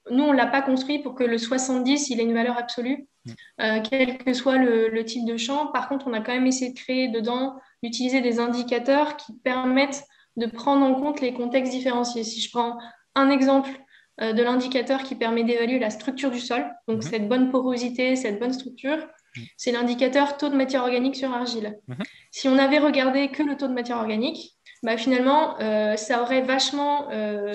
nous, 0.09 0.22
on 0.22 0.30
ne 0.30 0.36
l'a 0.36 0.46
pas 0.46 0.62
construit 0.62 1.00
pour 1.00 1.16
que 1.16 1.24
le 1.24 1.36
70, 1.36 2.11
il 2.11 2.20
ait 2.20 2.22
une 2.22 2.32
valeur 2.32 2.57
absolue, 2.57 3.09
mm. 3.24 3.30
euh, 3.61 3.80
quel 3.90 4.18
que 4.18 4.32
soit 4.32 4.57
le, 4.57 5.05
type 5.05 5.26
de 5.26 5.36
champ. 5.36 5.66
Par 5.72 5.88
contre, 5.88 6.07
on 6.07 6.12
a 6.12 6.20
quand 6.20 6.30
même 6.30 6.46
essayé 6.46 6.70
de 6.70 6.78
créer 6.78 7.09
dedans, 7.09 7.57
d'utiliser 7.82 8.20
des 8.20 8.38
indicateurs 8.38 9.16
qui 9.16 9.32
permettent 9.42 10.05
de 10.36 10.46
prendre 10.46 10.86
en 10.86 10.94
compte 10.94 11.20
les 11.20 11.34
contextes 11.34 11.72
différenciés. 11.72 12.22
Si 12.22 12.40
je 12.40 12.53
prends 12.53 12.78
un 13.16 13.30
exemple 13.30 13.70
euh, 14.20 14.32
de 14.32 14.44
l'indicateur 14.44 15.03
qui 15.03 15.16
permet 15.16 15.42
d'évaluer 15.42 15.80
la 15.80 15.90
structure 15.90 16.30
du 16.30 16.38
sol, 16.38 16.64
donc 16.86 17.00
mm-hmm. 17.00 17.11
cette 17.11 17.28
bonne 17.28 17.50
porosité, 17.50 18.14
cette 18.14 18.38
bonne 18.38 18.53
structure, 18.53 19.05
c'est 19.57 19.72
l'indicateur 19.72 20.37
taux 20.37 20.49
de 20.49 20.57
matière 20.57 20.83
organique 20.83 21.16
sur 21.16 21.33
argile. 21.33 21.78
Mhm. 21.89 22.03
Si 22.30 22.49
on 22.49 22.59
avait 22.59 22.78
regardé 22.78 23.28
que 23.28 23.43
le 23.43 23.57
taux 23.57 23.68
de 23.68 23.72
matière 23.72 23.99
organique, 23.99 24.57
bah, 24.83 24.97
finalement, 24.97 25.59
euh, 25.61 25.97
ça 25.97 26.22
aurait 26.22 26.43
vachement 26.43 27.09
euh, 27.11 27.55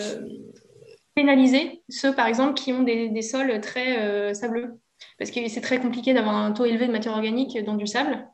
pénalisé 1.14 1.84
ceux, 1.90 2.14
par 2.14 2.28
exemple, 2.28 2.54
qui 2.54 2.72
ont 2.72 2.84
des, 2.84 3.22
sols 3.22 3.60
très 3.62 4.00
euh, 4.00 4.34
sableux. 4.34 4.80
Parce 5.20 5.30
que 5.32 5.48
c'est 5.48 5.62
très 5.62 5.80
compliqué 5.80 6.14
d'avoir 6.14 6.36
un 6.36 6.52
taux 6.52 6.66
élevé 6.66 6.88
de 6.88 6.92
matière 6.92 7.14
organique 7.14 7.64
dans 7.64 7.76
du 7.76 7.86
sable. 7.86 8.28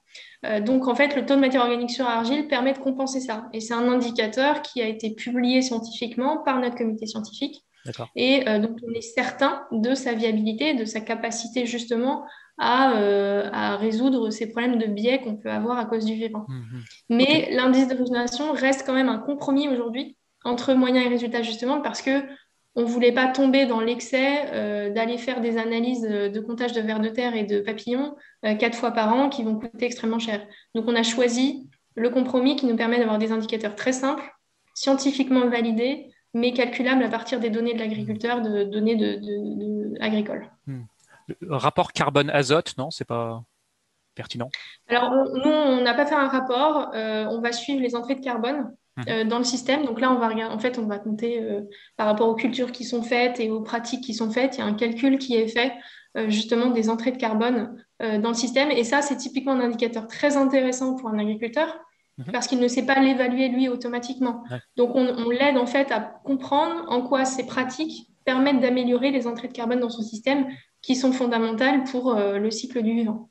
donc, 0.62 0.88
en 0.88 0.96
fait, 0.96 1.16
le 1.16 1.26
taux 1.26 1.36
de 1.36 1.40
matière 1.40 1.62
organique 1.62 1.92
sur 1.92 2.06
argile 2.06 2.48
permet 2.48 2.74
de 2.74 2.78
compenser 2.78 3.20
ça. 3.20 3.50
Et 3.52 3.60
c'est 3.60 3.74
un 3.74 3.90
indicateur 3.90 4.62
qui 4.62 4.82
a 4.82 4.88
été 4.88 5.14
publié 5.14 5.62
scientifiquement 5.62 6.38
par 6.38 6.60
notre 6.60 6.76
comité 6.76 7.06
scientifique 7.06 7.66
Et 8.16 8.48
euh, 8.48 8.60
donc, 8.60 8.78
on 8.88 8.94
est 8.94 9.02
certain 9.02 9.66
de 9.72 9.94
sa 9.96 10.14
viabilité, 10.14 10.74
de 10.74 10.86
sa 10.86 11.02
capacité 11.02 11.66
justement 11.66 12.26
à, 12.58 12.94
euh, 12.98 13.50
à 13.52 13.78
résoudre 13.78 14.30
ces 14.30 14.50
problèmes 14.50 14.78
de 14.78 14.86
biais 14.86 15.20
qu'on 15.22 15.36
peut 15.36 15.50
avoir 15.50 15.78
à 15.78 15.86
cause 15.86 16.06
du 16.06 16.14
vivant. 16.14 16.46
Mmh, 16.48 16.54
mmh. 16.54 16.82
Mais 17.10 17.50
l'indice 17.52 17.88
de 17.88 17.96
régénération 17.96 18.52
reste 18.54 18.84
quand 18.86 18.94
même 18.94 19.10
un 19.10 19.18
compromis 19.18 19.68
aujourd'hui 19.68 20.18
entre 20.44 20.74
moyens 20.74 21.06
et 21.06 21.10
résultats, 21.10 21.42
justement, 21.42 21.82
parce 21.82 22.02
que 22.02 22.24
on 22.76 22.82
ne 22.82 22.88
voulait 22.88 23.12
pas 23.12 23.28
tomber 23.28 23.68
dans 23.68 23.80
l'excès 23.80 24.46
euh, 24.52 24.90
d'aller 24.90 25.20
faire 25.20 25.42
des 25.42 25.58
analyses 25.58 26.02
de 26.02 26.40
comptage 26.40 26.74
de 26.74 26.82
vers 26.82 27.00
de 27.00 27.10
terre 27.10 27.36
et 27.36 27.44
de 27.44 27.60
papillons 27.60 28.16
quatre 28.42 28.76
fois 28.76 28.90
par 28.90 29.14
an 29.14 29.30
qui 29.30 29.44
vont 29.44 29.56
coûter 29.56 29.86
extrêmement 29.86 30.18
cher. 30.18 30.46
Donc, 30.74 30.86
on 30.88 30.96
a 30.96 31.04
choisi 31.04 31.70
le 31.96 32.10
compromis 32.10 32.56
qui 32.56 32.66
nous 32.66 32.76
permet 32.76 32.98
d'avoir 32.98 33.20
des 33.20 33.32
indicateurs 33.32 33.76
très 33.76 33.94
simples, 33.94 34.24
scientifiquement 34.74 35.48
validés, 35.48 36.08
mais 36.34 36.54
calculables 36.54 37.04
à 37.04 37.10
partir 37.10 37.40
des 37.40 37.50
données 37.50 37.74
de 37.74 37.80
l'agriculteur, 37.80 38.42
de 38.42 38.64
données 38.64 38.96
de, 38.96 39.94
agricoles. 40.02 40.50
Hmm. 40.66 40.82
Rapport 41.50 41.94
carbone-azote, 41.94 42.78
non 42.78 42.92
C'est 42.92 43.06
pas 43.06 43.44
pertinent? 44.16 44.50
Alors, 44.88 45.12
nous, 45.12 45.52
on 45.52 45.82
n'a 45.82 45.94
pas 45.94 46.06
fait 46.06 46.16
un 46.16 46.28
rapport. 46.28 46.92
Euh, 46.94 47.26
on 47.30 47.42
va 47.42 47.52
suivre 47.52 47.82
les 47.82 47.96
entrées 47.96 48.16
de 48.16 48.24
carbone 48.24 48.76
hmm. 48.98 49.02
euh, 49.10 49.24
dans 49.24 49.38
le 49.38 49.44
système. 49.44 49.86
Donc 49.86 50.00
là, 50.00 50.12
on 50.12 50.20
va 50.20 50.30
en 50.50 50.60
fait, 50.60 50.78
on 50.78 50.86
va 50.86 51.00
compter 51.00 51.42
euh, 51.42 51.62
par 51.98 52.08
rapport 52.08 52.30
aux 52.30 52.36
cultures 52.36 52.72
qui 52.72 52.84
sont 52.84 53.04
faites 53.04 53.40
et 53.40 53.50
aux 53.50 53.62
pratiques 53.62 54.04
qui 54.04 54.14
sont 54.14 54.32
faites. 54.32 54.58
Il 54.58 54.60
y 54.60 54.64
a 54.64 54.66
un 54.66 54.74
calcul 54.74 55.18
qui 55.18 55.36
est 55.36 55.48
fait 55.48 55.74
justement 56.28 56.68
des 56.68 56.92
entrées 56.92 57.10
de 57.10 57.18
carbone 57.18 57.84
dans 58.00 58.30
le 58.30 58.36
système. 58.36 58.70
Et 58.70 58.84
ça, 58.84 59.02
c'est 59.02 59.18
typiquement 59.18 59.54
un 59.54 59.62
indicateur 59.62 60.06
très 60.06 60.38
intéressant 60.38 60.96
pour 60.96 61.10
un 61.10 61.18
agriculteur 61.18 61.76
Mhm. 62.18 62.32
parce 62.32 62.48
qu'il 62.48 62.60
ne 62.60 62.68
sait 62.68 62.86
pas 62.86 63.00
l'évaluer 63.00 63.50
lui 63.50 63.70
automatiquement. 63.70 64.44
Donc 64.76 64.92
on, 64.96 65.30
l'aide 65.30 65.58
en 65.58 65.66
fait 65.66 65.92
à 65.92 66.00
comprendre 66.00 66.86
en 66.88 67.02
quoi 67.02 67.26
ces 67.26 67.46
pratiques 67.46 68.08
permettent 68.26 68.60
d'améliorer 68.60 69.12
les 69.12 69.28
entrées 69.28 69.48
de 69.48 69.54
carbone 69.54 69.80
dans 69.80 69.90
son 69.90 70.02
système 70.02 70.48
qui 70.82 70.96
sont 70.96 71.14
fondamentales 71.14 71.84
pour 71.86 72.16
euh, 72.16 72.38
le 72.38 72.52
cycle 72.52 72.82
du 72.84 72.94
vivant. 72.94 73.30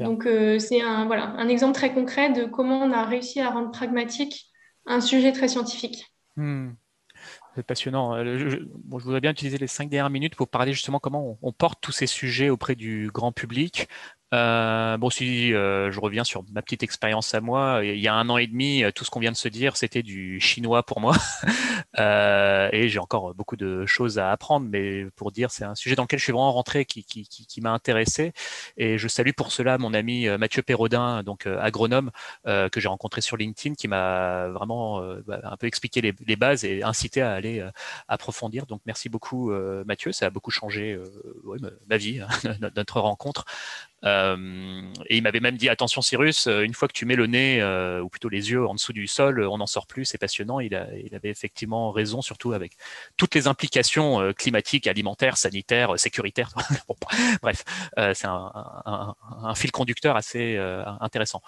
Donc 0.00 0.26
euh, 0.26 0.58
c'est 0.58 0.80
un, 0.80 1.06
voilà, 1.06 1.34
un 1.36 1.48
exemple 1.48 1.74
très 1.74 1.92
concret 1.92 2.32
de 2.32 2.46
comment 2.46 2.80
on 2.80 2.92
a 2.92 3.04
réussi 3.04 3.40
à 3.40 3.50
rendre 3.50 3.70
pragmatique 3.70 4.50
un 4.86 5.00
sujet 5.00 5.32
très 5.32 5.48
scientifique. 5.48 6.06
Hmm. 6.36 6.70
C'est 7.54 7.62
passionnant. 7.62 8.14
Euh, 8.14 8.38
je, 8.38 8.58
voudrais 8.88 9.20
bien 9.20 9.30
utiliser 9.30 9.58
les 9.58 9.66
cinq 9.66 9.88
dernières 9.88 10.10
minutes 10.10 10.34
pour 10.34 10.48
parler 10.48 10.72
justement 10.72 10.98
comment 10.98 11.38
on, 11.40 11.52
porte 11.52 11.78
tous 11.80 11.92
ces 11.92 12.06
sujets 12.06 12.50
auprès 12.50 12.74
du 12.74 13.10
grand 13.12 13.32
public. 13.32 13.88
Euh, 14.34 14.96
bon, 14.96 15.10
si 15.10 15.54
euh, 15.54 15.92
je 15.92 16.00
reviens 16.00 16.24
sur 16.24 16.42
ma 16.52 16.62
petite 16.62 16.82
expérience 16.82 17.34
à 17.34 17.40
moi, 17.40 17.80
il 17.84 18.00
y 18.00 18.08
a 18.08 18.14
un 18.14 18.28
an 18.28 18.36
et 18.36 18.46
demi, 18.48 18.82
euh, 18.82 18.90
tout 18.90 19.04
ce 19.04 19.10
qu'on 19.10 19.20
vient 19.20 19.30
de 19.30 19.36
se 19.36 19.48
dire, 19.48 19.76
c'était 19.76 20.02
du 20.02 20.40
chinois 20.40 20.82
pour 20.82 21.00
moi. 21.00 21.14
et 21.98 22.88
j'ai 22.88 22.98
encore 22.98 23.34
beaucoup 23.34 23.56
de 23.56 23.86
choses 23.86 24.18
à 24.18 24.32
apprendre, 24.32 24.66
mais 24.68 25.06
pour 25.16 25.30
dire, 25.30 25.52
c'est 25.52 25.64
un 25.64 25.76
sujet 25.76 25.94
dans 25.94 26.02
lequel 26.02 26.18
je 26.18 26.24
suis 26.24 26.32
vraiment 26.32 26.52
rentré, 26.52 26.84
qui, 26.84 27.60
m'a 27.60 27.70
intéressé. 27.70 28.32
Et 28.76 28.98
je 28.98 29.06
salue 29.06 29.30
pour 29.36 29.52
cela 29.52 29.78
mon 29.78 29.94
ami 29.94 30.26
Mathieu 30.38 30.62
Perrodin, 30.62 31.22
donc 31.22 31.46
agronome, 31.46 32.10
que 32.44 32.80
j'ai 32.80 32.88
rencontré 32.88 33.20
sur 33.20 33.36
LinkedIn, 33.36 33.74
qui 33.74 33.86
m'a 33.88 34.48
vraiment 34.48 35.00
bah, 35.26 35.40
un 35.44 35.56
peu 35.56 35.66
expliqué 35.66 36.00
les, 36.00 36.12
les, 36.26 36.36
bases 36.36 36.64
et 36.64 36.82
incité 36.82 37.22
à 37.22 37.32
aller 37.32 37.64
approfondir. 38.08 38.66
Donc 38.66 38.80
merci 38.86 39.08
beaucoup 39.08 39.52
Mathieu, 39.86 40.12
ça 40.12 40.26
a 40.26 40.30
beaucoup 40.30 40.50
changé 40.50 40.98
ma 41.88 41.96
vie, 41.96 42.20
hein, 42.20 42.54
notre 42.76 43.00
rencontre. 43.00 43.44
Euh, 44.04 44.82
et 45.06 45.16
il 45.16 45.22
m'avait 45.22 45.40
même 45.40 45.56
dit 45.56 45.68
attention 45.68 46.02
Cyrus, 46.02 46.46
euh, 46.46 46.62
une 46.62 46.74
fois 46.74 46.88
que 46.88 46.92
tu 46.92 47.06
mets 47.06 47.16
le 47.16 47.26
nez 47.26 47.60
euh, 47.60 48.02
ou 48.02 48.08
plutôt 48.08 48.28
les 48.28 48.50
yeux 48.50 48.66
en 48.66 48.74
dessous 48.74 48.92
du 48.92 49.06
sol, 49.06 49.40
on 49.42 49.58
n'en 49.58 49.66
sort 49.66 49.86
plus. 49.86 50.04
C'est 50.04 50.18
passionnant. 50.18 50.60
Il, 50.60 50.74
avait 50.74 51.30
effectivement 51.30 51.92
raison, 51.92 52.22
surtout 52.22 52.52
avec 52.52 52.76
toutes 53.16 53.34
les 53.34 53.46
implications 53.46 54.32
climatiques, 54.32 54.86
alimentaires, 54.86 55.36
sanitaires, 55.36 55.98
sécuritaires. 55.98 56.50
bref, 57.42 57.64
c'est 58.14 58.26
un, 58.26 59.14
fil 59.54 59.70
conducteur 59.70 60.16
assez 60.16 60.56
intéressant. 61.00 61.40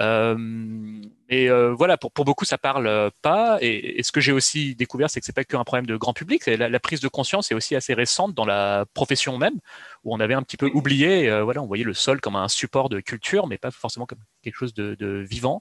Euh, 0.00 1.02
et 1.28 1.48
euh, 1.48 1.72
voilà, 1.72 1.96
pour, 1.96 2.12
pour 2.12 2.24
beaucoup, 2.24 2.44
ça 2.44 2.58
parle 2.58 3.10
pas. 3.22 3.58
Et, 3.60 4.02
ce 4.02 4.12
que 4.12 4.20
j'ai 4.20 4.32
aussi 4.32 4.74
découvert, 4.74 5.10
c'est 5.10 5.20
que 5.20 5.26
c'est 5.26 5.34
pas 5.34 5.44
qu'un 5.44 5.64
problème 5.64 5.86
de 5.86 5.96
grand 5.96 6.12
public. 6.12 6.46
La, 6.46 6.80
prise 6.80 7.00
de 7.00 7.08
conscience 7.08 7.50
est 7.50 7.54
aussi 7.54 7.76
assez 7.76 7.94
récente 7.94 8.34
dans 8.34 8.44
la 8.44 8.84
profession 8.94 9.38
même, 9.38 9.58
où 10.04 10.14
on 10.14 10.20
avait 10.20 10.34
un 10.34 10.42
petit 10.42 10.56
peu 10.56 10.70
oublié. 10.74 11.28
Euh, 11.28 11.42
voilà, 11.44 11.62
on 11.62 11.66
voyait 11.66 11.84
le 11.84 11.94
sol 11.94 12.20
comme 12.20 12.36
un 12.36 12.48
support 12.48 12.88
de 12.88 13.00
culture, 13.00 13.46
mais 13.46 13.58
pas 13.58 13.70
forcément 13.70 14.06
comme 14.06 14.18
quelque 14.42 14.56
chose 14.56 14.74
de, 14.74 15.24
vivant. 15.28 15.60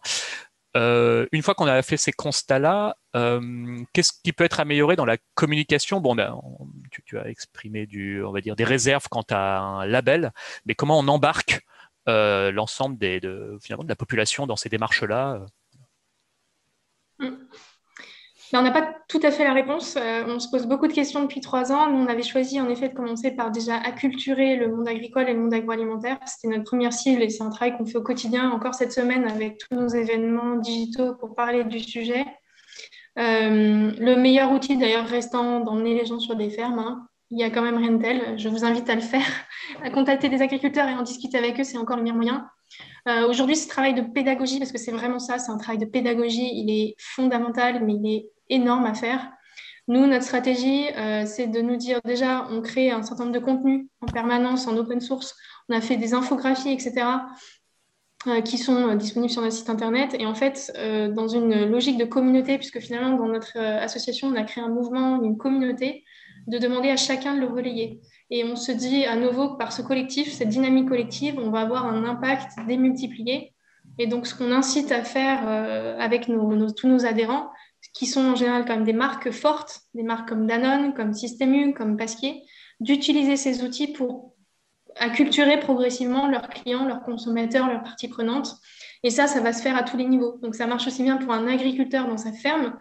Euh, 0.78 1.26
une 1.34 1.42
fois 1.42 1.54
qu'on 1.54 1.68
a 1.68 1.82
fait 1.82 1.98
ces 1.98 2.14
constats-là, 2.14 2.96
euh, 3.16 3.78
qu'est-ce 3.92 4.14
qui 4.24 4.32
peut 4.32 4.46
être 4.46 4.62
amélioré 4.62 4.96
dans 4.96 5.06
la 5.06 5.18
communication? 5.36 6.00
Bon, 6.00 6.16
tu, 6.92 7.04
tu, 7.04 7.20
as 7.20 7.28
exprimé 7.28 7.86
du, 7.86 8.24
on 8.24 8.32
va 8.32 8.40
dire, 8.40 8.56
des 8.56 8.64
réserves 8.64 9.08
quant 9.10 9.26
à 9.30 9.60
un 9.60 9.86
label, 9.86 10.32
mais 10.66 10.74
comment 10.74 10.98
on 10.98 11.08
embarque 11.10 11.62
euh, 11.62 11.81
l'ensemble 12.08 12.98
des, 12.98 13.20
de, 13.20 13.58
finalement, 13.62 13.86
la 13.88 13.96
population 13.96 14.48
dans 14.48 14.56
ces 14.56 14.70
démarches-là 14.70 15.46
mm. 17.20 17.30
on 18.54 18.62
n'a 18.62 18.72
pas 18.72 18.96
tout 19.08 19.20
à 19.24 19.32
fait 19.32 19.44
la 19.44 19.54
réponse. 19.54 19.98
Euh, 19.98 20.24
on 20.28 20.40
se 20.40 20.50
pose 20.50 20.66
beaucoup 20.66 20.88
de 20.88 20.94
questions 20.94 21.22
depuis 21.22 21.42
trois 21.42 21.72
ans. 21.72 21.90
Nous, 21.90 21.98
on 21.98 22.08
avait 22.08 22.24
choisi 22.24 22.60
en 22.60 22.70
effet 22.70 22.90
de 22.90 22.94
commencer 22.94 23.32
par 23.32 23.52
déjà 23.52 23.76
acculturer 23.76 24.56
le 24.56 24.76
monde 24.76 24.88
agricole 24.88 25.30
et 25.30 25.34
le 25.34 25.40
monde 25.40 25.54
agroalimentaire. 25.54 26.18
C'était 26.26 26.48
notre 26.48 26.66
première 26.66 26.94
cible 26.94 27.22
et 27.22 27.30
c'est 27.30 27.44
un 27.44 27.50
travail 27.50 27.78
qu'on 27.78 27.86
fait 27.86 27.98
au 27.98 28.04
quotidien, 28.04 28.52
encore 28.52 28.76
cette 28.76 28.92
semaine, 28.92 29.28
avec 29.28 29.58
tous 29.58 29.76
nos 29.76 29.88
événements 29.88 30.56
digitaux 30.56 31.16
pour 31.16 31.36
parler 31.36 31.64
du 31.64 31.80
sujet. 31.80 32.26
Euh, 33.20 33.92
le 33.98 34.16
meilleur 34.16 34.52
outil 34.52 34.78
d'ailleurs 34.78 35.08
restant 35.08 35.60
d'emmener 35.60 35.96
les 35.96 36.06
gens 36.06 36.20
sur 36.20 36.36
des 36.36 36.50
fermes. 36.50 36.80
Hein 36.80 37.08
il 37.32 37.40
y 37.40 37.44
a 37.44 37.50
quand 37.50 37.62
même 37.62 37.78
rien 37.78 37.92
de 37.92 38.02
tel. 38.02 38.38
Je 38.38 38.50
vous 38.50 38.66
invite 38.66 38.90
à 38.90 38.96
le 38.96 39.02
faire, 39.02 39.26
à 39.84 39.90
contacter 39.90 40.30
des 40.30 40.42
agriculteurs 40.42 40.88
et 40.88 40.94
en 40.94 41.02
discuter 41.02 41.38
avec 41.38 41.60
eux, 41.60 41.64
c'est 41.64 41.78
encore 41.78 41.98
le 41.98 42.04
meilleur 42.04 42.18
moyen. 42.18 42.48
Euh, 43.08 43.28
aujourd'hui, 43.28 43.56
ce 43.56 43.68
travail 43.68 43.94
de 43.94 44.02
pédagogie, 44.02 44.60
parce 44.60 44.72
que 44.72 44.78
c'est 44.78 44.92
vraiment 44.92 45.20
ça, 45.20 45.40
c'est 45.40 45.52
un 45.52 45.58
travail 45.58 45.80
de 45.80 45.86
pédagogie, 45.86 46.52
il 46.54 46.70
est 46.70 46.96
fondamental, 47.00 47.84
mais 47.84 47.94
il 47.94 48.16
est 48.16 48.30
énorme 48.50 48.86
à 48.86 48.94
faire. 48.94 49.32
Nous, 49.88 50.06
notre 50.06 50.24
stratégie, 50.24 50.88
euh, 50.96 51.26
c'est 51.26 51.48
de 51.48 51.62
nous 51.62 51.76
dire 51.76 52.00
déjà, 52.06 52.48
on 52.52 52.62
crée 52.62 52.92
un 52.92 53.02
certain 53.02 53.26
nombre 53.26 53.40
de 53.40 53.44
contenus 53.44 53.88
en 54.02 54.06
permanence, 54.06 54.68
en 54.68 54.78
open 54.78 55.02
source. 55.02 55.36
On 55.70 55.76
a 55.76 55.82
fait 55.82 55.98
des 55.98 56.14
infographies, 56.14 56.72
etc., 56.72 56.94
euh, 58.28 58.42
qui 58.42 58.60
sont 58.60 58.94
disponibles 58.96 59.32
sur 59.32 59.42
notre 59.42 59.56
site 59.56 59.70
internet. 59.70 60.16
Et 60.20 60.26
en 60.26 60.36
fait, 60.36 60.72
dans 61.16 61.28
une 61.28 61.66
logique 61.66 61.98
de 61.98 62.06
communauté, 62.06 62.58
puisque 62.58 62.80
finalement, 62.80 63.18
dans 63.18 63.28
notre 63.28 63.58
association, 63.58 64.28
on 64.28 64.36
a 64.36 64.44
créé 64.44 64.64
un 64.64 64.70
mouvement, 64.70 65.22
une 65.24 65.38
communauté, 65.38 66.04
de 66.48 66.58
demander 66.58 66.90
à 66.90 66.98
chacun 66.98 67.36
de 67.36 67.40
le 67.40 67.48
relayer. 67.48 68.02
Et 68.30 68.44
on 68.44 68.56
se 68.56 68.72
dit 68.72 69.06
à 69.06 69.16
nouveau 69.16 69.52
que 69.52 69.58
par 69.58 69.72
ce 69.72 69.82
collectif, 69.82 70.32
cette 70.32 70.50
dynamique 70.50 70.88
collective, 70.88 71.38
on 71.38 71.50
va 71.50 71.62
avoir 71.62 71.86
un 71.86 72.04
impact 72.06 72.52
démultiplié. 72.68 73.54
Et 73.98 74.08
donc, 74.08 74.26
ce 74.26 74.36
qu'on 74.36 74.52
incite 74.52 74.92
à 74.92 75.04
faire 75.04 75.48
euh, 75.48 75.98
avec 76.00 76.26
tous 76.26 76.88
nos 76.88 77.06
adhérents, 77.06 77.52
qui 77.94 78.06
sont 78.06 78.22
en 78.22 78.36
général 78.36 78.66
quand 78.66 78.76
même 78.76 78.86
des 78.86 78.94
marques 78.94 79.32
fortes, 79.32 79.82
des 79.94 80.04
marques 80.04 80.30
comme 80.30 80.48
Danone, 80.48 80.94
comme 80.94 81.14
Système 81.14 81.74
comme 81.74 81.98
Pasquier, 81.98 82.44
d'utiliser 82.80 83.36
ces 83.36 83.64
outils 83.64 83.88
pour 83.88 84.36
acculturer 84.98 85.60
progressivement 85.60 86.28
leurs 86.28 86.50
clients, 86.50 86.86
leurs 86.86 87.04
consommateurs, 87.04 87.68
leurs 87.68 87.84
parties 87.84 88.08
prenantes. 88.08 88.56
Et 89.04 89.10
ça, 89.10 89.28
ça 89.28 89.42
va 89.42 89.52
se 89.52 89.62
faire 89.62 89.76
à 89.76 89.84
tous 89.84 89.98
les 89.98 90.06
niveaux. 90.06 90.38
Donc, 90.42 90.56
ça 90.56 90.68
marche 90.68 90.88
aussi 90.88 91.04
bien 91.04 91.18
pour 91.18 91.34
un 91.34 91.48
agriculteur 91.48 92.08
dans 92.08 92.18
sa 92.18 92.32
ferme 92.32 92.78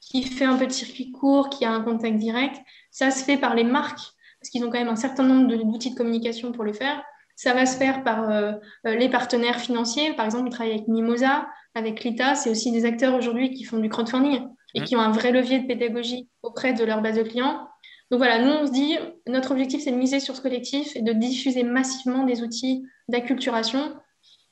qui 0.00 0.22
fait 0.24 0.44
un 0.44 0.56
peu 0.56 0.66
de 0.66 0.72
circuit 0.72 1.12
court, 1.12 1.48
qui 1.48 1.64
a 1.64 1.72
un 1.72 1.82
contact 1.82 2.16
direct. 2.16 2.60
Ça 2.92 3.10
se 3.10 3.24
fait 3.24 3.36
par 3.36 3.56
les 3.56 3.64
marques, 3.64 4.12
parce 4.40 4.50
qu'ils 4.50 4.64
ont 4.64 4.70
quand 4.70 4.78
même 4.78 4.88
un 4.88 4.96
certain 4.96 5.24
nombre 5.24 5.52
d'outils 5.64 5.90
de 5.90 5.96
communication 5.96 6.52
pour 6.52 6.62
le 6.62 6.72
faire. 6.72 7.02
Ça 7.34 7.54
va 7.54 7.66
se 7.66 7.76
faire 7.76 8.04
par 8.04 8.30
euh, 8.30 8.52
euh, 8.86 8.94
les 8.94 9.08
partenaires 9.08 9.58
financiers. 9.58 10.12
Par 10.12 10.26
exemple, 10.26 10.46
on 10.46 10.50
travaille 10.50 10.74
avec 10.74 10.88
Mimosa, 10.88 11.46
avec 11.74 12.04
Lita. 12.04 12.34
C'est 12.34 12.50
aussi 12.50 12.70
des 12.70 12.84
acteurs 12.84 13.14
aujourd'hui 13.14 13.52
qui 13.52 13.64
font 13.64 13.78
du 13.78 13.88
crowdfunding 13.88 14.46
et 14.74 14.80
mmh. 14.80 14.84
qui 14.84 14.96
ont 14.96 15.00
un 15.00 15.10
vrai 15.10 15.32
levier 15.32 15.60
de 15.60 15.66
pédagogie 15.66 16.28
auprès 16.42 16.74
de 16.74 16.84
leur 16.84 17.00
base 17.00 17.16
de 17.16 17.22
clients. 17.22 17.66
Donc 18.10 18.18
voilà, 18.18 18.38
nous, 18.40 18.52
on 18.52 18.66
se 18.66 18.72
dit, 18.72 18.98
notre 19.26 19.52
objectif, 19.52 19.82
c'est 19.82 19.90
de 19.90 19.96
miser 19.96 20.20
sur 20.20 20.36
ce 20.36 20.42
collectif 20.42 20.94
et 20.94 21.00
de 21.00 21.14
diffuser 21.14 21.62
massivement 21.62 22.24
des 22.24 22.42
outils 22.42 22.84
d'acculturation. 23.08 23.94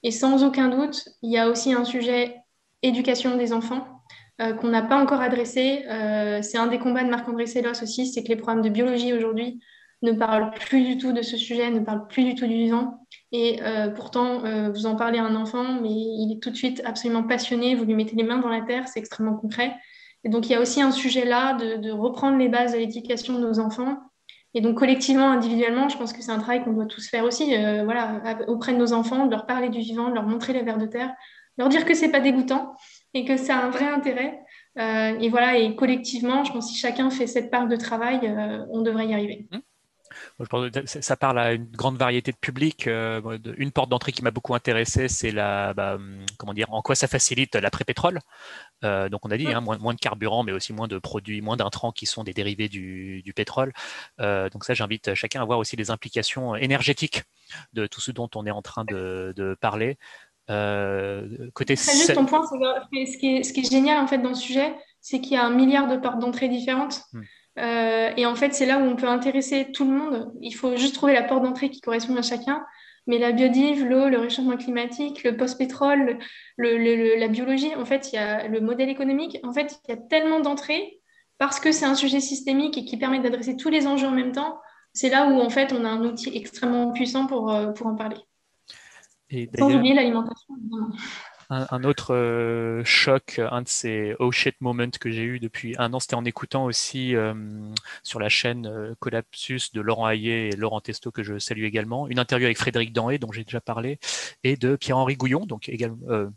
Et 0.03 0.11
sans 0.11 0.43
aucun 0.45 0.68
doute, 0.68 1.09
il 1.22 1.30
y 1.30 1.36
a 1.36 1.51
aussi 1.51 1.74
un 1.74 1.84
sujet 1.84 2.36
éducation 2.82 3.36
des 3.36 3.53
enfants 3.53 4.00
euh, 4.41 4.55
qu'on 4.55 4.68
n'a 4.68 4.80
pas 4.80 4.97
encore 4.97 5.20
adressé. 5.20 5.84
Euh, 5.91 6.41
c'est 6.41 6.57
un 6.57 6.66
des 6.66 6.78
combats 6.78 7.05
de 7.05 7.11
Marc-André 7.11 7.47
Sellos 7.47 7.82
aussi, 7.82 8.07
c'est 8.07 8.22
que 8.22 8.28
les 8.28 8.36
programmes 8.36 8.62
de 8.62 8.70
biologie 8.70 9.12
aujourd'hui 9.12 9.61
ne 10.03 10.12
parlent 10.12 10.51
plus 10.53 10.82
du 10.82 10.97
tout 10.97 11.12
de 11.12 11.20
ce 11.20 11.36
sujet, 11.36 11.70
ne 11.70 11.80
parlent 11.80 12.07
plus 12.07 12.24
du 12.24 12.34
tout 12.34 12.47
du 12.47 12.55
vivant. 12.55 13.07
Et 13.32 13.59
euh, 13.62 13.88
pourtant, 13.88 14.43
vous 14.70 14.86
en 14.86 14.97
parlez 14.97 15.18
à 15.18 15.24
un 15.24 15.36
enfant, 15.36 15.80
mais 15.82 15.91
il 15.91 16.32
est 16.34 16.43
tout 16.43 16.49
de 16.49 16.57
suite 16.57 16.80
absolument 16.86 17.22
passionné, 17.22 17.74
vous 17.74 17.84
lui 17.84 17.95
mettez 17.95 18.16
les 18.16 18.22
mains 18.22 18.38
dans 18.38 18.49
la 18.49 18.62
terre, 18.62 18.88
c'est 18.88 18.99
extrêmement 18.99 19.36
concret. 19.36 19.76
Et 20.24 20.30
donc, 20.30 20.47
il 20.47 20.53
y 20.53 20.55
a 20.55 20.61
aussi 20.61 20.80
un 20.80 20.91
sujet 20.91 21.26
là 21.26 21.53
de, 21.53 21.91
reprendre 21.91 22.38
les 22.38 22.49
bases 22.49 22.72
de 22.72 22.78
l'éducation 22.78 23.34
de 23.34 23.41
nos 23.41 23.59
enfants. 23.59 23.99
Et 24.55 24.62
donc, 24.62 24.78
collectivement, 24.78 25.30
individuellement, 25.30 25.91
je 25.91 25.99
pense 25.99 26.14
que 26.14 26.22
c'est 26.22 26.32
un 26.32 26.38
travail 26.38 26.64
qu'on 26.64 26.72
doit 26.72 26.86
tous 26.86 27.07
faire 27.11 27.24
aussi, 27.24 27.55
voilà, 27.84 28.22
auprès 28.49 28.72
de 28.72 28.78
nos 28.78 28.95
enfants, 28.95 29.26
de 29.26 29.30
leur 29.30 29.45
parler 29.45 29.68
du 29.68 29.80
vivant, 29.80 30.09
de 30.09 30.14
leur 30.14 30.26
montrer 30.26 30.55
les 30.55 30.62
vers 30.62 30.78
de 30.78 30.86
terre, 30.86 31.12
leur 31.59 31.68
dire 31.68 31.84
que 31.84 31.93
c'est 31.93 32.11
pas 32.11 32.20
dégoûtant, 32.20 32.74
et 33.15 33.25
que 33.25 33.37
ça 33.37 33.59
a 33.59 33.67
un 33.67 33.71
vrai 33.71 33.87
intérêt. 33.87 34.41
et 34.77 35.29
voilà, 35.29 35.57
et 35.59 35.75
collectivement, 35.77 36.45
je 36.45 36.53
pense 36.53 36.67
que 36.67 36.73
si 36.73 36.79
chacun 36.79 37.11
fait 37.11 37.27
cette 37.27 37.51
part 37.51 37.69
de 37.69 37.77
travail, 37.77 38.21
on 38.71 38.83
devrait 38.83 39.09
y 39.09 39.15
arriver. 39.15 39.47
Mmh. 39.51 39.59
Je 40.41 40.45
pense 40.47 40.71
que 40.71 40.87
ça 40.87 41.17
parle 41.17 41.39
à 41.39 41.53
une 41.53 41.71
grande 41.71 41.97
variété 41.97 42.33
de 42.33 42.37
publics. 42.37 42.87
Euh, 42.87 43.39
une 43.57 43.73
porte 43.73 43.89
d'entrée 43.89 44.13
qui 44.13 44.23
m'a 44.23 44.31
beaucoup 44.31 44.55
intéressé, 44.55 45.09
c'est 45.09 45.31
la, 45.31 45.75
bah, 45.75 45.95
hum, 45.97 46.25
comment 46.39 46.55
dire, 46.55 46.73
en 46.73 46.83
quoi 46.83 46.95
ça 46.95 47.07
facilite 47.09 47.55
l'après-pétrole. 47.55 48.21
Euh, 48.85 49.09
donc 49.09 49.25
on 49.27 49.31
a 49.31 49.37
dit 49.37 49.47
hein, 49.49 49.61
moins, 49.61 49.79
moins, 49.79 49.95
de 49.95 50.01
carburant, 50.01 50.43
mais 50.43 50.53
aussi 50.53 50.73
moins 50.73 50.89
de 50.89 50.99
produits, 50.99 51.43
moins 51.43 51.57
d'intrants 51.57 51.93
qui 51.93 52.07
sont 52.07 52.25
des 52.25 52.33
dérivés 52.33 52.69
du, 52.69 53.33
pétrole. 53.37 53.73
Euh, 54.21 54.49
donc 54.51 54.65
ça, 54.65 54.75
j'invite 54.75 55.15
chacun 55.15 55.43
à 55.43 55.45
voir 55.45 55.59
aussi 55.59 55.77
les 55.77 55.91
implications 55.91 56.57
énergétiques 56.57 57.23
de 57.73 57.87
tout 57.87 58.01
ce 58.01 58.11
dont 58.11 58.29
on 58.35 58.47
est 58.47 58.51
en 58.51 58.63
train 58.63 58.85
de, 58.85 59.57
parler. 59.61 59.99
Côté 61.55 61.77
juste 61.77 62.15
ton 62.15 62.27
point, 62.27 62.43
ce 62.45 63.19
qui, 63.19 63.37
est, 63.37 63.43
ce 63.43 63.53
qui 63.53 63.61
est 63.61 63.71
génial 63.71 63.99
en 64.03 64.07
fait 64.07 64.19
dans 64.19 64.31
le 64.31 64.35
sujet, 64.35 64.75
c'est 65.01 65.21
qu'il 65.21 65.33
y 65.33 65.37
a 65.37 65.45
un 65.45 65.51
milliard 65.51 65.89
de 65.89 65.97
portes 65.97 66.19
d'entrée 66.19 66.49
différentes. 66.49 67.03
Hmm. 67.13 67.23
Euh, 67.59 68.11
et 68.17 68.27
en 68.27 68.35
fait, 68.35 68.55
c'est 68.55 68.67
là 68.67 68.79
où 68.79 68.83
on 68.83 68.97
peut 68.97 69.09
intéresser 69.09 69.71
tout 69.73 69.85
le 69.85 69.97
monde. 69.97 70.33
Il 70.41 70.53
faut 70.53 70.77
juste 70.77 70.95
trouver 70.95 71.13
la 71.13 71.23
porte 71.23 71.43
d'entrée 71.43 71.71
qui 71.71 71.81
correspond 71.81 72.17
à 72.17 72.23
chacun. 72.23 72.65
Mais 73.07 73.19
la 73.19 73.33
biodive, 73.33 73.85
l'eau, 73.85 74.09
le 74.09 74.19
réchauffement 74.19 74.57
climatique, 74.57 75.25
le 75.25 75.37
post-pétrole, 75.37 76.19
la 76.59 77.29
biologie, 77.29 77.75
en 77.75 77.85
fait, 77.85 78.13
il 78.13 78.17
y 78.17 78.19
a 78.19 78.47
le 78.47 78.61
modèle 78.61 78.89
économique. 78.89 79.39
En 79.43 79.53
fait, 79.53 79.81
il 79.89 79.91
y 79.91 79.95
a 79.95 79.97
tellement 79.97 80.41
d'entrées 80.41 81.01
parce 81.39 81.59
que 81.59 81.73
c'est 81.73 81.87
un 81.87 81.95
sujet 81.95 82.21
systémique 82.21 82.77
et 82.77 82.85
qui 82.85 82.99
permet 82.99 83.19
d'adresser 83.19 83.57
tous 83.57 83.71
les 83.71 83.87
enjeux 83.87 84.07
en 84.07 84.13
même 84.13 84.33
temps. 84.33 84.61
C'est 84.93 85.09
là 85.09 85.29
où, 85.29 85.41
en 85.41 85.51
fait, 85.51 85.73
on 85.73 85.85
a 85.85 85.89
un 85.89 86.05
outil 86.05 86.31
extrêmement 86.37 86.93
puissant 86.93 87.27
pour, 87.27 87.51
euh, 87.53 87.73
pour 87.73 87.87
en 87.87 87.95
parler. 87.95 88.19
Sans 89.59 89.74
oublier 89.74 89.95
l'alimentation, 89.95 90.55
un, 91.51 91.83
autre 91.83 92.14
euh, 92.14 92.85
choc, 92.85 93.41
un 93.51 93.62
de 93.62 93.68
ces 93.68 94.14
oh 94.20 94.31
shit 94.31 94.55
moments 94.61 94.91
que 95.01 95.11
j'ai 95.11 95.24
eu 95.24 95.41
depuis 95.41 95.74
un 95.78 95.93
an, 95.93 95.99
c'était 95.99 96.14
en 96.14 96.24
écoutant 96.24 96.64
aussi 96.64 97.16
euh, 97.16 97.35
sur 98.05 98.20
la 98.20 98.28
chaîne 98.28 98.66
euh, 98.66 98.95
Collapsus 99.01 99.72
de 99.74 99.81
Laurent 99.81 100.09
Hayet 100.09 100.51
et 100.51 100.57
Laurent 100.57 100.81
Testo, 100.81 101.11
que 101.11 101.24
je 101.24 101.41
salue 101.41 101.64
également, 101.64 102.07
une 102.07 102.20
interview 102.20 102.47
avec 102.47 102.57
Frédéric 102.57 102.93
Danhé, 102.93 103.18
dont 103.18 103.33
j'ai 103.33 103.43
déjà 103.43 103.61
parlé, 103.61 103.99
et 104.45 104.57
de 104.57 104.76
Pierre-Henri 104.76 105.16
Gouillon, 105.16 105.45
donc 105.45 105.68
également 105.68 106.31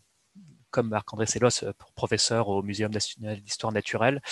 comme 0.72 0.90
Marc-André 0.90 1.28
Sellos, 1.28 1.72
professeur 1.94 2.48
au 2.48 2.64
Muséum 2.64 2.92
national 2.92 3.40
d'histoire 3.40 3.72
naturelle, 3.72 4.24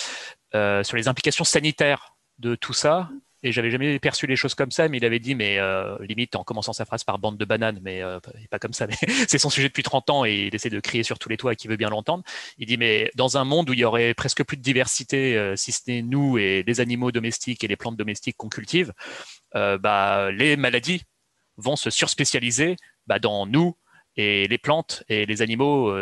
sur 0.51 0.97
les 0.97 1.07
implications 1.07 1.43
sanitaires 1.43 2.15
de 2.39 2.55
tout 2.55 2.73
ça, 2.73 3.11
et 3.43 3.51
j'avais 3.51 3.71
jamais 3.71 3.97
perçu 3.99 4.27
les 4.27 4.35
choses 4.35 4.53
comme 4.53 4.71
ça, 4.71 4.87
mais 4.87 4.97
il 4.97 5.05
avait 5.05 5.19
dit, 5.19 5.33
mais 5.33 5.57
euh, 5.57 5.97
limite 6.01 6.35
en 6.35 6.43
commençant 6.43 6.73
sa 6.73 6.85
phrase 6.85 7.03
par 7.03 7.17
bande 7.17 7.37
de 7.37 7.45
bananes, 7.45 7.79
mais 7.81 8.03
euh, 8.03 8.19
pas 8.49 8.59
comme 8.59 8.73
ça, 8.73 8.87
mais 8.87 8.95
c'est 9.27 9.39
son 9.39 9.49
sujet 9.49 9.67
depuis 9.67 9.83
30 9.83 10.09
ans 10.09 10.25
et 10.25 10.47
il 10.47 10.55
essaie 10.55 10.69
de 10.69 10.79
crier 10.79 11.03
sur 11.03 11.17
tous 11.17 11.29
les 11.29 11.37
toits 11.37 11.55
qui 11.55 11.67
veut 11.67 11.77
bien 11.77 11.89
l'entendre. 11.89 12.23
Il 12.57 12.67
dit, 12.67 12.77
mais 12.77 13.11
dans 13.15 13.37
un 13.37 13.43
monde 13.43 13.69
où 13.69 13.73
il 13.73 13.79
y 13.79 13.85
aurait 13.85 14.13
presque 14.13 14.43
plus 14.43 14.57
de 14.57 14.61
diversité, 14.61 15.35
euh, 15.37 15.55
si 15.55 15.71
ce 15.71 15.81
n'est 15.87 16.01
nous 16.03 16.37
et 16.37 16.63
les 16.65 16.79
animaux 16.81 17.11
domestiques 17.11 17.63
et 17.63 17.67
les 17.67 17.75
plantes 17.75 17.97
domestiques 17.97 18.37
qu'on 18.37 18.49
cultive, 18.49 18.93
bah, 19.53 20.31
les 20.31 20.55
maladies 20.55 21.03
vont 21.57 21.75
se 21.75 21.89
surspécialiser 21.89 22.77
bah, 23.07 23.19
dans 23.19 23.45
nous, 23.45 23.75
et 24.15 24.47
les 24.47 24.57
plantes 24.57 25.03
et 25.09 25.25
les 25.25 25.41
animaux 25.41 25.93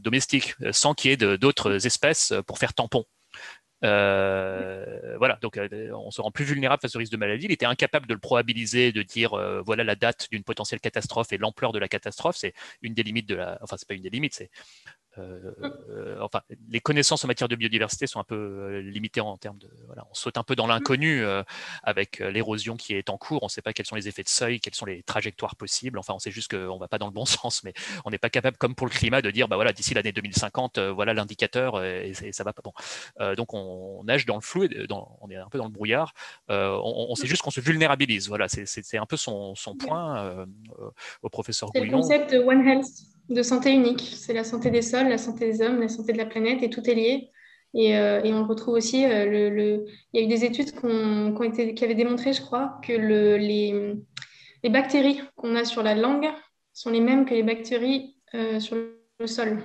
domestiques, 0.00 0.54
sans 0.72 0.94
qu'il 0.94 1.10
y 1.10 1.14
ait 1.14 1.38
d'autres 1.38 1.86
espèces 1.86 2.32
pour 2.46 2.58
faire 2.58 2.74
tampon. 2.74 3.04
Euh, 3.82 5.16
voilà, 5.18 5.38
donc 5.40 5.56
euh, 5.56 5.90
on 5.94 6.10
se 6.10 6.20
rend 6.20 6.30
plus 6.30 6.44
vulnérable 6.44 6.80
face 6.82 6.94
au 6.96 6.98
risque 6.98 7.12
de 7.12 7.16
maladie. 7.16 7.46
Il 7.46 7.52
était 7.52 7.66
incapable 7.66 8.06
de 8.06 8.14
le 8.14 8.20
probabiliser, 8.20 8.92
de 8.92 9.02
dire 9.02 9.34
euh, 9.34 9.62
voilà 9.64 9.84
la 9.84 9.96
date 9.96 10.28
d'une 10.30 10.44
potentielle 10.44 10.80
catastrophe 10.80 11.32
et 11.32 11.38
l'ampleur 11.38 11.72
de 11.72 11.78
la 11.78 11.88
catastrophe. 11.88 12.36
C'est 12.36 12.52
une 12.82 12.94
des 12.94 13.02
limites 13.02 13.28
de 13.28 13.36
la, 13.36 13.58
enfin 13.62 13.76
c'est 13.78 13.88
pas 13.88 13.94
une 13.94 14.02
des 14.02 14.10
limites, 14.10 14.34
c'est 14.34 14.50
euh, 15.18 15.52
euh, 15.88 16.18
enfin, 16.20 16.40
les 16.68 16.80
connaissances 16.80 17.24
en 17.24 17.28
matière 17.28 17.48
de 17.48 17.56
biodiversité 17.56 18.06
sont 18.06 18.20
un 18.20 18.24
peu 18.24 18.36
euh, 18.36 18.80
limitées 18.80 19.20
en 19.20 19.36
termes 19.36 19.58
de. 19.58 19.68
Voilà, 19.86 20.06
on 20.10 20.14
saute 20.14 20.36
un 20.36 20.44
peu 20.44 20.54
dans 20.54 20.66
l'inconnu 20.66 21.24
avec 21.82 22.20
l'érosion 22.20 22.76
qui 22.76 22.94
est 22.94 23.10
en 23.10 23.18
cours. 23.18 23.42
On 23.42 23.46
ne 23.46 23.50
sait 23.50 23.62
pas 23.62 23.72
quels 23.72 23.86
sont 23.86 23.96
les 23.96 24.08
effets 24.08 24.22
de 24.22 24.28
seuil, 24.28 24.60
quelles 24.60 24.74
sont 24.74 24.86
les 24.86 25.02
trajectoires 25.02 25.56
possibles. 25.56 25.98
Enfin, 25.98 26.14
on 26.14 26.18
sait 26.18 26.30
juste 26.30 26.50
qu'on 26.50 26.74
ne 26.74 26.80
va 26.80 26.88
pas 26.88 26.98
dans 26.98 27.06
le 27.06 27.12
bon 27.12 27.24
sens, 27.26 27.64
mais 27.64 27.72
on 28.04 28.10
n'est 28.10 28.18
pas 28.18 28.30
capable, 28.30 28.56
comme 28.56 28.74
pour 28.74 28.86
le 28.86 28.92
climat, 28.92 29.22
de 29.22 29.30
dire 29.30 29.48
bah 29.48 29.56
voilà, 29.56 29.72
d'ici 29.72 29.94
l'année 29.94 30.12
2050, 30.12 30.78
voilà 30.78 31.14
l'indicateur 31.14 31.82
et, 31.82 32.12
ça 32.32 32.44
va 32.44 32.52
pas 32.52 32.62
bon. 32.62 33.34
donc 33.34 33.54
on, 33.54 34.04
nage 34.04 34.26
dans 34.26 34.36
le 34.36 34.40
flou, 34.40 34.64
et 34.64 34.86
dans, 34.86 35.18
on 35.20 35.30
est 35.30 35.36
un 35.36 35.48
peu 35.48 35.58
dans 35.58 35.64
le 35.64 35.70
brouillard. 35.70 36.14
on, 36.48 37.14
sait 37.14 37.26
juste 37.26 37.42
qu'on 37.42 37.50
se 37.50 37.60
vulnérabilise. 37.60 38.28
Voilà, 38.28 38.48
c'est 38.48 38.98
un 38.98 39.06
peu 39.06 39.16
son, 39.16 39.54
son 39.54 39.76
point 39.76 40.46
au 41.22 41.28
professeur 41.28 41.70
Bouillon. 41.72 41.84
Le 41.84 41.90
concept 41.90 42.32
One 42.32 42.66
Health 42.66 42.86
de 43.34 43.42
santé 43.42 43.72
unique. 43.72 44.12
C'est 44.16 44.32
la 44.32 44.44
santé 44.44 44.70
des 44.70 44.82
sols, 44.82 45.08
la 45.08 45.18
santé 45.18 45.50
des 45.50 45.62
hommes, 45.62 45.80
la 45.80 45.88
santé 45.88 46.12
de 46.12 46.18
la 46.18 46.26
planète, 46.26 46.62
et 46.62 46.70
tout 46.70 46.88
est 46.88 46.94
lié. 46.94 47.30
Et, 47.74 47.96
euh, 47.96 48.20
on 48.24 48.46
retrouve 48.46 48.74
aussi, 48.74 49.04
euh, 49.04 49.78
il 50.12 50.20
y 50.20 50.22
a 50.22 50.24
eu 50.24 50.28
des 50.28 50.44
études 50.44 50.72
qui, 50.72 51.84
avaient 51.84 51.94
démontré, 51.94 52.32
je 52.32 52.42
crois, 52.42 52.80
que 52.84 52.92
les, 52.92 53.94
les, 54.62 54.70
bactéries 54.70 55.20
qu'on 55.36 55.54
a 55.54 55.64
sur 55.64 55.82
la 55.82 55.94
langue 55.94 56.26
sont 56.72 56.90
les 56.90 57.00
mêmes 57.00 57.24
que 57.24 57.34
les 57.34 57.44
bactéries 57.44 58.16
euh, 58.34 58.58
sur 58.58 58.76
le 58.76 59.26
sol. 59.26 59.62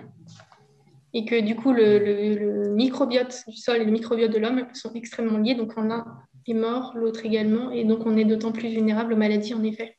Et 1.14 1.26
que 1.26 1.40
du 1.40 1.56
coup, 1.56 1.72
le, 1.72 2.70
microbiote 2.76 3.44
du 3.48 3.58
sol 3.58 3.78
et 3.78 3.86
le 3.86 3.92
microbiote 3.92 4.32
de 4.32 4.38
l'homme 4.38 4.68
sont 4.74 4.94
extrêmement 4.94 5.40
liés. 5.40 5.56
Donc, 5.56 5.76
l'un 5.76 6.06
est 6.48 6.54
mort, 6.54 6.94
l'autre 6.96 7.26
également. 7.26 7.72
Et 7.72 7.86
donc, 7.86 8.06
on 8.06 8.16
est 8.18 8.26
d'autant 8.26 8.52
plus 8.52 8.70
vulnérable 8.70 9.14
aux 9.14 9.18
maladies, 9.18 9.56
en 9.56 9.64
effet 9.64 9.96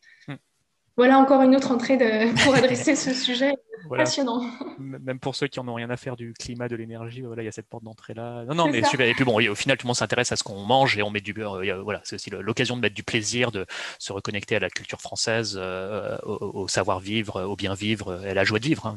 voilà 0.97 1.18
encore 1.18 1.42
une 1.42 1.55
autre 1.55 1.72
entrée 1.72 1.99
pour 2.44 2.55
adresser 2.55 2.97
ce 2.97 3.12
sujet 3.14 3.53
passionnant. 3.88 4.42
Même 4.78 5.18
pour 5.18 5.36
ceux 5.36 5.47
qui 5.47 5.61
en 5.61 5.68
ont 5.68 5.74
rien 5.74 5.90
à 5.90 5.97
faire 5.97 6.16
du 6.16 6.32
climat, 6.32 6.68
de 6.68 6.76
l'énergie, 6.76 7.22
voilà, 7.22 7.42
il 7.42 7.47
y 7.47 7.49
a 7.49 7.53
cette 7.53 7.68
porte 7.68 7.84
d'entrée 7.84 8.14
là. 8.14 8.44
Non, 8.47 8.55
non, 8.55 8.68
mais 8.68 8.82
super. 8.82 9.07
Et 9.07 9.14
puis 9.14 9.24
bon, 9.24 9.34
au 9.34 9.55
final, 9.55 9.76
tout 9.76 9.86
le 9.86 9.88
monde 9.88 9.97
s'intéresse 9.97 10.32
à 10.32 10.36
ce 10.36 10.42
qu'on 10.42 10.64
mange 10.64 10.97
et 10.99 11.03
on 11.03 11.11
met 11.11 11.20
du 11.20 11.32
beurre. 11.32 11.55
Euh, 11.55 11.82
voilà, 11.82 12.01
c'est 12.05 12.16
aussi 12.16 12.30
l'occasion 12.30 12.76
de 12.76 12.80
mettre 12.80 12.94
du 12.94 13.03
plaisir, 13.03 13.53
de 13.53 13.66
se 13.99 14.12
reconnecter 14.12 14.57
à 14.57 14.59
la 14.59 14.70
culture 14.70 15.01
française, 15.01 15.57
euh, 15.57 16.16
au, 16.24 16.66
savoir-vivre, 16.68 17.42
au 17.42 17.57
bien-vivre 17.57 18.24
et 18.24 18.30
à 18.30 18.34
la 18.34 18.44
joie 18.44 18.59
de 18.59 18.64
vivre, 18.64 18.86
hein, 18.86 18.97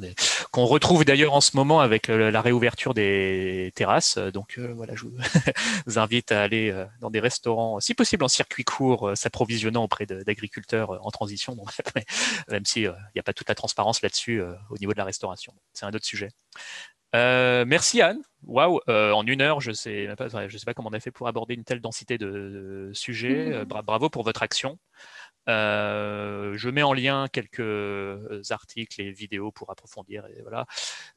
qu'on 0.51 0.65
retrouve 0.65 1.05
d'ailleurs 1.05 1.33
en 1.33 1.41
ce 1.41 1.55
moment 1.55 1.81
avec 1.81 2.07
la 2.07 2.41
réouverture 2.41 2.93
des 2.93 3.71
terrasses. 3.75 4.17
Donc 4.17 4.57
voilà, 4.57 4.95
je 4.95 5.05
vous 5.05 5.99
invite 5.99 6.31
à 6.31 6.41
aller 6.41 6.73
dans 7.01 7.09
des 7.09 7.19
restaurants, 7.19 7.79
si 7.79 7.93
possible 7.93 8.23
en 8.23 8.27
circuit 8.27 8.63
court, 8.63 9.11
s'approvisionnant 9.15 9.83
auprès 9.83 10.05
d'agriculteurs 10.05 11.05
en 11.05 11.11
transition. 11.11 11.57
Même 12.49 12.65
s'il 12.65 12.87
euh, 12.87 12.93
n'y 13.15 13.19
a 13.19 13.23
pas 13.23 13.33
toute 13.33 13.49
la 13.49 13.55
transparence 13.55 14.01
là-dessus 14.01 14.41
euh, 14.41 14.53
au 14.69 14.77
niveau 14.77 14.93
de 14.93 14.97
la 14.97 15.05
restauration. 15.05 15.53
C'est 15.73 15.85
un 15.85 15.91
autre 15.91 16.05
sujet. 16.05 16.29
Euh, 17.15 17.65
merci 17.65 18.01
Anne. 18.01 18.21
Waouh, 18.43 18.79
en 18.87 19.25
une 19.25 19.41
heure, 19.41 19.61
je 19.61 19.71
sais, 19.71 20.07
je 20.47 20.57
sais 20.57 20.65
pas 20.65 20.73
comment 20.73 20.89
on 20.89 20.93
a 20.93 20.99
fait 20.99 21.11
pour 21.11 21.27
aborder 21.27 21.55
une 21.55 21.63
telle 21.63 21.81
densité 21.81 22.17
de, 22.17 22.91
sujets. 22.93 23.63
Mm-hmm. 23.63 23.83
bravo 23.83 24.09
pour 24.09 24.23
votre 24.23 24.43
action. 24.43 24.77
je 25.47 26.69
mets 26.69 26.83
en 26.83 26.93
lien 26.93 27.27
quelques 27.27 28.51
articles 28.51 29.01
et 29.01 29.11
vidéos 29.11 29.51
pour 29.51 29.71
approfondir. 29.71 30.25
Et, 30.27 30.41
voilà. 30.41 30.67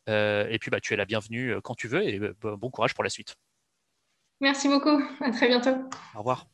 et 0.08 0.58
puis, 0.58 0.70
bah, 0.70 0.80
tu 0.80 0.94
es 0.94 0.96
la 0.96 1.04
bienvenue 1.04 1.60
quand 1.62 1.74
tu 1.74 1.88
veux 1.88 2.02
et 2.02 2.18
bon 2.40 2.70
courage 2.70 2.94
pour 2.94 3.04
la 3.04 3.10
suite. 3.10 3.36
Merci 4.40 4.68
beaucoup. 4.68 5.00
À 5.20 5.30
très 5.30 5.46
bientôt. 5.46 5.76
Au 6.14 6.18
revoir. 6.18 6.51